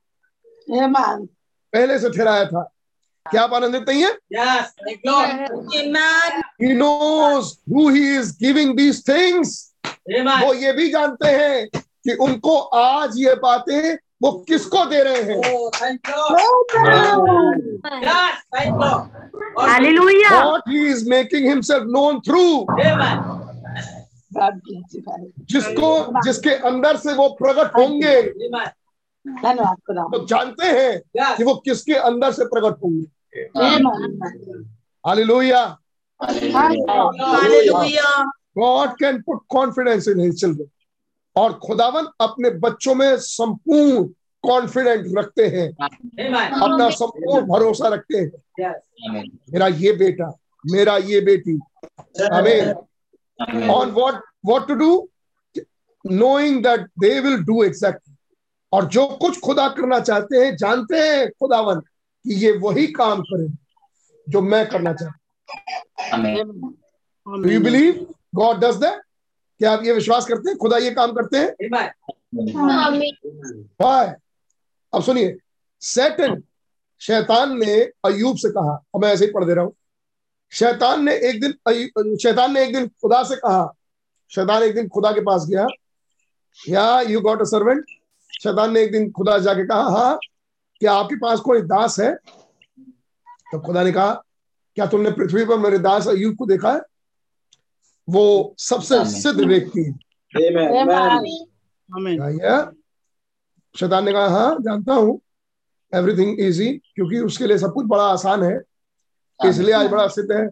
[1.73, 2.69] पहले से ठहराया था।
[3.31, 4.17] क्या आप आनंदित नहीं है?
[6.61, 12.59] Knows who he is giving these things आमीन वो ये भी जानते हैं कि उनको
[12.59, 15.37] आज ये बातें वो किसको दे रहे हैं?
[20.43, 22.43] What he is making himself known through
[25.51, 25.89] जिसको
[26.21, 28.21] जिसके अंदर से वो प्रकट होंगे।
[30.11, 30.93] तो जानते हैं
[31.35, 33.07] कि वो किसके अंदर से प्रकट होंगे।
[35.23, 35.63] Hallelujah
[38.57, 40.65] God can put confidence in his silver
[41.35, 44.03] और खुदावन अपने बच्चों में संपूर्ण
[44.43, 45.67] कॉन्फिडेंट रखते हैं।
[46.61, 48.31] अपना संपूर्ण भरोसा रखते हैं।
[49.53, 50.31] मेरा ये बेटा
[50.65, 51.59] मेरा ये बेटी।
[52.33, 52.73] हमें
[53.69, 55.09] on what what to do
[56.05, 58.15] knowing that they will do exactly
[58.73, 63.47] और जो कुछ खुदा करना चाहते हैं जानते हैं खुदावन कि ये वही काम करें
[64.27, 68.05] जो मैं करना चाहता हूँ। You believe
[68.35, 69.01] God does that
[69.63, 70.57] क्या आप ये विश्वास करते हैं?
[70.57, 71.51] खुदा ये काम करते हैं?
[74.93, 75.35] अब सुनिए।
[75.81, 76.41] सैटन
[77.01, 77.75] शैतान ने
[78.05, 79.73] अयूब से कहा और मैं ऐसे ही पढ़ दे रहा हूँ।
[80.51, 83.73] शैतान ने एक दिन शैतान ने एक दिन खुदा से कहा
[84.31, 85.65] शैतान एक दिन खुदा के पास गया।
[86.57, 87.85] या यू गॉट अ सर्वेंट
[88.41, 90.17] शैतान ने एक दिन खुदा जाके कहा हाँ
[90.81, 92.13] क्या आपके पास कोई दास है?
[92.15, 94.13] तो खुदा ने कहा
[94.77, 96.81] क्या तुमने पृथ्वी पर मेरे दास अयूब को देखा है?
[98.09, 99.93] वो सबसे सिद्ध व्यक्ति।
[102.41, 102.71] है?
[103.77, 105.21] शैतान ने कहा हाँ जानता हूँ।
[105.95, 108.61] एवरीथिंग इजी क्योंकि उसके लिए सब कुछ बड़ा आसान है।
[109.49, 110.49] इसलिए आज बड़ा सिद्ध है।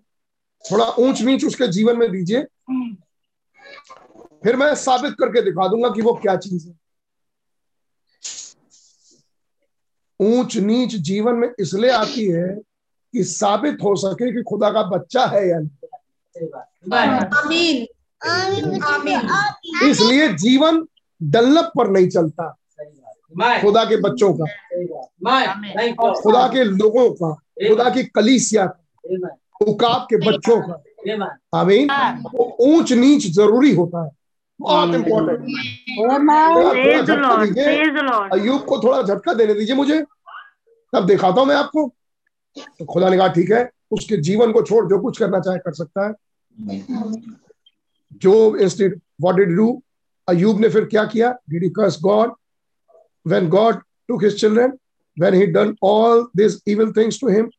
[0.71, 2.43] थोड़ा ऊंच नीच उसके जीवन में दीजिए।
[4.43, 6.73] फिर मैं साबित करके दिखा दूँगा कि वो क्या चीज़ है।
[10.19, 12.47] ऊंच नीच जीवन में इसलिए आती है
[13.13, 15.80] कि साबित हो सके कि खुदा का बच्चा है या नहीं।
[16.37, 17.87] Amin.
[18.83, 19.29] Amin.
[19.83, 20.87] इसलिए जीवन
[21.23, 22.57] डल्लप पर नहीं चलता।
[23.61, 24.45] खुदा के बच्चों का.
[26.13, 27.33] खुदा के लोगों का।
[27.67, 29.29] खुदा की कलीसिया का।
[29.67, 30.83] उकाब के बच्चों का.
[31.53, 31.89] आमीन।
[32.59, 34.11] ऊंच नीच ज़रूरी होता है।
[34.61, 35.29] बहुत द लॉर्ड
[38.33, 40.05] अयूब को थोड़ा झटका देने दीजिए मुझे।
[40.93, 41.91] तब दिखाता हूँ मैं आपको।
[42.57, 45.73] तो खुदा ने कहा ठीक है उसके जीवन को छोड़ जो कुछ करना चाहे कर
[45.73, 46.13] सकता है।
[48.13, 49.81] जो instead what did do
[50.27, 51.31] Ayub ने फिर क्या किया?
[51.49, 52.33] Did he curse God
[53.27, 53.75] when God
[54.07, 54.77] took his children
[55.19, 57.49] when he done all this evil things to him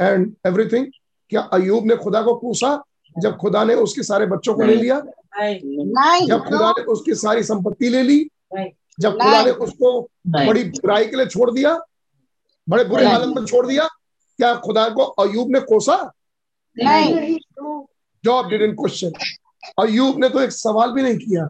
[0.00, 0.86] and everything
[1.30, 2.82] क्या अयूब ने खुदा को कोसा?
[3.18, 5.02] जब खुदा ने उसके सारे बच्चों को ले लिया?
[5.36, 8.28] नहीं जब खुदा ने उसकी सारी संपत्ति ले ली?
[9.00, 11.78] जब खुदा ने उसको बड़ी बुराई के लिए छोड़ दिया?
[12.68, 13.88] बड़े बुरे हालत में छोड़ दिया?
[14.36, 16.12] क्या खुदा को अयूब ने कोसा?
[16.78, 17.38] नहीं।
[18.24, 19.12] Job did in question.
[19.78, 21.48] Ayub ने तो एक सवाल भी नहीं किया।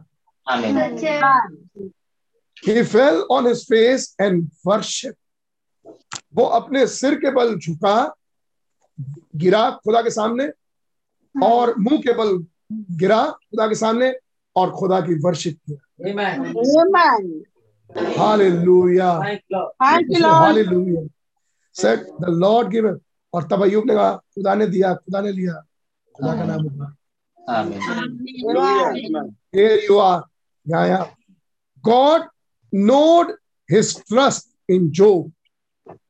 [2.65, 5.13] he fell on his face and worship
[6.35, 8.15] वो अपने सिर के बल झुका
[9.35, 10.49] गिरा खुदा के सामने
[11.45, 14.13] और मुँह के बल गिरा खुदा के सामने
[14.55, 15.79] और खुदा की वर्शिप किया।
[16.11, 16.37] Amen.
[18.17, 19.11] Hallelujah
[19.83, 21.07] hallelujah
[21.73, 23.01] said the lord give
[23.33, 25.53] और तब अय्यूब ने कहा खुदा ने दिया खुदा ने लिया।
[26.15, 26.67] खुदा का नाम
[29.97, 30.23] are.
[30.67, 31.05] Yeah, yeah.
[31.89, 32.21] God
[32.75, 33.31] knowed
[33.71, 35.31] his trust in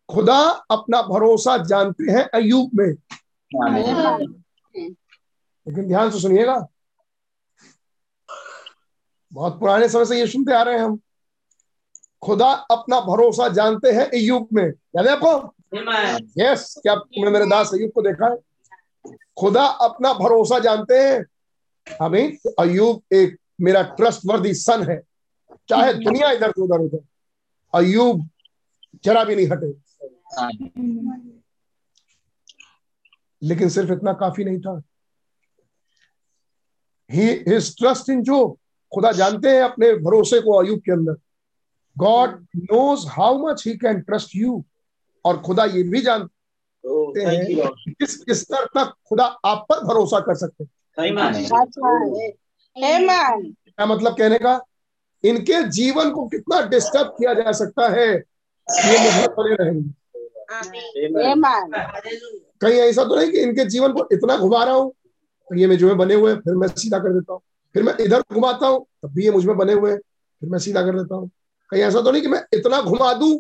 [0.09, 2.93] खुदा अपना भरोसा जानते हैं अयूब में।
[5.67, 6.67] लेकिन ध्यान से सुनिएगा।
[9.33, 10.99] बहुत पुराने समय से ये सुनते आ रहे हैं हम।
[12.21, 15.52] खुदा अपना भरोसा जानते हैं अयूब में। याद है आपको?
[16.37, 18.37] यस क्या तुमने मेरे दास अयुब को देखा है?
[19.39, 21.25] खुदा अपना भरोसा जानते हैं।
[22.01, 25.01] हमें अयूब एक मेरा ट्रस्ट वर्दी सन है।
[25.69, 26.99] चाहे दुनिया इधर से उधर उधर
[27.73, 28.29] अयूब
[29.03, 29.71] जरा भी नहीं हटे।
[33.43, 34.81] लेकिन सिर्फ़ इतना काफ़ी नहीं था।
[37.11, 38.59] ही हिज ट्रस्ट इन जो
[38.93, 41.13] खुदा जानते हैं अपने भरोसे को अयुब के अंदर।
[41.97, 44.65] God knows how much he can trust you
[45.25, 47.45] और खुदा ये भी जानते हैं
[47.89, 50.69] किस स्तर तक खुदा आप पर भरोसा कर सकते हैं।
[53.67, 54.59] क्या मतलब कहने का?
[55.23, 59.89] इनके जीवन को कितना डिस्टर्ब किया जा सकता है ये मुझे बने रहेंगे।
[62.61, 64.91] कहीं ऐसा तो नहीं कि इनके जीवन को इतना घुमा रहा हूँ
[65.49, 67.41] तो ये मुझमें बने हुए फिर मैं सीधा कर देता हूँ।
[67.75, 70.81] फिर मैं इधर घुमाता हूँ तब भी ये मुझमें बने हुए हैं, फिर मैं सीधा
[70.81, 71.29] कर देता हूँ।
[71.69, 73.33] कहीं ऐसा तो नहीं कि मैं इतना घुमा दूँ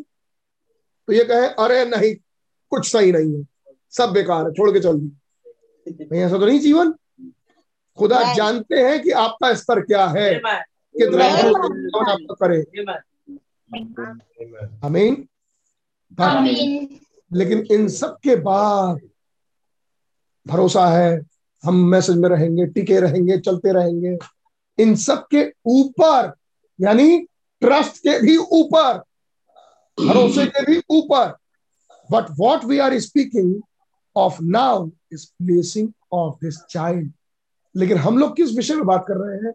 [1.07, 2.13] तो ये कहे अरे नहीं
[2.71, 3.45] कुछ सही नहीं है।
[3.93, 6.93] सब बेकार है छोड़ के चल दी कहीं ऐसा तो नहीं जीवन?
[7.97, 12.59] खुदा जानते हैं कि आपका स्तर क्या है कितना कौन आपका करे।
[14.85, 15.27] आमीन।
[17.31, 18.99] लेकिन इन सब के बाद
[20.45, 21.21] भरोसा है
[21.63, 24.17] हम मैसेज में रहेंगे टिके रहेंगे चलते रहेंगे।
[24.77, 26.31] इन सब के ऊपर
[26.79, 27.17] यानी
[27.61, 29.01] ट्रस्ट के भी ऊपर
[29.99, 31.35] भरोसे के भी ऊपर।
[32.11, 33.61] But what we are speaking
[34.15, 37.11] of now is placing of this child
[37.75, 39.53] लेकिन हम लोग किस विषय में बात कर रहे हैं?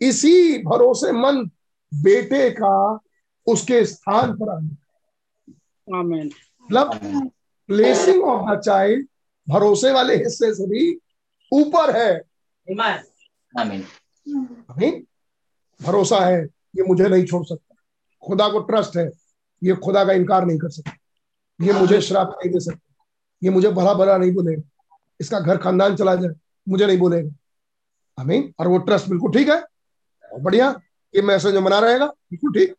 [0.00, 1.50] इसी भरोसेमंद
[1.94, 2.98] बेटे का
[3.46, 4.68] उसके स्थान पर आने।
[6.64, 6.90] मतलब
[7.66, 9.06] प्लेसिंग ऑफ़ द चाइल्ड
[9.48, 10.98] भरोसे वाले हिस्से से भी
[11.52, 12.22] ऊपर है।
[14.70, 15.06] आमीन
[15.82, 16.44] भरोसा है
[16.76, 17.74] ये मुझे नहीं छोड़ सकता।
[18.26, 19.10] खुदा को ट्रस्ट है।
[19.62, 23.04] ये खुदा का इनकार नहीं कर सकते। ये मुझे श्राप नहीं दे सकता।
[23.42, 26.30] ये मुझे भला भला नहीं बोलेगा। इसका घर खानदान चला जाए
[26.68, 27.30] मुझे नहीं बोलेगा।
[28.22, 29.60] आमीन। और वो ट्रस्ट बिल्कुल ठीक है।
[30.32, 30.80] और बढ़िया।
[31.16, 32.74] ये मैसेज बना रहेगा। बिल्कुल ठीक।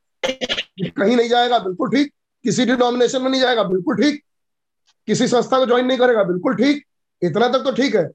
[1.00, 4.24] कहीं नहीं जाएगा बिल्कुल ठीक। किसी डिनोमिनेशन में नहीं जाएगा बिल्कुल ठीक।
[5.08, 6.84] किसी संस्था को ज्वाइन नहीं करेगा बिल्कुल ठीक।
[7.22, 8.10] इतना तक तो ठीक है।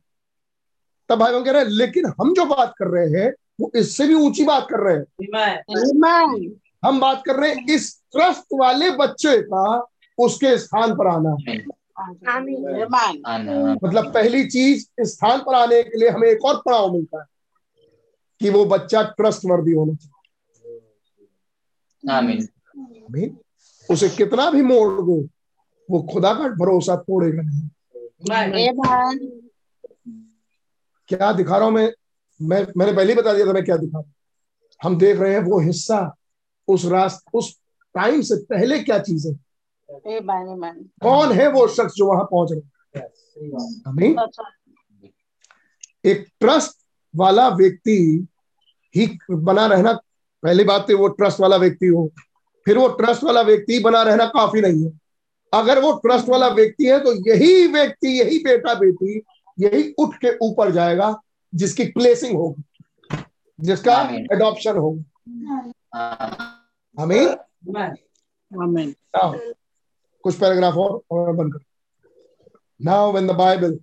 [1.09, 4.15] तब भाई कह रहे हैं लेकिन हम जो बात कर रहे हैं वो इससे भी
[4.15, 5.05] ऊँची बात कर रहे हैं.
[6.85, 9.87] हम बात कर रहे हैं इस ट्रस्ट वाले बच्चे का
[10.19, 11.37] उसके स्थान पर आना।
[13.37, 13.85] Amen.
[13.85, 17.27] मतलब पहली चीज़ स्थान पर आने के लिए हमें एक और पड़ाव मिलता है
[18.41, 20.81] कि वो बच्चा ट्रस्ट वर्दी होना चाहिए।
[22.13, 22.49] आमीन।
[22.79, 23.39] आमीन।
[23.91, 25.29] उसे कितना भी मोड़ दो
[25.91, 27.69] वो खुदा का भरोसा तोड़ेगा नहीं।
[31.09, 31.93] क्या दिखा रहा हूँ मैं?
[32.43, 34.15] मैं मैंने पहले ही बता दिया था मैं क्या दिखा रहा हूँ।
[34.83, 36.17] हम देख रहे हैं वो हिस्सा
[36.69, 37.57] उस रास्ते उस
[37.95, 39.35] टाइम से पहले क्या चीज़ है.
[41.03, 43.11] कौन है वो शख्स जो वहाँ पहुँच रहा है?
[46.05, 46.77] एक ट्रस्ट
[47.17, 48.27] वाला व्यक्ति
[48.97, 49.93] ही बना रहना
[50.43, 52.11] पहली बात तो वो ट्रस्ट वाला व्यक्ति हो।
[52.67, 54.93] फिर वो ट्रस्ट वाला व्यक्ति बना रहना काफ़ी नहीं है।
[55.53, 59.23] अगर वो ट्रस्ट वाला व्यक्ति है तो यही व्यक्ति यही बेटा बेटी
[59.61, 61.15] यही उठ के ऊपर जाएगा
[61.55, 62.63] जिसकी प्लेसिंग होगी
[63.61, 64.01] जिसका।
[64.33, 67.29] एडॉप्शन होगा। आमीन।
[68.63, 69.33] आमीन। Now,
[70.25, 71.65] कुछ पैराग्राफ और और बंद कर
[72.81, 73.79] now when the Bible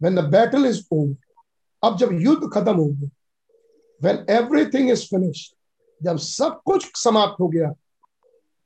[0.00, 1.14] when the battle is over
[1.82, 3.08] अब जब युद्ध खत्म हो गया
[4.00, 5.54] व्हेन एवरीथिंग इज़ फिनिश्ड
[6.00, 7.70] जब सब कुछ समाप्त हो गया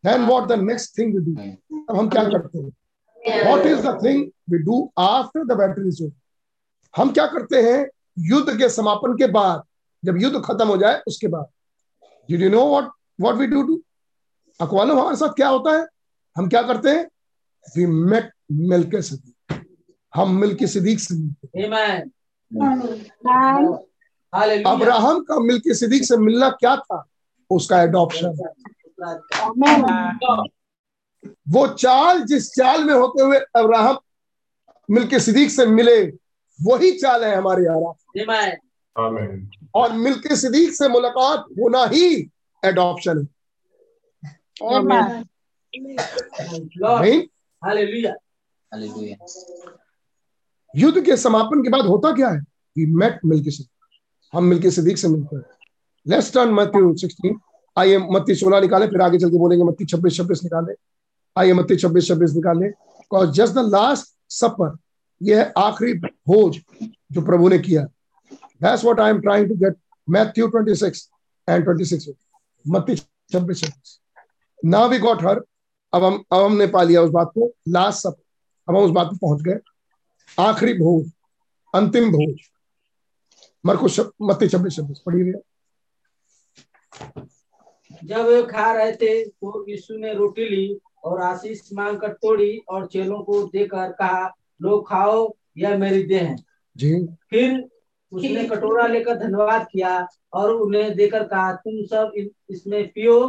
[0.04, 1.32] then what the next thing we do
[1.90, 3.44] अब हम क्या करते हैं?
[3.44, 6.12] What is the thing we do after the battle is over
[6.94, 7.86] हम क्या करते हैं?
[8.18, 9.62] युद्ध के समापन के बाद
[10.04, 11.46] जब युद्ध खत्म हो जाए उसके बाद।
[12.30, 13.80] Did you know what what we do do
[14.60, 15.86] अकवालो हमारे साथ क्या होता है?
[16.36, 17.08] हम क्या करते हैं?
[17.76, 19.64] वी मेट मिल के सदीक
[20.14, 21.14] हम मिल के सदीक से
[24.70, 27.04] अब्राहम का मिल के सदीक से मिलना क्या था?
[27.50, 28.36] उसका एडॉप्शन
[31.48, 33.98] वो चाल जिस चाल में होते हुए अब्राहम
[34.90, 36.00] मिलके सिद्दीक से मिले
[36.58, 37.94] वही चाल है हमारे यहाँ।
[38.96, 42.30] आमीन और मिलके सिद्दीक से मुलाकात होना ही
[42.64, 43.26] एडॉप्शन है।
[50.76, 52.40] युद्ध के समापन के बाद होता क्या है?
[52.76, 55.44] वी मेट मिलके सिद्दीक। हम मिलके सिद्दीक से मिलते हैं।
[56.06, 57.40] लेट्स टर्न मत्ती 16
[57.78, 60.74] आइए मत्ती 16 निकाले फिर आगे चल के बोलेंगे मत्ती 26 26 निकाले।
[61.36, 64.76] आइए मत्ती 26 26 निकाले। Because just the last supper
[65.22, 66.60] यह आखिरी भोज
[67.12, 67.86] जो प्रभु ने किया
[68.62, 69.76] what I am trying to get
[70.08, 71.00] Matthew 26
[71.48, 72.08] and 26
[72.64, 74.00] मत्ती 26 26
[74.64, 75.42] ना वी गॉट हर
[75.92, 78.22] अब हम अब हमने पा लिया उस बात को। लास्ट सपर
[78.68, 79.58] अब हम उस बात पे पहुँच गए।
[80.38, 81.10] आखिरी भोज।
[81.74, 82.36] अंतिम भोज।
[83.66, 83.88] मरको
[84.26, 85.40] मत्ती छब्बीस छब्बीस। पढ़िए। भैया
[88.04, 92.56] जब वे खा रहे थे तो यीशु ने रोटी ली और आशीष मांग कर तोड़ी
[92.68, 96.36] और चेलों को देकर कहा लोग खाओ यह मेरी देह है।
[96.76, 96.94] जी।
[97.30, 97.68] फिर
[98.12, 102.12] उसने कटोरा लेकर धन्यवाद किया और उन्हें देकर कहा तुम सब
[102.50, 103.20] इसमें पियो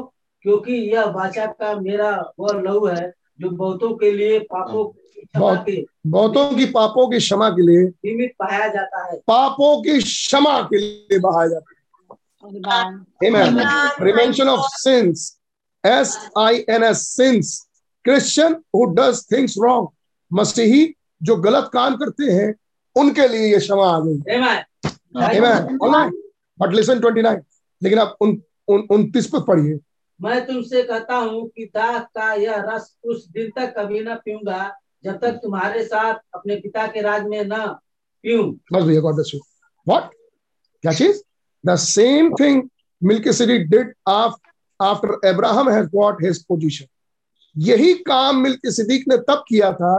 [0.45, 5.65] क्योंकि यह बाचा का मेरा वह लहू है जो बहुतों के लिए पापों की बहुत
[6.07, 10.77] बहुतों की पापों की क्षमा के लिए निमित्त पाया जाता है पापों की क्षमा के
[10.77, 11.81] लिए बहाया जाता है
[13.23, 13.59] Amen.
[13.97, 15.37] Prevention of sins.
[15.83, 17.67] S I N S sins.
[18.05, 19.87] Christian who does things wrong.
[20.31, 22.53] मसीही जो गलत काम करते हैं
[22.95, 24.19] उनके लिए ये क्षमा आ गई
[25.15, 25.77] Amen.
[25.79, 26.11] All right.
[26.59, 27.41] But listen 29.
[27.81, 29.79] लेकिन आप उन उन उनतीस पर पढ़िए
[30.19, 34.61] मैं तुमसे कहता हूँ कि दाख का यह रस उस दिन तक कभी न पीऊँगा
[35.03, 37.65] जब तक तुम्हारे साथ अपने पिता के राज में न
[38.23, 39.39] पीऊं बस भैया गॉड ब्लेस यू
[39.87, 40.11] व्हाट
[40.83, 41.21] क्या चीज़
[41.63, 42.61] the same thing
[43.01, 43.87] Melchizedek did
[44.79, 46.87] after Abraham has got his position.
[47.55, 49.93] यही काम मिल्किसिदिक ने तब किया था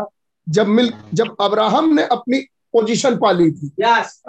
[0.46, 2.38] जब मिल जब अब्राहम ने अपनी
[2.74, 4.22] पोजीशन पा ली थी यस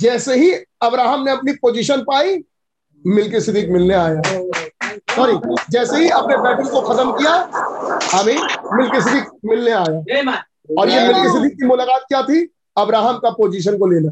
[0.00, 0.50] जैसे ही
[0.82, 2.36] अब्राहम ने अपनी पोजीशन पाई
[3.04, 4.22] मिल्किसिदिक मिलने आया।
[5.14, 5.34] सॉरी
[5.70, 7.32] जैसे ही अपने बैटल को खत्म किया
[8.12, 8.38] हमें
[8.76, 9.98] मिल्किसिदिक मिलने आया।
[10.80, 12.38] और ये मिल्किसिदिक की मुलाकात क्या थी?
[12.76, 14.10] अब्राहम का पोजीशन को लेना।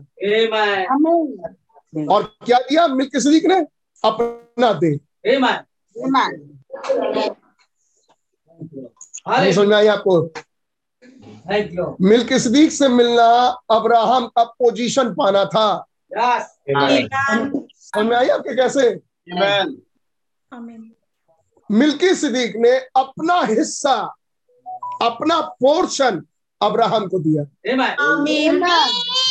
[2.14, 2.86] और क्या किया?
[2.88, 3.58] मिल्किसिदिक ने
[4.04, 4.90] अपना दे
[9.52, 10.20] समझ में आई आपको?
[12.00, 13.28] मिल्किसिदिक से मिलना
[13.70, 15.86] अब्राहम का पोजीशन पाना था।
[17.74, 19.00] समझ आई आपके कैसे?
[21.70, 23.94] मिल्की सिद्दीक ने अपना हिस्सा
[25.02, 26.22] अपना पोर्शन
[26.62, 27.42] अब्राहम को दिया।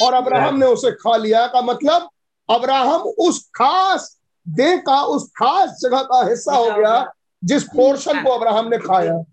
[0.05, 2.09] और अब्राहम ने उसे खा लिया का मतलब
[2.49, 8.29] अब्राहम उस खास देह का उस खास जगह का हिस्सा हो गया जिस पोर्शन को
[8.29, 9.23] अब्राहम ने खाया।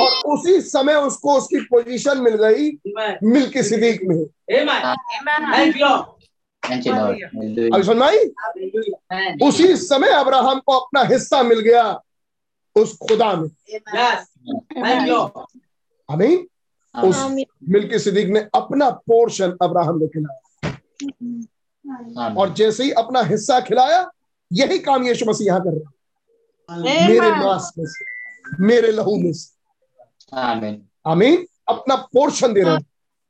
[0.00, 2.70] और उसी समय उसको उसकी पोजीशन मिल गई
[3.24, 4.24] मिल्की सिद्दीक में।
[7.72, 8.18] अभी सुनवाई
[9.42, 11.84] उसी समय अब्राहम को अपना हिस्सा मिल गया
[12.76, 13.48] उस खुदा में।
[16.08, 16.44] हमें
[16.94, 17.16] उस
[17.68, 20.40] मिल्की सिद्दीक ने अपना पोर्शन अब्राहम को खिलाया।
[22.34, 24.10] और जैसे ही अपना हिस्सा खिलाया
[24.50, 25.96] यही काम यीशु मसीह यहाँ कर रहा है।
[26.70, 28.04] मेरे मांस में से
[28.60, 29.56] मेरे लहू में से।
[31.06, 32.80] आमीन। अपना पोर्शन दे रहा है।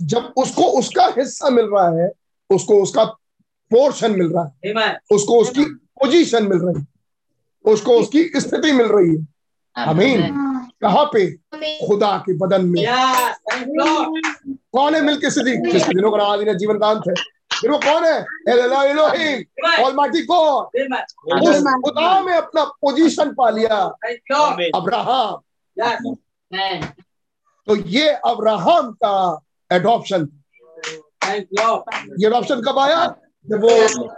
[0.03, 2.13] जब उसको उसका हिस्सा मिल रहा है
[2.51, 3.05] उसको उसका
[3.71, 4.73] पोर्शन मिल रहा है।
[5.13, 6.87] उसको उसकी पोजीशन मिल रही है।
[7.73, 9.27] उसको उसकी स्थिति मिल रही है।
[9.77, 10.23] आमीन।
[10.81, 11.31] कहा पे?
[11.87, 12.83] खुदा के बदन में।
[14.73, 15.73] कौन है मिलके सिद्दीक?
[15.73, 17.15] जिसके दिनों का आदि जीवन अंत है
[17.61, 18.21] फिर वो कौन है?
[20.25, 20.71] गॉड
[21.49, 23.77] उस खुदा में अपना पोजीशन पा लिया।
[24.75, 25.41] अब्राहम।
[27.67, 29.41] तो ये अब्राहम का
[29.73, 30.29] एडॉप्शन
[32.21, 33.15] ये एडॉप्शन कब आया?
[33.51, 33.69] जब वो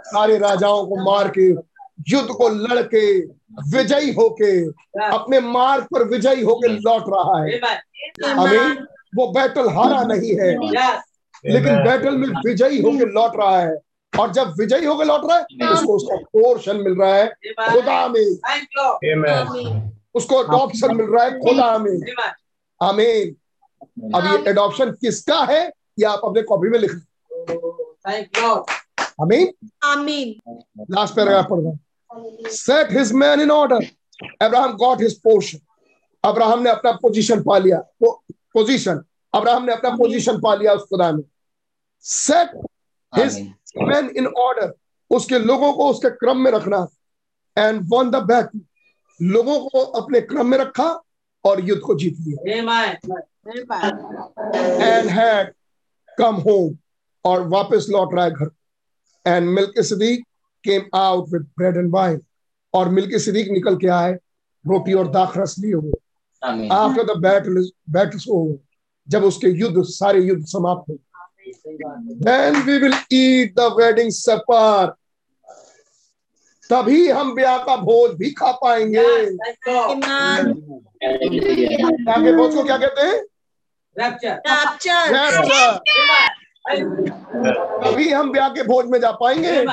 [0.03, 1.49] सारे राजाओं को मार के
[2.09, 3.19] युद्ध को लड़के
[3.69, 4.65] विजयी होके
[5.15, 7.59] अपने मार्ग पर विजयी होके लौट रहा है।
[8.25, 8.83] हमें
[9.15, 10.55] वो बैटल हारा नहीं है।
[11.45, 13.75] लेकिन बैटल में विजयी होके लौट रहा है।
[14.13, 17.27] और जब विजयी होके लौट रहा है उसको उसका पोर्शन मिल रहा है।
[17.61, 18.25] खुदा में
[20.15, 21.99] उसको अडॉप्शन मिल रहा है। खुदा में
[22.81, 23.35] आमीन।
[24.15, 25.61] अब ये एडॉप्शन किसका है
[25.99, 26.91] ये आप अपने कॉपी में लिख
[29.21, 29.53] आमीन।
[29.83, 30.35] आमीन।
[30.91, 33.85] लास्ट पैराग्राफ पढ़ रहा set his man in order
[34.41, 35.59] Abraham got his portion
[36.23, 39.03] Abraham ने अपना पोजीशन पा लिया। पोजीशन
[39.33, 41.23] अब्राहम ने अपना पोजीशन पा लिया उस खुदा में।
[42.05, 42.51] Set
[43.13, 43.39] his
[43.77, 44.73] man in order
[45.11, 46.87] उसके लोगों को उसके क्रम में रखना।
[47.57, 48.61] एंड वन द बैटल
[49.19, 50.87] लोगों को अपने क्रम में रखा
[51.43, 52.37] और युद्ध को जीत लिया।
[54.85, 55.53] एंड हैड
[56.17, 56.77] कम होम
[57.25, 58.49] और वापस लौट रहा है घर।
[59.25, 59.49] And
[59.81, 60.25] Melchizedek
[60.63, 62.21] came out with bread and wine
[62.73, 64.13] और मिल्क सदीक निकल के आए।
[64.65, 65.91] रोटी और दाख रस लिए हुए।
[66.71, 68.57] After the battle battle over
[69.07, 70.95] जब उसके युद्ध सारे युद्ध समाप्त हो
[72.27, 74.95] then we will eat the wedding supper.
[76.69, 79.03] तभी हम ब्याह का भोज भी खा पाएँगे।
[79.65, 79.93] ब्याह
[82.23, 83.23] के भोज को क्या कहते हैं?
[87.83, 89.65] तभी हम ब्याह के भोज में जा पाएँगे।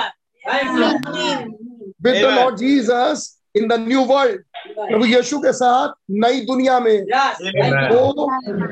[2.03, 4.41] With the lord Jesus in the new world
[4.79, 5.89] प्रभु यीशु के साथ
[6.25, 6.99] नई दुनिया में।
[7.93, 8.29] O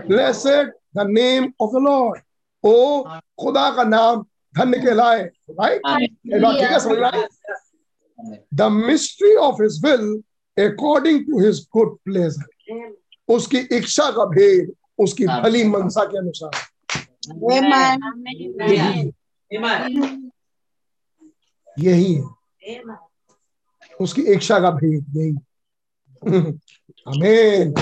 [0.09, 2.21] blessed the name of the lord
[2.67, 3.03] ओ
[3.41, 4.23] खुदा का नाम
[4.55, 5.83] धन्य कहलाए राइट
[6.57, 7.23] ठीक है समझ आई?
[8.55, 10.07] The mystery of his will
[10.57, 12.95] according to his good pleasure
[13.29, 16.51] उसकी इच्छा का भेद उसकी भली मनसा के अनुसार।
[21.79, 22.23] यही है।
[24.01, 25.33] उसकी इच्छा का भेद यही।
[27.09, 27.73] हमें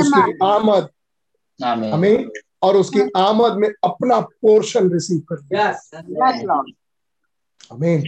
[0.00, 0.88] उसकी आमद।
[1.94, 2.28] हमें
[2.62, 5.36] और उसकी आमद में अपना पोर्शन रिसीव कर
[7.72, 8.02] अमेन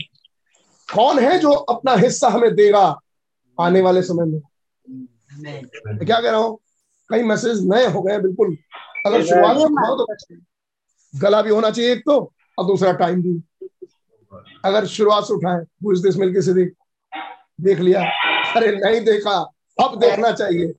[0.94, 3.00] कौन है जो अपना हिस्सा हमें देगा
[3.60, 4.41] आने वाले समय में?
[5.39, 6.58] मैं क्या कह रहा हूँ?
[7.10, 8.57] कई मैसेज नए हो गए बिल्कुल।
[9.07, 10.07] अगर शुरुआत से तो
[11.20, 13.42] गला भी होना चाहिए एक तो और दूसरा टाइम भी।
[14.65, 16.74] अगर शुरुआत से उठाए पूछ दिस मिल के देख
[17.60, 18.02] देख लिया।
[18.57, 19.52] अरे नहीं देखा
[19.84, 20.74] अब देखना चाहिए।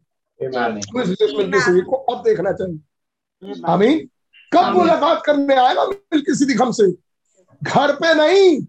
[1.81, 2.79] को अब देखना चाहिए।
[3.69, 4.09] आमीन।
[4.53, 6.91] कब मुलाकात करने आएगा मिल के सिद्दीक हमसे
[7.63, 8.61] घर पे नहीं।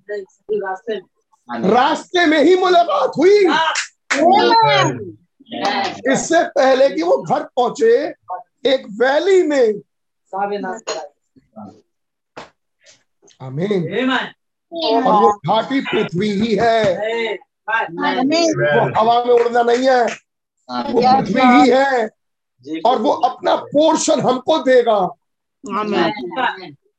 [1.71, 3.45] रास्ते में ही मुलाकात हुई।
[6.13, 8.09] इससे पहले कि वो घर पहुँचे
[8.67, 9.73] एक वैली में।
[13.43, 13.83] आमीन।
[14.73, 16.83] और वो घाटी पृथ्वी ही है।
[18.55, 20.05] वो हवा में उड़ना नहीं है।
[20.93, 22.09] वो पृथ्वी ही है।
[22.87, 24.99] और वो अपना पोर्शन हमको देगा।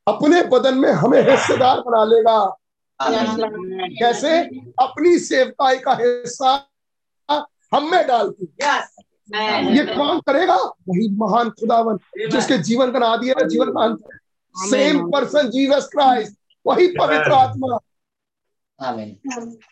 [0.07, 2.37] अपने बदन में हमें हिस्सेदार बना लेगा।
[2.99, 4.39] कैसे?
[4.81, 6.51] अपनी सेवकाई का हिस्सा
[7.73, 8.45] हम में डाल के
[9.75, 11.97] ये कौन करेगा वही महान खुदावन
[12.31, 14.03] जिसके जीवन का आदि है जीवन का अंत
[14.55, 17.77] सेम पर्सन जीसस क्राइस्ट वही पवित्र आत्मा।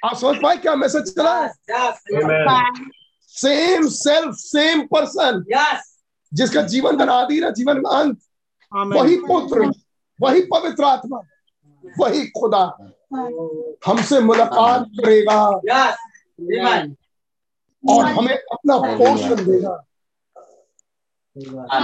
[0.06, 1.48] आप समझ पाए क्या मैसेज चला है?
[3.36, 5.44] सेम सेल्फ सेम पर्सन
[6.34, 8.20] जिसका जीवन का आदि है जीवन का अंत।
[8.98, 9.72] वही पुत्र
[10.20, 11.20] वही पवित्र आत्मा
[12.00, 12.64] वही खुदा।
[13.86, 15.40] हमसे मुलाकात करेगा।
[17.84, 19.74] और हमें अपना पोषण देगा।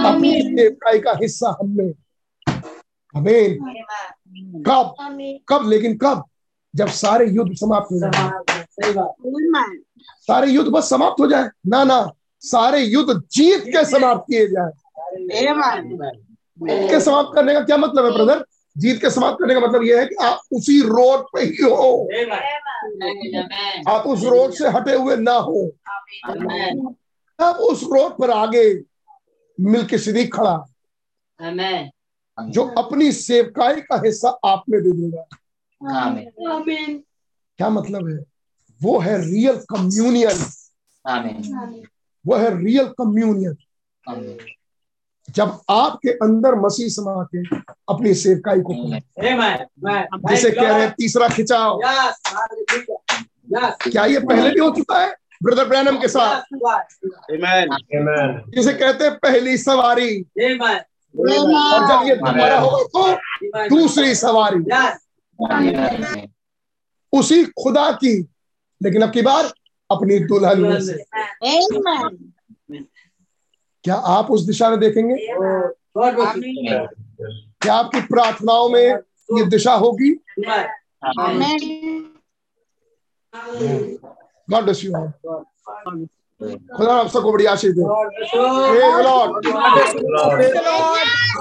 [0.08, 1.92] अपनी देवताई का हिस्सा हमें
[3.14, 3.58] हमें
[4.66, 4.94] कब?
[5.48, 5.68] कब?
[5.68, 6.24] लेकिन कब?
[6.74, 8.10] जब सारे युद्ध समाप्त हो जाए
[10.02, 12.10] सारे युद्ध बस समाप्त हो जाए। ना ना
[12.42, 14.70] सारे युद्ध जीत के समाप्त किए जाए।
[16.58, 18.44] जीत के समाप्त करने का क्या मतलब है ब्रदर
[18.76, 22.08] जीत के समाप्त करने का मतलब यह है कि आप उसी रोड पे ही हो।
[23.88, 25.70] आप उस रोड से हटे हुए ना हो।
[27.38, 28.64] आप उस रोड पर आगे
[29.58, 30.56] मिलके सिद्दीक खड़ा
[32.38, 35.24] जो अपनी सेवकाई का हिस्सा आप में दे देगा।
[37.58, 38.18] क्या मतलब है?
[38.82, 40.44] वो है रियल कम्युनियन
[41.08, 41.84] आमीन
[42.26, 43.56] वो है रियल कम्युनियन
[45.30, 47.42] जब आपके अंदर मसीह समा के
[47.88, 48.74] अपनी सेवकाई को।
[50.30, 51.80] जिसे कह रहे हैं तीसरा खिंचाव।
[53.82, 56.42] क्या ये पहले भी हो चुका है ब्रदर ब्रैनम के साथ?
[58.50, 60.20] जिसे कहते हैं पहली सवारी।
[61.18, 63.00] और जब ये दोबारा होगा तो
[63.68, 64.64] दूसरी सवारी।
[67.12, 68.31] उसी खुदा की
[68.82, 69.44] लेकिन अब की बार
[69.90, 71.04] अपनी दुल्हन में से।
[73.84, 75.16] क्या आप उस दिशा में देखेंगे?
[77.60, 78.84] क्या आपकी प्रार्थनाओं में
[79.38, 80.10] ये दिशा होगी?
[84.50, 84.92] गॉड ब्लेस यू
[86.76, 87.82] खुदा आप सबको बड़ी आशीष दे।
[88.34, 89.30] Praise lord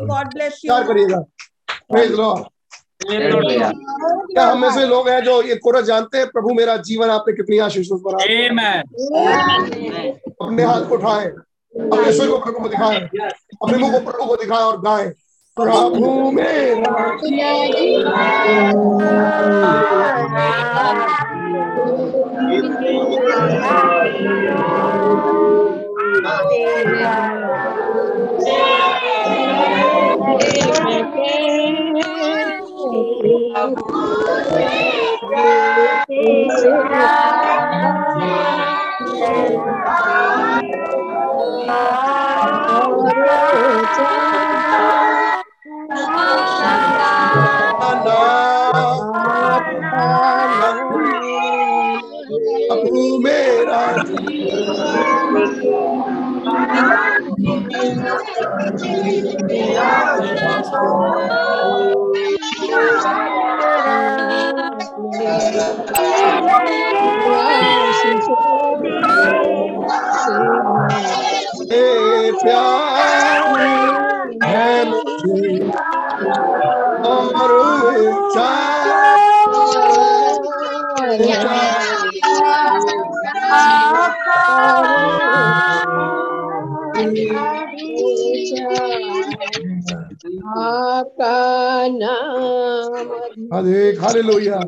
[0.10, 0.68] God bless you.
[0.68, 1.20] प्यार करिएगा।
[1.92, 2.44] प्रेज लॉर्ड
[3.04, 6.28] क्या हम में से लोग हैं जो ये कोरस जानते हैं?
[6.28, 8.24] प्रभु मेरा जीवन आपने कितनी आशीष पर
[10.42, 13.10] अपने हाथ को उठाए अपने सिर को प्रभु को दिखाए
[13.64, 15.14] अपने मुँह को प्रभु को दिखाएँ और गाएँ।
[15.58, 17.12] प्रभु मेरा
[33.62, 33.92] प्रभु
[53.24, 53.82] मेरा
[71.72, 73.58] ए प्यार
[74.44, 75.60] है मुझे
[77.10, 78.50] और ऊँचा
[90.42, 93.10] आपका नाम
[93.58, 94.60] अधिक हालेलुया।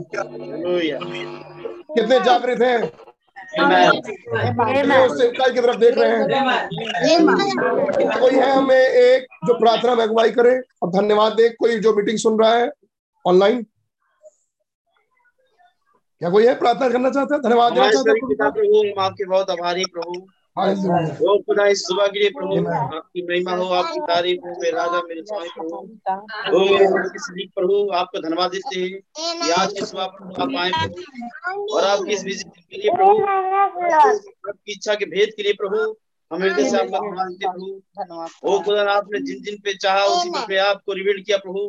[1.95, 2.79] कितने जागृत हैं?
[5.09, 6.25] सेवकाई की तरफ़ देख रहे हैं।
[8.19, 10.53] कोई है हमें एक जो प्रार्थना में अगुवाई करे?
[10.81, 12.69] और धन्यवाद दे। कोई जो मीटिंग सुन रहा है
[13.25, 13.63] ऑनलाइन?
[16.21, 17.41] क्या कोई है प्रार्थना करना चाहता है?
[17.41, 22.19] धन्यवाद देना चाहता पिता प्रभु हम आपके बहुत आभारी प्रभु। है खुदा इस सुबह के
[22.19, 22.55] लिए प्रभु
[22.95, 25.77] आपकी महिमा हो आपकी तारीफ़ हो मेरे राजा मेरे स्वामी प्रभु
[26.57, 26.59] ओ
[27.55, 28.89] प्रभु आपको धन्यवाद देते हैं।
[29.41, 33.17] कि आज की सुबह प्रभु आप आए। प्रभु और आपकी इस विज़िट के लिए प्रभु
[34.49, 35.81] आपकी इच्छा के भेद के लिए प्रभु
[36.31, 37.81] हम हृदय से आपका धन्यवाद देते प्रभु
[38.47, 41.65] ओ खुदा आपने जिन जिन पे चाहा उसी पे आपको आप रिवील किया प्रभु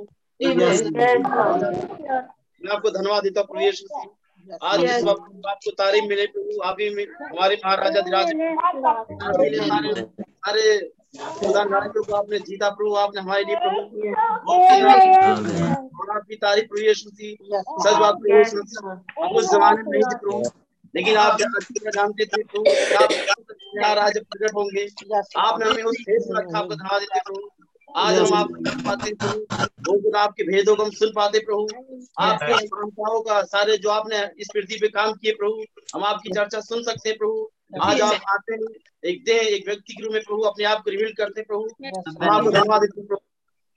[2.63, 6.87] मैं आपको धन्यवाद देता हूँ प्रभु आज इस वक्त आपको तारीफ़ मिले प्रभु आप ही
[6.89, 8.27] हमारे महाराजा धीराज
[10.45, 10.65] सारे
[11.71, 13.81] नायकों को आपने जीता प्रभु आपने हमारे लिए प्रभु
[16.01, 17.33] और आपकी तारीफ़ प्रभु यीशु मसीह
[17.85, 20.39] सच बात प्रभु उस जमाने में नहीं थे प्रभु।
[20.95, 21.49] लेकिन आप जब
[21.95, 22.65] जानते थे प्रभु
[23.03, 23.11] आप
[23.99, 24.83] राज प्रकट होंगे
[25.41, 27.64] आपने हमें उस देश में रखा आपको धन्यवाद देते प्रभु।
[27.95, 29.35] आज हम आपको कर पाते हैं
[29.87, 31.67] वो खुदा आपके भेदों को हम सुन पाते प्रभु।
[32.21, 35.65] आपके महानताओं का सारे जो आपने इस पृथ्वी पे काम किए प्रभु
[35.95, 37.49] हम आपकी चर्चा सुन सकते हैं प्रभु।
[37.83, 38.73] आज आप आते हैं
[39.05, 42.31] एक देह एक व्यक्ति के रूप में प्रभु अपने आप को रिवील करते प्रभु। हम
[42.31, 43.21] आपको धन्यवाद देते हैं प्रभु।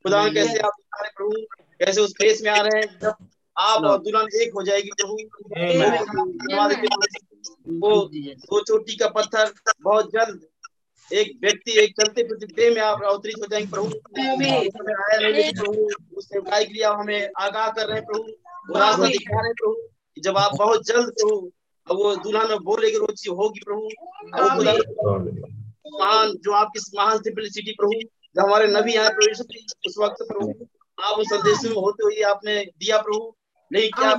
[0.06, 1.32] खुदा कैसे आप आ रहे प्रभु?
[1.80, 3.00] कैसे उस फेस में आ रहे हैं?
[3.02, 5.16] जब आप और दुल्हन एक हो जाएगी प्रभु।
[5.54, 7.96] धन्यवाद देते हैं। वो
[8.52, 9.52] वो चोटी का पत्थर
[9.84, 10.48] बहुत जल्द
[11.14, 13.88] एक व्यक्ति एक चलते फिरते देह में आप अवतरित हो जाएँगे प्रभु।
[14.22, 18.24] हमें आया नहीं प्रभु। उस सेवकाई के लिए हमें आगाह कर रहे हैं प्रभु।
[18.70, 21.52] वो रास्ता दिखा रहे हैं प्रभु। जब आप बहुत जल्द प्रभु
[21.88, 23.90] वो दुल्हन में बोलेगी वो चीज़ होगी प्रभु।
[26.00, 27.92] महान जो आपकी महान सिंपलिसिटी प्रभु
[28.36, 30.54] जब हमारे नबी आए यीशु मसीह, उस वक्त प्रभु
[30.98, 33.34] आप उस संदेश में होते हुए आपने दिया प्रभु।
[33.72, 34.10] नहीं क्या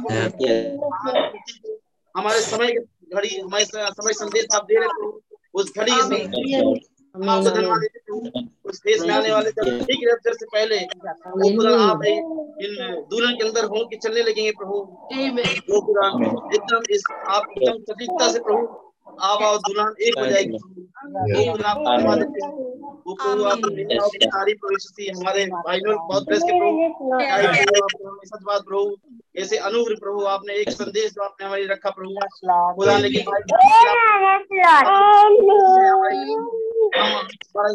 [2.14, 2.72] हमारे समय
[3.14, 5.20] घड़ी हमारे समय संदेश आप दे रहे प्रभु।
[5.54, 6.28] उस घड़ी में
[7.14, 13.04] प्रभु उस देश में आने वाले जब ठीक रफ्तार से पहले वो खुदा आप इन
[13.10, 14.76] दुल्हन के अंदर हो के चलने लगेंगे प्रभु।
[15.70, 16.06] वो खुदा
[16.54, 17.02] एकदम इस
[17.36, 18.66] आप एकदम सटीकता से प्रभु
[19.20, 20.58] आप आओ दुल्हन एक हो जाएगी
[22.16, 22.40] देते
[23.14, 26.88] प्रभु सारी प्रविष्टि हमारे भाई बहुत प्रेस के प्रभु
[27.18, 28.96] क्या ही प्रभु, आपको हमें सच बात प्रभु
[29.38, 32.14] ऐसे अनुग्रह प्रभु आपने एक संदेश जो आपने हमारी रखा प्रभु
[32.74, 33.24] खुदा लेकिन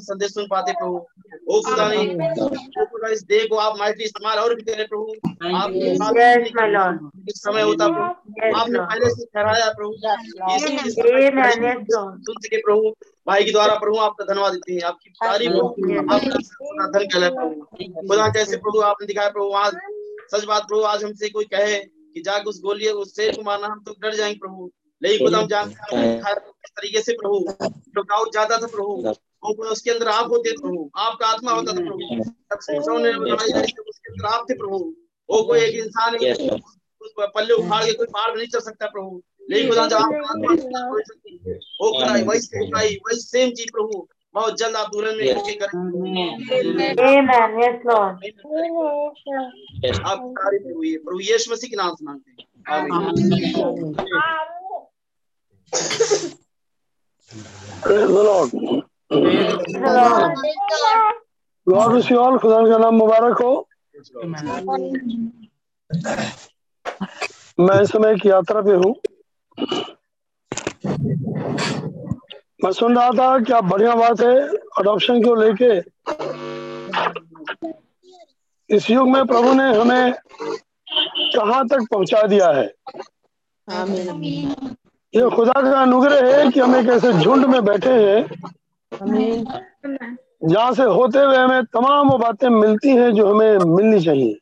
[0.01, 1.05] संदेश सुन पाते प्रभु
[1.49, 1.97] ओ खुदा ने
[2.41, 5.13] ओ खुदा इस को आप माइटली इस्तेमाल और भी करें प्रभु।
[5.55, 5.71] आप
[7.29, 9.93] समय होता प्रभु। आपने पहले से ठहराया प्रभु.
[12.21, 12.93] सुन सके प्रभु
[13.27, 15.51] भाई के द्वारा प्रभु आपका धन्यवाद देते हैं। आपकी तारीफ़
[16.13, 19.73] आपका धन कहलाए प्रभु। खुदा कैसे प्रभु आपने दिखाया प्रभु आज
[20.35, 23.67] सच बात प्रभु आज हमसे कोई कहे कि जाके उस गोली उस शेर को मारना
[23.67, 24.71] हम तो डर जाएँगे प्रभु।
[25.03, 26.21] लेकिन खुदा हम जानते हैं
[26.75, 29.13] तरीके से प्रभु। जो डाउट जाता था प्रभु।
[29.43, 32.59] वो खुदा उसके अंदर आप होते प्रभु। आपका आत्मा होता था प्रभु। जब
[32.97, 33.11] ने
[33.71, 34.95] तो उसके अंदर आप थे प्रभु।
[35.29, 36.15] वो कोई एक इंसान
[37.19, 40.33] पल्ले उखाड़ के कोई पहाड़ पे नहीं चढ़ सकता प्रभु। लेकिन खुदा जब खुदा
[42.13, 42.39] वही
[42.95, 46.93] वही सेम चीज़ प्रभु। बहुत जल्द आप दुल्हन में होके करेंगे.
[49.89, 52.31] आप तारीफ़ हुई है प्रभु यीशु मसीह के नाम से मांगते
[58.71, 58.81] हैं।
[61.67, 63.51] गॉड यू ऑल खुदा का नाम मुबारक हो
[67.59, 68.93] मैं इस समय एक यात्रा पे हूँ।
[72.63, 74.35] मैं सुन रहा था क्या बढ़िया बात है
[74.79, 75.71] अडॉप्शन को लेके।
[78.69, 80.13] इस युग में प्रभु ने हमें
[81.35, 82.65] कहाँ तक पहुँचा दिया है?
[85.13, 88.21] ये खुदा का अनुग्रह है कि हम एक ऐसे झुंड में बैठे हैं
[90.43, 94.39] जहाँ से होते हुए हमें तमाम वो बातें मिलती हैं जो हमें मिलनी चाहिए।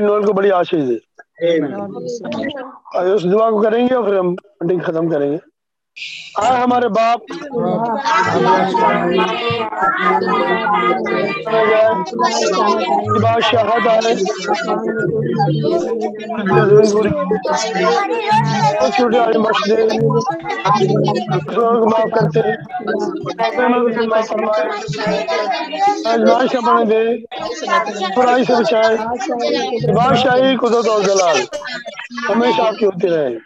[0.00, 1.00] नोल को बड़ी आशीष दे।
[3.14, 5.38] उस दुआ को करेंगे और फिर हम मीटिंग खत्म करेंगे।
[6.40, 7.20] आए हमारे बाप।
[13.22, 14.14] बादशाहत आए
[18.90, 19.18] छोटे
[21.86, 22.56] माफ़ करते हैं
[26.06, 27.02] न बने दे
[28.14, 28.94] बुराई से बचाए
[29.94, 31.38] बादशाही कुदरत और जलाल
[32.30, 33.36] हमेशा आपकी होती रहे।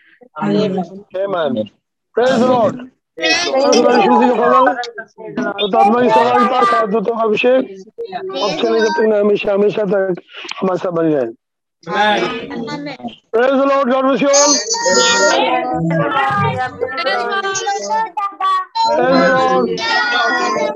[1.26, 1.81] Amen.
[2.16, 2.76] Praise the Lord.
[3.18, 4.66] यीशु का फजल
[5.76, 8.52] आत्मा की सदा के पास साथ दूतों का अभिषेक अब
[18.84, 19.70] Praise the Lord.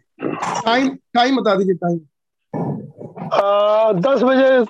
[0.65, 1.99] Time time बता दीजिए टाइम
[4.01, 4.65] दस बजे